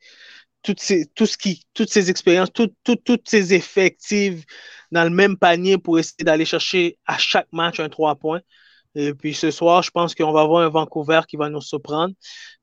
toutes 0.62 0.81
ces, 0.81 1.07
tout 1.07 1.26
ce 1.26 1.37
qui, 1.37 1.64
toutes 1.74 1.91
ces 1.91 2.11
expériences, 2.11 2.51
toutes 2.53 3.28
ces 3.28 3.55
effectives 3.55 4.45
dans 4.93 5.05
le 5.05 5.11
même 5.11 5.37
panier 5.37 5.78
pour 5.78 5.99
essayer 5.99 6.24
d'aller 6.24 6.45
chercher 6.45 6.99
à 7.07 7.18
chaque 7.18 7.49
match 7.53 7.81
un 7.81 7.89
3 7.89 8.16
points. 8.16 8.41
Et 8.95 9.14
puis 9.14 9.35
ce 9.35 9.51
soir, 9.51 9.83
je 9.83 9.91
pense 9.91 10.14
qu'on 10.14 10.33
va 10.33 10.41
avoir 10.43 10.62
un 10.62 10.68
Vancouver 10.68 11.20
qui 11.28 11.37
va 11.37 11.49
nous 11.49 11.61
surprendre. 11.61 12.14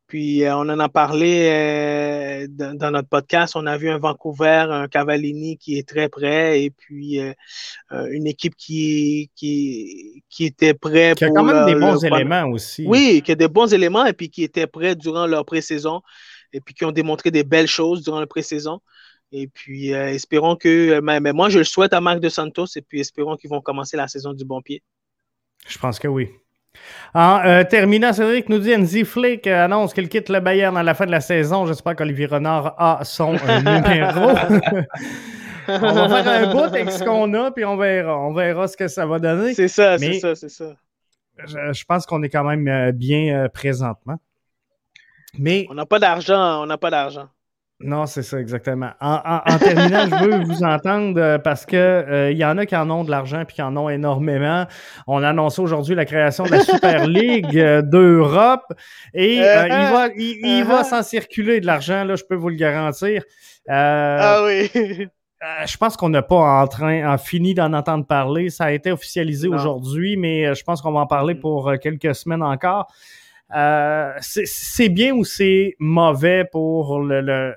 Puis 0.07 0.45
euh, 0.45 0.55
on 0.55 0.69
en 0.69 0.79
a 0.79 0.87
parlé 0.87 1.49
euh, 1.51 2.47
dans, 2.49 2.91
notre 2.91 3.09
podcast. 3.09 3.57
On 3.57 3.65
a 3.65 3.77
vu 3.77 3.89
un 3.89 3.97
Vancouver, 3.97 4.65
un 4.69 4.87
Cavallini 4.87 5.57
qui 5.57 5.77
est 5.77 5.87
très 5.87 6.07
prêt 6.07 6.63
et 6.63 6.69
puis 6.69 7.19
euh, 7.19 7.33
une 7.91 8.25
équipe 8.25 8.55
qui, 8.55 9.29
qui, 9.35 10.23
qui 10.29 10.45
était 10.45 10.73
prêt. 10.73 11.13
Qui 11.17 11.25
a 11.25 11.29
quand 11.29 11.43
même 11.43 11.65
des 11.65 11.75
bons 11.75 12.03
éléments 12.03 12.45
aussi. 12.45 12.85
Oui, 12.87 13.21
qui 13.23 13.33
a 13.33 13.35
des 13.35 13.49
bons 13.49 13.73
éléments 13.73 14.05
et 14.05 14.13
puis 14.13 14.29
qui 14.29 14.43
était 14.43 14.65
prêt 14.65 14.95
durant 14.95 15.27
leur 15.27 15.43
pré-saison 15.43 16.01
et 16.53 16.61
puis 16.61 16.73
qui 16.73 16.85
ont 16.85 16.93
démontré 16.93 17.29
des 17.29 17.43
belles 17.43 17.67
choses 17.67 18.01
durant 18.01 18.21
la 18.21 18.27
pré-saison. 18.27 18.79
Et 19.33 19.47
puis 19.47 19.89
espérons 19.89 20.55
que, 20.55 21.01
mais, 21.01 21.19
mais, 21.19 21.33
moi 21.33 21.49
je 21.49 21.57
le 21.57 21.65
souhaite 21.65 21.91
à 21.91 21.99
Marc 21.99 22.21
de 22.21 22.29
Santos 22.29 22.67
et 22.77 22.81
puis 22.81 23.01
espérons 23.01 23.35
qu'ils 23.35 23.49
vont 23.49 23.59
commencer 23.59 23.97
la 23.97 24.07
saison 24.07 24.31
du 24.31 24.45
bon 24.45 24.61
pied. 24.61 24.81
Je 25.67 25.77
pense 25.77 25.99
que 25.99 26.07
oui. 26.07 26.29
En 27.13 27.39
euh, 27.43 27.63
terminant, 27.63 28.13
Cédric 28.13 28.49
nous 28.49 28.59
dit 28.59 28.75
Enzi 28.75 29.03
Flick 29.03 29.47
annonce 29.47 29.93
qu'il 29.93 30.09
quitte 30.09 30.29
le 30.29 30.39
Bayern 30.39 30.75
à 30.77 30.83
la 30.83 30.93
fin 30.93 31.05
de 31.05 31.11
la 31.11 31.21
saison. 31.21 31.65
J'espère 31.65 31.95
qu'Olivier 31.95 32.27
Renard 32.27 32.75
a 32.77 33.03
son 33.03 33.35
euh, 33.35 33.37
numéro. 33.59 34.29
on 35.67 35.93
va 35.93 36.23
faire 36.23 36.49
un 36.49 36.51
bout 36.53 36.63
avec 36.63 36.91
ce 36.91 37.03
qu'on 37.03 37.33
a, 37.33 37.51
puis 37.51 37.65
on 37.65 37.77
verra. 37.77 38.17
On 38.19 38.33
verra 38.33 38.67
ce 38.67 38.77
que 38.77 38.87
ça 38.87 39.05
va 39.05 39.19
donner. 39.19 39.53
C'est 39.53 39.67
ça, 39.67 39.97
c'est 39.97 40.19
ça, 40.19 40.35
c'est 40.35 40.49
ça. 40.49 40.75
Je, 41.45 41.85
pense 41.85 42.05
qu'on 42.05 42.23
est 42.23 42.29
quand 42.29 42.43
même 42.43 42.67
euh, 42.67 42.91
bien 42.91 43.47
présentement. 43.53 44.17
Mais. 45.37 45.65
On 45.69 45.75
n'a 45.75 45.85
pas 45.85 45.99
d'argent, 45.99 46.63
on 46.63 46.65
n'a 46.65 46.77
pas 46.77 46.89
d'argent. 46.89 47.29
Non, 47.79 48.07
c'est 48.07 48.23
ça, 48.23 48.39
exactement. 48.39 48.89
En, 48.99 49.41
terminant, 49.59 50.07
je 50.09 50.25
veux 50.25 50.43
vous 50.43 50.63
entendre 50.63 51.21
euh, 51.21 51.37
parce 51.37 51.63
que 51.63 51.75
euh, 51.75 52.31
il 52.31 52.37
y 52.37 52.43
en 52.43 52.57
a 52.57 52.65
qui 52.65 52.75
en 52.75 52.89
ont 52.89 53.03
de 53.03 53.11
l'argent 53.11 53.45
puis 53.45 53.55
qui 53.55 53.61
en 53.61 53.77
ont 53.77 53.87
énormément. 53.87 54.65
On 55.05 55.21
a 55.21 55.29
annoncé 55.29 55.61
aujourd'hui 55.61 55.93
la 55.93 56.05
création 56.05 56.45
de 56.45 56.51
la 56.51 56.61
Super 56.61 57.05
League 57.07 57.55
euh, 57.55 57.83
d'Europe 57.83 58.73
et 59.13 59.35
il 59.35 59.41
va, 59.43 60.07
il, 60.15 60.63
va 60.63 60.83
s'en 60.83 61.03
circuler 61.03 61.59
de 61.61 61.67
l'argent, 61.67 62.03
là, 62.03 62.15
je 62.15 62.23
peux 62.23 62.35
vous 62.35 62.49
le 62.49 62.55
garantir. 62.55 63.21
ah 63.69 64.43
oui. 64.45 64.71
je 65.67 65.77
pense 65.77 65.95
qu'on 65.97 66.09
n'a 66.09 66.23
pas 66.23 66.61
en 66.61 66.67
train, 66.67 67.13
en 67.13 67.19
fini 67.19 67.53
d'en 67.53 67.73
entendre 67.73 68.07
parler. 68.07 68.49
Ça 68.49 68.65
a 68.65 68.71
été 68.71 68.91
officialisé 68.91 69.49
aujourd'hui, 69.49 70.17
mais 70.17 70.55
je 70.55 70.63
pense 70.63 70.81
qu'on 70.81 70.93
va 70.93 71.01
en 71.01 71.07
parler 71.07 71.35
mm. 71.35 71.39
pour 71.41 71.71
quelques 71.79 72.15
semaines 72.15 72.41
encore. 72.41 72.87
c'est 73.51 74.89
bien 74.89 75.13
ou 75.13 75.23
c'est 75.23 75.75
mauvais 75.77 76.43
pour 76.51 77.01
le 77.01 77.53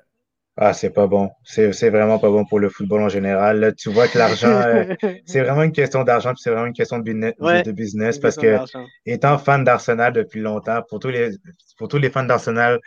ah, 0.63 0.75
c'est 0.75 0.91
pas 0.91 1.07
bon. 1.07 1.31
C'est 1.43 1.89
vraiment 1.89 2.19
pas 2.19 2.29
bon 2.29 2.45
pour 2.45 2.59
le 2.61 2.69
football 2.69 3.01
en 3.01 3.09
général. 3.09 3.61
Là, 3.61 3.73
tu 3.73 3.89
vois 3.89 4.09
que 4.09 4.19
l'argent, 4.19 4.61
euh, 4.61 4.85
c'est 5.25 5.41
vraiment 5.41 5.63
une 5.63 5.73
question 5.73 6.05
d'argent, 6.05 6.35
puis 6.35 6.43
c'est 6.43 6.51
vraiment 6.51 6.67
une 6.67 6.75
question 6.75 6.99
de, 6.99 7.03
business, 7.03 7.35
de 7.39 7.73
business 7.73 8.19
parce 8.19 8.37
que, 8.37 8.59
étant 9.07 9.39
fan 9.39 9.65
d'Arsenal 9.65 10.13
depuis 10.13 10.41
longtemps, 10.41 10.83
pour 10.87 10.99
tous 10.99 11.09
les, 11.09 11.31
pour 11.79 11.89
tous 11.89 11.97
les 11.97 12.11
fans 12.11 12.25
d'Arsenal, 12.25 12.79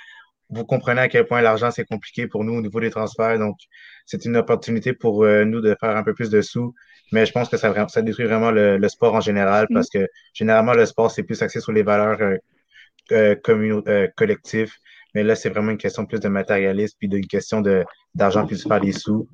vous 0.51 0.65
comprenez 0.65 1.01
à 1.01 1.07
quel 1.07 1.25
point 1.25 1.41
l'argent, 1.41 1.71
c'est 1.71 1.85
compliqué 1.85 2.27
pour 2.27 2.43
nous 2.43 2.53
au 2.53 2.61
niveau 2.61 2.79
des 2.79 2.91
transferts. 2.91 3.39
Donc, 3.39 3.57
c'est 4.05 4.23
une 4.25 4.37
opportunité 4.37 4.93
pour 4.93 5.23
euh, 5.23 5.43
nous 5.43 5.59
de 5.59 5.75
faire 5.79 5.97
un 5.97 6.03
peu 6.03 6.13
plus 6.13 6.29
de 6.29 6.41
sous. 6.41 6.75
Mais 7.11 7.25
je 7.25 7.31
pense 7.31 7.49
que 7.49 7.57
ça, 7.57 7.73
ça 7.87 8.01
détruit 8.03 8.27
vraiment 8.27 8.51
le, 8.51 8.77
le 8.77 8.87
sport 8.87 9.15
en 9.15 9.21
général 9.21 9.65
parce 9.73 9.89
que 9.89 10.07
généralement, 10.35 10.73
le 10.73 10.85
sport, 10.85 11.09
c'est 11.09 11.23
plus 11.23 11.41
axé 11.41 11.59
sur 11.59 11.71
les 11.71 11.81
valeurs 11.81 12.19
euh, 13.11 13.35
euh, 13.49 14.07
collectives 14.15 14.73
mais 15.13 15.23
là, 15.23 15.35
c'est 15.35 15.49
vraiment 15.49 15.71
une 15.71 15.77
question 15.77 16.05
plus 16.05 16.19
de 16.19 16.27
matérialisme 16.27 16.95
puis 16.99 17.07
d'une 17.07 17.25
question 17.27 17.61
d'argent 18.15 18.45
plus 18.45 18.63
faire 18.63 18.79
les 18.79 18.91
sous. 18.91 19.27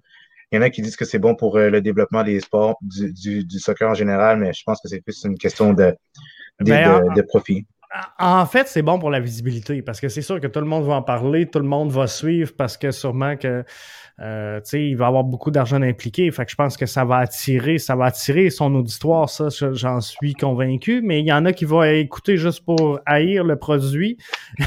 Il 0.52 0.56
y 0.56 0.60
en 0.60 0.62
a 0.62 0.70
qui 0.70 0.82
disent 0.82 0.98
que 0.98 1.06
c'est 1.06 1.20
bon 1.20 1.36
pour 1.36 1.58
euh, 1.58 1.70
le 1.70 1.82
développement 1.82 2.24
des 2.24 2.40
sports, 2.40 2.78
du, 2.82 3.46
du, 3.46 3.60
soccer 3.60 3.90
en 3.90 3.94
général, 3.94 4.40
mais 4.40 4.52
je 4.52 4.64
pense 4.66 4.82
que 4.82 4.88
c'est 4.88 5.02
plus 5.02 5.24
une 5.24 5.38
question 5.38 5.74
de, 5.74 5.96
de, 6.60 7.16
de 7.16 7.22
profit. 7.22 7.68
En 8.20 8.46
fait, 8.46 8.68
c'est 8.68 8.84
bon 8.84 9.00
pour 9.00 9.10
la 9.10 9.20
visibilité 9.20 9.82
parce 9.82 10.00
que 10.00 10.10
c'est 10.10 10.22
sûr 10.22 10.40
que 10.40 10.46
tout 10.46 10.60
le 10.60 10.68
monde 10.68 10.86
va 10.86 10.94
en 10.94 11.02
parler, 11.02 11.48
tout 11.48 11.60
le 11.60 11.66
monde 11.66 11.92
va 11.92 12.06
suivre 12.06 12.54
parce 12.56 12.78
que 12.78 12.92
sûrement 12.92 13.36
que 13.36 13.64
euh, 14.22 14.60
il 14.74 14.96
va 14.96 15.08
avoir 15.08 15.24
beaucoup 15.24 15.50
d'argent 15.50 15.82
impliqué. 15.82 16.30
Fait 16.30 16.46
que 16.46 16.52
je 16.52 16.56
pense 16.56 16.78
que 16.78 16.86
ça 16.86 17.04
va 17.04 17.18
attirer, 17.18 17.80
ça 17.80 17.96
va 17.96 18.06
attirer 18.06 18.52
son 18.52 18.76
auditoire, 18.76 19.30
ça, 19.30 19.48
j'en 19.72 20.02
suis 20.02 20.34
convaincu. 20.34 21.02
Mais 21.02 21.22
il 21.22 21.26
y 21.26 21.34
en 21.34 21.46
a 21.46 21.54
qui 21.54 21.66
vont 21.66 21.84
écouter 21.84 22.38
juste 22.38 22.64
pour 22.64 23.00
haïr 23.08 23.44
le 23.44 23.56
produit. 23.56 24.18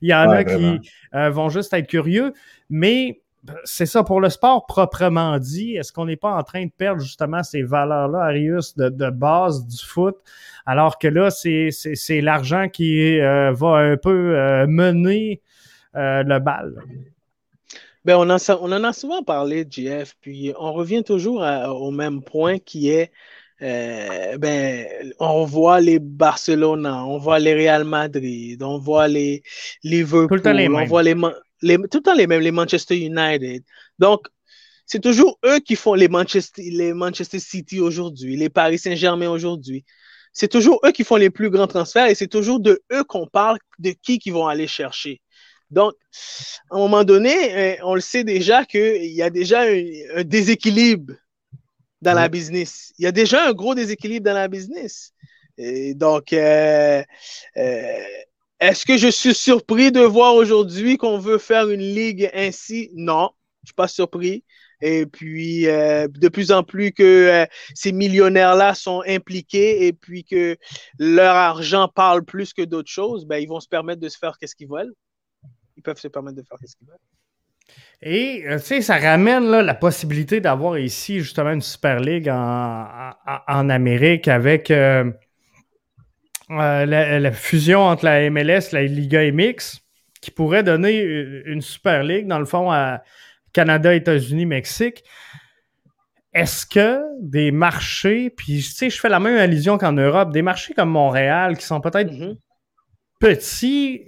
il 0.00 0.08
y 0.08 0.14
en 0.14 0.30
a 0.30 0.42
qui 0.42 0.80
euh, 1.14 1.30
vont 1.30 1.48
juste 1.48 1.72
être 1.74 1.86
curieux. 1.86 2.32
Mais 2.70 3.21
c'est 3.64 3.86
ça, 3.86 4.04
pour 4.04 4.20
le 4.20 4.30
sport 4.30 4.66
proprement 4.66 5.38
dit, 5.38 5.76
est-ce 5.76 5.92
qu'on 5.92 6.06
n'est 6.06 6.16
pas 6.16 6.32
en 6.32 6.42
train 6.42 6.64
de 6.64 6.70
perdre 6.70 7.00
justement 7.00 7.42
ces 7.42 7.62
valeurs-là, 7.62 8.20
Arius, 8.20 8.76
de, 8.76 8.88
de, 8.88 9.10
base 9.10 9.66
du 9.66 9.84
foot, 9.84 10.16
alors 10.64 10.98
que 10.98 11.08
là, 11.08 11.30
c'est 11.30 12.20
l'argent 12.20 12.68
qui 12.68 13.20
euh, 13.20 13.52
va 13.52 13.76
un 13.78 13.96
peu 13.96 14.38
euh, 14.38 14.66
mener 14.68 15.40
euh, 15.96 16.22
le 16.22 16.38
bal? 16.38 16.74
Ben, 18.04 18.16
on, 18.16 18.30
en, 18.30 18.38
on 18.60 18.72
en 18.72 18.84
a 18.84 18.92
souvent 18.92 19.22
parlé, 19.22 19.66
Jeff, 19.68 20.16
puis 20.20 20.52
on 20.58 20.72
revient 20.72 21.04
toujours 21.04 21.42
au 21.42 21.90
même 21.90 22.22
point 22.22 22.58
qui 22.58 22.90
est 22.90 23.10
ben, 23.60 24.86
on 25.20 25.44
voit 25.44 25.80
les 25.80 26.00
Barcelona, 26.00 27.04
on 27.06 27.18
voit 27.18 27.38
les 27.38 27.54
Real 27.54 27.84
Madrid, 27.84 28.60
on 28.60 28.78
voit 28.78 29.06
les 29.06 29.44
Liverpool, 29.84 30.42
on 30.44 30.84
voit 30.84 31.04
les, 31.04 31.14
tout 31.62 31.98
le 31.98 32.02
temps 32.02 32.14
les 32.14 32.26
mêmes, 32.26 32.42
les 32.42 32.50
Manchester 32.50 32.98
United. 32.98 33.62
Donc, 33.98 34.28
c'est 34.86 35.00
toujours 35.00 35.38
eux 35.44 35.60
qui 35.60 35.76
font 35.76 35.94
les 35.94 36.08
Manchester, 36.08 36.62
les 36.70 36.92
Manchester 36.92 37.38
City 37.38 37.80
aujourd'hui, 37.80 38.36
les 38.36 38.50
Paris 38.50 38.78
Saint-Germain 38.78 39.28
aujourd'hui. 39.30 39.84
C'est 40.32 40.48
toujours 40.48 40.80
eux 40.84 40.92
qui 40.92 41.04
font 41.04 41.16
les 41.16 41.30
plus 41.30 41.50
grands 41.50 41.66
transferts 41.66 42.06
et 42.06 42.14
c'est 42.14 42.28
toujours 42.28 42.60
de 42.60 42.82
eux 42.92 43.04
qu'on 43.04 43.26
parle 43.26 43.58
de 43.78 43.90
qui 43.90 44.18
qui 44.18 44.30
vont 44.30 44.46
aller 44.46 44.66
chercher. 44.66 45.20
Donc, 45.70 45.94
à 46.70 46.76
un 46.76 46.78
moment 46.78 47.04
donné, 47.04 47.56
euh, 47.56 47.76
on 47.84 47.94
le 47.94 48.00
sait 48.00 48.24
déjà 48.24 48.64
qu'il 48.66 49.12
y 49.12 49.22
a 49.22 49.30
déjà 49.30 49.62
un, 49.62 50.24
déséquilibre 50.24 51.14
dans 52.02 52.12
la 52.12 52.28
business. 52.28 52.92
Il 52.98 53.04
y 53.04 53.06
a 53.06 53.12
déjà 53.12 53.48
un 53.48 53.52
gros 53.52 53.74
déséquilibre 53.74 54.26
dans 54.26 54.34
la 54.34 54.48
business. 54.48 55.12
Et 55.56 55.94
donc, 55.94 56.32
euh, 56.32 57.02
euh, 57.56 58.04
est-ce 58.62 58.86
que 58.86 58.96
je 58.96 59.08
suis 59.08 59.34
surpris 59.34 59.90
de 59.90 60.00
voir 60.00 60.36
aujourd'hui 60.36 60.96
qu'on 60.96 61.18
veut 61.18 61.38
faire 61.38 61.68
une 61.68 61.80
ligue 61.80 62.30
ainsi? 62.32 62.90
Non, 62.94 63.30
je 63.64 63.68
suis 63.68 63.74
pas 63.74 63.88
surpris. 63.88 64.44
Et 64.80 65.04
puis, 65.04 65.66
euh, 65.66 66.06
de 66.08 66.28
plus 66.28 66.52
en 66.52 66.62
plus 66.62 66.92
que 66.92 67.02
euh, 67.02 67.46
ces 67.74 67.90
millionnaires-là 67.90 68.74
sont 68.74 69.02
impliqués 69.06 69.86
et 69.86 69.92
puis 69.92 70.24
que 70.24 70.56
leur 71.00 71.34
argent 71.34 71.88
parle 71.88 72.24
plus 72.24 72.52
que 72.52 72.62
d'autres 72.62 72.90
choses, 72.90 73.26
ben, 73.26 73.38
ils 73.38 73.48
vont 73.48 73.58
se 73.58 73.68
permettre 73.68 74.00
de 74.00 74.08
se 74.08 74.16
faire 74.16 74.38
qu'est-ce 74.38 74.54
qu'ils 74.54 74.68
veulent. 74.68 74.92
Ils 75.76 75.82
peuvent 75.82 75.98
se 75.98 76.08
permettre 76.08 76.36
de 76.36 76.42
faire 76.42 76.58
qu'est-ce 76.60 76.76
qu'ils 76.76 76.86
veulent. 76.86 76.96
Et, 78.00 78.44
euh, 78.46 78.58
tu 78.58 78.64
sais, 78.64 78.80
ça 78.80 78.98
ramène 78.98 79.50
la 79.50 79.74
possibilité 79.74 80.40
d'avoir 80.40 80.78
ici 80.78 81.18
justement 81.18 81.50
une 81.50 81.62
Super 81.62 81.98
League 81.98 82.28
en, 82.28 83.68
Amérique 83.68 84.28
avec 84.28 84.72
la, 86.58 87.32
fusion 87.32 87.80
entre 87.80 88.04
la 88.04 88.28
MLS 88.30 88.68
et 88.70 88.72
la 88.72 88.82
Liga 88.84 89.30
MX 89.30 89.82
qui 90.20 90.30
pourrait 90.30 90.62
donner 90.62 91.00
une 91.46 91.60
super 91.60 92.04
ligue, 92.04 92.28
dans 92.28 92.38
le 92.38 92.44
fond, 92.44 92.70
à 92.70 93.02
Canada, 93.52 93.92
États-Unis, 93.94 94.46
Mexique. 94.46 95.02
Est-ce 96.32 96.64
que 96.64 97.02
des 97.20 97.50
marchés, 97.50 98.30
puis 98.30 98.56
tu 98.56 98.62
sais, 98.62 98.88
je 98.88 98.98
fais 98.98 99.10
la 99.10 99.20
même 99.20 99.36
allusion 99.36 99.76
qu'en 99.76 99.92
Europe, 99.92 100.32
des 100.32 100.40
marchés 100.40 100.72
comme 100.72 100.90
Montréal, 100.90 101.58
qui 101.58 101.66
sont 101.66 101.80
peut-être 101.80 102.10
mm-hmm. 102.10 102.36
petits, 103.20 104.04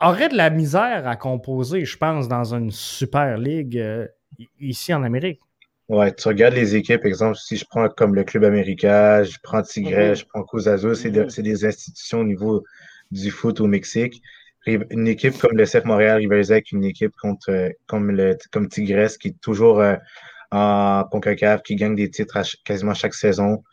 auraient 0.00 0.28
de 0.28 0.36
la 0.36 0.48
misère 0.50 1.06
à 1.06 1.16
composer, 1.16 1.84
je 1.84 1.96
pense, 1.98 2.28
dans 2.28 2.54
une 2.54 2.70
super 2.70 3.36
ligue 3.36 3.76
euh, 3.76 4.06
ici 4.60 4.94
en 4.94 5.02
Amérique? 5.02 5.40
Ouais, 5.88 6.12
tu 6.14 6.28
regardes 6.28 6.54
les 6.54 6.76
équipes, 6.76 7.06
exemple, 7.06 7.38
si 7.38 7.56
je 7.56 7.64
prends 7.64 7.88
comme 7.88 8.14
le 8.14 8.22
Club 8.22 8.44
américain, 8.44 9.22
je 9.22 9.38
prends 9.42 9.62
Tigre, 9.62 10.10
mhm. 10.10 10.14
je 10.16 10.24
prends 10.26 10.42
Cruz 10.42 10.68
Azul, 10.68 10.90
mhm. 10.90 11.30
c'est 11.30 11.42
des 11.42 11.64
institutions 11.64 12.20
au 12.20 12.24
niveau 12.24 12.62
du 13.10 13.30
foot 13.30 13.60
au 13.60 13.66
Mexique. 13.66 14.20
Une 14.66 15.08
équipe 15.08 15.38
comme 15.38 15.56
le 15.56 15.64
CF 15.64 15.86
Montréal 15.86 16.18
rivalisait 16.18 16.54
avec 16.54 16.72
une 16.72 16.84
équipe 16.84 17.12
contre, 17.22 17.70
comme, 17.86 18.10
le, 18.10 18.36
comme 18.52 18.68
Tigres, 18.68 19.16
qui 19.18 19.28
est 19.28 19.40
toujours 19.40 19.80
euh, 19.80 19.96
en 20.50 21.04
CONCACAF, 21.10 21.62
qui 21.62 21.74
gagne 21.74 21.94
des 21.94 22.10
titres 22.10 22.38
quasiment 22.66 22.92
chaque 22.92 23.14
saison. 23.14 23.64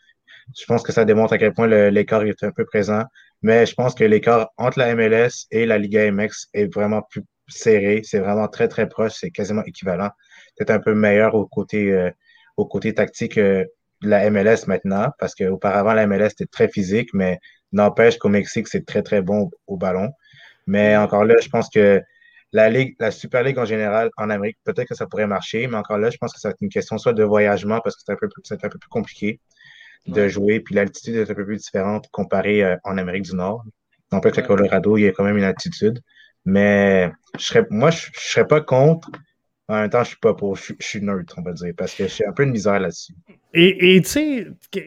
Je 0.58 0.64
pense 0.64 0.82
que 0.82 0.92
ça 0.92 1.04
démontre 1.04 1.34
à 1.34 1.38
quel 1.38 1.52
point 1.52 1.66
l'écart 1.66 2.22
est 2.22 2.42
un 2.42 2.50
peu 2.50 2.64
présent. 2.64 3.02
Mais 3.42 3.66
je 3.66 3.74
pense 3.74 3.94
que 3.94 4.04
l'écart 4.04 4.48
entre 4.56 4.78
la 4.78 4.94
MLS 4.94 5.46
et 5.50 5.66
la 5.66 5.76
Liga 5.76 6.10
MX 6.10 6.48
est 6.54 6.72
vraiment 6.72 7.02
plus 7.02 7.24
serré. 7.46 8.00
C'est 8.04 8.20
vraiment 8.20 8.48
très, 8.48 8.68
très 8.68 8.88
proche. 8.88 9.12
C'est 9.16 9.30
quasiment 9.30 9.64
équivalent 9.64 10.10
peut-être 10.56 10.70
un 10.70 10.80
peu 10.80 10.94
meilleur 10.94 11.34
au 11.34 11.46
côté, 11.46 11.92
euh, 11.92 12.10
au 12.56 12.66
côté 12.66 12.94
tactique 12.94 13.38
euh, 13.38 13.64
de 14.02 14.08
la 14.08 14.30
MLS 14.30 14.66
maintenant, 14.66 15.10
parce 15.18 15.34
qu'auparavant, 15.34 15.92
la 15.94 16.06
MLS 16.06 16.32
était 16.32 16.46
très 16.46 16.68
physique, 16.68 17.10
mais 17.14 17.38
n'empêche 17.72 18.18
qu'au 18.18 18.28
Mexique, 18.28 18.68
c'est 18.68 18.84
très, 18.84 19.02
très 19.02 19.22
bon 19.22 19.50
au 19.66 19.76
ballon. 19.76 20.10
Mais 20.66 20.96
encore 20.96 21.24
là, 21.24 21.34
je 21.40 21.48
pense 21.48 21.68
que 21.70 22.02
la 22.52 22.70
Ligue, 22.70 22.96
la 23.00 23.10
Super 23.10 23.42
League 23.42 23.58
en 23.58 23.64
général, 23.64 24.10
en 24.16 24.30
Amérique, 24.30 24.58
peut-être 24.64 24.88
que 24.88 24.94
ça 24.94 25.06
pourrait 25.06 25.26
marcher, 25.26 25.66
mais 25.66 25.76
encore 25.76 25.98
là, 25.98 26.10
je 26.10 26.16
pense 26.18 26.32
que 26.32 26.40
c'est 26.40 26.54
une 26.60 26.68
question 26.68 26.98
soit 26.98 27.12
de 27.12 27.24
voyagement, 27.24 27.80
parce 27.80 27.96
que 27.96 28.02
c'est 28.04 28.12
un, 28.12 28.16
peu, 28.16 28.28
un 28.50 28.68
peu 28.68 28.78
plus 28.78 28.88
compliqué 28.88 29.40
de 30.06 30.28
jouer, 30.28 30.60
puis 30.60 30.74
l'altitude 30.74 31.16
est 31.16 31.30
un 31.30 31.34
peu 31.34 31.44
plus 31.44 31.56
différente 31.56 32.08
comparée 32.12 32.62
euh, 32.62 32.76
en 32.84 32.96
Amérique 32.96 33.24
du 33.24 33.34
Nord. 33.34 33.64
Donc, 34.12 34.22
peut-être 34.22 34.42
que 34.42 34.46
Colorado, 34.46 34.96
il 34.96 35.02
y 35.02 35.08
a 35.08 35.12
quand 35.12 35.24
même 35.24 35.36
une 35.36 35.44
altitude. 35.44 36.00
Mais 36.44 37.10
je 37.38 37.44
serais, 37.44 37.66
moi, 37.70 37.90
je 37.90 38.06
ne 38.06 38.12
serais 38.14 38.46
pas 38.46 38.60
contre 38.60 39.10
en 39.68 39.80
même 39.80 39.90
temps, 39.90 40.04
je 40.04 40.10
suis 40.10 40.16
pas 40.16 40.32
pour. 40.32 40.54
Je, 40.54 40.74
suis 40.78 41.02
neutre, 41.02 41.34
on 41.38 41.42
va 41.42 41.52
dire, 41.52 41.72
parce 41.76 41.92
que 41.92 42.06
j'ai 42.06 42.24
un 42.24 42.32
peu 42.32 42.46
de 42.46 42.52
misère 42.52 42.78
là-dessus. 42.78 43.14
Et 43.52 44.00
tu 44.02 44.08
sais, 44.08 44.46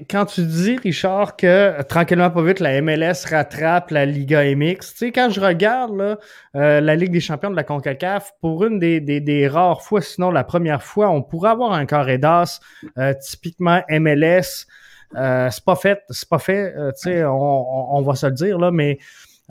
quand 0.09 0.25
tu 0.25 0.43
dis, 0.43 0.77
Richard, 0.77 1.35
que 1.35 1.81
tranquillement, 1.83 2.29
pas 2.29 2.43
vite, 2.43 2.59
la 2.59 2.81
MLS 2.81 3.25
rattrape 3.29 3.91
la 3.91 4.05
Liga 4.05 4.43
MX, 4.55 4.77
tu 4.77 4.97
sais, 4.97 5.11
quand 5.11 5.29
je 5.31 5.41
regarde 5.41 5.97
là, 5.97 6.17
euh, 6.55 6.79
la 6.79 6.95
Ligue 6.95 7.11
des 7.11 7.19
champions 7.19 7.49
de 7.49 7.55
la 7.55 7.63
CONCACAF, 7.63 8.33
pour 8.41 8.63
une 8.63 8.79
des, 8.79 9.01
des, 9.01 9.19
des, 9.19 9.47
rares 9.47 9.81
fois, 9.81 10.01
sinon 10.01 10.31
la 10.31 10.43
première 10.43 10.83
fois, 10.83 11.09
on 11.09 11.23
pourrait 11.23 11.49
avoir 11.49 11.73
un 11.73 11.85
carré 11.85 12.17
d'as 12.17 12.61
euh, 12.97 13.13
typiquement 13.19 13.81
MLS. 13.89 14.67
Euh, 15.15 15.49
c'est 15.49 15.65
pas 15.65 15.75
fait, 15.75 16.03
c'est 16.09 16.29
pas 16.29 16.39
fait, 16.39 16.71
tu 16.73 17.09
sais, 17.09 17.25
on, 17.25 17.95
on, 17.97 18.01
va 18.03 18.13
se 18.13 18.27
le 18.27 18.33
dire, 18.33 18.59
là, 18.59 18.69
mais 18.69 18.99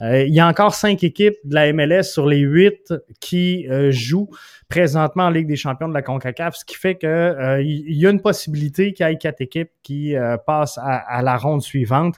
euh, 0.01 0.23
il 0.23 0.33
y 0.33 0.39
a 0.39 0.47
encore 0.47 0.73
cinq 0.73 1.03
équipes 1.03 1.35
de 1.43 1.53
la 1.55 1.73
MLS 1.73 2.03
sur 2.03 2.25
les 2.25 2.39
huit 2.39 2.93
qui 3.19 3.67
euh, 3.69 3.91
jouent 3.91 4.29
présentement 4.69 5.23
en 5.23 5.29
Ligue 5.29 5.47
des 5.47 5.55
champions 5.55 5.89
de 5.89 5.93
la 5.93 6.01
CONCACAF, 6.01 6.55
ce 6.55 6.65
qui 6.65 6.75
fait 6.75 6.95
que 6.95 7.07
euh, 7.07 7.61
y 7.63 8.05
a 8.05 8.09
une 8.09 8.21
possibilité 8.21 8.93
qu'il 8.93 9.05
y 9.05 9.11
ait 9.11 9.17
quatre 9.17 9.41
équipes 9.41 9.71
qui 9.83 10.15
passent 10.45 10.79
à, 10.81 11.21
la 11.21 11.37
ronde 11.37 11.61
suivante. 11.61 12.15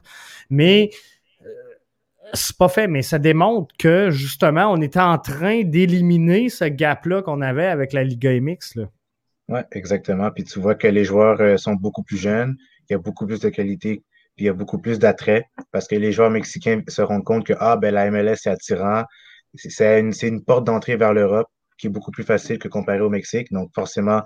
Mais 0.50 0.92
c'est 2.34 2.58
pas 2.58 2.70
fait, 2.70 2.88
mais 2.88 3.02
ça 3.02 3.20
démontre 3.20 3.74
que 3.78 4.10
justement, 4.10 4.72
on 4.72 4.82
était 4.82 5.00
en 5.00 5.18
train 5.18 5.64
d'éliminer 5.64 6.50
ce 6.50 6.66
gap-là 6.66 7.22
qu'on 7.22 7.42
avait 7.42 7.66
avec 7.66 7.94
la 7.94 8.04
Liga 8.04 8.32
MX. 8.40 8.86
Oui, 9.50 9.60
exactement. 9.72 10.30
Puis 10.32 10.44
tu 10.44 10.60
vois 10.60 10.76
que 10.76 10.88
les 10.88 11.04
joueurs 11.04 11.60
sont 11.60 11.74
beaucoup 11.74 12.04
plus 12.04 12.18
jeunes, 12.18 12.58
il 12.90 12.94
y 12.94 12.96
a 12.96 13.00
beaucoup 13.00 13.26
plus 13.26 13.40
de 13.40 13.50
qualité 13.50 14.04
il 14.42 14.46
y 14.46 14.50
a 14.50 14.54
beaucoup 14.54 14.80
plus 14.80 15.00
d'attrait 15.00 15.46
parce 15.72 15.88
que 15.88 15.96
les 15.96 16.12
joueurs 16.12 16.32
mexicains 16.32 16.82
se 16.88 17.02
rendent 17.02 17.24
compte 17.24 17.46
que 17.46 17.54
ah, 17.60 17.78
ben, 17.78 17.94
la 17.94 18.10
MLS, 18.10 18.38
c'est 18.38 18.50
attirant. 18.50 19.04
C'est 19.56 20.00
une, 20.00 20.14
une, 20.24 20.44
porte 20.44 20.66
d'entrée 20.66 20.96
vers 20.96 21.14
l'Europe 21.14 21.48
qui 21.78 21.88
est 21.88 21.90
beaucoup 21.90 22.12
plus 22.12 22.24
facile 22.24 22.58
que 22.58 22.68
comparé 22.68 23.02
au 23.02 23.10
Mexique. 23.10 23.52
Donc, 23.52 23.70
forcément, 23.76 24.22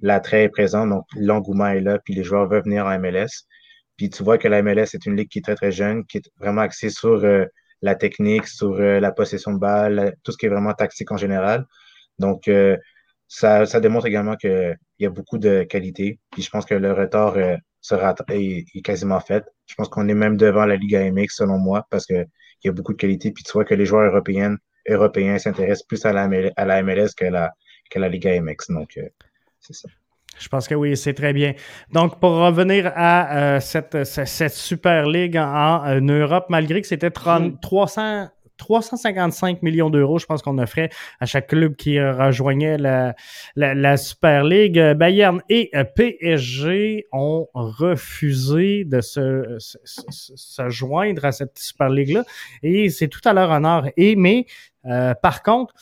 l'attrait 0.00 0.44
est 0.44 0.48
présent. 0.48 0.86
Donc, 0.86 1.04
l'engouement 1.16 1.68
est 1.68 1.80
là, 1.80 1.98
puis 2.04 2.14
les 2.14 2.24
joueurs 2.24 2.48
veulent 2.48 2.64
venir 2.64 2.86
en 2.86 2.98
MLS. 2.98 3.46
Puis 3.96 4.10
tu 4.10 4.24
vois 4.24 4.38
que 4.38 4.48
la 4.48 4.62
MLS 4.62 4.94
est 4.94 5.06
une 5.06 5.16
ligue 5.16 5.28
qui 5.28 5.38
est 5.38 5.42
très, 5.42 5.54
très 5.54 5.72
jeune, 5.72 6.04
qui 6.06 6.18
est 6.18 6.30
vraiment 6.38 6.62
axée 6.62 6.90
sur 6.90 7.24
euh, 7.24 7.44
la 7.82 7.94
technique, 7.94 8.46
sur 8.48 8.72
euh, 8.72 8.98
la 8.98 9.12
possession 9.12 9.52
de 9.52 9.58
balle, 9.58 10.14
tout 10.24 10.32
ce 10.32 10.38
qui 10.38 10.46
est 10.46 10.48
vraiment 10.48 10.72
tactique 10.72 11.12
en 11.12 11.16
général. 11.16 11.66
Donc, 12.18 12.48
euh, 12.48 12.76
ça, 13.28 13.66
ça, 13.66 13.80
démontre 13.80 14.06
également 14.06 14.36
qu'il 14.36 14.76
y 14.98 15.06
a 15.06 15.10
beaucoup 15.10 15.38
de 15.38 15.62
qualité. 15.62 16.18
Puis 16.32 16.42
je 16.42 16.50
pense 16.50 16.64
que 16.64 16.74
le 16.74 16.92
retard 16.92 17.36
sera, 17.82 18.14
est, 18.30 18.82
quasiment 18.82 19.20
faite. 19.20 19.44
Je 19.66 19.74
pense 19.74 19.88
qu'on 19.88 20.08
est 20.08 20.14
même 20.14 20.36
devant 20.36 20.64
la 20.64 20.76
Ligue 20.76 20.96
AMX, 20.96 21.36
selon 21.36 21.58
moi, 21.58 21.86
parce 21.90 22.06
qu'il 22.06 22.26
y 22.64 22.68
a 22.68 22.72
beaucoup 22.72 22.92
de 22.92 22.98
qualité. 22.98 23.32
Puis 23.32 23.44
tu 23.44 23.52
vois 23.52 23.64
que 23.64 23.74
les 23.74 23.84
joueurs 23.84 24.10
européens, 24.10 24.56
européens 24.88 25.38
s'intéressent 25.38 25.86
plus 25.86 26.04
à 26.06 26.12
la, 26.12 26.28
à 26.56 26.64
la 26.64 26.82
MLS 26.82 27.08
que 27.16 27.26
la, 27.26 27.52
que 27.90 27.98
la 27.98 28.08
Ligue 28.08 28.26
AMX. 28.26 28.70
Donc, 28.70 28.96
euh, 28.96 29.08
c'est 29.60 29.74
ça. 29.74 29.88
Je 30.38 30.48
pense 30.48 30.66
que 30.66 30.74
oui, 30.74 30.96
c'est 30.96 31.12
très 31.12 31.32
bien. 31.32 31.54
Donc, 31.92 32.18
pour 32.18 32.32
revenir 32.32 32.90
à 32.94 33.56
euh, 33.56 33.60
cette, 33.60 34.04
cette, 34.04 34.54
Super 34.54 35.06
Ligue 35.06 35.36
en, 35.36 36.00
Europe, 36.00 36.46
malgré 36.48 36.80
que 36.80 36.86
c'était 36.86 37.10
300 37.10 38.28
355 38.56 39.62
millions 39.62 39.90
d'euros, 39.90 40.18
je 40.18 40.26
pense 40.26 40.42
qu'on 40.42 40.58
offrait 40.58 40.90
à 41.20 41.26
chaque 41.26 41.48
club 41.48 41.76
qui 41.76 42.00
rejoignait 42.00 42.78
la, 42.78 43.14
la, 43.56 43.96
Super 43.96 44.44
League. 44.44 44.80
Bayern 44.96 45.40
et 45.48 45.70
PSG 45.94 47.06
ont 47.12 47.48
refusé 47.54 48.84
de 48.84 49.00
se, 49.00 49.56
se, 49.58 50.68
joindre 50.68 51.24
à 51.24 51.32
cette 51.32 51.58
Super 51.58 51.88
League-là 51.88 52.24
et 52.62 52.90
c'est 52.90 53.08
tout 53.08 53.20
à 53.24 53.32
leur 53.32 53.50
honneur. 53.50 53.86
Et, 53.96 54.16
mais, 54.16 54.46
euh, 54.86 55.14
par 55.14 55.42
contre, 55.42 55.74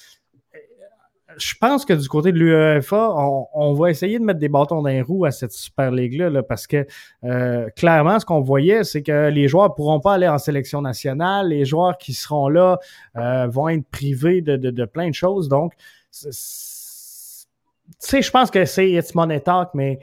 je 1.37 1.55
pense 1.61 1.85
que 1.85 1.93
du 1.93 2.09
côté 2.09 2.33
de 2.33 2.39
l'UEFA, 2.39 3.15
on, 3.55 3.73
va 3.75 3.91
essayer 3.91 4.19
de 4.19 4.25
mettre 4.25 4.39
des 4.39 4.49
bâtons 4.49 4.83
dans 4.83 4.89
les 4.89 5.03
roues 5.03 5.25
à 5.25 5.31
cette 5.31 5.53
Super 5.53 5.91
League-là, 5.91 6.43
parce 6.43 6.67
que 6.67 6.87
euh, 7.25 7.69
clairement, 7.77 8.19
ce 8.19 8.27
qu'on 8.27 8.41
voyait, 8.41 8.85
c'est 8.85 9.03
que 9.03 9.29
les 9.29 9.49
joueurs 9.49 9.75
pourront 9.75 10.01
pas 10.01 10.15
aller 10.15 10.29
en 10.29 10.39
sélection 10.39 10.83
nationale. 10.83 11.49
Les 11.49 11.65
joueurs 11.65 11.99
qui 11.99 12.15
seront 12.15 12.49
là 12.49 12.79
euh, 13.17 13.47
vont 13.47 13.69
être 13.69 13.87
privés 13.91 14.41
de, 14.41 14.57
de, 14.57 14.85
plein 14.85 15.09
de 15.09 15.15
choses. 15.15 15.49
Donc, 15.49 15.75
tu 16.13 16.29
sais, 16.33 18.23
je 18.23 18.31
pense 18.31 18.51
que 18.51 18.65
c'est 18.65 18.91
It's 18.91 19.15
Money 19.15 19.41
Talk, 19.41 19.71
mais 19.75 20.01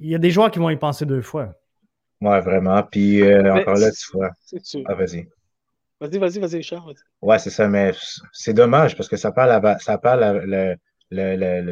il 0.00 0.08
y 0.08 0.14
a 0.14 0.18
des 0.18 0.30
joueurs 0.30 0.50
qui 0.50 0.58
vont 0.58 0.70
y 0.70 0.76
penser 0.76 1.06
deux 1.06 1.22
fois. 1.22 1.54
Ouais, 2.20 2.40
vraiment. 2.40 2.82
Puis 2.82 3.22
euh, 3.22 3.54
encore 3.54 3.76
là, 3.76 3.90
tu 3.90 4.06
vois. 4.12 4.30
Ah, 4.86 4.94
vas-y. 4.94 5.28
Vas-y, 6.00 6.18
vas-y, 6.18 6.38
vas-y, 6.38 6.56
Richard. 6.56 6.86
ouais, 7.22 7.38
c'est 7.38 7.50
ça, 7.50 7.68
mais 7.68 7.92
c'est 8.32 8.52
dommage 8.52 8.96
parce 8.96 9.08
que 9.08 9.16
ça 9.16 9.32
parle 9.32 9.50
la, 9.50 9.78
ça 9.78 10.00
la, 10.02 10.76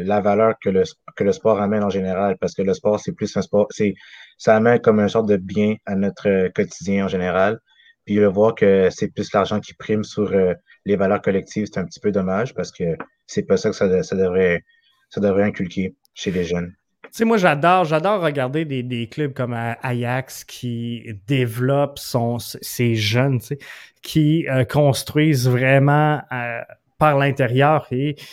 la, 0.05 0.21
valeur 0.21 0.55
que 0.63 0.71
le, 0.71 0.85
que 1.17 1.25
le 1.25 1.33
sport 1.33 1.61
amène 1.61 1.83
en 1.83 1.91
général, 1.91 2.37
parce 2.39 2.55
que 2.55 2.63
le 2.63 2.75
sport, 2.75 3.01
c'est 3.01 3.13
plus 3.13 3.37
un 3.37 3.43
sport, 3.43 3.67
c'est, 3.71 3.95
ça 4.39 4.57
amène 4.57 4.81
comme 4.81 5.01
une 5.01 5.09
sorte 5.09 5.29
de 5.29 5.37
bien 5.37 5.77
à 5.87 5.97
notre 5.97 6.49
quotidien 6.49 7.07
en 7.07 7.09
général. 7.09 7.59
Puis 8.05 8.17
le 8.17 8.27
voir 8.27 8.55
que 8.55 8.89
c'est 8.91 9.09
plus 9.09 9.33
l'argent 9.33 9.61
qui 9.61 9.75
prime 9.75 10.03
sur 10.03 10.33
euh, 10.33 10.55
les 10.85 10.97
valeurs 10.97 11.23
collectives, 11.23 11.67
c'est 11.73 11.79
un 11.79 11.85
petit 11.85 12.01
peu 12.01 12.11
dommage 12.11 12.55
parce 12.55 12.73
que 12.73 12.97
c'est 13.27 13.45
pas 13.45 13.57
ça 13.57 13.71
que 13.71 13.77
ça, 13.77 14.03
ça, 14.03 14.17
devrait, 14.17 14.63
ça 15.09 15.21
devrait 15.21 15.45
inculquer 15.45 15.95
chez 16.15 16.31
les 16.31 16.45
jeunes. 16.45 16.75
Tu 17.13 17.19
sais, 17.19 17.25
moi, 17.27 17.37
j'adore, 17.37 17.85
j'adore 17.85 18.23
regarder 18.23 18.65
des, 18.65 18.83
des, 18.83 19.07
clubs 19.07 19.35
comme 19.35 19.53
Ajax 19.53 20.45
qui 20.45 21.05
développent 21.27 21.99
son, 21.99 22.39
ses 22.39 22.95
jeunes, 22.95 23.39
tu 23.39 23.49
sais, 23.49 23.59
qui 24.01 24.49
euh, 24.49 24.65
construisent 24.65 25.47
vraiment 25.47 26.23
euh, 26.33 26.63
par 26.97 27.19
l'intérieur. 27.19 27.87
Et 27.91 28.15
tu 28.15 28.25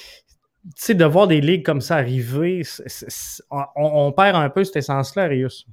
sais, 0.77 0.93
de 0.93 1.03
voir 1.03 1.27
des 1.27 1.41
ligues 1.41 1.65
comme 1.65 1.81
ça 1.81 1.97
arriver, 1.97 2.61
on, 3.75 4.13
perd 4.13 4.37
un 4.37 4.49
peu 4.49 4.63
cette 4.63 4.77
essence-là, 4.77 5.25
Rius. 5.25 5.65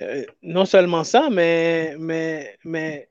Euh, 0.00 0.24
non 0.42 0.64
seulement 0.64 1.04
ça, 1.04 1.28
mais, 1.30 1.94
mais, 2.00 2.58
mais 2.64 3.08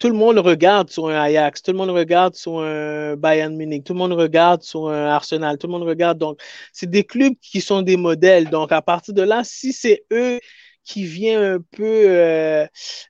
tout 0.00 0.08
le 0.08 0.14
monde 0.14 0.38
regarde 0.38 0.88
sur 0.88 1.08
un 1.08 1.14
Ajax, 1.14 1.62
tout 1.62 1.72
le 1.72 1.76
monde 1.76 1.90
regarde 1.90 2.34
sur 2.34 2.60
un 2.60 3.16
Bayern 3.16 3.54
Munich, 3.54 3.84
tout 3.84 3.92
le 3.92 3.98
monde 3.98 4.14
regarde 4.14 4.62
sur 4.62 4.88
un 4.88 5.06
Arsenal, 5.06 5.58
tout 5.58 5.66
le 5.66 5.72
monde 5.72 5.82
regarde. 5.82 6.16
Donc, 6.16 6.40
c'est 6.72 6.88
des 6.88 7.04
clubs 7.04 7.34
qui 7.42 7.60
sont 7.60 7.82
des 7.82 7.98
modèles. 7.98 8.48
Donc, 8.48 8.72
à 8.72 8.80
partir 8.80 9.12
de 9.12 9.20
là, 9.22 9.42
si 9.44 9.74
c'est 9.74 10.04
eux 10.10 10.40
qui 10.84 11.04
viennent 11.04 11.42
un 11.42 11.60
peu 11.60 12.04
euh, 12.08 12.66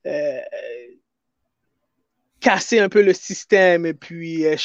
euh, 0.07 0.41
casser 2.41 2.81
un 2.81 2.89
peu 2.89 3.03
le 3.03 3.15
système 3.15 3.87
et 3.87 3.95
puis 3.95 4.45
euh, 4.45 4.57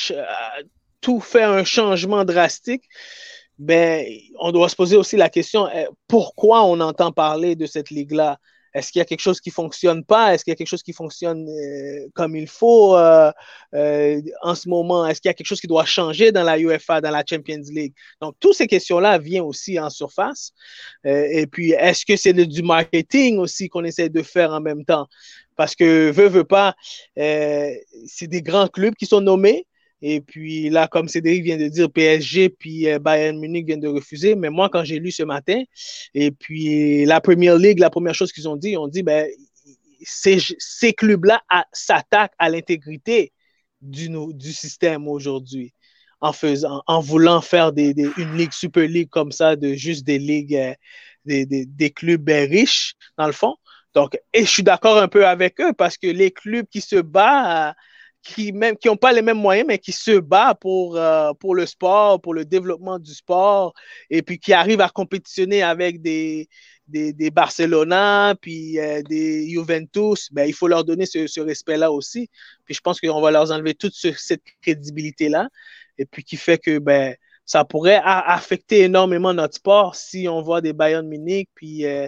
tout 1.02 1.20
faire 1.20 1.52
un 1.52 1.64
changement 1.64 2.26
drastique, 2.26 2.84
ben, 3.60 4.04
on 4.40 4.52
doit 4.52 4.68
se 4.68 4.76
poser 4.76 4.98
aussi 4.98 5.16
la 5.16 5.30
question 5.30 5.70
pourquoi 6.08 6.64
on 6.66 6.80
entend 6.80 7.12
parler 7.12 7.56
de 7.56 7.68
cette 7.68 7.92
ligue-là? 7.92 8.40
Est-ce 8.76 8.92
qu'il 8.92 9.00
y 9.00 9.02
a 9.02 9.06
quelque 9.06 9.22
chose 9.22 9.40
qui 9.40 9.52
fonctionne 9.52 10.04
pas? 10.04 10.34
Est-ce 10.34 10.44
qu'il 10.44 10.52
y 10.52 10.54
a 10.54 10.58
quelque 10.58 10.68
chose 10.68 10.84
qui 10.84 10.92
fonctionne 10.92 11.48
euh, 11.48 12.10
comme 12.14 12.36
il 12.36 12.46
faut 12.46 12.98
euh, 12.98 13.32
euh, 13.74 14.22
en 14.42 14.54
ce 14.54 14.68
moment? 14.68 15.08
Est-ce 15.08 15.22
qu'il 15.22 15.30
y 15.30 15.32
a 15.32 15.34
quelque 15.34 15.48
chose 15.48 15.62
qui 15.62 15.68
doit 15.68 15.86
changer 15.86 16.34
dans 16.34 16.44
la 16.44 16.60
UEFA, 16.60 17.00
dans 17.00 17.10
la 17.10 17.24
Champions 17.28 17.64
League? 17.72 17.94
Donc, 18.22 18.36
toutes 18.42 18.56
ces 18.56 18.68
questions-là 18.68 19.18
viennent 19.18 19.44
aussi 19.44 19.80
en 19.80 19.90
surface. 19.90 20.52
et 21.06 21.48
puis, 21.48 21.72
est-ce 21.72 22.06
que 22.06 22.18
c'est 22.18 22.34
du 22.34 22.64
marketing 22.64 23.38
aussi 23.38 23.70
qu'on 23.70 23.86
essaie 23.86 24.10
de 24.10 24.22
faire 24.22 24.52
en 24.52 24.60
même 24.60 24.84
temps? 24.84 25.08
Parce 25.56 25.74
que, 25.74 26.12
veut, 26.12 26.28
veut 26.28 26.44
pas, 26.44 26.76
c'est 27.16 28.28
des 28.28 28.42
grands 28.42 28.68
clubs 28.68 28.96
qui 28.96 29.06
sont 29.06 29.22
nommés. 29.22 29.66
Et 30.02 30.22
puis 30.22 30.70
là, 30.70 30.88
comme 30.88 31.08
Cédric 31.08 31.44
vient 31.44 31.58
de 31.58 31.68
dire, 31.68 31.90
PSG 31.90 32.50
puis 32.50 32.88
euh, 32.88 33.00
Bayern 33.00 33.40
Munich 33.40 33.66
viennent 33.66 33.80
de 33.80 33.88
refuser. 33.88 34.36
Mais 34.36 34.50
moi, 34.50 34.70
quand 34.70 34.84
j'ai 34.84 35.00
lu 35.00 35.12
ce 35.12 35.24
matin, 35.24 35.62
et 36.14 36.32
puis 36.32 37.06
la 37.06 37.22
Premier 37.22 37.58
League, 37.58 37.80
la 37.80 37.90
première 37.90 38.14
chose 38.14 38.32
qu'ils 38.32 38.48
ont 38.48 38.56
dit, 38.58 38.72
ils 38.72 38.78
ont 38.78 38.88
dit, 38.88 39.04
ben, 39.04 39.28
ces, 40.04 40.38
ces 40.60 40.94
clubs-là 40.94 41.42
s'attaquent 41.72 42.36
à 42.38 42.50
l'intégrité 42.50 43.32
du, 43.82 44.10
du 44.34 44.54
système 44.54 45.08
aujourd'hui. 45.08 45.74
En, 46.22 46.34
faisant, 46.34 46.82
en 46.88 47.02
voulant 47.02 47.42
faire 47.42 47.72
des, 47.72 47.94
une 48.18 48.38
ligue 48.38 48.54
Super 48.54 48.88
League 48.88 49.10
comme 49.10 49.32
ça, 49.32 49.56
de 49.56 49.74
juste 49.74 50.06
des 50.06 50.18
ligues, 50.18 50.56
euh, 50.56 50.74
des, 51.26 51.46
des, 51.46 51.66
des, 51.66 51.92
clubs 51.92 52.22
ben, 52.22 52.50
riches, 52.50 52.96
dans 53.18 53.28
le 53.28 53.34
fond. 53.34 53.56
Donc, 53.94 54.18
et 54.34 54.42
je 54.42 54.50
suis 54.50 54.64
d'accord 54.64 54.98
un 54.98 55.08
peu 55.08 55.28
avec 55.28 55.60
eux 55.62 55.74
parce 55.74 55.98
que 55.98 56.08
les 56.08 56.32
clubs 56.32 56.66
qui 56.68 56.82
se 56.82 56.96
battent 56.96 57.76
qui 58.26 58.52
même 58.52 58.76
qui 58.76 58.88
n'ont 58.88 58.98
pas 58.98 59.14
les 59.14 59.22
mêmes 59.22 59.38
moyens, 59.38 59.68
mais 59.68 59.78
qui 59.80 59.92
se 59.92 60.20
bat 60.20 60.56
pour, 60.56 60.98
euh, 60.98 61.32
pour 61.40 61.56
le 61.56 61.66
sport, 61.66 62.20
pour 62.22 62.34
le 62.34 62.44
développement 62.44 63.00
du 63.00 63.14
sport, 63.14 63.74
et 64.10 64.22
puis 64.24 64.40
qui 64.40 64.52
arrivent 64.52 64.82
à 64.82 64.90
compétitionner 64.90 65.62
avec 65.64 66.02
des, 66.02 66.50
des, 66.88 67.14
des 67.14 67.30
Barcelona, 67.32 68.36
puis 68.42 68.80
euh, 68.80 69.02
des 69.04 69.48
Juventus, 69.50 70.30
ben, 70.34 70.46
il 70.46 70.54
faut 70.54 70.68
leur 70.68 70.84
donner 70.84 71.06
ce, 71.06 71.28
ce 71.28 71.40
respect-là 71.40 71.92
aussi. 71.92 72.30
Puis 72.66 72.74
je 72.74 72.82
pense 72.82 73.00
qu'on 73.00 73.22
va 73.22 73.32
leur 73.32 73.52
enlever 73.52 73.76
toute 73.76 73.94
cette 73.94 74.44
crédibilité-là, 74.62 75.48
et 76.00 76.06
puis 76.06 76.24
qui 76.24 76.38
fait 76.38 76.58
que 76.58 76.80
ben, 76.80 77.16
ça 77.46 77.64
pourrait 77.64 78.02
affecter 78.04 78.82
énormément 78.82 79.34
notre 79.34 79.56
sport 79.56 79.96
si 79.96 80.28
on 80.28 80.42
voit 80.42 80.62
des 80.62 80.74
Bayern 80.74 81.08
Munich, 81.08 81.48
puis 81.54 81.86
euh, 81.86 82.08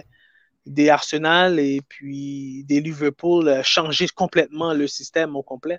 des 0.66 0.88
Arsenal 0.90 1.60
et 1.60 1.80
puis 1.88 2.64
des 2.64 2.80
Liverpool 2.80 3.62
changer 3.62 4.08
complètement 4.08 4.74
le 4.74 4.88
système 4.88 5.36
au 5.36 5.44
complet. 5.44 5.78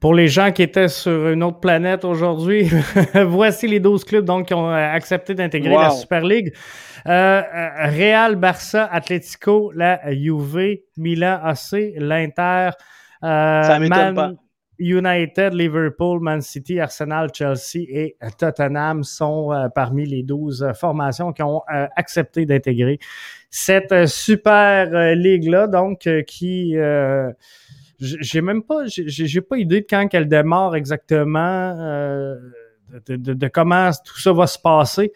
Pour 0.00 0.14
les 0.14 0.28
gens 0.28 0.50
qui 0.50 0.62
étaient 0.62 0.88
sur 0.88 1.28
une 1.28 1.42
autre 1.42 1.60
planète 1.60 2.04
aujourd'hui, 2.04 2.68
voici 3.26 3.68
les 3.68 3.80
12 3.80 4.04
clubs 4.04 4.24
donc, 4.24 4.48
qui 4.48 4.54
ont 4.54 4.68
euh, 4.68 4.74
accepté 4.74 5.34
d'intégrer 5.34 5.74
la 5.74 5.90
Super 5.90 6.24
League. 6.24 6.52
Euh, 7.06 7.10
euh, 7.42 7.68
Real, 7.88 8.36
Barça, 8.36 8.84
Atletico, 8.86 9.70
la 9.72 10.00
Juve, 10.12 10.78
Milan 10.96 11.38
AC, 11.42 11.94
l'Inter, 11.96 12.70
Man 13.22 14.36
United, 14.78 15.54
Liverpool, 15.54 16.20
Man 16.20 16.40
City, 16.40 16.80
Arsenal, 16.80 17.28
Chelsea 17.32 17.84
et 17.88 18.16
Tottenham 18.36 19.04
sont 19.04 19.50
parmi 19.76 20.06
les 20.06 20.24
12 20.24 20.72
formations 20.74 21.32
qui 21.32 21.42
ont 21.44 21.62
accepté 21.68 22.46
d'intégrer 22.46 22.98
cette 23.48 24.08
super 24.08 25.14
ligue-là, 25.14 25.68
donc 25.68 26.08
qui 26.26 26.74
j'ai 28.02 28.40
même 28.40 28.62
pas, 28.62 28.84
j'ai 28.86 29.40
pas 29.40 29.56
idée 29.56 29.80
de 29.82 29.86
quand 29.88 30.08
qu'elle 30.08 30.28
démarre 30.28 30.74
exactement, 30.74 31.76
euh, 31.78 32.36
de, 33.06 33.48
comment 33.48 33.90
tout 34.04 34.18
ça 34.18 34.32
va 34.32 34.46
se 34.46 34.58
passer. 34.58 35.12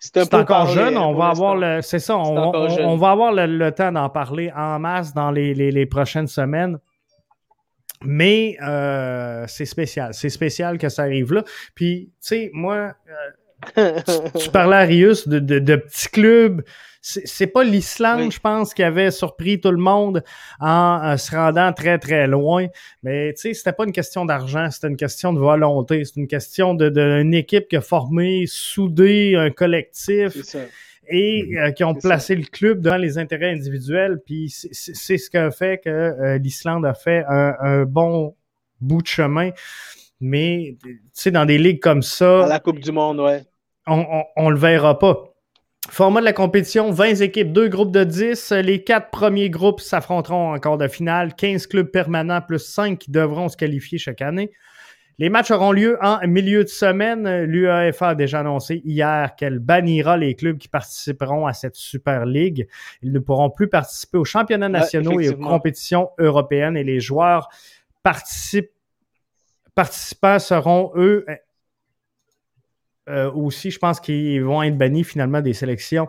C'est 0.00 0.34
encore 0.34 0.66
jeune, 0.66 0.98
on 0.98 1.14
va 1.14 1.28
avoir 1.28 1.54
le, 1.54 1.80
c'est 1.80 2.00
ça, 2.00 2.18
on, 2.18 2.96
va 2.96 3.10
avoir 3.10 3.32
le, 3.32 3.70
temps 3.70 3.92
d'en 3.92 4.08
parler 4.08 4.52
en 4.54 4.80
masse 4.80 5.14
dans 5.14 5.30
les, 5.30 5.86
prochaines 5.86 6.26
semaines. 6.26 6.78
Mais 8.04 8.56
euh, 8.60 9.44
c'est 9.46 9.64
spécial, 9.64 10.12
c'est 10.12 10.28
spécial 10.28 10.76
que 10.76 10.88
ça 10.88 11.02
arrive 11.02 11.32
là. 11.32 11.44
Puis, 11.76 12.10
tu 12.14 12.16
sais, 12.20 12.50
moi, 12.52 12.94
euh, 13.78 14.00
tu, 14.40 14.50
parlais 14.52 14.76
à 14.76 14.80
Rius 14.80 15.28
de, 15.28 15.38
de 15.38 15.76
petits 15.76 16.08
clubs 16.08 16.62
c'est 17.02 17.48
pas 17.48 17.64
l'Islande, 17.64 18.30
je 18.30 18.38
pense, 18.38 18.72
qui 18.72 18.82
avait 18.84 19.10
surpris 19.10 19.60
tout 19.60 19.72
le 19.72 19.76
monde 19.76 20.22
en, 20.60 21.16
se 21.16 21.34
rendant 21.34 21.72
très, 21.72 21.98
très 21.98 22.28
loin. 22.28 22.68
Mais 23.02 23.34
tu 23.34 23.40
sais, 23.40 23.54
c'était 23.54 23.72
pas 23.72 23.84
une 23.84 23.92
question 23.92 24.24
d'argent, 24.24 24.70
c'était 24.70 24.86
une 24.86 24.96
question 24.96 25.32
de 25.32 25.40
volonté. 25.40 26.04
C'est 26.04 26.16
une 26.16 26.28
question 26.28 26.74
d'une 26.74 26.90
de, 26.90 27.36
équipe 27.36 27.66
qui 27.68 27.76
a 27.76 27.80
formé, 27.80 28.44
soudé 28.46 29.34
un 29.36 29.50
collectif. 29.50 30.32
et 31.08 31.58
euh, 31.58 31.72
qui 31.72 31.82
ont 31.82 31.94
placé 31.94 32.36
le 32.36 32.44
club 32.44 32.80
devant 32.80 32.96
les 32.96 33.18
intérêts 33.18 33.50
individuels. 33.50 34.20
Puis 34.24 34.48
c'est 34.50 35.18
ce 35.18 35.28
qui 35.28 35.36
a 35.36 35.50
fait 35.50 35.82
que 35.82 35.90
euh, 35.90 36.38
l'Islande 36.38 36.86
a 36.86 36.94
fait 36.94 37.24
un, 37.28 37.84
bon 37.84 38.36
bout 38.80 39.02
de 39.02 39.08
chemin. 39.08 39.50
Mais 40.20 40.76
tu 40.80 41.02
sais, 41.12 41.32
dans 41.32 41.44
des 41.44 41.58
ligues 41.58 41.80
comme 41.80 42.02
ça. 42.02 42.46
la 42.46 42.60
Coupe 42.60 42.78
du 42.78 42.92
Monde, 42.92 43.18
ouais. 43.18 43.42
On, 43.88 43.98
on, 43.98 44.24
on 44.36 44.50
le 44.50 44.56
verra 44.56 44.96
pas. 44.96 45.31
Format 45.90 46.20
de 46.20 46.24
la 46.24 46.32
compétition, 46.32 46.90
20 46.90 47.16
équipes, 47.22 47.52
deux 47.52 47.68
groupes 47.68 47.90
de 47.92 48.04
10. 48.04 48.52
Les 48.52 48.84
quatre 48.84 49.10
premiers 49.10 49.50
groupes 49.50 49.80
s'affronteront 49.80 50.54
en 50.54 50.58
quart 50.58 50.78
de 50.78 50.86
finale. 50.88 51.34
15 51.34 51.66
clubs 51.66 51.90
permanents 51.90 52.40
plus 52.40 52.64
5 52.64 52.98
qui 52.98 53.10
devront 53.10 53.48
se 53.48 53.56
qualifier 53.56 53.98
chaque 53.98 54.22
année. 54.22 54.52
Les 55.18 55.28
matchs 55.28 55.50
auront 55.50 55.72
lieu 55.72 55.98
en 56.00 56.26
milieu 56.26 56.64
de 56.64 56.68
semaine. 56.68 57.42
L'UEFA 57.44 58.10
a 58.10 58.14
déjà 58.14 58.40
annoncé 58.40 58.80
hier 58.84 59.34
qu'elle 59.36 59.58
bannira 59.58 60.16
les 60.16 60.34
clubs 60.34 60.56
qui 60.56 60.68
participeront 60.68 61.46
à 61.46 61.52
cette 61.52 61.74
Super 61.74 62.26
League. 62.26 62.68
Ils 63.02 63.12
ne 63.12 63.18
pourront 63.18 63.50
plus 63.50 63.68
participer 63.68 64.18
aux 64.18 64.24
championnats 64.24 64.68
nationaux 64.68 65.20
et 65.20 65.28
aux 65.28 65.36
compétitions 65.36 66.10
européennes 66.18 66.76
et 66.76 66.84
les 66.84 67.00
joueurs 67.00 67.48
participants 68.02 68.68
seront, 70.38 70.92
eux, 70.96 71.26
aussi, 73.08 73.70
je 73.70 73.78
pense 73.78 74.00
qu'ils 74.00 74.42
vont 74.44 74.62
être 74.62 74.78
bannis 74.78 75.04
finalement 75.04 75.40
des 75.40 75.54
sélections 75.54 76.08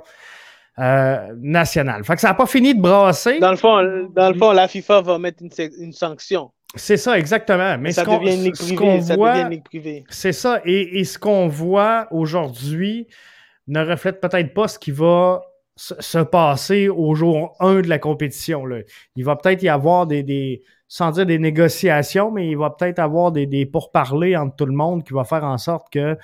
euh, 0.80 1.36
nationales. 1.40 2.04
Fait 2.04 2.16
que 2.16 2.22
ça 2.22 2.30
n'a 2.30 2.34
pas 2.34 2.48
fini 2.48 2.74
de 2.74 2.82
brasser. 2.82 3.38
Dans 3.38 3.52
le 3.52 3.58
fond, 3.58 3.78
dans 4.10 4.32
le 4.32 4.36
fond 4.36 4.52
la 4.54 4.68
FIFA 4.68 5.02
va 5.02 5.20
mettre 5.20 5.44
une, 5.44 5.94
sanction. 5.94 6.50
C'est 6.74 6.98
ça, 6.98 7.20
exactement. 7.20 7.78
Mais 7.78 7.92
ça, 7.92 8.04
devient 8.04 8.34
une 8.34 8.44
ligue 8.46 8.56
privée, 8.56 9.02
ça 9.04 9.16
C'est 10.10 10.32
ça. 10.32 10.62
Et, 10.66 11.04
ce 11.04 11.20
qu'on 11.20 11.48
voit 11.48 12.08
aujourd'hui 12.10 13.08
ne 13.68 13.86
reflète 13.86 14.20
peut-être 14.20 14.56
pas 14.56 14.68
ce 14.68 14.80
qui 14.80 14.90
va 14.90 15.44
se, 15.76 16.24
passer 16.24 16.90
au 16.90 17.14
jour 17.14 17.56
1 17.60 17.82
de 17.82 17.88
la 17.88 18.00
compétition. 18.00 18.66
Là. 18.66 18.80
Il 19.16 19.26
va 19.26 19.36
peut-être 19.36 19.62
y 19.62 19.70
avoir 19.70 20.08
des, 20.08 20.24
des, 20.24 20.64
sans 20.88 21.12
dire 21.12 21.28
des 21.28 21.38
négociations, 21.38 22.32
mais 22.32 22.50
il 22.50 22.58
va 22.58 22.72
peut-être 22.72 22.98
avoir 22.98 23.32
des, 23.32 23.46
des 23.46 23.68
pourparlers 23.68 24.36
entre 24.36 24.56
tout 24.56 24.66
le 24.66 24.74
monde 24.74 25.04
qui 25.04 25.14
va 25.14 25.24
faire 25.24 25.44
en 25.44 25.60
sorte 25.60 25.94
que 25.94 26.00
euh, 26.00 26.16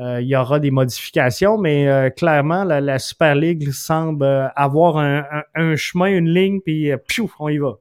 il 0.00 0.26
y 0.26 0.36
aura 0.36 0.58
des 0.58 0.70
modifications, 0.70 1.58
mais 1.58 1.86
euh, 1.86 2.10
clairement, 2.10 2.64
la, 2.64 2.98
Super 2.98 3.34
League 3.34 3.70
semble 3.72 4.24
euh, 4.24 4.48
avoir 4.56 4.96
un, 4.96 5.76
chemin, 5.76 6.06
une 6.06 6.32
ligne, 6.32 6.60
puis 6.60 6.90
piouf, 7.08 7.32
on 7.38 7.48
y 7.48 7.58
va. 7.58 7.78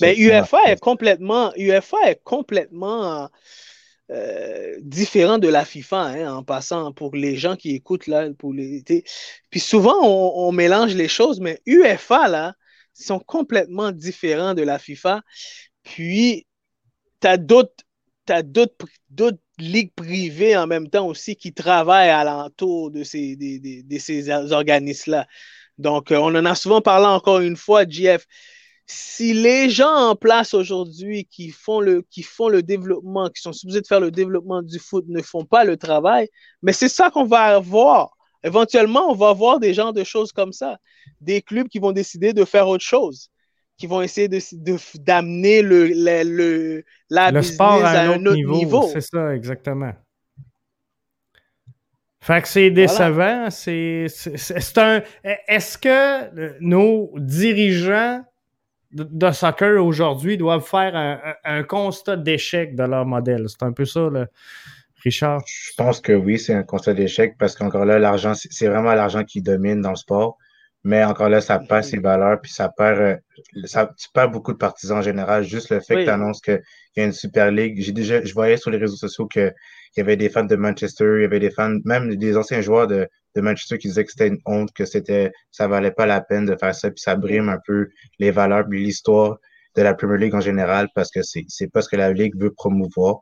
Mais 0.00 0.16
UEFA 0.16 0.58
est 0.66 0.80
complètement, 0.80 1.52
UEFA 1.56 1.96
est 2.06 2.22
complètement 2.22 3.28
différent 4.80 5.36
de 5.36 5.48
la 5.48 5.66
FIFA, 5.66 6.00
hein, 6.00 6.34
en 6.36 6.42
passant 6.42 6.92
pour 6.92 7.14
les 7.14 7.36
gens 7.36 7.56
qui 7.56 7.74
écoutent 7.74 8.06
là, 8.06 8.30
pour 8.38 8.54
les. 8.54 8.82
Puis 9.50 9.60
souvent 9.60 9.96
on, 10.02 10.50
mélange 10.52 10.94
les 10.94 11.08
choses, 11.08 11.40
mais 11.40 11.60
UEFA 11.66 12.28
là 12.28 12.54
sont 12.94 13.18
complètement 13.18 13.92
différents 13.92 14.54
de 14.54 14.62
la 14.62 14.78
FIFA. 14.78 15.20
Puis 15.82 16.46
tu 17.20 17.26
as 17.26 17.36
d'autres, 17.36 17.84
d'autres 18.42 19.38
ligues 19.58 19.92
privées 19.94 20.56
en 20.56 20.66
même 20.66 20.88
temps 20.88 21.06
aussi 21.06 21.36
qui 21.36 21.52
travaillent 21.52 22.10
alentour 22.10 22.90
de 22.90 23.02
ces, 23.04 23.36
de, 23.36 23.98
ces 23.98 24.30
organismes-là. 24.30 25.26
Donc, 25.78 26.10
euh, 26.12 26.16
on 26.16 26.34
en 26.34 26.44
a 26.44 26.54
souvent 26.54 26.80
parlé 26.80 27.06
encore 27.06 27.40
une 27.40 27.56
fois, 27.56 27.84
JF. 27.88 28.26
Si 28.86 29.34
les 29.34 29.68
gens 29.68 29.94
en 29.94 30.16
place 30.16 30.54
aujourd'hui 30.54 31.26
qui 31.26 31.50
font 31.50 31.80
le 31.80 32.02
qui 32.10 32.22
font 32.22 32.48
le 32.48 32.62
développement, 32.62 33.28
qui 33.28 33.42
sont 33.42 33.52
supposés 33.52 33.82
de 33.82 33.86
faire 33.86 34.00
le 34.00 34.10
développement 34.10 34.62
du 34.62 34.78
foot, 34.78 35.04
ne 35.08 35.20
font 35.20 35.44
pas 35.44 35.64
le 35.64 35.76
travail, 35.76 36.28
mais 36.62 36.72
c'est 36.72 36.88
ça 36.88 37.10
qu'on 37.10 37.26
va 37.26 37.56
avoir. 37.56 38.16
Éventuellement, 38.44 39.10
on 39.10 39.14
va 39.14 39.28
avoir 39.30 39.60
des 39.60 39.74
gens 39.74 39.92
de 39.92 40.04
choses 40.04 40.32
comme 40.32 40.52
ça, 40.52 40.78
des 41.20 41.42
clubs 41.42 41.68
qui 41.68 41.80
vont 41.80 41.92
décider 41.92 42.32
de 42.32 42.44
faire 42.44 42.68
autre 42.68 42.84
chose 42.84 43.30
qui 43.78 43.86
vont 43.86 44.02
essayer 44.02 44.28
d'amener 44.28 45.62
de, 45.62 45.68
le, 45.68 45.88
le, 46.24 46.84
la 47.08 47.30
le 47.30 47.42
sport 47.42 47.84
à 47.84 48.00
un, 48.00 48.26
autre, 48.26 48.34
niveau. 48.34 48.82
C'est 48.92 49.00
ça, 49.00 49.34
exactement. 49.34 49.92
Fait 52.20 52.42
que 52.42 52.48
c'est 52.48 52.70
décevant. 52.70 53.48
C'est 53.50 54.08
un. 54.78 55.02
Est-ce 55.46 55.78
que 55.78 56.58
nos 56.60 57.12
dirigeants 57.16 58.24
de, 58.90 59.30
soccer 59.30 59.82
aujourd'hui 59.82 60.36
doivent 60.36 60.66
faire 60.66 60.96
un, 60.96 61.20
un 61.44 61.62
constat 61.62 62.16
d'échec 62.16 62.74
de 62.74 62.82
leur 62.82 63.06
modèle? 63.06 63.46
C'est 63.48 63.62
un 63.62 63.72
peu 63.72 63.84
ça, 63.84 64.10
là. 64.10 64.26
Richard? 65.04 65.42
Je 65.46 65.70
pense 65.76 66.00
que 66.00 66.12
oui, 66.12 66.40
c'est 66.40 66.54
un 66.54 66.64
constat 66.64 66.94
d'échec 66.94 67.36
parce 67.38 67.54
qu'encore 67.54 67.84
là, 67.84 68.00
l'argent, 68.00 68.32
c'est 68.34 68.66
vraiment 68.66 68.94
l'argent 68.94 69.22
qui 69.22 69.40
domine 69.40 69.80
dans 69.80 69.90
le 69.90 69.96
sport. 69.96 70.36
Mais 70.84 71.04
encore 71.04 71.28
là, 71.28 71.40
ça 71.40 71.58
perd 71.58 71.84
ses 71.84 71.98
valeurs, 71.98 72.40
puis 72.40 72.52
ça 72.52 72.68
perd, 72.68 73.00
euh, 73.00 73.16
ça, 73.64 73.90
tu 73.98 74.08
perds 74.14 74.30
beaucoup 74.30 74.52
de 74.52 74.58
partisans 74.58 74.98
en 74.98 75.02
général. 75.02 75.42
Juste 75.42 75.70
le 75.70 75.80
fait 75.80 75.96
que 75.96 76.04
tu 76.04 76.10
annonces 76.10 76.40
qu'il 76.40 76.62
y 76.96 77.00
a 77.00 77.04
une 77.04 77.12
Super 77.12 77.50
League. 77.50 77.80
J'ai 77.80 77.92
déjà, 77.92 78.24
je 78.24 78.32
voyais 78.32 78.56
sur 78.56 78.70
les 78.70 78.78
réseaux 78.78 78.96
sociaux 78.96 79.26
qu'il 79.26 79.52
y 79.96 80.00
avait 80.00 80.16
des 80.16 80.28
fans 80.28 80.44
de 80.44 80.56
Manchester, 80.56 81.14
il 81.16 81.22
y 81.22 81.24
avait 81.24 81.40
des 81.40 81.50
fans, 81.50 81.76
même 81.84 82.14
des 82.14 82.36
anciens 82.36 82.60
joueurs 82.60 82.86
de, 82.86 83.08
de 83.34 83.40
Manchester 83.40 83.78
qui 83.78 83.88
disaient 83.88 84.04
que 84.04 84.12
c'était 84.12 84.28
une 84.28 84.38
honte, 84.46 84.72
que 84.72 84.84
c'était, 84.84 85.32
ça 85.50 85.66
valait 85.66 85.90
pas 85.90 86.06
la 86.06 86.20
peine 86.20 86.46
de 86.46 86.56
faire 86.56 86.74
ça, 86.74 86.90
puis 86.90 87.00
ça 87.00 87.16
brime 87.16 87.48
un 87.48 87.58
peu 87.66 87.88
les 88.18 88.30
valeurs, 88.30 88.66
puis 88.68 88.82
l'histoire 88.82 89.38
de 89.74 89.82
la 89.82 89.94
Premier 89.94 90.18
League 90.18 90.34
en 90.34 90.40
général, 90.40 90.88
parce 90.94 91.10
que 91.10 91.22
c'est, 91.22 91.44
c'est 91.48 91.70
pas 91.70 91.82
ce 91.82 91.88
que 91.88 91.96
la 91.96 92.12
Ligue 92.12 92.40
veut 92.40 92.52
promouvoir. 92.52 93.20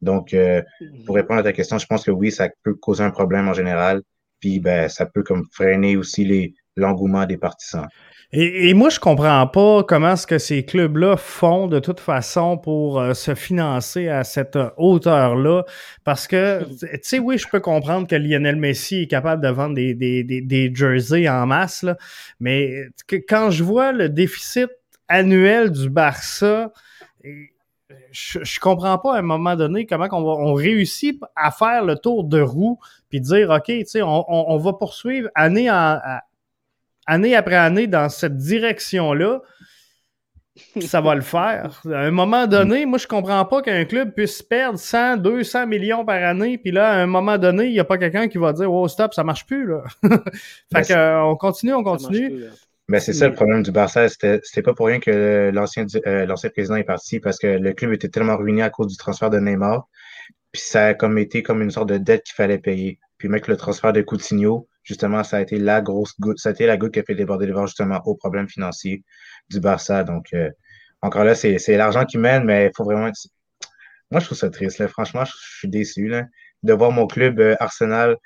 Donc, 0.00 0.34
euh, 0.34 0.62
pour 1.06 1.14
mhm. 1.14 1.20
répondre 1.20 1.40
à 1.40 1.42
ta 1.42 1.52
question, 1.52 1.78
je 1.78 1.86
pense 1.86 2.04
que 2.04 2.10
oui, 2.10 2.30
ça 2.30 2.48
peut 2.62 2.74
causer 2.74 3.02
un 3.02 3.10
problème 3.10 3.48
en 3.48 3.54
général. 3.54 4.02
Puis, 4.40 4.60
ben, 4.60 4.88
ça 4.88 5.06
peut 5.06 5.22
comme 5.22 5.44
freiner 5.52 5.96
aussi 5.96 6.24
les, 6.24 6.54
l'engouement 6.76 7.26
des 7.26 7.36
partisans. 7.36 7.86
Et, 8.32 8.74
moi, 8.74 8.90
je 8.90 8.98
comprends 8.98 9.46
pas 9.46 9.84
comment 9.84 10.16
ce 10.16 10.26
que 10.26 10.38
ces 10.38 10.64
clubs-là 10.64 11.16
font 11.16 11.68
de 11.68 11.78
toute 11.78 12.00
façon 12.00 12.58
pour 12.58 13.00
euh, 13.00 13.14
se 13.14 13.36
financer 13.36 14.08
à 14.08 14.24
cette 14.24 14.58
hauteur-là. 14.76 15.64
Parce 16.04 16.26
que, 16.26 16.64
tu 16.64 16.98
sais, 17.02 17.18
oui, 17.20 17.38
je 17.38 17.46
peux 17.48 17.60
comprendre 17.60 18.08
que 18.08 18.16
Lionel 18.16 18.56
Messi 18.56 19.02
est 19.02 19.06
capable 19.06 19.42
de 19.42 19.48
vendre 19.48 19.76
des, 19.76 19.94
des, 19.94 20.24
des, 20.24 20.40
des 20.40 20.74
jerseys 20.74 21.28
en 21.28 21.46
masse, 21.46 21.84
là, 21.84 21.96
mais 22.40 22.88
quand 23.28 23.50
je 23.50 23.62
vois 23.62 23.92
le 23.92 24.08
déficit 24.08 24.70
annuel 25.08 25.70
du 25.70 25.88
Barça, 25.88 26.72
je, 28.10 28.40
je 28.42 28.60
comprends 28.60 28.98
pas 28.98 29.14
à 29.14 29.18
un 29.18 29.22
moment 29.22 29.54
donné 29.54 29.86
comment 29.86 30.08
on, 30.10 30.24
va, 30.24 30.32
on 30.32 30.54
réussit 30.54 31.20
à 31.36 31.52
faire 31.52 31.84
le 31.84 31.96
tour 31.96 32.24
de 32.24 32.40
roue 32.40 32.78
puis 33.08 33.20
dire 33.20 33.50
OK, 33.50 33.70
on, 33.96 34.24
on, 34.28 34.44
on 34.48 34.56
va 34.58 34.72
poursuivre 34.72 35.28
année, 35.34 35.70
en, 35.70 35.98
année 37.06 37.36
après 37.36 37.56
année 37.56 37.86
dans 37.86 38.08
cette 38.08 38.36
direction-là. 38.36 39.42
Ça 40.80 41.00
va 41.00 41.14
le 41.14 41.20
faire. 41.20 41.82
À 41.86 41.98
un 41.98 42.10
moment 42.10 42.46
donné, 42.46 42.86
moi, 42.86 42.98
je 42.98 43.06
comprends 43.06 43.44
pas 43.44 43.60
qu'un 43.60 43.84
club 43.84 44.14
puisse 44.14 44.42
perdre 44.42 44.78
100, 44.78 45.18
200 45.18 45.66
millions 45.66 46.04
par 46.04 46.22
année, 46.22 46.56
puis 46.56 46.70
là, 46.72 46.92
à 46.92 46.96
un 46.96 47.06
moment 47.06 47.36
donné, 47.36 47.66
il 47.66 47.72
n'y 47.72 47.80
a 47.80 47.84
pas 47.84 47.98
quelqu'un 47.98 48.28
qui 48.28 48.38
va 48.38 48.52
dire 48.52 48.72
Oh, 48.72 48.88
stop, 48.88 49.12
ça 49.12 49.22
marche 49.22 49.46
plus. 49.46 49.66
Là. 49.66 49.82
fait 50.72 50.94
qu'on 50.94 51.30
on 51.30 51.36
continue, 51.36 51.74
on 51.74 51.84
continue. 51.84 52.44
Mais 52.88 53.00
c'est 53.00 53.12
ça 53.12 53.28
le 53.28 53.34
problème 53.34 53.62
du 53.62 53.72
Barça. 53.72 54.08
C'était 54.08 54.62
pas 54.62 54.72
pour 54.72 54.86
rien 54.86 55.00
que 55.00 55.50
l'ancien 55.52 55.86
euh, 56.06 56.24
l'ancien 56.24 56.50
président 56.50 56.76
est 56.76 56.84
parti 56.84 57.18
parce 57.18 57.38
que 57.38 57.46
le 57.46 57.72
club 57.72 57.92
était 57.92 58.08
tellement 58.08 58.36
ruiné 58.36 58.62
à 58.62 58.70
cause 58.70 58.86
du 58.86 58.96
transfert 58.96 59.28
de 59.28 59.40
Neymar. 59.40 59.88
Puis 60.52 60.62
ça 60.62 60.86
a 60.86 60.94
comme 60.94 61.18
été 61.18 61.42
comme 61.42 61.62
une 61.62 61.70
sorte 61.72 61.88
de 61.88 61.98
dette 61.98 62.22
qu'il 62.22 62.34
fallait 62.34 62.58
payer. 62.58 63.00
Puis 63.18 63.28
avec 63.28 63.48
le 63.48 63.56
transfert 63.56 63.92
de 63.92 64.02
Coutinho, 64.02 64.68
justement, 64.86 65.24
ça 65.24 65.38
a 65.38 65.40
été 65.40 65.58
la 65.58 65.82
grosse 65.82 66.18
goutte, 66.18 66.38
ça 66.38 66.50
a 66.50 66.52
été 66.52 66.64
la 66.66 66.76
goutte 66.76 66.94
qui 66.94 67.00
a 67.00 67.02
fait 67.02 67.14
déborder 67.14 67.46
les 67.46 67.52
vents 67.52 67.66
justement 67.66 68.00
aux 68.06 68.14
problèmes 68.14 68.48
financiers 68.48 69.02
du 69.50 69.60
Barça. 69.60 70.04
Donc 70.04 70.28
euh, 70.32 70.50
encore 71.02 71.24
là, 71.24 71.34
c'est 71.34 71.76
l'argent 71.76 72.04
qui 72.04 72.18
mène, 72.18 72.44
mais 72.44 72.66
il 72.66 72.70
faut 72.74 72.84
vraiment. 72.84 73.10
Moi, 74.10 74.20
je 74.20 74.26
trouve 74.26 74.38
ça 74.38 74.48
triste. 74.50 74.86
Franchement, 74.86 75.24
je 75.24 75.32
suis 75.58 75.68
déçu 75.68 76.12
de 76.62 76.72
voir 76.72 76.92
mon 76.92 77.06
club 77.06 77.40
euh, 77.40 77.56
Arsenal 77.60 78.16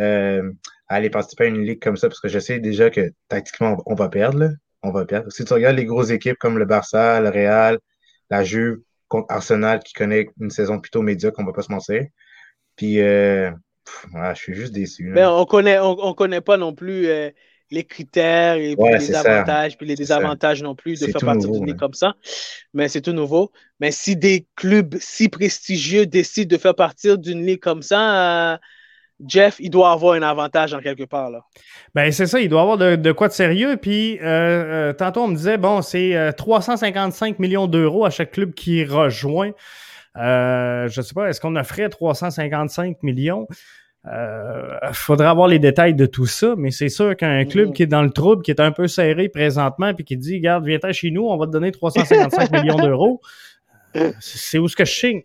euh, 0.00 0.52
aller 0.88 1.10
participer 1.10 1.44
à 1.44 1.46
une 1.48 1.64
ligue 1.64 1.80
comme 1.80 1.96
ça 1.96 2.08
parce 2.08 2.20
que 2.20 2.28
je 2.28 2.38
sais 2.38 2.58
déjà 2.58 2.90
que 2.90 3.12
tactiquement, 3.28 3.82
on 3.86 3.94
va 3.94 4.08
perdre. 4.08 4.50
On 4.82 4.90
va 4.90 5.04
perdre. 5.04 5.30
Si 5.32 5.44
tu 5.44 5.52
regardes 5.52 5.76
les 5.76 5.84
grosses 5.84 6.10
équipes 6.10 6.38
comme 6.38 6.58
le 6.58 6.64
Barça, 6.64 7.20
le 7.20 7.30
Real, 7.30 7.78
la 8.30 8.44
Juve 8.44 8.78
contre 9.08 9.26
Arsenal 9.32 9.80
qui 9.80 9.92
connaît 9.92 10.28
une 10.40 10.50
saison 10.50 10.80
plutôt 10.80 11.02
médiocre, 11.02 11.38
on 11.40 11.44
va 11.44 11.52
pas 11.52 11.62
se 11.62 11.72
mentir. 11.72 12.04
Puis, 12.76 13.00
je 14.34 14.38
suis 14.40 14.54
juste 14.54 14.72
déçu. 14.72 15.04
Mais 15.04 15.24
on 15.24 15.44
connaît, 15.44 15.78
on, 15.78 16.14
connaît 16.14 16.40
pas 16.40 16.56
non 16.56 16.74
plus 16.74 17.08
euh, 17.08 17.30
les 17.70 17.84
critères 17.84 18.56
et 18.56 18.74
les 18.74 19.14
avantages, 19.14 19.76
puis 19.76 19.86
les 19.86 19.94
désavantages 19.94 20.62
non 20.62 20.74
plus 20.74 21.00
de 21.00 21.06
faire 21.06 21.20
partie 21.20 21.50
d'une 21.50 21.66
ligue 21.66 21.76
comme 21.76 21.94
ça. 21.94 22.14
Mais 22.74 22.88
c'est 22.88 23.00
tout 23.00 23.12
nouveau. 23.12 23.50
Mais 23.80 23.90
si 23.90 24.16
des 24.16 24.46
clubs 24.56 24.96
si 25.00 25.28
prestigieux 25.28 26.06
décident 26.06 26.54
de 26.54 26.60
faire 26.60 26.74
partie 26.74 27.16
d'une 27.18 27.44
ligue 27.44 27.60
comme 27.60 27.82
ça, 27.82 28.52
euh, 28.52 28.58
Jeff, 29.26 29.56
il 29.58 29.70
doit 29.70 29.90
avoir 29.90 30.14
un 30.14 30.22
avantage 30.22 30.74
en 30.74 30.80
quelque 30.80 31.04
part. 31.04 31.30
Là. 31.30 31.40
Ben, 31.94 32.12
c'est 32.12 32.26
ça, 32.26 32.40
il 32.40 32.48
doit 32.48 32.62
avoir 32.62 32.78
de, 32.78 33.12
quoi 33.12 33.28
de 33.28 33.32
sérieux. 33.32 33.76
Puis, 33.76 34.18
euh, 34.20 34.24
euh, 34.24 34.92
tantôt, 34.92 35.22
on 35.22 35.28
me 35.28 35.36
disait, 35.36 35.58
bon, 35.58 35.82
c'est 35.82 36.32
355 36.36 37.32
euh, 37.32 37.36
millions 37.38 37.66
d'euros 37.66 38.04
à 38.04 38.10
chaque 38.10 38.32
club 38.32 38.54
qui 38.54 38.84
rejoint. 38.84 39.50
Je 40.18 41.00
ne 41.00 41.02
sais 41.02 41.14
pas, 41.14 41.28
est-ce 41.28 41.40
qu'on 41.40 41.56
offrait 41.56 41.88
355 41.88 43.02
millions? 43.02 43.46
Il 44.04 44.94
faudrait 44.94 45.26
avoir 45.28 45.48
les 45.48 45.58
détails 45.58 45.94
de 45.94 46.06
tout 46.06 46.26
ça, 46.26 46.54
mais 46.56 46.70
c'est 46.70 46.88
sûr 46.88 47.16
qu'un 47.16 47.44
club 47.44 47.72
qui 47.72 47.82
est 47.82 47.86
dans 47.86 48.02
le 48.02 48.10
trouble, 48.10 48.42
qui 48.42 48.50
est 48.50 48.60
un 48.60 48.72
peu 48.72 48.88
serré 48.88 49.28
présentement, 49.28 49.92
puis 49.92 50.04
qui 50.04 50.16
dit, 50.16 50.36
regarde, 50.36 50.64
viens 50.64 50.78
chez 50.92 51.10
nous, 51.10 51.26
on 51.26 51.36
va 51.36 51.46
te 51.46 51.52
donner 51.52 51.72
355 51.72 52.50
millions 52.62 52.78
d'euros. 52.78 53.20
C'est 54.20 54.58
où 54.58 54.68
ce 54.68 54.76
que 54.76 54.84
je 54.84 54.92
signe? 54.92 55.22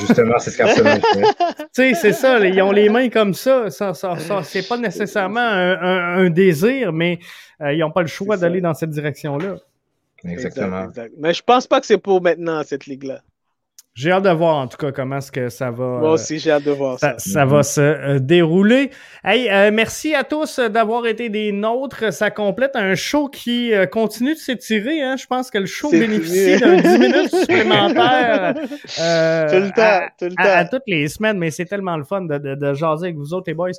Justement, 0.00 0.38
c'est 0.38 0.50
ce 0.50 0.62
tu 0.62 1.64
sais, 1.72 1.94
c'est 1.94 2.12
ça, 2.12 2.44
ils 2.44 2.60
ont 2.62 2.72
les 2.72 2.88
mains 2.88 3.08
comme 3.08 3.34
ça. 3.34 3.70
ça, 3.70 3.94
ça, 3.94 4.16
c'est 4.42 4.66
pas 4.66 4.76
nécessairement 4.76 5.40
un, 5.40 6.30
désir, 6.30 6.92
mais 6.92 7.18
euh, 7.60 7.72
ils 7.72 7.80
n'ont 7.80 7.90
pas 7.90 8.02
le 8.02 8.08
choix 8.08 8.36
d'aller 8.36 8.60
dans 8.60 8.74
cette 8.74 8.90
direction-là. 8.90 9.56
Exactement. 10.24 10.88
Mais 11.18 11.34
je 11.34 11.42
pense 11.42 11.66
pas 11.66 11.80
que 11.80 11.86
c'est 11.86 11.98
pour 11.98 12.22
maintenant, 12.22 12.62
cette 12.64 12.86
ligue-là. 12.86 13.20
J'ai 13.98 14.12
hâte 14.12 14.22
de 14.22 14.30
voir 14.30 14.54
en 14.54 14.68
tout 14.68 14.76
cas 14.76 14.92
comment 14.92 15.16
est-ce 15.16 15.32
que 15.32 15.48
ça 15.48 15.72
va. 15.72 15.98
Moi 15.98 16.12
aussi, 16.12 16.38
j'ai 16.38 16.52
hâte 16.52 16.62
de 16.62 16.70
voir 16.70 17.00
ça. 17.00 17.16
Ça, 17.18 17.44
va 17.44 17.64
se 17.64 17.80
euh, 17.80 18.18
dérouler. 18.20 18.92
Hey, 19.24 19.50
euh, 19.50 19.72
merci 19.72 20.14
à 20.14 20.22
tous 20.22 20.60
d'avoir 20.60 21.04
été 21.08 21.28
des 21.30 21.50
nôtres. 21.50 22.12
Ça 22.12 22.30
complète 22.30 22.76
un 22.76 22.94
show 22.94 23.26
qui 23.26 23.74
euh, 23.74 23.86
continue 23.86 24.34
de 24.34 24.38
s'étirer. 24.38 25.02
Hein. 25.02 25.16
Je 25.16 25.26
pense 25.26 25.50
que 25.50 25.58
le 25.58 25.66
show 25.66 25.90
bénéficie 25.90 26.60
d'un 26.60 26.76
10 26.76 26.98
minutes 27.00 27.34
supplémentaires. 27.34 28.54
tout 28.60 28.68
le 28.94 29.74
temps, 29.74 29.82
à, 29.82 30.08
tout 30.16 30.26
le 30.26 30.34
temps. 30.36 30.44
À, 30.44 30.64
toutes 30.64 30.86
les 30.86 31.08
semaines, 31.08 31.38
mais 31.38 31.50
c'est 31.50 31.66
tellement 31.66 31.96
le 31.96 32.04
fun 32.04 32.20
de, 32.20 32.38
de, 32.38 32.54
de, 32.54 32.74
jaser 32.74 33.06
avec 33.06 33.16
vous 33.16 33.34
autres, 33.34 33.46
les 33.48 33.54
boys. 33.54 33.72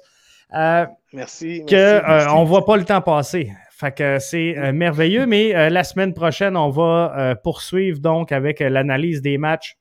merci. 1.13 1.63
Que 1.65 2.29
on 2.35 2.43
voit 2.43 2.65
pas 2.65 2.75
le 2.75 2.83
temps 2.83 2.99
passer. 2.99 3.53
Fait 3.71 3.95
que 3.95 4.19
c'est 4.19 4.73
merveilleux, 4.73 5.25
mais 5.25 5.69
la 5.69 5.85
semaine 5.85 6.13
prochaine, 6.13 6.57
on 6.57 6.71
va 6.71 7.35
poursuivre 7.41 7.99
donc 8.01 8.33
avec 8.33 8.59
l'analyse 8.59 9.21
des 9.21 9.37
matchs 9.37 9.77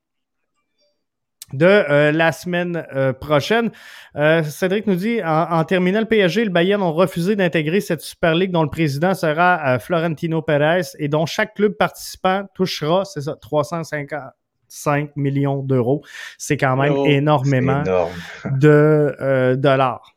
de 1.52 1.66
euh, 1.66 2.12
la 2.12 2.32
semaine 2.32 2.86
euh, 2.94 3.12
prochaine. 3.12 3.70
Euh, 4.16 4.42
Cédric 4.42 4.86
nous 4.86 4.96
dit 4.96 5.20
en, 5.24 5.64
terminant 5.64 6.00
le 6.00 6.06
PSG, 6.06 6.44
le 6.44 6.50
Bayern 6.50 6.82
ont 6.82 6.92
refusé 6.92 7.36
d'intégrer 7.36 7.80
cette 7.80 8.00
Super 8.00 8.34
League 8.34 8.50
dont 8.50 8.62
le 8.62 8.70
président 8.70 9.14
sera 9.14 9.78
Florentino 9.78 10.42
Pérez 10.42 10.82
et 10.98 11.08
dont 11.08 11.26
chaque 11.26 11.54
club 11.54 11.72
participant 11.72 12.44
touchera, 12.54 13.04
c'est 13.04 13.22
ça, 13.22 13.36
355 13.40 15.16
millions 15.16 15.62
d'euros. 15.62 16.02
C'est 16.36 16.56
quand 16.56 16.76
même 16.76 16.94
oh, 16.96 17.06
énormément 17.06 17.82
de 18.44 19.54
dollars. 19.56 20.14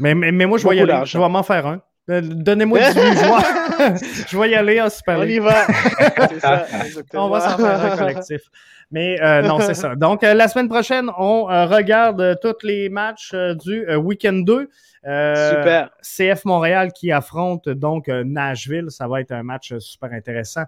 Mais, 0.00 0.14
mais, 0.14 0.46
moi, 0.46 0.58
je 0.58 0.66
vais 0.68 0.76
y 0.76 0.80
aller. 0.80 1.02
Je 1.04 1.18
vais 1.18 1.28
m'en 1.28 1.44
faire 1.44 1.66
un. 1.66 1.80
Donnez-moi 2.06 2.80
18 2.92 3.02
joueurs. 3.16 3.42
je 4.28 4.38
vais 4.38 4.50
y 4.50 4.54
aller 4.54 4.80
en 4.80 4.90
Super 4.90 5.24
League. 5.24 5.40
On 5.42 5.44
y 5.44 5.46
va. 5.46 5.66
ça, 6.40 6.66
On 7.14 7.28
va 7.30 7.40
s'en 7.40 7.56
faire 7.56 7.92
un 7.92 7.96
collectif. 7.96 8.42
Mais 8.90 9.20
euh, 9.20 9.42
non, 9.42 9.60
c'est 9.60 9.74
ça. 9.74 9.94
Donc, 9.96 10.22
euh, 10.22 10.34
la 10.34 10.48
semaine 10.48 10.68
prochaine, 10.68 11.10
on 11.18 11.50
euh, 11.50 11.66
regarde 11.66 12.38
tous 12.40 12.66
les 12.66 12.88
matchs 12.88 13.34
du 13.64 13.86
week-end 13.96 14.42
2. 14.44 14.68
super. 15.02 15.90
CF 16.02 16.44
Montréal 16.44 16.92
qui 16.92 17.12
affronte 17.12 17.68
donc 17.68 18.08
Nashville. 18.08 18.86
Ça 18.90 19.08
va 19.08 19.20
être 19.20 19.32
un 19.32 19.42
match 19.42 19.76
super 19.78 20.12
intéressant. 20.12 20.64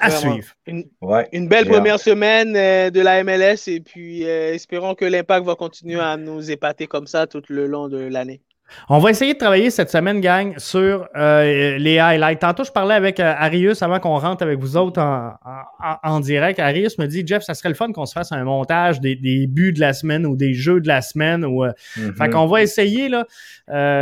À 0.00 0.10
suivre. 0.10 0.48
Une, 0.66 0.84
une 1.32 1.48
belle 1.48 1.66
première 1.66 2.00
semaine 2.00 2.52
de 2.90 3.00
la 3.00 3.22
MLS 3.22 3.68
et 3.68 3.80
puis 3.80 4.22
espérons 4.24 4.94
que 4.94 5.04
l'impact 5.04 5.46
va 5.46 5.54
continuer 5.54 6.00
à 6.00 6.16
nous 6.16 6.50
épater 6.50 6.86
comme 6.86 7.06
ça 7.06 7.26
tout 7.26 7.42
le 7.48 7.66
long 7.66 7.88
de 7.88 7.98
l'année. 7.98 8.40
On 8.88 8.98
va 8.98 9.10
essayer 9.10 9.34
de 9.34 9.38
travailler 9.38 9.70
cette 9.70 9.90
semaine, 9.90 10.20
gang, 10.20 10.54
sur 10.58 11.08
euh, 11.16 11.78
les 11.78 11.98
highlights. 11.98 12.40
Tantôt, 12.40 12.64
je 12.64 12.70
parlais 12.70 12.94
avec 12.94 13.20
euh, 13.20 13.34
Arius 13.36 13.82
avant 13.82 13.98
qu'on 14.00 14.18
rentre 14.18 14.42
avec 14.42 14.58
vous 14.58 14.76
autres 14.76 15.00
en, 15.00 16.20
direct. 16.20 16.58
Arius 16.58 16.98
me 16.98 17.06
dit 17.06 17.24
Jeff, 17.26 17.42
ça 17.42 17.54
serait 17.54 17.68
le 17.68 17.74
fun 17.74 17.92
qu'on 17.92 18.06
se 18.06 18.12
fasse 18.12 18.32
un 18.32 18.44
montage 18.44 19.00
des, 19.00 19.46
buts 19.48 19.72
de 19.72 19.80
la 19.80 19.92
semaine 19.92 20.26
ou 20.26 20.36
des 20.36 20.54
jeux 20.54 20.80
de 20.80 20.88
la 20.88 21.00
semaine. 21.00 21.44
Ou, 21.44 21.64
euh. 21.64 21.72
Fait 22.18 22.28
qu'on 22.30 22.46
va 22.46 22.62
essayer 22.62 23.08
là, 23.08 23.26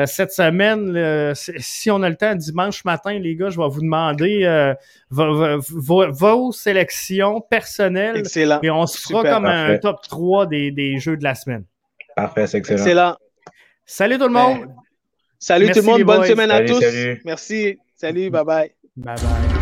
cette 0.06 0.32
semaine, 0.32 1.34
si 1.34 1.90
on 1.90 2.02
a 2.02 2.08
le 2.08 2.16
temps, 2.16 2.34
dimanche 2.34 2.84
matin, 2.84 3.18
les 3.18 3.36
gars, 3.36 3.50
je 3.50 3.58
vais 3.58 3.68
vous 3.68 3.80
demander 3.80 4.74
vos, 5.10 6.52
sélections 6.52 7.40
personnelles. 7.40 8.18
Excellent. 8.18 8.60
Et 8.62 8.70
on 8.70 8.86
se 8.86 8.98
fera 8.98 9.22
comme 9.22 9.46
un 9.46 9.78
top 9.78 10.02
3 10.02 10.46
des, 10.46 10.70
des 10.70 10.98
jeux 10.98 11.16
de 11.16 11.24
la 11.24 11.34
semaine. 11.34 11.64
Parfait, 12.16 12.46
c'est 12.46 12.58
excellent. 12.58 12.78
Excellent. 12.78 13.16
Salut 13.86 14.18
tout 14.18 14.24
le 14.24 14.30
monde. 14.30 14.66
salut 15.38 15.70
tout 15.70 15.80
le 15.80 15.82
monde. 15.82 16.02
Bonne 16.02 16.24
semaine 16.24 16.50
à 16.50 16.64
tous. 16.64 16.84
Merci. 17.24 17.78
Salut. 17.96 18.30
Bye 18.30 18.44
bye. 18.44 18.74
Bye 18.96 19.16
bye. 19.16 19.53